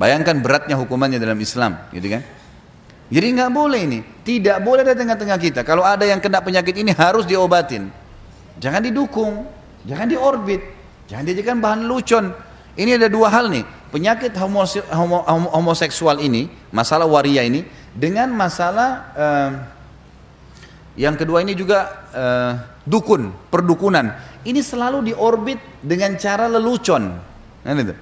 Bayangkan 0.00 0.40
beratnya 0.40 0.80
hukumannya 0.80 1.20
dalam 1.20 1.36
Islam, 1.44 1.76
gitu 1.92 2.08
kan? 2.08 2.24
Jadi 3.12 3.26
nggak 3.36 3.52
boleh 3.52 3.80
ini, 3.84 4.00
tidak 4.24 4.64
boleh 4.64 4.80
ada 4.80 4.96
tengah-tengah 4.96 5.36
kita. 5.36 5.60
Kalau 5.60 5.84
ada 5.84 6.08
yang 6.08 6.24
kena 6.24 6.40
penyakit 6.40 6.72
ini 6.72 6.96
harus 6.96 7.28
diobatin. 7.28 7.92
Jangan 8.56 8.80
didukung, 8.80 9.44
jangan 9.84 10.08
diorbit, 10.08 10.77
jangan 11.08 11.24
dijadikan 11.26 11.58
bahan 11.58 11.88
lucon. 11.88 12.30
Ini 12.78 12.94
ada 12.94 13.10
dua 13.10 13.26
hal 13.26 13.50
nih, 13.50 13.66
penyakit 13.90 14.38
homose 14.38 14.86
homo 14.94 15.26
homoseksual 15.26 16.22
ini, 16.22 16.46
masalah 16.70 17.10
waria 17.10 17.42
ini, 17.42 17.66
dengan 17.90 18.30
masalah 18.30 18.90
uh, 19.18 19.50
yang 20.98 21.14
kedua 21.14 21.46
ini 21.46 21.54
juga 21.54 22.10
uh, 22.10 22.52
dukun, 22.82 23.30
perdukunan. 23.54 24.14
Ini 24.42 24.58
selalu 24.58 25.14
diorbit 25.14 25.62
dengan 25.78 26.18
cara 26.18 26.50
lelucon. 26.50 27.02
Nah, 27.62 27.72
itu. 27.78 27.94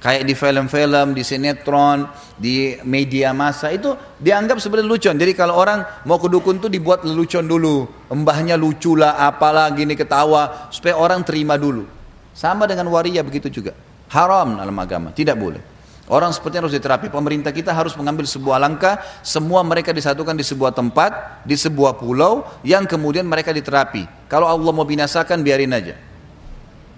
Kayak 0.00 0.24
di 0.24 0.34
film-film, 0.38 1.12
di 1.12 1.22
sinetron, 1.26 2.08
di 2.40 2.72
media 2.88 3.36
massa 3.36 3.68
itu 3.68 3.92
dianggap 4.16 4.56
sebenarnya 4.56 4.88
lelucon. 4.88 5.16
Jadi 5.18 5.32
kalau 5.36 5.58
orang 5.58 5.84
mau 6.08 6.16
ke 6.16 6.30
dukun 6.30 6.62
tuh 6.62 6.70
dibuat 6.72 7.04
lelucon 7.04 7.44
dulu. 7.44 7.84
Embahnya 8.08 8.54
lucu 8.56 8.94
lah, 8.96 9.18
apalah 9.20 9.68
gini 9.74 9.98
ketawa. 9.98 10.70
Supaya 10.72 10.96
orang 10.96 11.26
terima 11.26 11.58
dulu. 11.60 11.99
Sama 12.40 12.64
dengan 12.64 12.88
waria 12.88 13.20
begitu 13.20 13.52
juga. 13.52 13.76
Haram 14.08 14.56
dalam 14.56 14.72
agama, 14.80 15.12
tidak 15.12 15.36
boleh. 15.36 15.60
Orang 16.08 16.32
seperti 16.32 16.56
harus 16.56 16.72
diterapi. 16.72 17.12
Pemerintah 17.12 17.52
kita 17.52 17.70
harus 17.76 17.92
mengambil 18.00 18.24
sebuah 18.24 18.56
langkah, 18.56 18.96
semua 19.20 19.60
mereka 19.60 19.92
disatukan 19.92 20.32
di 20.32 20.42
sebuah 20.42 20.72
tempat, 20.72 21.44
di 21.44 21.52
sebuah 21.52 22.00
pulau, 22.00 22.48
yang 22.64 22.88
kemudian 22.88 23.28
mereka 23.28 23.52
diterapi. 23.52 24.08
Kalau 24.26 24.48
Allah 24.48 24.72
mau 24.72 24.88
binasakan, 24.88 25.44
biarin 25.44 25.70
aja. 25.70 26.00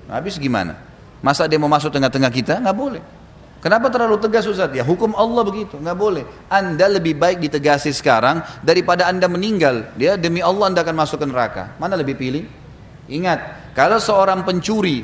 Habis 0.06 0.38
gimana? 0.38 0.78
Masa 1.20 1.50
dia 1.50 1.58
mau 1.58 1.68
masuk 1.68 1.90
tengah-tengah 1.90 2.30
kita? 2.30 2.62
Nggak 2.62 2.76
boleh. 2.78 3.02
Kenapa 3.62 3.90
terlalu 3.90 4.18
tegas 4.22 4.46
Ustaz? 4.46 4.70
Ya 4.74 4.86
hukum 4.86 5.10
Allah 5.14 5.42
begitu, 5.42 5.74
nggak 5.78 5.98
boleh. 5.98 6.24
Anda 6.50 6.86
lebih 6.86 7.18
baik 7.18 7.42
ditegasi 7.42 7.90
sekarang 7.90 8.42
daripada 8.62 9.10
Anda 9.10 9.26
meninggal. 9.26 9.90
Dia 9.98 10.14
demi 10.14 10.38
Allah 10.38 10.70
Anda 10.70 10.80
akan 10.86 10.96
masuk 10.98 11.18
ke 11.18 11.26
neraka. 11.26 11.74
Mana 11.82 11.94
lebih 11.98 12.14
pilih? 12.18 12.46
Ingat, 13.06 13.61
kalau 13.72 13.96
seorang 13.96 14.44
pencuri 14.44 15.00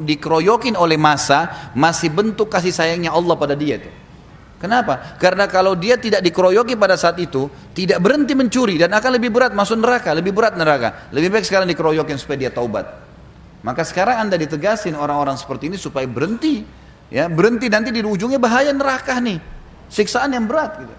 dikeroyokin 0.00 0.72
oleh 0.72 0.96
masa, 0.96 1.72
masih 1.76 2.08
bentuk 2.08 2.48
kasih 2.48 2.72
sayangnya 2.72 3.12
Allah 3.12 3.36
pada 3.36 3.52
dia 3.52 3.76
itu. 3.76 3.92
Kenapa? 4.60 5.16
Karena 5.16 5.48
kalau 5.48 5.72
dia 5.72 5.96
tidak 5.96 6.20
dikeroyoki 6.20 6.76
pada 6.76 6.96
saat 6.96 7.16
itu, 7.16 7.48
tidak 7.72 8.00
berhenti 8.00 8.36
mencuri 8.36 8.76
dan 8.76 8.92
akan 8.92 9.16
lebih 9.16 9.32
berat 9.32 9.56
masuk 9.56 9.80
neraka, 9.80 10.12
lebih 10.12 10.36
berat 10.36 10.52
neraka. 10.56 11.08
Lebih 11.12 11.32
baik 11.32 11.44
sekarang 11.48 11.68
dikeroyokin 11.68 12.20
supaya 12.20 12.48
dia 12.48 12.52
taubat. 12.52 12.84
Maka 13.60 13.84
sekarang 13.84 14.28
anda 14.28 14.36
ditegasin 14.40 14.96
orang-orang 14.96 15.36
seperti 15.36 15.72
ini 15.72 15.76
supaya 15.76 16.04
berhenti. 16.04 16.64
Ya, 17.08 17.28
berhenti 17.28 17.68
nanti 17.68 17.92
di 17.92 18.00
ujungnya 18.00 18.40
bahaya 18.40 18.72
neraka 18.72 19.16
nih. 19.20 19.40
Siksaan 19.92 20.32
yang 20.32 20.48
berat 20.48 20.80
gitu. 20.80 20.94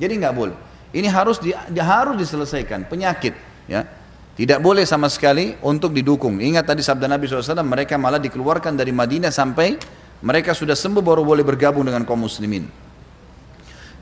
Jadi 0.00 0.12
nggak 0.20 0.34
boleh. 0.36 0.56
Ini 0.92 1.08
harus 1.12 1.36
di, 1.40 1.52
harus 1.80 2.16
diselesaikan 2.16 2.88
penyakit. 2.88 3.36
Ya, 3.68 3.84
tidak 4.38 4.62
boleh 4.62 4.86
sama 4.86 5.10
sekali 5.10 5.58
untuk 5.66 5.90
didukung. 5.90 6.38
Ingat 6.38 6.70
tadi 6.70 6.78
sabda 6.78 7.10
Nabi 7.10 7.26
SAW, 7.26 7.58
mereka 7.66 7.98
malah 7.98 8.22
dikeluarkan 8.22 8.78
dari 8.78 8.94
Madinah 8.94 9.34
sampai 9.34 9.74
mereka 10.22 10.54
sudah 10.54 10.78
sembuh 10.78 11.02
baru 11.02 11.26
boleh 11.26 11.42
bergabung 11.42 11.82
dengan 11.82 12.06
kaum 12.06 12.22
muslimin. 12.22 12.62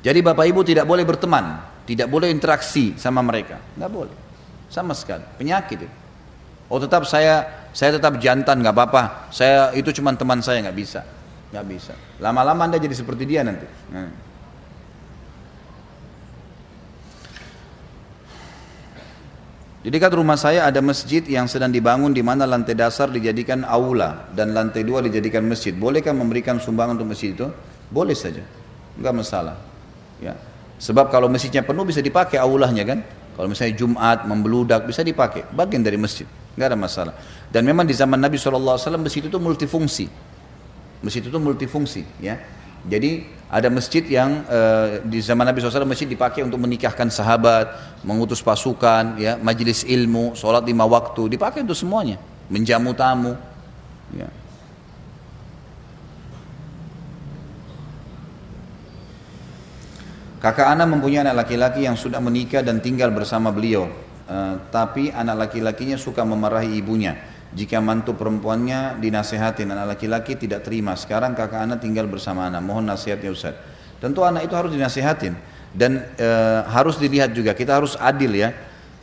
Jadi 0.04 0.20
bapak 0.20 0.44
ibu 0.44 0.60
tidak 0.60 0.84
boleh 0.84 1.08
berteman, 1.08 1.56
tidak 1.88 2.12
boleh 2.12 2.28
interaksi 2.28 3.00
sama 3.00 3.24
mereka, 3.24 3.56
nggak 3.80 3.88
boleh, 3.88 4.16
sama 4.68 4.92
sekali. 4.92 5.24
Penyakit 5.40 5.88
itu. 5.88 5.96
Oh 6.68 6.76
tetap 6.76 7.08
saya 7.08 7.66
saya 7.72 7.96
tetap 7.96 8.20
jantan 8.20 8.60
nggak 8.60 8.76
apa-apa. 8.76 9.32
Saya 9.32 9.72
itu 9.72 9.88
cuma 9.96 10.12
teman 10.12 10.44
saya 10.44 10.60
nggak 10.68 10.76
bisa, 10.76 11.00
nggak 11.48 11.64
bisa. 11.64 11.96
Lama-lama 12.20 12.68
anda 12.68 12.76
jadi 12.76 12.92
seperti 12.92 13.24
dia 13.24 13.40
nanti. 13.40 13.64
Nah. 13.88 14.25
Jadi 19.86 20.02
kat 20.02 20.18
rumah 20.18 20.34
saya 20.34 20.66
ada 20.66 20.82
masjid 20.82 21.22
yang 21.22 21.46
sedang 21.46 21.70
dibangun 21.70 22.10
di 22.10 22.18
mana 22.18 22.42
lantai 22.42 22.74
dasar 22.74 23.06
dijadikan 23.06 23.62
aula 23.62 24.26
dan 24.34 24.50
lantai 24.50 24.82
dua 24.82 24.98
dijadikan 24.98 25.46
masjid. 25.46 25.70
Bolehkah 25.70 26.10
memberikan 26.10 26.58
sumbangan 26.58 26.98
untuk 26.98 27.14
masjid 27.14 27.38
itu? 27.38 27.46
Boleh 27.86 28.18
saja, 28.18 28.42
nggak 28.98 29.14
masalah. 29.14 29.54
Ya. 30.18 30.34
Sebab 30.82 31.06
kalau 31.06 31.30
masjidnya 31.30 31.62
penuh 31.62 31.86
bisa 31.86 32.02
dipakai 32.02 32.34
aulahnya 32.42 32.82
kan. 32.82 32.98
Kalau 33.38 33.46
misalnya 33.46 33.78
Jumat 33.78 34.26
membeludak 34.26 34.90
bisa 34.90 35.06
dipakai, 35.06 35.46
bagian 35.54 35.86
dari 35.86 36.00
masjid, 36.00 36.26
nggak 36.58 36.66
ada 36.66 36.78
masalah. 36.80 37.14
Dan 37.46 37.62
memang 37.62 37.86
di 37.86 37.94
zaman 37.94 38.18
Nabi 38.18 38.42
SAW 38.42 38.98
masjid 38.98 39.22
itu 39.22 39.38
multifungsi. 39.38 40.10
Masjid 40.98 41.22
itu 41.22 41.38
multifungsi 41.38 42.02
ya. 42.18 42.42
Jadi 42.90 43.22
ada 43.46 43.70
masjid 43.70 44.02
yang 44.02 44.42
uh, 44.50 44.98
di 45.06 45.22
zaman 45.22 45.46
Nabi 45.46 45.62
SAW 45.62 45.86
masjid 45.86 46.10
dipakai 46.10 46.42
untuk 46.42 46.58
menikahkan 46.58 47.06
sahabat, 47.14 47.70
mengutus 48.02 48.42
pasukan, 48.42 49.14
ya, 49.22 49.38
majelis 49.38 49.86
ilmu, 49.86 50.34
sholat 50.34 50.66
lima 50.66 50.82
waktu, 50.82 51.30
dipakai 51.30 51.62
untuk 51.62 51.78
semuanya, 51.78 52.18
menjamu 52.50 52.90
tamu. 52.90 53.38
Ya. 54.10 54.26
Kakak 60.42 60.66
Ana 60.66 60.82
mempunyai 60.86 61.22
anak 61.22 61.46
laki-laki 61.46 61.86
yang 61.86 61.94
sudah 61.94 62.18
menikah 62.18 62.66
dan 62.66 62.82
tinggal 62.82 63.14
bersama 63.14 63.54
beliau, 63.54 63.86
uh, 64.26 64.58
tapi 64.74 65.14
anak 65.14 65.46
laki-lakinya 65.46 65.94
suka 65.94 66.26
memarahi 66.26 66.82
ibunya. 66.82 67.35
Jika 67.54 67.78
mantu 67.78 68.18
perempuannya 68.18 68.98
dinasehatin 68.98 69.70
anak 69.70 69.96
laki-laki 69.96 70.34
tidak 70.34 70.66
terima. 70.66 70.98
Sekarang 70.98 71.32
kakak 71.32 71.62
anak 71.62 71.78
tinggal 71.78 72.10
bersama 72.10 72.50
anak. 72.50 72.64
Mohon 72.64 72.90
nasihatnya 72.90 73.30
Ustaz. 73.30 73.54
Tentu 74.02 74.26
anak 74.26 74.44
itu 74.44 74.54
harus 74.58 74.74
dinasehatin 74.74 75.34
dan 75.72 76.04
e, 76.18 76.28
harus 76.68 77.00
dilihat 77.00 77.32
juga. 77.32 77.56
Kita 77.56 77.78
harus 77.80 77.94
adil 77.96 78.34
ya. 78.34 78.50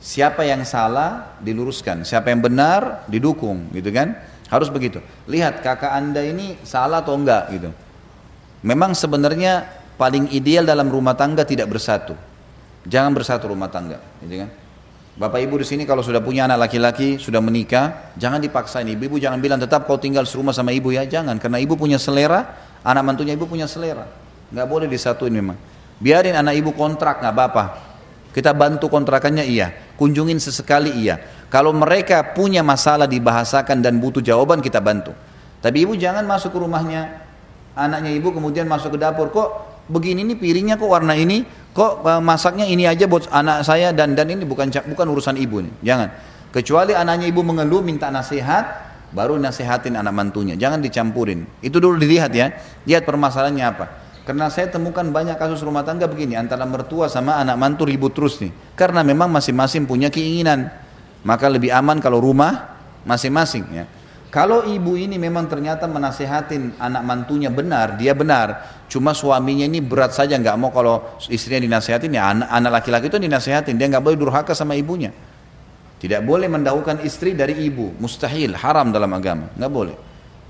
Siapa 0.03 0.43
yang 0.43 0.67
salah 0.67 1.39
diluruskan, 1.39 2.03
siapa 2.03 2.27
yang 2.27 2.43
benar 2.43 3.07
didukung, 3.07 3.71
gitu 3.71 3.87
kan? 3.95 4.19
Harus 4.51 4.67
begitu. 4.67 4.99
Lihat 5.31 5.63
kakak 5.63 5.95
anda 5.95 6.19
ini 6.19 6.59
salah 6.67 6.99
atau 6.99 7.15
enggak 7.15 7.43
gitu. 7.55 7.71
Memang 8.67 8.91
sebenarnya 8.99 9.63
paling 9.95 10.27
ideal 10.35 10.67
dalam 10.67 10.91
rumah 10.91 11.15
tangga 11.15 11.47
tidak 11.47 11.71
bersatu. 11.71 12.19
Jangan 12.83 13.15
bersatu 13.15 13.47
rumah 13.47 13.71
tangga, 13.71 14.03
gitu 14.19 14.43
kan? 14.43 14.49
Bapak 15.13 15.45
ibu 15.45 15.61
di 15.61 15.65
sini 15.65 15.85
kalau 15.85 16.01
sudah 16.01 16.25
punya 16.25 16.49
anak 16.49 16.65
laki-laki, 16.65 17.21
sudah 17.21 17.37
menikah, 17.37 18.13
jangan 18.17 18.41
dipaksain. 18.41 18.89
Ibu-ibu 18.89 19.21
jangan 19.21 19.37
bilang 19.37 19.61
tetap 19.61 19.85
kau 19.85 20.01
tinggal 20.01 20.25
serumah 20.25 20.57
sama 20.57 20.73
ibu 20.73 20.89
ya, 20.89 21.05
jangan. 21.05 21.37
Karena 21.37 21.61
ibu 21.61 21.77
punya 21.77 22.01
selera, 22.01 22.49
anak 22.81 23.03
mantunya 23.05 23.37
ibu 23.37 23.45
punya 23.45 23.69
selera. 23.69 24.09
Nggak 24.49 24.65
boleh 24.65 24.87
disatuin 24.89 25.29
memang. 25.29 25.57
Biarin 26.01 26.33
anak 26.33 26.57
ibu 26.57 26.73
kontrak, 26.73 27.21
nggak 27.21 27.29
apa-apa. 27.29 27.65
Kita 28.33 28.57
bantu 28.57 28.89
kontrakannya 28.89 29.45
iya, 29.45 29.93
kunjungin 30.01 30.41
sesekali 30.41 30.89
iya. 30.97 31.21
Kalau 31.53 31.69
mereka 31.69 32.33
punya 32.33 32.65
masalah 32.65 33.05
dibahasakan 33.05 33.85
dan 33.85 34.01
butuh 34.01 34.25
jawaban 34.25 34.65
kita 34.65 34.81
bantu. 34.81 35.13
Tapi 35.61 35.85
ibu 35.85 35.93
jangan 35.93 36.25
masuk 36.25 36.57
ke 36.57 36.57
rumahnya 36.57 37.23
anaknya 37.73 38.13
ibu 38.13 38.29
kemudian 38.29 38.69
masuk 38.69 38.97
ke 38.97 38.99
dapur 39.01 39.33
kok 39.33 39.72
begini 39.87 40.23
nih 40.27 40.37
piringnya 40.39 40.75
kok 40.79 40.87
warna 40.87 41.15
ini, 41.15 41.43
kok 41.75 42.05
eh, 42.05 42.21
masaknya 42.21 42.67
ini 42.67 42.87
aja 42.87 43.07
buat 43.09 43.27
anak 43.27 43.67
saya 43.67 43.91
dan 43.91 44.15
dan 44.15 44.29
ini 44.29 44.43
bukan 44.47 44.69
bukan 44.69 45.05
urusan 45.11 45.35
ibu 45.39 45.63
nih. 45.63 45.73
Jangan. 45.83 46.09
Kecuali 46.53 46.93
anaknya 46.93 47.25
ibu 47.33 47.41
mengeluh 47.41 47.81
minta 47.81 48.13
nasihat, 48.13 48.93
baru 49.09 49.41
nasihatin 49.41 49.97
anak 49.97 50.13
mantunya. 50.13 50.53
Jangan 50.53 50.85
dicampurin. 50.85 51.49
Itu 51.65 51.81
dulu 51.81 51.97
dilihat 51.97 52.29
ya. 52.33 52.53
Lihat 52.85 53.05
permasalahannya 53.09 53.65
apa. 53.65 53.85
Karena 54.23 54.47
saya 54.47 54.71
temukan 54.71 55.03
banyak 55.03 55.35
kasus 55.35 55.59
rumah 55.65 55.83
tangga 55.83 56.07
begini 56.07 56.39
antara 56.39 56.63
mertua 56.63 57.11
sama 57.11 57.41
anak 57.41 57.57
mantu 57.59 57.83
ribut 57.89 58.15
terus 58.15 58.39
nih. 58.39 58.53
Karena 58.77 59.03
memang 59.03 59.27
masing-masing 59.33 59.89
punya 59.89 60.07
keinginan. 60.13 60.71
Maka 61.25 61.49
lebih 61.49 61.73
aman 61.73 61.97
kalau 61.99 62.21
rumah 62.21 62.77
masing-masing 63.03 63.65
ya. 63.73 63.85
Kalau 64.33 64.65
ibu 64.65 64.97
ini 64.97 65.21
memang 65.21 65.45
ternyata 65.45 65.85
menasehatin 65.85 66.81
anak 66.81 67.05
mantunya 67.05 67.53
benar, 67.53 68.01
dia 68.01 68.17
benar. 68.17 68.81
Cuma 68.89 69.13
suaminya 69.13 69.61
ini 69.61 69.77
berat 69.77 70.17
saja 70.17 70.33
nggak 70.41 70.57
mau 70.57 70.73
kalau 70.73 71.05
istrinya 71.29 71.61
dinasehatin 71.69 72.09
ya 72.09 72.33
anak, 72.33 72.49
anak 72.49 72.81
laki-laki 72.81 73.13
itu 73.13 73.21
dinasehatin, 73.21 73.77
dia 73.77 73.85
nggak 73.93 74.01
boleh 74.01 74.17
durhaka 74.17 74.57
sama 74.57 74.73
ibunya. 74.73 75.13
Tidak 76.01 76.25
boleh 76.25 76.49
mendahulukan 76.49 77.05
istri 77.05 77.37
dari 77.37 77.61
ibu, 77.61 77.93
mustahil, 78.01 78.57
haram 78.57 78.89
dalam 78.89 79.13
agama, 79.13 79.53
nggak 79.53 79.69
boleh. 79.69 79.93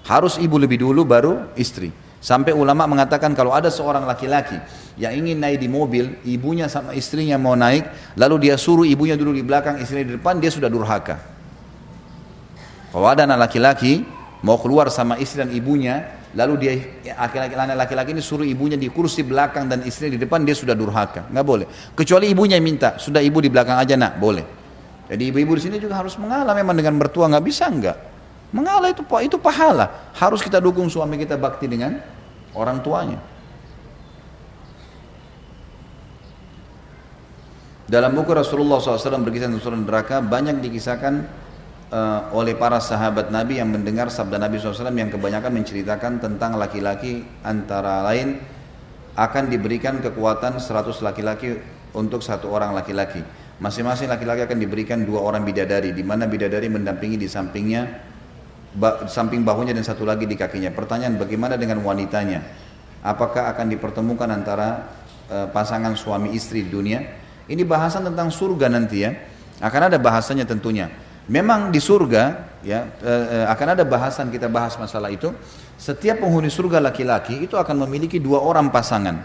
Harus 0.07 0.39
ibu 0.39 0.55
lebih 0.55 0.80
dulu 0.80 1.03
baru 1.03 1.51
istri. 1.60 1.91
Sampai 2.23 2.55
ulama 2.55 2.88
mengatakan 2.88 3.35
kalau 3.35 3.51
ada 3.51 3.68
seorang 3.68 4.07
laki-laki 4.07 4.64
yang 4.95 5.11
ingin 5.11 5.43
naik 5.43 5.60
di 5.60 5.68
mobil, 5.68 6.23
ibunya 6.23 6.72
sama 6.72 6.95
istrinya 6.95 7.35
mau 7.35 7.60
naik, 7.60 8.15
lalu 8.15 8.47
dia 8.47 8.55
suruh 8.55 8.88
ibunya 8.88 9.19
duduk 9.19 9.35
di 9.35 9.43
belakang, 9.43 9.84
istrinya 9.84 10.07
di 10.07 10.15
depan, 10.15 10.39
dia 10.39 10.47
sudah 10.47 10.72
durhaka. 10.72 11.32
Kalau 12.94 13.10
ada 13.10 13.26
anak 13.26 13.49
laki-laki 13.49 14.06
mau 14.45 14.61
keluar 14.61 14.94
sama 14.94 15.18
istri 15.18 15.41
dan 15.41 15.49
ibunya, 15.49 16.14
lalu 16.38 16.53
dia 16.61 16.74
laki-laki 17.18 17.57
anak 17.57 17.90
laki-laki 17.90 18.14
ini 18.14 18.22
suruh 18.22 18.45
ibunya 18.45 18.78
di 18.78 18.94
kursi 18.94 19.26
belakang 19.26 19.65
dan 19.65 19.82
istrinya 19.82 20.14
di 20.14 20.22
depan, 20.22 20.45
dia 20.45 20.53
sudah 20.53 20.78
durhaka, 20.78 21.26
nggak 21.34 21.41
boleh. 21.41 21.65
Kecuali 21.98 22.30
ibunya 22.30 22.53
yang 22.61 22.70
minta, 22.70 23.02
sudah 23.02 23.18
ibu 23.18 23.41
di 23.41 23.49
belakang 23.49 23.82
aja 23.82 23.98
nak, 23.98 24.22
boleh. 24.22 24.45
Jadi 25.10 25.24
ibu-ibu 25.34 25.57
di 25.57 25.61
sini 25.65 25.82
juga 25.82 25.98
harus 25.98 26.14
mengalah 26.22 26.53
memang 26.53 26.78
dengan 26.78 27.02
mertua 27.02 27.26
nggak 27.34 27.44
bisa 27.44 27.65
nggak. 27.65 27.98
Mengalah 28.53 28.94
itu 28.94 29.02
itu 29.26 29.38
pahala. 29.41 30.14
Harus 30.14 30.45
kita 30.45 30.61
dukung 30.61 30.86
suami 30.86 31.18
kita 31.18 31.34
bakti 31.34 31.65
dengan 31.65 31.98
orang 32.53 32.78
tuanya. 32.86 33.18
Dalam 37.90 38.14
buku 38.14 38.32
Rasulullah 38.32 38.78
SAW 38.78 39.26
berkisah 39.26 39.49
tentang 39.49 39.61
surah 39.61 39.82
neraka 39.82 40.18
banyak 40.24 40.61
dikisahkan 40.61 41.43
uh, 41.94 42.34
oleh 42.34 42.57
para 42.57 42.82
sahabat 42.82 43.30
Nabi 43.30 43.61
yang 43.61 43.70
mendengar 43.70 44.10
sabda 44.10 44.41
Nabi 44.41 44.57
SAW 44.57 44.90
yang 44.90 45.14
kebanyakan 45.14 45.53
menceritakan 45.53 46.18
tentang 46.18 46.57
laki-laki 46.57 47.22
antara 47.45 48.02
lain 48.02 48.41
akan 49.14 49.53
diberikan 49.53 50.02
kekuatan 50.02 50.57
100 50.57 51.06
laki-laki 51.06 51.61
untuk 51.94 52.26
satu 52.26 52.49
orang 52.49 52.74
laki-laki. 52.74 53.22
Masing-masing 53.61 54.10
laki-laki 54.10 54.41
akan 54.49 54.57
diberikan 54.57 55.06
dua 55.06 55.22
orang 55.22 55.45
bidadari, 55.45 55.94
di 55.94 56.02
mana 56.02 56.26
bidadari 56.26 56.65
mendampingi 56.65 57.22
di 57.22 57.30
sampingnya, 57.30 57.86
di 58.74 59.06
samping 59.06 59.45
bahunya 59.45 59.78
dan 59.78 59.86
satu 59.86 60.02
lagi 60.02 60.26
di 60.26 60.34
kakinya. 60.34 60.74
Pertanyaan 60.74 61.22
bagaimana 61.22 61.53
dengan 61.61 61.86
wanitanya? 61.86 62.41
Apakah 63.06 63.53
akan 63.53 63.70
dipertemukan 63.70 64.26
antara 64.34 64.90
uh, 65.30 65.48
pasangan 65.53 65.94
suami 65.94 66.34
istri 66.34 66.65
di 66.65 66.74
dunia? 66.74 67.06
Ini 67.45 67.61
bahasan 67.61 68.10
tentang 68.10 68.34
surga 68.34 68.65
nanti 68.74 69.06
ya. 69.06 69.14
Akan 69.61 69.86
ada 69.86 70.02
bahasanya 70.02 70.49
tentunya. 70.49 70.90
Memang 71.31 71.71
di 71.71 71.79
surga 71.79 72.23
ya 72.63 72.83
eh, 72.99 73.45
akan 73.47 73.67
ada 73.79 73.83
bahasan 73.87 74.27
kita 74.27 74.51
bahas 74.51 74.75
masalah 74.75 75.07
itu. 75.07 75.31
Setiap 75.79 76.23
penghuni 76.23 76.47
surga 76.47 76.79
laki-laki 76.79 77.43
itu 77.43 77.55
akan 77.59 77.87
memiliki 77.87 78.19
dua 78.19 78.39
orang 78.39 78.71
pasangan. 78.71 79.23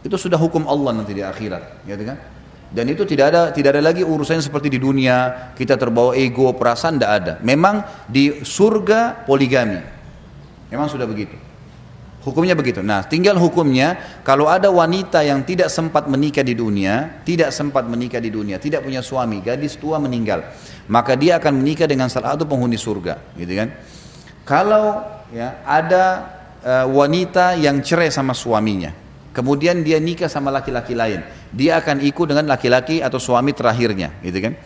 Itu 0.00 0.16
sudah 0.16 0.38
hukum 0.40 0.64
Allah 0.64 0.96
nanti 0.96 1.12
di 1.12 1.20
akhirat, 1.20 1.84
gitu 1.84 2.02
kan? 2.08 2.16
Dan 2.70 2.86
itu 2.86 3.02
tidak 3.02 3.34
ada 3.34 3.42
tidak 3.50 3.74
ada 3.74 3.82
lagi 3.82 4.06
urusan 4.06 4.38
seperti 4.38 4.70
di 4.70 4.78
dunia 4.78 5.50
kita 5.58 5.74
terbawa 5.74 6.14
ego, 6.14 6.54
perasaan 6.54 6.96
tidak 6.96 7.12
ada. 7.12 7.32
Memang 7.42 7.82
di 8.06 8.46
surga 8.46 9.26
poligami. 9.26 9.82
Memang 10.70 10.86
sudah 10.86 11.04
begitu. 11.10 11.49
Hukumnya 12.20 12.52
begitu. 12.52 12.84
Nah, 12.84 13.00
tinggal 13.08 13.40
hukumnya 13.40 14.20
kalau 14.20 14.44
ada 14.44 14.68
wanita 14.68 15.24
yang 15.24 15.40
tidak 15.40 15.72
sempat 15.72 16.04
menikah 16.04 16.44
di 16.44 16.52
dunia, 16.52 17.24
tidak 17.24 17.48
sempat 17.48 17.88
menikah 17.88 18.20
di 18.20 18.28
dunia, 18.28 18.60
tidak 18.60 18.84
punya 18.84 19.00
suami, 19.00 19.40
gadis 19.40 19.80
tua 19.80 19.96
meninggal, 19.96 20.44
maka 20.92 21.16
dia 21.16 21.40
akan 21.40 21.64
menikah 21.64 21.88
dengan 21.88 22.12
salah 22.12 22.36
satu 22.36 22.44
penghuni 22.44 22.76
surga, 22.76 23.32
gitu 23.40 23.56
kan? 23.56 23.72
Kalau 24.44 25.00
ya 25.32 25.64
ada 25.64 26.04
uh, 26.60 26.86
wanita 26.92 27.56
yang 27.56 27.80
cerai 27.80 28.12
sama 28.12 28.36
suaminya, 28.36 28.92
kemudian 29.32 29.80
dia 29.80 29.96
nikah 29.96 30.28
sama 30.28 30.52
laki-laki 30.52 30.92
lain, 30.92 31.24
dia 31.48 31.80
akan 31.80 32.04
ikut 32.04 32.26
dengan 32.36 32.52
laki-laki 32.52 33.00
atau 33.00 33.16
suami 33.16 33.56
terakhirnya, 33.56 34.20
gitu 34.20 34.44
kan? 34.44 34.60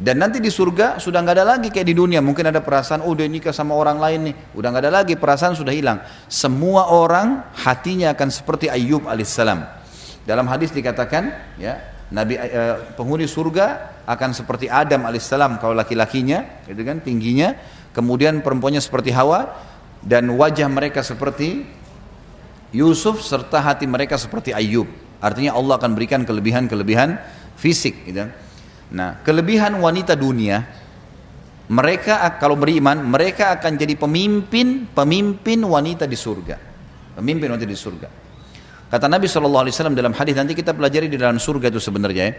Dan 0.00 0.16
nanti 0.16 0.40
di 0.40 0.48
surga 0.48 0.96
sudah 0.96 1.20
nggak 1.20 1.36
ada 1.36 1.46
lagi 1.56 1.68
kayak 1.68 1.84
di 1.84 1.92
dunia. 1.92 2.24
Mungkin 2.24 2.48
ada 2.48 2.64
perasaan, 2.64 3.04
oh 3.04 3.12
dia 3.12 3.28
nikah 3.28 3.52
sama 3.52 3.76
orang 3.76 4.00
lain 4.00 4.32
nih. 4.32 4.34
Udah 4.56 4.72
nggak 4.72 4.84
ada 4.88 4.92
lagi, 5.04 5.12
perasaan 5.12 5.52
sudah 5.52 5.76
hilang. 5.76 6.00
Semua 6.24 6.88
orang 6.88 7.52
hatinya 7.52 8.16
akan 8.16 8.32
seperti 8.32 8.72
Ayub 8.72 9.04
alaihissalam. 9.04 9.60
Dalam 10.24 10.48
hadis 10.48 10.72
dikatakan, 10.72 11.52
ya 11.60 11.84
Nabi 12.08 12.40
eh, 12.40 12.96
penghuni 12.96 13.28
surga 13.28 14.00
akan 14.08 14.32
seperti 14.32 14.72
Adam 14.72 15.04
alaihissalam 15.04 15.60
kalau 15.60 15.76
laki-lakinya, 15.76 16.64
gitu 16.64 16.80
kan, 16.80 17.04
tingginya. 17.04 17.60
Kemudian 17.92 18.40
perempuannya 18.40 18.80
seperti 18.80 19.12
Hawa 19.12 19.52
dan 20.00 20.32
wajah 20.32 20.72
mereka 20.72 21.04
seperti 21.04 21.68
Yusuf 22.72 23.20
serta 23.20 23.60
hati 23.60 23.84
mereka 23.84 24.16
seperti 24.16 24.56
Ayub. 24.56 24.88
Artinya 25.20 25.52
Allah 25.52 25.76
akan 25.76 25.92
berikan 25.92 26.24
kelebihan-kelebihan 26.24 27.20
fisik, 27.60 28.08
gitu. 28.08 28.32
Nah, 28.90 29.22
kelebihan 29.22 29.78
wanita 29.78 30.18
dunia, 30.18 30.66
mereka 31.70 32.34
kalau 32.42 32.58
beriman, 32.58 32.98
mereka 33.06 33.54
akan 33.54 33.78
jadi 33.78 33.94
pemimpin, 33.94 34.90
pemimpin 34.90 35.62
wanita 35.62 36.10
di 36.10 36.18
surga. 36.18 36.56
Pemimpin 37.14 37.54
wanita 37.54 37.68
di 37.70 37.78
surga. 37.78 38.08
Kata 38.90 39.06
Nabi 39.06 39.30
SAW 39.30 39.94
dalam 39.94 40.10
hadis 40.10 40.34
nanti 40.34 40.50
kita 40.50 40.74
pelajari 40.74 41.06
di 41.06 41.14
dalam 41.14 41.38
surga 41.38 41.70
itu 41.70 41.78
sebenarnya 41.78 42.24
ya. 42.26 42.34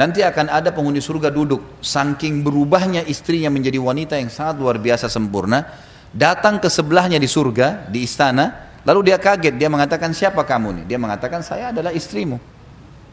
Nanti 0.00 0.24
akan 0.24 0.48
ada 0.48 0.72
penghuni 0.72 1.02
surga 1.02 1.28
duduk, 1.28 1.82
saking 1.84 2.40
berubahnya 2.40 3.04
istrinya 3.04 3.52
menjadi 3.52 3.76
wanita 3.76 4.16
yang 4.16 4.32
sangat 4.32 4.56
luar 4.56 4.80
biasa 4.80 5.12
sempurna, 5.12 5.66
datang 6.08 6.56
ke 6.56 6.72
sebelahnya 6.72 7.20
di 7.20 7.28
surga, 7.28 7.90
di 7.90 8.06
istana, 8.06 8.72
lalu 8.88 9.12
dia 9.12 9.20
kaget, 9.20 9.60
dia 9.60 9.68
mengatakan 9.68 10.16
siapa 10.16 10.46
kamu 10.46 10.80
nih? 10.80 10.84
Dia 10.94 10.98
mengatakan 11.02 11.44
saya 11.44 11.68
adalah 11.74 11.92
istrimu. 11.92 12.40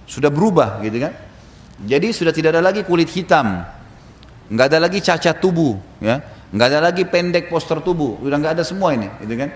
Sudah 0.07 0.31
berubah 0.31 0.79
gitu 0.85 1.03
kan? 1.03 1.26
Jadi 1.77 2.09
sudah 2.09 2.33
tidak 2.33 2.57
ada 2.57 2.63
lagi 2.73 2.81
kulit 2.81 3.05
hitam, 3.13 3.61
nggak 4.49 4.65
ada 4.65 4.79
lagi 4.81 4.97
cacat 4.97 5.37
tubuh, 5.37 5.77
ya, 6.01 6.25
nggak 6.49 6.67
ada 6.73 6.79
lagi 6.89 7.05
pendek 7.05 7.53
poster 7.53 7.77
tubuh, 7.85 8.17
sudah 8.17 8.37
nggak 8.41 8.53
ada 8.57 8.63
semua 8.65 8.97
ini, 8.97 9.05
gitu 9.21 9.37
kan? 9.37 9.49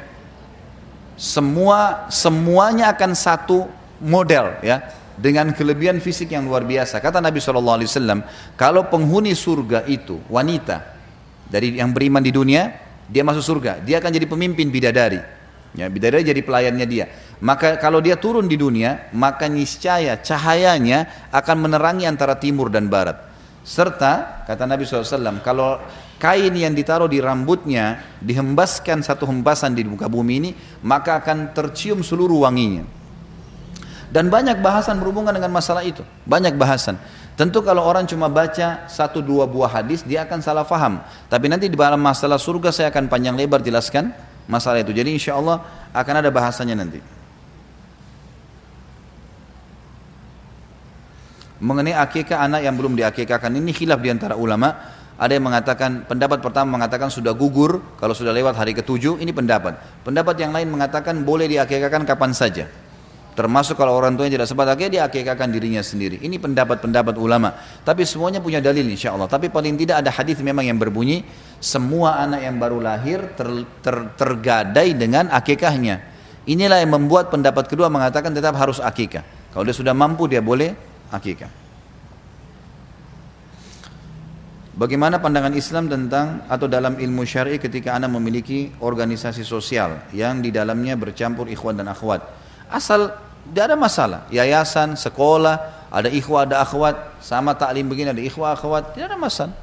Semua 1.17 2.05
semuanya 2.13 2.93
akan 2.93 3.17
satu 3.17 3.65
model, 4.05 4.61
ya, 4.61 4.85
dengan 5.17 5.49
kelebihan 5.49 5.97
fisik 5.97 6.29
yang 6.29 6.45
luar 6.45 6.61
biasa. 6.61 7.01
Kata 7.01 7.17
Nabi 7.17 7.41
saw, 7.41 7.57
kalau 8.53 8.81
penghuni 8.85 9.33
surga 9.33 9.89
itu 9.89 10.21
wanita 10.29 10.93
dari 11.49 11.81
yang 11.81 11.89
beriman 11.89 12.21
di 12.21 12.29
dunia, 12.29 12.69
dia 13.09 13.25
masuk 13.25 13.41
surga, 13.41 13.81
dia 13.81 13.97
akan 13.97 14.13
jadi 14.13 14.29
pemimpin 14.29 14.69
bidadari. 14.69 15.41
Ya, 15.71 15.87
bidadari 15.87 16.27
jadi 16.27 16.43
pelayannya 16.43 16.85
dia. 16.85 17.05
Maka 17.41 17.81
kalau 17.81 17.97
dia 18.05 18.21
turun 18.21 18.45
di 18.45 18.53
dunia, 18.53 19.09
maka 19.17 19.49
niscaya 19.49 20.13
cahayanya 20.21 21.29
akan 21.33 21.65
menerangi 21.65 22.05
antara 22.05 22.37
timur 22.37 22.69
dan 22.69 22.85
barat. 22.85 23.17
Serta, 23.65 24.45
kata 24.45 24.69
Nabi 24.69 24.85
SAW, 24.85 25.41
kalau 25.41 25.81
kain 26.21 26.53
yang 26.53 26.77
ditaruh 26.77 27.09
di 27.09 27.17
rambutnya 27.17 28.17
dihembaskan 28.21 29.01
satu 29.01 29.25
hembasan 29.25 29.73
di 29.73 29.81
muka 29.81 30.05
bumi 30.05 30.33
ini, 30.37 30.51
maka 30.85 31.17
akan 31.17 31.49
tercium 31.53 32.05
seluruh 32.05 32.45
wanginya. 32.45 32.85
Dan 34.13 34.29
banyak 34.29 34.61
bahasan 34.61 35.01
berhubungan 35.01 35.33
dengan 35.33 35.49
masalah 35.49 35.81
itu. 35.81 36.05
Banyak 36.29 36.59
bahasan. 36.61 36.99
Tentu 37.39 37.63
kalau 37.65 37.81
orang 37.81 38.05
cuma 38.05 38.29
baca 38.29 38.85
satu 38.85 39.23
dua 39.23 39.47
buah 39.49 39.81
hadis, 39.81 40.05
dia 40.05 40.27
akan 40.27 40.43
salah 40.43 40.67
faham. 40.67 41.01
Tapi 41.31 41.47
nanti 41.49 41.71
di 41.71 41.79
dalam 41.79 41.97
masalah 41.97 42.37
surga 42.37 42.69
saya 42.69 42.87
akan 42.93 43.07
panjang 43.07 43.33
lebar 43.33 43.63
jelaskan 43.63 44.11
masalah 44.51 44.83
itu. 44.83 44.91
Jadi 44.91 45.15
insya 45.15 45.39
Allah 45.39 45.63
akan 45.95 46.13
ada 46.21 46.29
bahasanya 46.29 46.75
nanti. 46.75 47.20
Mengenai 51.61 51.93
akikah 51.93 52.41
anak 52.41 52.65
yang 52.65 52.73
belum 52.73 52.97
diakikahkan 52.97 53.53
ini 53.53 53.69
khilaf 53.69 54.01
di 54.01 54.09
antara 54.09 54.33
ulama. 54.33 54.97
Ada 55.21 55.37
yang 55.37 55.45
mengatakan 55.45 56.09
pendapat 56.09 56.41
pertama 56.41 56.81
mengatakan 56.81 57.13
sudah 57.13 57.37
gugur 57.37 57.77
kalau 58.01 58.17
sudah 58.17 58.33
lewat 58.33 58.57
hari 58.57 58.73
ketujuh 58.73 59.21
ini 59.21 59.29
pendapat. 59.29 59.77
Pendapat 60.01 60.33
yang 60.41 60.49
lain 60.49 60.73
mengatakan 60.73 61.21
boleh 61.21 61.45
diakikahkan 61.45 62.09
kapan 62.09 62.33
saja. 62.33 62.65
Termasuk 63.31 63.77
kalau 63.77 63.95
orang 63.95 64.17
tuanya 64.17 64.41
tidak 64.41 64.49
sempat 64.49 64.73
akikah 64.73 64.91
dia 64.91 65.01
akikahkan 65.05 65.47
dirinya 65.53 65.79
sendiri. 65.79 66.19
Ini 66.19 66.35
pendapat-pendapat 66.41 67.15
ulama. 67.15 67.53
Tapi 67.85 68.03
semuanya 68.03 68.41
punya 68.41 68.59
dalil 68.59 68.83
insya 68.83 69.13
Allah. 69.13 69.29
Tapi 69.29 69.47
paling 69.47 69.77
tidak 69.77 70.03
ada 70.03 70.11
hadis 70.11 70.41
memang 70.41 70.65
yang 70.65 70.75
berbunyi 70.75 71.23
semua 71.61 72.19
anak 72.19 72.41
yang 72.43 72.57
baru 72.57 72.81
lahir 72.81 73.31
ter, 73.37 73.47
ter, 73.85 73.95
tergadai 74.17 74.97
dengan 74.97 75.29
akikahnya. 75.29 76.01
Inilah 76.49 76.81
yang 76.81 76.91
membuat 76.97 77.29
pendapat 77.29 77.69
kedua 77.69 77.87
mengatakan 77.87 78.33
tetap 78.33 78.57
harus 78.57 78.81
akikah. 78.81 79.23
Kalau 79.53 79.63
dia 79.63 79.77
sudah 79.77 79.95
mampu 79.95 80.27
dia 80.27 80.41
boleh 80.43 80.90
akikah. 81.11 81.51
Bagaimana 84.71 85.19
pandangan 85.19 85.51
Islam 85.51 85.91
tentang 85.91 86.47
atau 86.47 86.65
dalam 86.65 86.95
ilmu 86.95 87.27
syar'i 87.27 87.59
ketika 87.59 87.91
anak 87.91 88.07
memiliki 88.17 88.71
organisasi 88.79 89.43
sosial 89.43 90.09
yang 90.15 90.39
di 90.39 90.49
dalamnya 90.49 90.95
bercampur 90.95 91.51
ikhwan 91.51 91.75
dan 91.75 91.91
akhwat? 91.91 92.23
Asal 92.71 93.11
tidak 93.51 93.63
ada 93.67 93.75
masalah. 93.77 94.19
Yayasan, 94.31 94.95
sekolah, 94.95 95.85
ada 95.91 96.07
ikhwah, 96.07 96.47
ada 96.47 96.63
akhwat, 96.63 97.19
sama 97.19 97.51
taklim 97.51 97.91
begini 97.91 98.15
ada 98.15 98.23
ikhwah, 98.23 98.55
akhwat, 98.55 98.95
tidak 98.95 99.11
ada 99.11 99.19
masalah. 99.19 99.55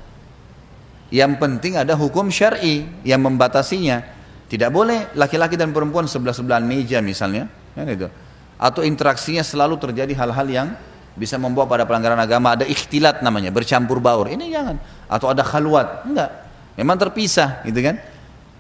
Yang 1.09 1.41
penting 1.41 1.81
ada 1.81 1.97
hukum 1.97 2.29
syar'i 2.29 2.85
yang 3.01 3.25
membatasinya. 3.25 4.05
Tidak 4.49 4.69
boleh 4.69 5.13
laki-laki 5.17 5.57
dan 5.57 5.73
perempuan 5.73 6.05
sebelah-sebelahan 6.05 6.65
meja 6.65 7.01
misalnya, 7.01 7.49
kan 7.73 7.89
itu. 7.89 8.09
Atau 8.61 8.85
interaksinya 8.85 9.41
selalu 9.41 9.81
terjadi 9.81 10.13
hal-hal 10.17 10.47
yang 10.49 10.69
bisa 11.19 11.35
membawa 11.37 11.67
pada 11.67 11.85
pelanggaran 11.85 12.17
agama. 12.17 12.55
Ada 12.55 12.65
ikhtilat 12.65 13.21
namanya, 13.27 13.51
bercampur 13.51 13.99
baur. 13.99 14.31
Ini 14.31 14.47
jangan. 14.47 14.79
Atau 15.11 15.27
ada 15.29 15.43
khalwat, 15.43 16.07
enggak. 16.07 16.31
Memang 16.79 16.95
terpisah, 16.95 17.67
gitu 17.67 17.83
kan. 17.83 17.99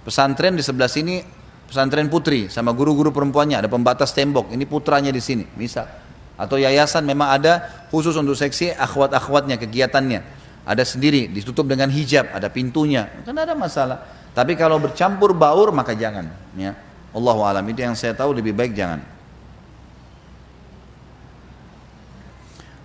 Pesantren 0.03 0.59
di 0.59 0.63
sebelah 0.67 0.91
sini 0.91 1.23
pesantren 1.71 2.11
putri 2.11 2.51
sama 2.51 2.75
guru-guru 2.75 3.15
perempuannya. 3.15 3.63
Ada 3.63 3.69
pembatas 3.71 4.11
tembok. 4.11 4.51
Ini 4.51 4.65
putranya 4.67 5.15
di 5.15 5.23
sini. 5.23 5.47
Bisa. 5.47 5.87
Atau 6.35 6.59
yayasan 6.59 7.07
memang 7.07 7.31
ada 7.31 7.87
khusus 7.95 8.17
untuk 8.19 8.35
seksi 8.35 8.75
akhwat-akhwatnya 8.75 9.61
kegiatannya. 9.61 10.21
Ada 10.67 10.83
sendiri 10.83 11.31
ditutup 11.31 11.69
dengan 11.69 11.93
hijab. 11.93 12.35
Ada 12.35 12.51
pintunya. 12.51 13.07
Kan 13.23 13.37
ada 13.37 13.55
masalah. 13.55 14.03
Tapi 14.35 14.57
kalau 14.59 14.81
bercampur 14.83 15.37
baur 15.37 15.71
maka 15.71 15.93
jangan 15.95 16.27
ya. 16.57 16.73
Allah 17.13 17.37
alam. 17.45 17.65
Itu 17.69 17.85
yang 17.85 17.95
saya 17.95 18.17
tahu 18.17 18.33
lebih 18.35 18.57
baik 18.57 18.73
jangan 18.73 19.18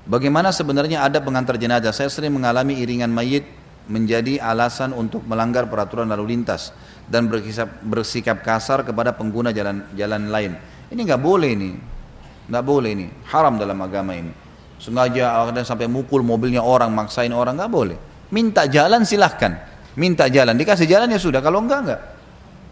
Bagaimana 0.04 0.52
sebenarnya 0.52 1.00
ada 1.08 1.24
pengantar 1.24 1.56
jenazah? 1.56 1.96
Saya 1.96 2.12
sering 2.12 2.36
mengalami 2.36 2.76
iringan 2.84 3.08
mayit 3.08 3.48
menjadi 3.88 4.40
alasan 4.40 4.92
untuk 4.92 5.24
melanggar 5.24 5.68
peraturan 5.68 6.12
lalu 6.12 6.36
lintas 6.36 6.76
dan 7.08 7.28
bersikap, 7.32 7.70
bersikap 7.84 8.38
kasar 8.44 8.84
kepada 8.84 9.16
pengguna 9.16 9.56
jalan 9.56 9.88
jalan 9.96 10.28
lain. 10.28 10.60
Ini 10.92 11.00
nggak 11.08 11.22
boleh 11.24 11.50
ini, 11.56 11.72
nggak 12.52 12.64
boleh 12.64 12.90
ini, 12.92 13.08
haram 13.32 13.56
dalam 13.56 13.80
agama 13.80 14.12
ini. 14.12 14.32
Sengaja 14.76 15.40
ada 15.40 15.64
sampai 15.64 15.88
mukul 15.88 16.20
mobilnya 16.20 16.60
orang, 16.60 16.92
maksain 16.92 17.32
orang 17.32 17.56
nggak 17.56 17.72
boleh. 17.72 17.96
Minta 18.36 18.68
jalan 18.68 19.08
silahkan, 19.08 19.56
minta 19.96 20.28
jalan, 20.28 20.60
dikasih 20.60 20.84
jalan 20.84 21.16
ya 21.16 21.20
sudah. 21.20 21.40
Kalau 21.40 21.64
enggak 21.64 21.80
enggak. 21.88 22.02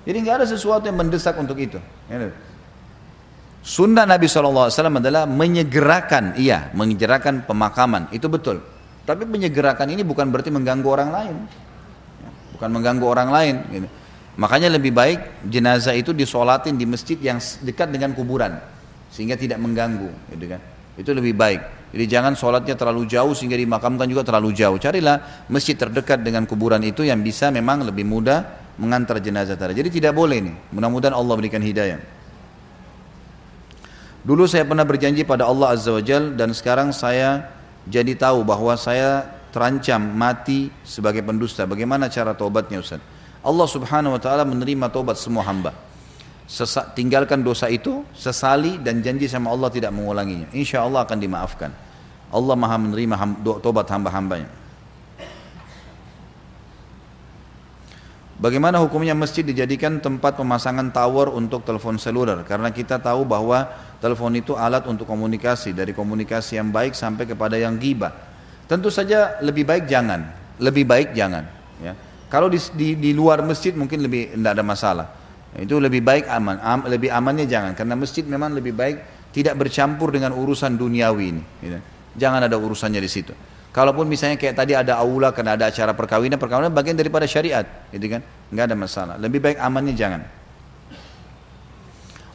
Jadi 0.03 0.17
nggak 0.19 0.35
ada 0.43 0.45
sesuatu 0.51 0.83
yang 0.83 0.99
mendesak 0.99 1.39
untuk 1.39 1.55
itu. 1.55 1.79
Sunnah 3.61 4.09
Nabi 4.09 4.25
SAW 4.25 4.73
adalah 4.73 5.29
menyegerakan, 5.29 6.33
iya, 6.41 6.73
menyegerakan 6.73 7.45
pemakaman, 7.45 8.09
itu 8.09 8.25
betul. 8.25 8.57
Tapi 9.05 9.29
menyegerakan 9.29 9.85
ini 9.93 10.01
bukan 10.01 10.33
berarti 10.33 10.49
mengganggu 10.49 10.89
orang 10.89 11.09
lain, 11.13 11.35
bukan 12.57 12.69
mengganggu 12.73 13.05
orang 13.05 13.29
lain. 13.29 13.55
Gitu. 13.69 13.87
Makanya 14.41 14.73
lebih 14.73 14.89
baik 14.89 15.45
jenazah 15.45 15.93
itu 15.93 16.09
disolatin 16.09 16.73
di 16.73 16.89
masjid 16.89 17.21
yang 17.21 17.37
dekat 17.61 17.93
dengan 17.93 18.17
kuburan 18.17 18.57
sehingga 19.13 19.37
tidak 19.37 19.61
mengganggu, 19.61 20.09
gitu 20.33 20.45
kan? 20.49 20.61
Itu 20.97 21.13
lebih 21.13 21.37
baik. 21.37 21.93
Jadi 21.93 22.05
jangan 22.07 22.33
sholatnya 22.33 22.73
terlalu 22.73 23.05
jauh 23.05 23.35
sehingga 23.35 23.59
dimakamkan 23.59 24.07
juga 24.09 24.25
terlalu 24.25 24.57
jauh. 24.57 24.79
Carilah 24.81 25.45
masjid 25.51 25.77
terdekat 25.77 26.23
dengan 26.23 26.47
kuburan 26.47 26.81
itu 26.81 27.03
yang 27.05 27.19
bisa 27.21 27.51
memang 27.53 27.85
lebih 27.85 28.07
mudah 28.07 28.73
mengantar 28.79 29.19
jenazah 29.19 29.59
tadi. 29.59 29.75
Jadi 29.75 30.01
tidak 30.01 30.15
boleh 30.15 30.39
ini. 30.39 30.53
Mudah-mudahan 30.71 31.13
Allah 31.13 31.35
berikan 31.35 31.59
hidayah. 31.59 32.20
Dulu 34.21 34.45
saya 34.45 34.61
pernah 34.69 34.85
berjanji 34.85 35.25
pada 35.25 35.49
Allah 35.49 35.73
Azza 35.73 35.89
wa 35.89 36.03
Jal 36.03 36.37
dan 36.37 36.53
sekarang 36.53 36.93
saya 36.93 37.49
jadi 37.89 38.13
tahu 38.13 38.45
bahwa 38.45 38.77
saya 38.77 39.25
terancam 39.49 39.97
mati 39.97 40.69
sebagai 40.85 41.25
pendusta. 41.25 41.65
Bagaimana 41.65 42.05
cara 42.05 42.37
taubatnya 42.37 42.85
Ustaz? 42.85 43.01
Allah 43.41 43.65
subhanahu 43.65 44.13
wa 44.13 44.21
ta'ala 44.21 44.45
menerima 44.45 44.93
taubat 44.93 45.17
semua 45.17 45.41
hamba. 45.49 45.73
Sesa, 46.45 46.85
tinggalkan 46.93 47.41
dosa 47.41 47.65
itu, 47.65 48.05
sesali 48.13 48.77
dan 48.77 49.01
janji 49.01 49.25
sama 49.25 49.49
Allah 49.49 49.73
tidak 49.73 49.89
mengulanginya. 49.89 50.53
Insya 50.53 50.85
Allah 50.85 51.01
akan 51.01 51.17
dimaafkan. 51.17 51.73
Allah 52.29 52.55
maha 52.55 52.77
menerima 52.77 53.15
ham, 53.17 53.31
taubat 53.41 53.89
hamba-hambanya. 53.89 54.61
Bagaimana 58.41 58.81
hukumnya 58.81 59.13
masjid 59.13 59.45
dijadikan 59.45 60.01
tempat 60.01 60.33
pemasangan 60.33 60.89
tower 60.89 61.29
untuk 61.29 61.61
telepon 61.61 62.01
seluler? 62.01 62.41
Karena 62.41 62.73
kita 62.73 62.97
tahu 62.97 63.21
bahwa 63.21 63.69
telepon 64.01 64.33
itu 64.33 64.57
alat 64.57 64.83
untuk 64.89 65.05
komunikasi, 65.05 65.77
dari 65.77 65.93
komunikasi 65.93 66.57
yang 66.57 66.73
baik 66.73 66.97
sampai 66.97 67.29
kepada 67.29 67.55
yang 67.55 67.77
gibah. 67.77 68.09
Tentu 68.65 68.89
saja 68.89 69.37
lebih 69.45 69.63
baik 69.63 69.85
jangan, 69.85 70.25
lebih 70.57 70.89
baik 70.89 71.13
jangan. 71.13 71.45
Ya. 71.79 71.93
Kalau 72.27 72.49
di, 72.49 72.57
di, 72.73 72.97
di 72.97 73.11
luar 73.13 73.45
masjid 73.45 73.77
mungkin 73.77 74.01
lebih 74.01 74.33
tidak 74.33 74.51
ada 74.57 74.63
masalah. 74.65 75.07
Itu 75.53 75.77
lebih 75.77 76.01
baik 76.01 76.25
aman. 76.31 76.57
Am, 76.63 76.79
lebih 76.87 77.11
amannya 77.11 77.45
jangan 77.45 77.75
karena 77.75 77.93
masjid 77.93 78.23
memang 78.23 78.55
lebih 78.55 78.71
baik 78.71 78.97
tidak 79.35 79.59
bercampur 79.59 80.09
dengan 80.15 80.33
urusan 80.33 80.79
duniawi 80.79 81.25
ini. 81.27 81.43
Gitu. 81.59 81.77
Jangan 82.17 82.47
ada 82.47 82.55
urusannya 82.55 82.99
di 83.03 83.11
situ. 83.11 83.35
Kalaupun 83.71 84.03
misalnya 84.03 84.35
kayak 84.35 84.55
tadi 84.55 84.75
ada 84.75 84.99
aula 84.99 85.31
karena 85.31 85.55
ada 85.55 85.71
acara 85.71 85.95
perkawinan, 85.95 86.35
perkawinan 86.35 86.75
bagian 86.75 86.95
daripada 86.99 87.23
syariat, 87.23 87.63
gitu 87.87 88.03
kan? 88.11 88.19
Enggak 88.51 88.65
ada 88.67 88.75
masalah. 88.75 89.15
Lebih 89.15 89.39
baik 89.39 89.57
amannya 89.63 89.95
jangan. 89.95 90.21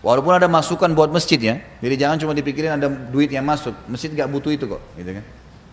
Walaupun 0.07 0.39
ada 0.39 0.47
masukan 0.47 0.87
buat 0.95 1.11
masjid 1.11 1.35
ya, 1.35 1.59
jadi 1.83 2.07
jangan 2.07 2.23
cuma 2.23 2.31
dipikirin 2.31 2.79
ada 2.79 2.87
duit 2.87 3.27
yang 3.27 3.43
masuk. 3.43 3.75
Masjid 3.91 4.07
nggak 4.07 4.31
butuh 4.31 4.55
itu 4.55 4.71
kok, 4.71 4.79
gitu 4.95 5.19
kan? 5.19 5.25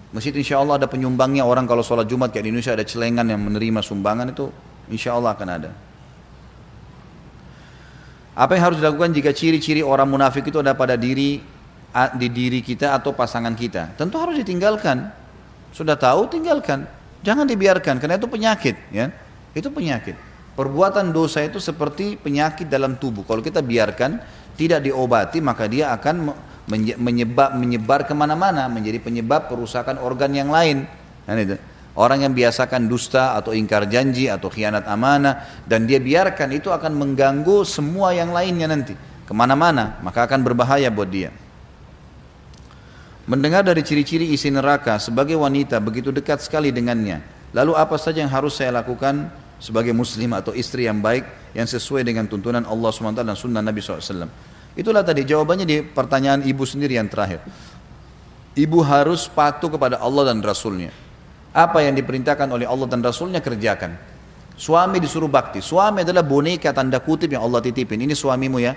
Masjid 0.09 0.33
insya 0.33 0.57
Allah 0.57 0.81
ada 0.81 0.89
penyumbangnya 0.89 1.45
orang 1.45 1.69
kalau 1.69 1.85
sholat 1.85 2.09
Jumat 2.09 2.33
kayak 2.33 2.49
di 2.49 2.49
Indonesia 2.49 2.73
ada 2.73 2.81
celengan 2.81 3.29
yang 3.29 3.37
menerima 3.37 3.85
sumbangan 3.85 4.33
itu 4.33 4.49
insya 4.89 5.13
Allah 5.13 5.37
akan 5.37 5.47
ada. 5.53 5.69
Apa 8.33 8.57
yang 8.57 8.73
harus 8.73 8.81
dilakukan 8.81 9.13
jika 9.13 9.29
ciri-ciri 9.37 9.85
orang 9.85 10.09
munafik 10.09 10.49
itu 10.49 10.57
ada 10.65 10.73
pada 10.73 10.97
diri 10.97 11.37
di 12.17 12.27
diri 12.33 12.65
kita 12.65 12.97
atau 12.97 13.13
pasangan 13.13 13.53
kita? 13.53 13.93
Tentu 13.93 14.17
harus 14.17 14.33
ditinggalkan. 14.41 15.13
Sudah 15.69 15.93
tahu 15.93 16.25
tinggalkan. 16.25 16.89
Jangan 17.21 17.45
dibiarkan 17.45 18.01
karena 18.01 18.17
itu 18.17 18.25
penyakit 18.25 18.81
ya. 18.89 19.13
Itu 19.53 19.69
penyakit. 19.69 20.32
Perbuatan 20.53 21.09
dosa 21.09 21.41
itu 21.41 21.57
seperti 21.57 22.13
penyakit 22.13 22.69
dalam 22.69 23.01
tubuh. 23.01 23.25
Kalau 23.25 23.41
kita 23.41 23.65
biarkan 23.65 24.21
tidak 24.53 24.85
diobati 24.85 25.41
maka 25.41 25.65
dia 25.65 25.89
akan 25.97 26.29
menyebar 27.01 27.57
menyebar 27.57 28.05
ke 28.05 28.13
mana-mana 28.13 28.69
menjadi 28.69 29.01
penyebab 29.01 29.49
kerusakan 29.49 29.97
organ 29.97 30.29
yang 30.29 30.53
lain. 30.53 30.85
Itu. 31.25 31.57
Orang 31.93 32.25
yang 32.25 32.33
biasakan 32.33 32.85
dusta 32.85 33.37
atau 33.37 33.53
ingkar 33.53 33.85
janji 33.89 34.29
atau 34.29 34.49
khianat 34.49 34.85
amanah 34.89 35.65
dan 35.65 35.85
dia 35.89 35.97
biarkan 35.97 36.49
itu 36.53 36.69
akan 36.69 36.93
mengganggu 37.01 37.65
semua 37.65 38.13
yang 38.13 38.29
lainnya 38.29 38.69
nanti. 38.69 38.93
Ke 39.25 39.33
mana-mana 39.33 39.97
maka 40.05 40.29
akan 40.29 40.45
berbahaya 40.45 40.93
buat 40.93 41.09
dia. 41.09 41.33
Mendengar 43.25 43.65
dari 43.65 43.81
ciri-ciri 43.81 44.29
isi 44.35 44.53
neraka 44.53 45.01
sebagai 45.01 45.33
wanita 45.39 45.81
begitu 45.81 46.13
dekat 46.13 46.45
sekali 46.45 46.69
dengannya 46.69 47.23
lalu 47.53 47.77
apa 47.77 47.95
saja 48.01 48.19
yang 48.25 48.33
harus 48.33 48.57
saya 48.57 48.73
lakukan 48.73 49.29
sebagai 49.63 49.95
muslim 49.95 50.35
atau 50.35 50.51
istri 50.51 50.91
yang 50.91 50.99
baik 50.99 51.23
yang 51.55 51.63
sesuai 51.63 52.03
dengan 52.03 52.27
tuntunan 52.27 52.67
Allah 52.67 52.91
SWT 52.91 53.23
dan 53.23 53.37
sunnah 53.39 53.63
Nabi 53.63 53.79
SAW 53.79 54.27
Itulah 54.73 55.05
tadi 55.05 55.23
jawabannya 55.23 55.65
di 55.69 55.77
pertanyaan 55.85 56.41
ibu 56.43 56.65
sendiri 56.65 56.97
yang 56.97 57.05
terakhir. 57.05 57.45
Ibu 58.57 58.81
harus 58.81 59.29
patuh 59.29 59.69
kepada 59.69 60.01
Allah 60.01 60.33
dan 60.33 60.41
Rasulnya. 60.41 60.89
Apa 61.53 61.85
yang 61.85 61.93
diperintahkan 61.93 62.49
oleh 62.49 62.65
Allah 62.65 62.89
dan 62.89 63.05
Rasulnya 63.05 63.37
kerjakan. 63.37 63.93
Suami 64.57 64.97
disuruh 64.97 65.29
bakti. 65.29 65.61
Suami 65.61 66.01
adalah 66.01 66.25
boneka 66.25 66.73
tanda 66.73 66.97
kutip 66.97 67.29
yang 67.29 67.45
Allah 67.45 67.61
titipin. 67.61 68.01
Ini 68.01 68.17
suamimu 68.17 68.57
ya. 68.61 68.73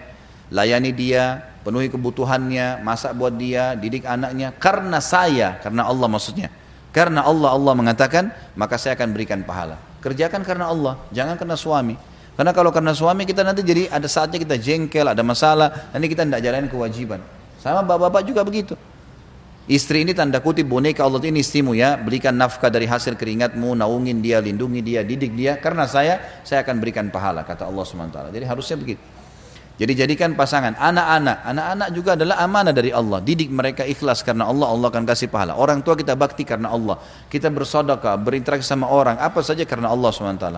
Layani 0.53 0.93
dia, 0.93 1.41
penuhi 1.65 1.89
kebutuhannya, 1.89 2.85
masak 2.85 3.17
buat 3.17 3.33
dia, 3.33 3.73
didik 3.73 4.05
anaknya. 4.05 4.53
Karena 4.53 5.01
saya, 5.01 5.57
karena 5.65 5.89
Allah 5.89 6.09
maksudnya. 6.13 6.53
Karena 6.93 7.25
Allah, 7.25 7.57
Allah 7.57 7.73
mengatakan, 7.73 8.33
maka 8.57 8.77
saya 8.77 8.97
akan 9.01 9.17
berikan 9.17 9.45
pahala. 9.45 9.81
Kerjakan 10.01 10.43
karena 10.47 10.71
Allah, 10.71 10.95
jangan 11.11 11.35
karena 11.37 11.57
suami. 11.57 11.97
Karena 12.37 12.53
kalau 12.53 12.69
karena 12.69 12.93
suami 12.93 13.25
kita 13.25 13.41
nanti 13.41 13.65
jadi 13.65 13.89
ada 13.89 14.05
saatnya 14.05 14.37
kita 14.37 14.61
jengkel, 14.61 15.09
ada 15.09 15.25
masalah, 15.25 15.89
nanti 15.97 16.07
kita 16.13 16.29
tidak 16.29 16.41
jalan 16.45 16.69
kewajiban. 16.69 17.21
Sama 17.57 17.81
bapak-bapak 17.81 18.23
juga 18.29 18.45
begitu. 18.45 18.77
Istri 19.67 20.07
ini 20.07 20.13
tanda 20.15 20.39
kutip 20.39 20.63
boneka 20.69 21.03
Allah 21.03 21.19
ini 21.27 21.43
istrimu 21.43 21.75
ya, 21.75 21.99
berikan 21.99 22.37
nafkah 22.39 22.71
dari 22.71 22.87
hasil 22.87 23.19
keringatmu, 23.19 23.75
naungin 23.75 24.23
dia, 24.23 24.39
lindungi 24.39 24.79
dia, 24.79 25.03
didik 25.03 25.35
dia. 25.35 25.59
Karena 25.59 25.91
saya, 25.91 26.43
saya 26.47 26.63
akan 26.63 26.79
berikan 26.79 27.11
pahala, 27.11 27.43
kata 27.43 27.67
Allah 27.67 27.83
SWT. 27.83 28.31
Jadi 28.31 28.45
harusnya 28.47 28.77
begitu. 28.79 29.03
Jadi 29.77 29.93
jadikan 29.93 30.33
pasangan. 30.33 30.73
Anak-anak, 30.73 31.45
anak-anak 31.45 31.89
juga 31.93 32.17
adalah 32.17 32.41
amanah 32.41 32.73
dari 32.73 32.97
Allah. 32.97 33.21
Didik 33.21 33.53
mereka 33.53 33.85
ikhlas 33.85 34.25
karena 34.25 34.49
Allah, 34.49 34.73
Allah 34.73 34.89
akan 34.89 35.05
kasih 35.05 35.29
pahala. 35.29 35.53
Orang 35.53 35.85
tua 35.85 35.93
kita 35.93 36.17
bakti 36.17 36.49
karena 36.49 36.73
Allah. 36.73 36.97
Kita 37.29 37.53
bersodokah, 37.53 38.17
berinteraksi 38.17 38.65
sama 38.65 38.89
orang, 38.89 39.21
apa 39.21 39.45
saja 39.45 39.69
karena 39.69 39.93
Allah 39.93 40.09
SWT 40.09 40.49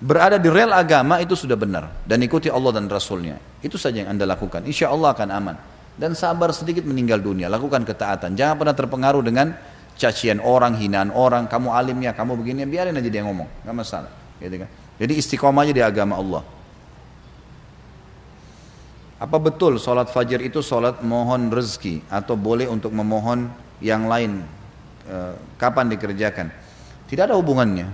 berada 0.00 0.40
di 0.40 0.48
rel 0.48 0.72
agama 0.72 1.20
itu 1.20 1.36
sudah 1.36 1.56
benar. 1.56 2.04
Dan 2.04 2.24
ikuti 2.24 2.48
Allah 2.48 2.76
dan 2.76 2.88
Rasulnya. 2.88 3.36
Itu 3.60 3.76
saja 3.76 4.04
yang 4.04 4.12
anda 4.16 4.24
lakukan. 4.24 4.64
Insya 4.64 4.92
Allah 4.92 5.12
akan 5.12 5.28
aman. 5.28 5.56
Dan 5.96 6.16
sabar 6.16 6.52
sedikit 6.56 6.88
meninggal 6.88 7.20
dunia. 7.20 7.52
Lakukan 7.52 7.84
ketaatan. 7.84 8.32
Jangan 8.36 8.56
pernah 8.56 8.76
terpengaruh 8.76 9.20
dengan 9.20 9.52
cacian 10.00 10.40
orang 10.40 10.76
hinaan 10.80 11.12
orang. 11.12 11.48
Kamu 11.48 11.72
alimnya 11.72 12.16
kamu 12.16 12.36
begini. 12.40 12.64
Biarin 12.64 12.96
aja 12.96 13.08
dia 13.12 13.24
ngomong. 13.24 13.64
Nggak 13.68 13.76
masalah. 13.76 14.12
Gitu 14.40 14.56
kan. 14.64 14.68
Jadi 14.96 15.12
istiqomah 15.16 15.64
aja 15.68 15.72
di 15.72 15.84
agama 15.84 16.16
Allah 16.16 16.59
Apa 19.20 19.36
betul 19.36 19.76
sholat 19.76 20.08
fajar 20.08 20.40
itu 20.40 20.64
sholat 20.64 21.04
mohon 21.04 21.52
rezeki 21.52 22.08
atau 22.08 22.40
boleh 22.40 22.64
untuk 22.64 22.88
memohon 22.96 23.52
yang 23.84 24.08
lain? 24.08 24.40
E, 25.04 25.36
kapan 25.60 25.92
dikerjakan? 25.92 26.48
Tidak 27.04 27.28
ada 27.28 27.36
hubungannya. 27.36 27.84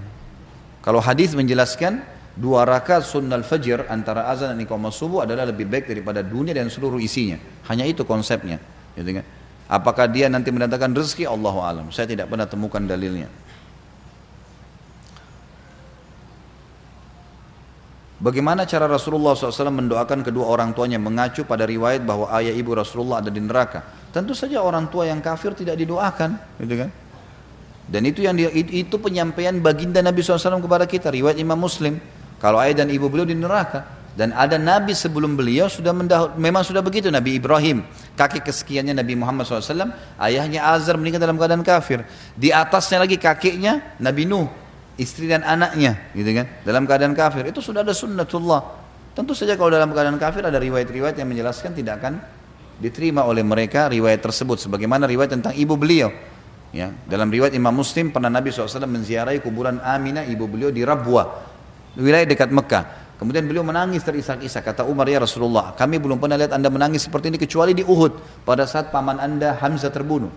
Kalau 0.87 1.03
hadis 1.03 1.35
menjelaskan 1.35 1.99
dua 2.39 2.63
rakaat 2.63 3.03
sunnah 3.03 3.43
fajar 3.43 3.91
antara 3.91 4.31
azan 4.31 4.55
dan 4.55 4.63
iqamah 4.63 4.95
subuh 4.95 5.27
adalah 5.27 5.51
lebih 5.51 5.67
baik 5.67 5.91
daripada 5.91 6.23
dunia 6.23 6.55
dan 6.55 6.71
seluruh 6.71 7.03
isinya. 7.03 7.43
Hanya 7.67 7.91
itu 7.91 8.07
konsepnya. 8.07 8.63
Kan? 8.95 9.27
Apakah 9.67 10.07
dia 10.07 10.31
nanti 10.31 10.55
mendatangkan 10.55 10.95
rezeki? 10.95 11.27
Allah 11.27 11.55
alam. 11.59 11.87
Saya 11.91 12.07
tidak 12.07 12.31
pernah 12.31 12.47
temukan 12.47 12.79
dalilnya. 12.79 13.27
Bagaimana 18.17 18.65
cara 18.65 18.89
Rasulullah 18.89 19.37
SAW 19.37 19.69
mendoakan 19.69 20.25
kedua 20.25 20.49
orang 20.49 20.73
tuanya 20.73 20.97
mengacu 20.97 21.45
pada 21.45 21.69
riwayat 21.69 22.01
bahwa 22.01 22.33
ayah 22.41 22.57
ibu 22.57 22.73
Rasulullah 22.73 23.21
ada 23.21 23.29
di 23.29 23.45
neraka? 23.45 23.85
Tentu 24.09 24.33
saja 24.33 24.65
orang 24.65 24.89
tua 24.89 25.05
yang 25.05 25.21
kafir 25.21 25.53
tidak 25.53 25.77
didoakan, 25.77 26.41
gitu 26.57 26.75
kan? 26.81 26.91
Dan 27.87 28.03
itu 28.09 28.25
yang 28.25 28.33
dia, 28.33 28.49
itu 28.57 28.97
penyampaian 28.97 29.53
baginda 29.61 30.01
Nabi 30.01 30.25
SAW 30.25 30.65
kepada 30.65 30.89
kita, 30.89 31.13
riwayat 31.13 31.37
Imam 31.37 31.61
Muslim. 31.61 32.01
Kalau 32.41 32.57
ayah 32.57 32.85
dan 32.85 32.89
ibu 32.89 33.05
beliau 33.13 33.29
di 33.29 33.37
neraka, 33.37 33.85
dan 34.17 34.33
ada 34.33 34.57
nabi 34.57 34.97
sebelum 34.97 35.37
beliau 35.37 35.69
sudah 35.69 35.93
mendahul, 35.93 36.33
memang 36.41 36.65
sudah 36.65 36.81
begitu 36.81 37.13
Nabi 37.13 37.37
Ibrahim, 37.37 37.85
kaki 38.17 38.41
kesekiannya 38.41 38.97
Nabi 38.97 39.13
Muhammad 39.13 39.45
SAW, 39.45 39.93
ayahnya 40.17 40.65
Azar 40.65 40.97
meninggal 40.97 41.21
dalam 41.21 41.37
keadaan 41.37 41.61
kafir. 41.61 42.01
Di 42.33 42.49
atasnya 42.49 43.05
lagi 43.05 43.21
kakeknya 43.21 44.01
Nabi 44.01 44.25
Nuh, 44.25 44.49
istri 44.97 45.29
dan 45.29 45.45
anaknya, 45.45 46.13
gitu 46.17 46.29
kan? 46.33 46.47
Dalam 46.65 46.89
keadaan 46.89 47.13
kafir 47.13 47.49
itu 47.49 47.61
sudah 47.61 47.85
ada 47.85 47.93
sunnatullah. 47.93 48.61
Tentu 49.17 49.33
saja 49.33 49.57
kalau 49.57 49.73
dalam 49.73 49.93
keadaan 49.97 50.21
kafir 50.21 50.45
ada 50.45 50.61
riwayat-riwayat 50.61 51.17
yang 51.17 51.29
menjelaskan 51.33 51.73
tidak 51.73 52.05
akan 52.05 52.21
diterima 52.77 53.25
oleh 53.25 53.41
mereka 53.41 53.89
riwayat 53.89 54.21
tersebut. 54.21 54.61
Sebagaimana 54.61 55.09
riwayat 55.09 55.33
tentang 55.33 55.57
ibu 55.57 55.77
beliau. 55.81 56.13
Ya, 56.77 56.93
dalam 57.09 57.33
riwayat 57.33 57.57
Imam 57.57 57.73
Muslim 57.73 58.13
pernah 58.13 58.29
Nabi 58.29 58.53
SAW 58.53 58.85
menziarahi 58.85 59.41
kuburan 59.41 59.81
Aminah 59.81 60.29
ibu 60.29 60.45
beliau 60.45 60.69
di 60.69 60.85
Rabwa, 60.85 61.25
wilayah 61.97 62.29
dekat 62.29 62.53
Mekah. 62.53 62.85
Kemudian 63.17 63.49
beliau 63.49 63.65
menangis 63.65 64.05
terisak-isak. 64.05 64.61
Kata 64.61 64.85
Umar, 64.85 65.09
ya 65.09 65.17
Rasulullah, 65.17 65.73
kami 65.73 65.97
belum 65.97 66.21
pernah 66.21 66.37
lihat 66.37 66.53
anda 66.53 66.69
menangis 66.69 67.09
seperti 67.09 67.33
ini 67.33 67.41
kecuali 67.41 67.73
di 67.73 67.81
Uhud. 67.81 68.45
Pada 68.45 68.69
saat 68.69 68.93
paman 68.93 69.17
anda 69.17 69.57
Hamzah 69.57 69.89
terbunuh. 69.89 70.29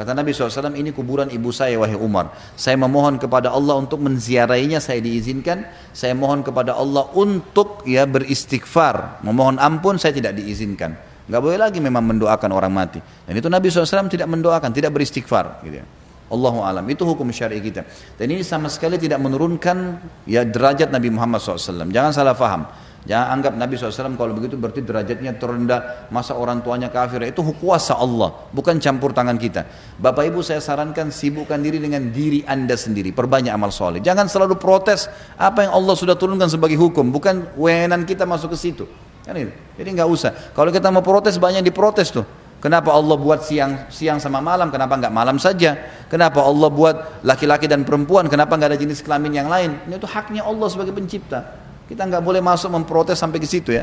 Kata 0.00 0.16
Nabi 0.16 0.32
SAW, 0.32 0.72
ini 0.80 0.96
kuburan 0.96 1.28
ibu 1.28 1.52
saya 1.52 1.76
wahai 1.76 1.92
Umar. 1.92 2.32
Saya 2.56 2.80
memohon 2.80 3.20
kepada 3.20 3.52
Allah 3.52 3.76
untuk 3.76 4.00
menziarahinya, 4.00 4.80
saya 4.80 4.96
diizinkan. 4.96 5.68
Saya 5.92 6.16
mohon 6.16 6.40
kepada 6.40 6.72
Allah 6.72 7.04
untuk 7.12 7.84
ya 7.84 8.08
beristighfar. 8.08 9.20
Memohon 9.20 9.60
ampun, 9.60 10.00
saya 10.00 10.16
tidak 10.16 10.40
diizinkan. 10.40 10.96
Gak 11.28 11.40
boleh 11.44 11.60
lagi 11.60 11.84
memang 11.84 12.16
mendoakan 12.16 12.48
orang 12.48 12.72
mati. 12.72 12.96
Dan 13.28 13.36
itu 13.36 13.52
Nabi 13.52 13.68
SAW 13.68 14.08
tidak 14.08 14.24
mendoakan, 14.24 14.72
tidak 14.72 14.96
beristighfar. 14.96 15.60
Gitu 15.68 15.84
ya. 15.84 15.86
Allahu 16.30 16.64
alam 16.64 16.86
itu 16.86 17.02
hukum 17.02 17.26
syar'i 17.34 17.58
kita 17.58 17.82
dan 18.14 18.26
ini 18.30 18.46
sama 18.46 18.70
sekali 18.70 18.94
tidak 19.02 19.18
menurunkan 19.18 19.98
ya 20.30 20.46
derajat 20.46 20.86
Nabi 20.94 21.10
Muhammad 21.10 21.42
SAW 21.42 21.90
jangan 21.90 22.14
salah 22.14 22.38
faham 22.38 22.70
jangan 23.08 23.40
anggap 23.40 23.52
Nabi 23.56 23.80
SAW 23.80 24.16
kalau 24.20 24.36
begitu 24.36 24.60
berarti 24.60 24.84
derajatnya 24.84 25.40
terendah 25.40 26.10
masa 26.12 26.36
orang 26.36 26.60
tuanya 26.60 26.92
kafir 26.92 27.24
itu 27.24 27.40
kuasa 27.56 27.96
Allah 27.96 28.48
bukan 28.52 28.76
campur 28.76 29.16
tangan 29.16 29.40
kita 29.40 29.64
Bapak 29.96 30.28
Ibu 30.28 30.44
saya 30.44 30.60
sarankan 30.60 31.08
sibukkan 31.08 31.56
diri 31.64 31.80
dengan 31.80 32.12
diri 32.12 32.44
anda 32.44 32.76
sendiri 32.76 33.16
perbanyak 33.16 33.52
amal 33.56 33.72
soleh 33.72 34.04
jangan 34.04 34.28
selalu 34.28 34.60
protes 34.60 35.08
apa 35.40 35.64
yang 35.64 35.72
Allah 35.72 35.96
sudah 35.96 36.12
turunkan 36.12 36.52
sebagai 36.52 36.76
hukum 36.76 37.08
bukan 37.08 37.56
wewenang 37.56 38.04
kita 38.04 38.28
masuk 38.28 38.52
ke 38.52 38.58
situ 38.60 38.84
kan 39.24 39.36
jadi 39.80 39.88
nggak 39.96 40.08
usah 40.08 40.52
kalau 40.52 40.68
kita 40.68 40.92
mau 40.92 41.00
protes 41.00 41.40
banyak 41.40 41.64
diprotes 41.64 42.12
tuh 42.12 42.24
Kenapa 42.60 42.92
Allah 42.92 43.16
buat 43.16 43.40
siang 43.40 43.88
siang 43.88 44.20
sama 44.20 44.44
malam? 44.44 44.68
Kenapa 44.68 44.92
nggak 45.00 45.08
malam 45.16 45.40
saja? 45.40 45.80
Kenapa 46.12 46.44
Allah 46.44 46.68
buat 46.68 47.24
laki-laki 47.24 47.64
dan 47.64 47.88
perempuan? 47.88 48.28
Kenapa 48.28 48.52
nggak 48.60 48.76
ada 48.76 48.78
jenis 48.78 49.00
kelamin 49.00 49.32
yang 49.32 49.48
lain? 49.48 49.80
Ini 49.88 49.96
itu 49.96 50.04
haknya 50.04 50.44
Allah 50.44 50.68
sebagai 50.68 50.92
pencipta. 50.92 51.56
Kita 51.90 52.06
nggak 52.06 52.22
boleh 52.22 52.38
masuk 52.38 52.70
memprotes 52.70 53.18
sampai 53.18 53.42
ke 53.42 53.50
situ 53.50 53.74
ya. 53.74 53.82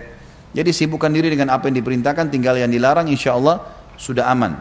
Jadi 0.55 0.71
sibukkan 0.71 1.11
diri 1.11 1.27
dengan 1.27 1.51
apa 1.51 1.67
yang 1.67 1.75
diperintahkan, 1.83 2.31
tinggal 2.31 2.55
yang 2.55 2.71
dilarang, 2.71 3.11
insya 3.11 3.35
Allah 3.35 3.67
sudah 3.99 4.31
aman. 4.31 4.55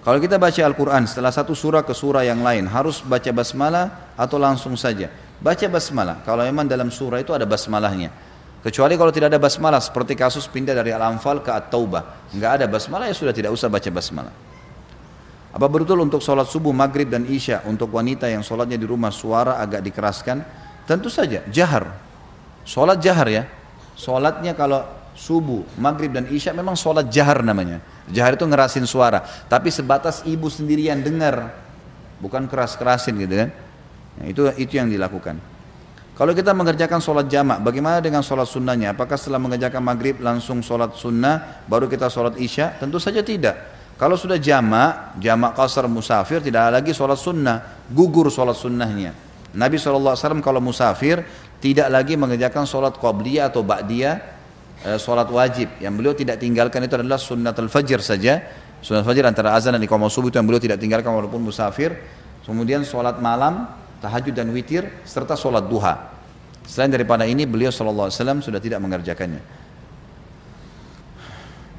Kalau 0.00 0.16
kita 0.16 0.40
baca 0.40 0.56
Al-Quran 0.64 1.04
setelah 1.04 1.28
satu 1.28 1.52
surah 1.52 1.84
ke 1.84 1.92
surah 1.92 2.24
yang 2.24 2.40
lain, 2.40 2.64
harus 2.64 3.04
baca 3.04 3.28
basmalah 3.28 4.16
atau 4.16 4.40
langsung 4.40 4.72
saja? 4.72 5.12
Baca 5.36 5.68
basmalah. 5.68 6.24
Kalau 6.24 6.40
memang 6.48 6.64
dalam 6.64 6.88
surah 6.88 7.20
itu 7.20 7.36
ada 7.36 7.44
basmalahnya. 7.44 8.08
Kecuali 8.64 8.96
kalau 8.96 9.12
tidak 9.12 9.36
ada 9.36 9.40
basmalah 9.40 9.84
seperti 9.84 10.16
kasus 10.16 10.48
pindah 10.48 10.72
dari 10.72 10.96
Al-Anfal 10.96 11.44
ke 11.44 11.52
At-Taubah. 11.52 12.32
Enggak 12.32 12.60
ada 12.60 12.64
basmalah 12.64 13.12
ya 13.12 13.16
sudah 13.16 13.36
tidak 13.36 13.52
usah 13.52 13.68
baca 13.68 13.88
basmalah. 13.92 14.32
Apa 15.50 15.66
betul 15.68 16.00
untuk 16.00 16.24
sholat 16.24 16.48
subuh, 16.48 16.72
maghrib 16.72 17.12
dan 17.12 17.28
isya 17.28 17.60
untuk 17.68 17.92
wanita 17.92 18.30
yang 18.30 18.40
sholatnya 18.40 18.80
di 18.80 18.86
rumah 18.88 19.12
suara 19.12 19.60
agak 19.60 19.84
dikeraskan? 19.84 20.69
Tentu 20.90 21.06
saja, 21.06 21.46
jahar. 21.54 21.94
Sholat 22.66 22.98
jahar 22.98 23.30
ya. 23.30 23.46
Sholatnya 23.94 24.58
kalau 24.58 24.82
subuh, 25.14 25.62
maghrib 25.78 26.10
dan 26.10 26.26
isya 26.26 26.50
memang 26.50 26.74
sholat 26.74 27.06
jahar 27.14 27.46
namanya. 27.46 27.78
Jahar 28.10 28.34
itu 28.34 28.42
ngerasin 28.42 28.90
suara. 28.90 29.22
Tapi 29.22 29.70
sebatas 29.70 30.26
ibu 30.26 30.50
sendiri 30.50 30.90
yang 30.90 30.98
dengar. 30.98 31.54
Bukan 32.18 32.50
keras-kerasin 32.50 33.14
gitu 33.22 33.38
kan. 33.38 33.54
Nah, 34.18 34.26
itu 34.26 34.50
itu 34.58 34.82
yang 34.82 34.90
dilakukan. 34.90 35.38
Kalau 36.18 36.34
kita 36.34 36.50
mengerjakan 36.58 36.98
sholat 36.98 37.30
jamak, 37.30 37.62
bagaimana 37.62 38.02
dengan 38.02 38.26
sholat 38.26 38.50
sunnahnya? 38.50 38.90
Apakah 38.90 39.14
setelah 39.14 39.38
mengerjakan 39.38 39.86
maghrib 39.86 40.18
langsung 40.18 40.58
sholat 40.58 40.98
sunnah, 40.98 41.62
baru 41.70 41.86
kita 41.86 42.10
sholat 42.10 42.34
isya? 42.34 42.74
Tentu 42.82 42.98
saja 42.98 43.22
tidak. 43.22 43.78
Kalau 43.94 44.18
sudah 44.18 44.42
jamak, 44.42 45.14
jamak 45.22 45.54
kasar 45.54 45.86
musafir, 45.86 46.42
tidak 46.42 46.66
ada 46.66 46.82
lagi 46.82 46.90
sholat 46.90 47.14
sunnah, 47.14 47.86
gugur 47.88 48.26
sholat 48.26 48.58
sunnahnya. 48.58 49.29
Nabi 49.54 49.76
SAW 49.82 50.14
kalau 50.42 50.62
musafir, 50.62 51.26
tidak 51.58 51.90
lagi 51.90 52.14
mengerjakan 52.14 52.64
sholat 52.64 52.96
qabliyah 52.96 53.50
atau 53.50 53.66
ba'diyah, 53.66 54.14
eh, 54.86 54.98
sholat 54.98 55.26
wajib. 55.28 55.68
Yang 55.82 55.94
beliau 55.98 56.14
tidak 56.14 56.36
tinggalkan 56.38 56.86
itu 56.86 56.94
adalah 56.96 57.18
sunnat 57.18 57.58
al-fajr 57.58 58.00
saja. 58.00 58.40
Sunnat 58.80 59.04
fajr 59.04 59.28
antara 59.28 59.52
azan 59.52 59.76
dan 59.76 59.82
iqamah 59.84 60.08
subuh 60.08 60.32
itu 60.32 60.40
yang 60.40 60.48
beliau 60.48 60.62
tidak 60.62 60.80
tinggalkan 60.80 61.12
walaupun 61.12 61.44
musafir. 61.44 61.98
Kemudian 62.46 62.86
sholat 62.86 63.20
malam, 63.20 63.68
tahajud 64.00 64.32
dan 64.32 64.48
witir 64.54 64.88
serta 65.04 65.36
sholat 65.36 65.68
duha. 65.68 66.16
Selain 66.64 66.88
daripada 66.88 67.26
ini 67.26 67.44
beliau 67.44 67.68
SAW 67.68 68.08
sudah 68.40 68.60
tidak 68.62 68.80
mengerjakannya. 68.80 69.42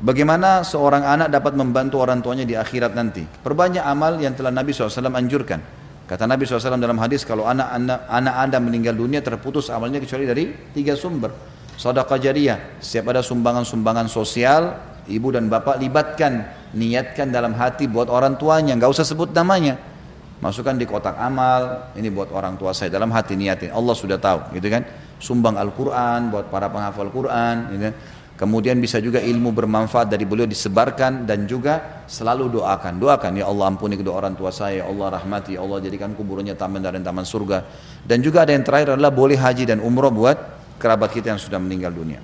Bagaimana 0.02 0.65
seorang 0.65 1.06
anak 1.06 1.30
dapat 1.30 1.53
membantu 1.53 2.02
orang 2.02 2.26
tuanya 2.26 2.41
di 2.41 2.57
akhirat 2.57 2.98
nanti? 2.98 3.22
Perbanyak 3.22 3.85
amal 3.85 4.18
yang 4.18 4.34
telah 4.34 4.49
Nabi 4.49 4.73
SAW 4.73 5.14
anjurkan. 5.14 5.81
Kata 6.12 6.28
Nabi 6.28 6.44
SAW 6.44 6.76
dalam 6.76 7.00
hadis 7.00 7.24
kalau 7.24 7.48
anak, 7.48 7.72
anak 7.72 8.04
anak 8.12 8.36
anda 8.36 8.58
meninggal 8.60 9.00
dunia 9.00 9.24
terputus 9.24 9.72
amalnya 9.72 10.04
kecuali 10.04 10.28
dari 10.28 10.52
tiga 10.76 10.92
sumber. 11.00 11.32
Sadaqah 11.80 12.20
jariyah, 12.20 12.84
setiap 12.84 13.16
ada 13.16 13.24
sumbangan-sumbangan 13.24 14.12
sosial, 14.12 14.76
ibu 15.08 15.32
dan 15.32 15.48
bapak 15.48 15.80
libatkan, 15.80 16.52
niatkan 16.76 17.32
dalam 17.32 17.56
hati 17.56 17.88
buat 17.88 18.12
orang 18.12 18.36
tuanya, 18.36 18.76
nggak 18.76 18.92
usah 18.92 19.08
sebut 19.08 19.32
namanya 19.32 19.80
masukkan 20.42 20.74
di 20.74 20.90
kotak 20.90 21.14
amal 21.22 21.94
ini 21.94 22.10
buat 22.10 22.34
orang 22.34 22.58
tua 22.58 22.74
saya 22.74 22.90
dalam 22.90 23.14
hati 23.14 23.38
niatin 23.38 23.70
Allah 23.70 23.94
sudah 23.94 24.18
tahu 24.18 24.58
gitu 24.58 24.74
kan 24.74 24.82
sumbang 25.22 25.54
Al-Quran 25.54 26.34
buat 26.34 26.50
para 26.50 26.66
penghafal 26.66 27.14
Quran 27.14 27.70
gitu 27.72 27.82
kan. 27.88 27.96
Kemudian 28.42 28.82
bisa 28.82 28.98
juga 28.98 29.22
ilmu 29.22 29.54
bermanfaat 29.54 30.10
dari 30.10 30.26
beliau 30.26 30.50
disebarkan 30.50 31.30
dan 31.30 31.46
juga 31.46 32.02
selalu 32.10 32.58
doakan. 32.58 32.98
Doakan 32.98 33.38
ya 33.38 33.46
Allah 33.46 33.70
ampuni 33.70 33.94
kedua 33.94 34.18
orang 34.18 34.34
tua 34.34 34.50
saya. 34.50 34.82
Ya 34.82 34.86
Allah 34.90 35.22
rahmati. 35.22 35.54
Ya 35.54 35.62
Allah 35.62 35.78
jadikan 35.78 36.18
kuburannya 36.18 36.58
taman 36.58 36.82
dari 36.82 36.98
taman 37.06 37.22
surga. 37.22 37.70
Dan 38.02 38.26
juga 38.26 38.42
ada 38.42 38.58
yang 38.58 38.66
terakhir 38.66 38.98
adalah 38.98 39.14
boleh 39.14 39.38
haji 39.38 39.70
dan 39.70 39.78
umroh 39.78 40.10
buat 40.10 40.42
kerabat 40.82 41.14
kita 41.14 41.38
yang 41.38 41.38
sudah 41.38 41.62
meninggal 41.62 41.94
dunia. 41.94 42.18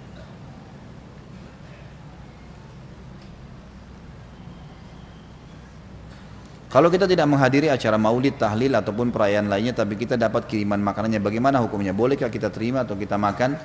Kalau 6.67 6.91
kita 6.91 7.05
tidak 7.07 7.29
menghadiri 7.29 7.71
acara 7.71 7.95
maulid, 7.95 8.35
tahlil 8.41 8.73
ataupun 8.73 9.13
perayaan 9.13 9.47
lainnya 9.47 9.71
tapi 9.71 9.95
kita 9.95 10.19
dapat 10.19 10.49
kiriman 10.49 10.81
makanannya 10.81 11.21
bagaimana 11.21 11.61
hukumnya? 11.61 11.93
Bolehkah 11.93 12.27
kita 12.27 12.49
terima 12.49 12.83
atau 12.83 12.97
kita 12.99 13.15
makan? 13.15 13.55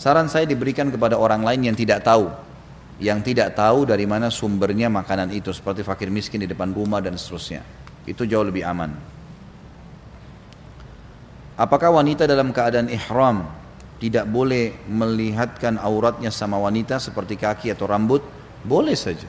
Saran 0.00 0.32
saya 0.32 0.48
diberikan 0.48 0.88
kepada 0.88 1.20
orang 1.20 1.44
lain 1.44 1.68
yang 1.68 1.76
tidak 1.76 2.00
tahu. 2.00 2.32
Yang 2.96 3.32
tidak 3.32 3.52
tahu 3.52 3.84
dari 3.84 4.08
mana 4.08 4.32
sumbernya 4.32 4.88
makanan 4.88 5.28
itu 5.28 5.52
seperti 5.52 5.84
fakir 5.84 6.08
miskin 6.08 6.40
di 6.40 6.48
depan 6.48 6.72
rumah 6.72 7.04
dan 7.04 7.20
seterusnya. 7.20 7.60
Itu 8.08 8.24
jauh 8.24 8.48
lebih 8.48 8.64
aman. 8.64 8.96
Apakah 11.60 11.92
wanita 11.92 12.24
dalam 12.24 12.48
keadaan 12.48 12.88
ihram 12.88 13.44
tidak 14.00 14.24
boleh 14.24 14.72
melihatkan 14.88 15.76
auratnya 15.76 16.32
sama 16.32 16.56
wanita 16.56 16.96
seperti 16.96 17.36
kaki 17.36 17.68
atau 17.76 17.84
rambut? 17.84 18.24
Boleh 18.64 18.96
saja. 18.96 19.28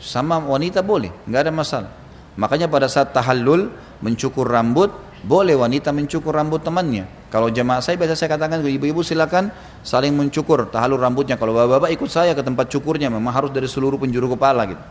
Sama 0.00 0.40
wanita 0.40 0.80
boleh, 0.80 1.12
nggak 1.28 1.42
ada 1.44 1.52
masalah. 1.52 1.92
Makanya 2.40 2.64
pada 2.72 2.88
saat 2.88 3.12
tahallul 3.12 3.68
mencukur 4.00 4.48
rambut, 4.48 4.88
boleh 5.20 5.52
wanita 5.52 5.92
mencukur 5.92 6.32
rambut 6.32 6.64
temannya. 6.64 7.04
Kalau 7.32 7.48
jemaah 7.48 7.80
saya 7.80 7.96
biasa 7.96 8.12
saya 8.12 8.36
katakan 8.36 8.60
ibu-ibu 8.60 9.00
silakan 9.00 9.48
saling 9.80 10.12
mencukur 10.12 10.68
tahalur 10.68 11.00
rambutnya. 11.00 11.40
Kalau 11.40 11.56
bapak-bapak 11.56 11.88
ikut 11.96 12.10
saya 12.12 12.36
ke 12.36 12.44
tempat 12.44 12.68
cukurnya 12.68 13.08
memang 13.08 13.32
harus 13.32 13.48
dari 13.48 13.64
seluruh 13.64 13.96
penjuru 13.96 14.36
kepala 14.36 14.68
gitu. 14.68 14.84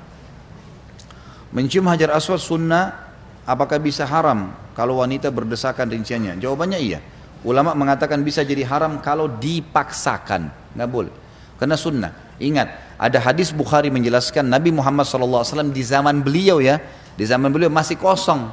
Mencium 1.54 1.86
hajar 1.86 2.18
aswad 2.18 2.42
sunnah 2.42 3.14
apakah 3.46 3.78
bisa 3.78 4.10
haram 4.10 4.58
kalau 4.74 5.06
wanita 5.06 5.30
berdesakan 5.30 5.94
rinciannya? 5.94 6.42
Jawabannya 6.42 6.82
iya. 6.82 6.98
Ulama 7.46 7.78
mengatakan 7.78 8.26
bisa 8.26 8.42
jadi 8.42 8.66
haram 8.66 8.98
kalau 9.06 9.30
dipaksakan. 9.30 10.74
Nggak 10.74 10.90
boleh. 10.90 11.14
Karena 11.62 11.78
sunnah. 11.78 12.12
Ingat, 12.42 12.98
ada 12.98 13.22
hadis 13.22 13.54
Bukhari 13.54 13.94
menjelaskan 13.94 14.50
Nabi 14.50 14.74
Muhammad 14.74 15.06
SAW 15.06 15.70
di 15.70 15.86
zaman 15.86 16.26
beliau 16.26 16.58
ya, 16.58 16.82
di 17.14 17.22
zaman 17.22 17.54
beliau 17.54 17.70
masih 17.70 18.02
kosong 18.02 18.50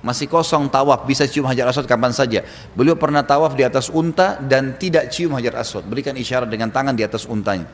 masih 0.00 0.26
kosong 0.28 0.68
tawaf, 0.72 1.04
bisa 1.04 1.28
cium 1.28 1.44
hajar 1.44 1.68
aswad 1.68 1.84
kapan 1.84 2.12
saja. 2.12 2.40
Beliau 2.72 2.96
pernah 2.96 3.20
tawaf 3.20 3.52
di 3.52 3.64
atas 3.64 3.92
unta 3.92 4.40
dan 4.40 4.76
tidak 4.80 5.12
cium 5.12 5.36
hajar 5.36 5.60
aswad. 5.60 5.84
Berikan 5.84 6.16
isyarat 6.16 6.48
dengan 6.48 6.72
tangan 6.72 6.96
di 6.96 7.04
atas 7.04 7.28
untanya. 7.28 7.68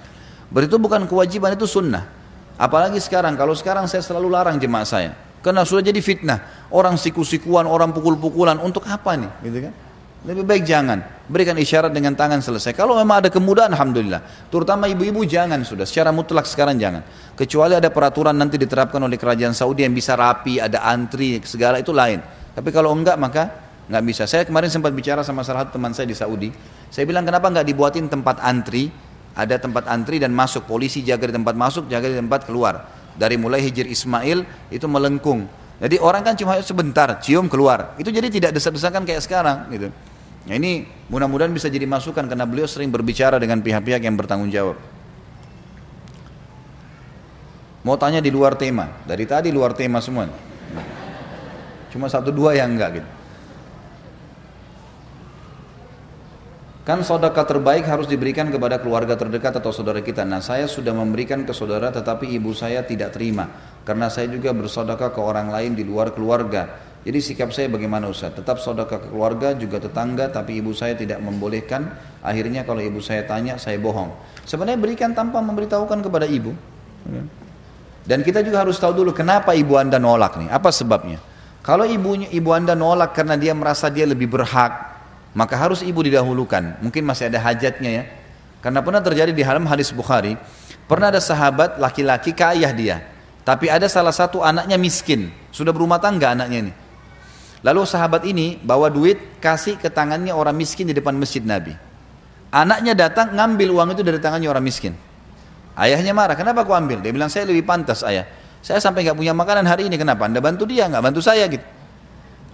Berarti 0.51 0.71
itu 0.71 0.79
bukan 0.79 1.07
kewajiban, 1.11 1.55
itu 1.55 1.67
sunnah. 1.67 2.07
Apalagi 2.57 2.99
sekarang, 3.03 3.35
kalau 3.35 3.53
sekarang 3.53 3.87
saya 3.91 4.03
selalu 4.03 4.31
larang 4.31 4.57
jemaah 4.59 4.87
saya. 4.87 5.11
Karena 5.43 5.63
sudah 5.63 5.87
jadi 5.87 6.01
fitnah. 6.03 6.71
Orang 6.75 6.99
siku-sikuan, 6.99 7.67
orang 7.71 7.95
pukul-pukulan, 7.95 8.59
untuk 8.59 8.83
apa 8.91 9.15
nih? 9.15 9.31
Gitu 9.47 9.59
kan? 9.71 9.73
Lebih 10.27 10.43
baik 10.43 10.67
jangan. 10.67 10.99
Berikan 11.31 11.55
isyarat 11.55 11.95
dengan 11.95 12.19
tangan 12.19 12.43
selesai. 12.43 12.75
Kalau 12.75 12.99
memang 12.99 13.23
ada 13.23 13.31
kemudahan, 13.31 13.71
Alhamdulillah. 13.71 14.51
Terutama 14.51 14.91
ibu-ibu 14.91 15.23
jangan 15.23 15.63
sudah. 15.63 15.87
Secara 15.87 16.11
mutlak 16.11 16.51
sekarang 16.51 16.83
jangan. 16.83 17.07
Kecuali 17.39 17.79
ada 17.79 17.87
peraturan 17.95 18.35
nanti 18.35 18.59
diterapkan 18.59 18.99
oleh 18.99 19.15
kerajaan 19.15 19.55
Saudi 19.55 19.87
yang 19.87 19.95
bisa 19.95 20.19
rapi, 20.19 20.59
ada 20.59 20.83
antri, 20.83 21.39
segala 21.47 21.79
itu 21.79 21.95
lain. 21.95 22.19
Tapi 22.59 22.69
kalau 22.75 22.91
enggak 22.91 23.15
maka 23.23 23.43
nggak 23.87 24.03
bisa. 24.03 24.27
Saya 24.27 24.43
kemarin 24.43 24.67
sempat 24.67 24.91
bicara 24.91 25.23
sama 25.23 25.47
salah 25.47 25.63
satu 25.63 25.79
teman 25.79 25.95
saya 25.95 26.11
di 26.11 26.19
Saudi. 26.19 26.51
Saya 26.91 27.07
bilang 27.07 27.23
kenapa 27.23 27.47
nggak 27.47 27.67
dibuatin 27.67 28.11
tempat 28.11 28.43
antri, 28.43 28.91
ada 29.39 29.63
tempat 29.63 29.87
antri 29.87 30.19
dan 30.19 30.35
masuk 30.35 30.67
polisi 30.67 31.07
jaga 31.07 31.31
di 31.31 31.39
tempat 31.39 31.55
masuk, 31.55 31.87
jaga 31.87 32.11
di 32.11 32.19
tempat 32.19 32.43
keluar. 32.51 32.83
Dari 33.15 33.39
mulai 33.39 33.63
Hijir 33.63 33.87
Ismail 33.87 34.43
itu 34.75 34.87
melengkung. 34.91 35.47
Jadi 35.77 36.03
orang 36.03 36.25
kan 36.27 36.35
cuma 36.35 36.59
sebentar 36.67 37.15
cium 37.23 37.47
keluar. 37.47 37.95
Itu 38.01 38.11
jadi 38.11 38.27
tidak 38.27 38.59
desak-desakan 38.59 39.07
kayak 39.07 39.23
sekarang 39.23 39.71
gitu. 39.71 39.89
Nah 40.47 40.55
ini 40.55 40.87
mudah-mudahan 41.11 41.51
bisa 41.51 41.67
jadi 41.67 41.85
masukan 41.91 42.27
karena 42.31 42.47
beliau 42.47 42.71
sering 42.71 42.91
berbicara 42.95 43.43
dengan 43.43 43.59
pihak-pihak 43.59 44.03
yang 44.07 44.15
bertanggung 44.15 44.51
jawab. 44.55 44.79
Mau 47.87 47.95
tanya 47.99 48.19
di 48.19 48.31
luar 48.35 48.59
tema, 48.59 49.03
dari 49.07 49.27
tadi 49.27 49.51
luar 49.55 49.75
tema 49.75 50.03
semua. 50.03 50.27
Cuma 51.91 52.11
satu 52.11 52.35
dua 52.35 52.55
yang 52.59 52.75
enggak 52.75 53.03
gitu. 53.03 53.11
Kan 56.87 57.03
saudara 57.03 57.35
terbaik 57.43 57.83
harus 57.83 58.07
diberikan 58.07 58.47
kepada 58.47 58.79
keluarga 58.79 59.19
terdekat 59.19 59.59
atau 59.59 59.75
saudara 59.75 59.99
kita. 59.99 60.23
Nah 60.23 60.39
saya 60.39 60.71
sudah 60.71 60.95
memberikan 60.95 61.43
ke 61.43 61.51
saudara 61.51 61.91
tetapi 61.91 62.31
ibu 62.31 62.55
saya 62.55 62.87
tidak 62.87 63.11
terima. 63.11 63.51
Karena 63.83 64.07
saya 64.07 64.31
juga 64.31 64.55
bersodakah 64.55 65.11
ke 65.11 65.19
orang 65.19 65.51
lain 65.51 65.75
di 65.75 65.83
luar 65.83 66.15
keluarga. 66.15 66.79
Jadi 67.07 67.23
sikap 67.23 67.55
saya 67.55 67.71
bagaimana 67.71 68.11
Ustaz? 68.11 68.35
Tetap 68.35 68.59
saudara 68.59 68.91
ke 68.91 68.99
keluarga 69.07 69.55
juga 69.55 69.79
tetangga 69.79 70.27
tapi 70.27 70.59
ibu 70.59 70.75
saya 70.75 70.99
tidak 70.99 71.23
membolehkan. 71.23 71.87
Akhirnya 72.19 72.67
kalau 72.67 72.83
ibu 72.83 72.99
saya 72.99 73.23
tanya 73.23 73.63
saya 73.63 73.79
bohong. 73.79 74.11
Sebenarnya 74.43 74.75
berikan 74.75 75.15
tanpa 75.15 75.39
memberitahukan 75.39 76.03
kepada 76.03 76.27
ibu. 76.27 76.51
Dan 78.03 78.27
kita 78.27 78.43
juga 78.43 78.67
harus 78.67 78.75
tahu 78.83 79.07
dulu 79.07 79.15
kenapa 79.15 79.55
ibu 79.55 79.79
anda 79.79 80.03
nolak 80.03 80.35
nih. 80.35 80.51
Apa 80.51 80.75
sebabnya? 80.75 81.23
Kalau 81.63 81.87
ibunya 81.87 82.27
ibu 82.35 82.51
anda 82.51 82.75
nolak 82.75 83.15
karena 83.15 83.39
dia 83.39 83.55
merasa 83.55 83.87
dia 83.87 84.03
lebih 84.03 84.27
berhak, 84.27 84.75
maka 85.39 85.55
harus 85.55 85.87
ibu 85.87 86.03
didahulukan. 86.03 86.83
Mungkin 86.83 87.07
masih 87.07 87.31
ada 87.31 87.39
hajatnya 87.39 87.91
ya. 87.91 88.05
Karena 88.63 88.83
pernah 88.83 88.99
terjadi 88.99 89.31
di 89.31 89.47
dalam 89.47 89.63
hadis 89.71 89.95
Bukhari, 89.95 90.35
pernah 90.91 91.15
ada 91.15 91.23
sahabat 91.23 91.79
laki-laki 91.79 92.35
kaya 92.35 92.75
dia, 92.75 92.99
tapi 93.47 93.71
ada 93.71 93.87
salah 93.87 94.11
satu 94.11 94.43
anaknya 94.43 94.75
miskin, 94.75 95.31
sudah 95.55 95.71
berumah 95.71 96.03
tangga 96.03 96.35
anaknya 96.35 96.67
ini. 96.67 96.73
Lalu 97.67 97.83
sahabat 97.83 98.23
ini 98.23 98.63
bawa 98.63 98.87
duit 98.87 99.43
kasih 99.43 99.75
ke 99.75 99.91
tangannya 99.91 100.31
orang 100.31 100.55
miskin 100.55 100.87
di 100.87 100.95
depan 100.95 101.19
masjid 101.19 101.43
Nabi. 101.43 101.75
Anaknya 102.55 102.95
datang 102.95 103.35
ngambil 103.35 103.75
uang 103.75 103.89
itu 103.99 104.07
dari 104.07 104.23
tangannya 104.23 104.47
orang 104.47 104.63
miskin. 104.63 104.95
Ayahnya 105.75 106.15
marah, 106.15 106.39
kenapa 106.39 106.63
kau 106.63 106.79
ambil? 106.79 107.03
Dia 107.03 107.11
bilang 107.11 107.27
saya 107.27 107.43
lebih 107.43 107.67
pantas 107.67 108.07
ayah. 108.07 108.23
Saya 108.63 108.79
sampai 108.79 109.03
nggak 109.03 109.19
punya 109.19 109.35
makanan 109.35 109.67
hari 109.67 109.91
ini, 109.91 109.99
kenapa? 109.99 110.31
Anda 110.31 110.39
bantu 110.39 110.63
dia, 110.63 110.87
nggak 110.87 111.03
bantu 111.11 111.19
saya 111.19 111.43
gitu. 111.51 111.67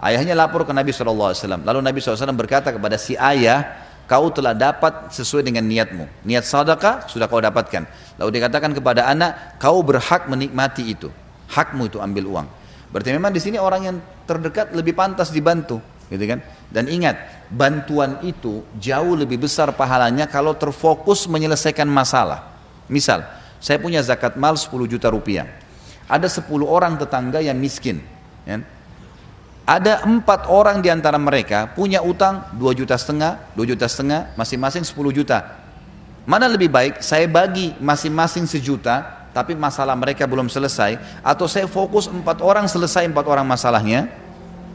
Ayahnya 0.01 0.33
lapor 0.33 0.65
ke 0.65 0.73
Nabi 0.73 0.89
SAW. 0.89 1.61
Lalu 1.61 1.79
Nabi 1.79 2.01
SAW 2.01 2.33
berkata 2.33 2.73
kepada 2.73 2.97
si 2.97 3.13
ayah, 3.13 3.85
kau 4.09 4.33
telah 4.33 4.57
dapat 4.57 5.13
sesuai 5.13 5.45
dengan 5.45 5.63
niatmu. 5.63 6.25
Niat 6.25 6.43
sadaqah 6.43 7.05
sudah 7.05 7.29
kau 7.29 7.39
dapatkan. 7.39 7.85
Lalu 8.17 8.41
dikatakan 8.41 8.73
kepada 8.73 9.05
anak, 9.05 9.61
kau 9.61 9.79
berhak 9.85 10.25
menikmati 10.25 10.89
itu. 10.89 11.07
Hakmu 11.53 11.85
itu 11.87 12.01
ambil 12.01 12.25
uang. 12.27 12.47
Berarti 12.91 13.09
memang 13.13 13.31
di 13.31 13.41
sini 13.41 13.61
orang 13.61 13.81
yang 13.87 13.97
terdekat 14.23 14.71
lebih 14.75 14.95
pantas 14.95 15.29
dibantu, 15.29 15.83
gitu 16.07 16.23
kan? 16.25 16.39
Dan 16.73 16.89
ingat, 16.89 17.47
bantuan 17.53 18.17
itu 18.25 18.65
jauh 18.81 19.13
lebih 19.13 19.37
besar 19.37 19.69
pahalanya 19.77 20.25
kalau 20.25 20.57
terfokus 20.57 21.29
menyelesaikan 21.29 21.85
masalah. 21.85 22.49
Misal, 22.89 23.23
saya 23.63 23.79
punya 23.79 24.01
zakat 24.01 24.35
mal 24.35 24.59
10 24.59 24.89
juta 24.89 25.07
rupiah. 25.13 25.47
Ada 26.09 26.27
10 26.27 26.49
orang 26.67 26.99
tetangga 26.99 27.39
yang 27.39 27.55
miskin. 27.55 28.03
Ya? 28.43 28.59
Ada 29.63 30.03
empat 30.03 30.51
orang 30.51 30.83
di 30.83 30.91
antara 30.91 31.15
mereka 31.15 31.71
punya 31.71 32.03
utang 32.03 32.51
2 32.59 32.75
juta 32.75 32.99
setengah, 32.99 33.39
2 33.55 33.63
juta 33.63 33.87
setengah, 33.87 34.35
masing-masing 34.35 34.83
10 34.83 35.15
juta. 35.15 35.63
Mana 36.27 36.51
lebih 36.51 36.67
baik 36.67 36.99
saya 36.99 37.23
bagi 37.31 37.71
masing-masing 37.79 38.43
sejuta 38.43 39.22
tapi 39.33 39.57
masalah 39.57 39.97
mereka 39.97 40.29
belum 40.29 40.47
selesai 40.47 41.01
atau 41.25 41.49
saya 41.49 41.65
fokus 41.65 42.05
empat 42.07 42.39
orang 42.39 42.69
selesai 42.69 43.09
empat 43.09 43.25
orang 43.25 43.43
masalahnya 43.43 44.07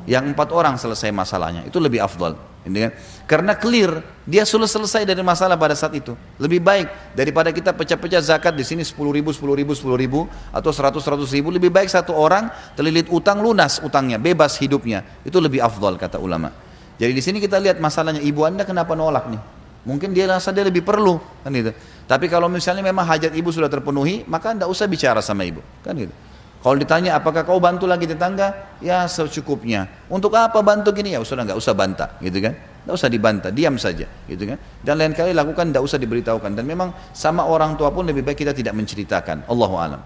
yang 0.05 0.27
empat 0.35 0.51
orang 0.51 0.75
selesai 0.75 1.15
masalahnya 1.15 1.65
itu 1.65 1.79
lebih 1.79 2.03
afdal 2.03 2.35
kan? 2.37 2.93
karena 3.25 3.55
clear 3.55 4.03
dia 4.27 4.43
sudah 4.43 4.67
selesai 4.67 5.07
dari 5.07 5.23
masalah 5.23 5.55
pada 5.55 5.79
saat 5.79 5.95
itu 5.95 6.13
lebih 6.37 6.59
baik 6.61 7.15
daripada 7.15 7.55
kita 7.55 7.71
pecah-pecah 7.73 8.21
zakat 8.21 8.53
di 8.53 8.67
sini 8.67 8.83
sepuluh 8.83 9.15
ribu 9.15 9.31
sepuluh 9.31 9.55
ribu 9.55 9.73
sepuluh 9.73 9.97
ribu 9.97 10.27
atau 10.53 10.75
seratus 10.75 11.07
seratus 11.07 11.31
ribu 11.33 11.55
lebih 11.55 11.71
baik 11.71 11.89
satu 11.89 12.13
orang 12.13 12.51
terlilit 12.75 13.07
utang 13.09 13.41
lunas 13.41 13.79
utangnya 13.81 14.19
bebas 14.19 14.59
hidupnya 14.59 15.07
itu 15.23 15.39
lebih 15.39 15.63
afdal 15.63 15.95
kata 15.97 16.19
ulama 16.19 16.51
jadi 16.99 17.15
di 17.15 17.23
sini 17.23 17.39
kita 17.39 17.63
lihat 17.63 17.79
masalahnya 17.79 18.21
ibu 18.21 18.43
anda 18.43 18.67
kenapa 18.67 18.99
nolak 18.99 19.31
nih 19.31 19.59
Mungkin 19.89 20.13
dia 20.13 20.29
rasa 20.29 20.53
dia 20.53 20.69
lebih 20.69 20.85
perlu, 20.85 21.17
kan 21.41 21.49
gitu. 21.49 21.73
Tapi 22.09 22.25
kalau 22.33 22.49
misalnya 22.49 22.81
memang 22.81 23.05
hajat 23.05 23.37
ibu 23.37 23.53
sudah 23.53 23.69
terpenuhi, 23.69 24.25
maka 24.25 24.57
tidak 24.57 24.73
usah 24.73 24.89
bicara 24.89 25.21
sama 25.21 25.45
ibu, 25.45 25.61
kan 25.85 25.93
gitu. 25.93 26.15
Kalau 26.59 26.75
ditanya 26.75 27.15
apakah 27.15 27.45
kau 27.45 27.61
bantu 27.61 27.85
lagi 27.85 28.09
tetangga, 28.09 28.81
ya 28.81 29.05
secukupnya. 29.07 30.09
Untuk 30.11 30.33
apa 30.35 30.59
bantu 30.65 30.91
gini 30.91 31.15
ya 31.15 31.21
sudah 31.21 31.45
nggak 31.45 31.61
usah 31.61 31.77
bantah, 31.77 32.17
gitu 32.19 32.41
kan? 32.41 32.57
Tidak 32.57 32.95
usah 32.97 33.13
dibantah, 33.13 33.53
diam 33.53 33.77
saja, 33.77 34.09
gitu 34.25 34.43
kan? 34.49 34.59
Dan 34.81 34.97
lain 34.97 35.13
kali 35.13 35.37
lakukan 35.37 35.69
tidak 35.69 35.85
usah 35.85 36.01
diberitahukan. 36.01 36.57
Dan 36.57 36.65
memang 36.65 37.13
sama 37.13 37.45
orang 37.45 37.77
tua 37.77 37.93
pun 37.93 38.09
lebih 38.09 38.25
baik 38.25 38.41
kita 38.41 38.57
tidak 38.57 38.73
menceritakan. 38.73 39.45
Allahu 39.45 39.77
alam. 39.77 40.01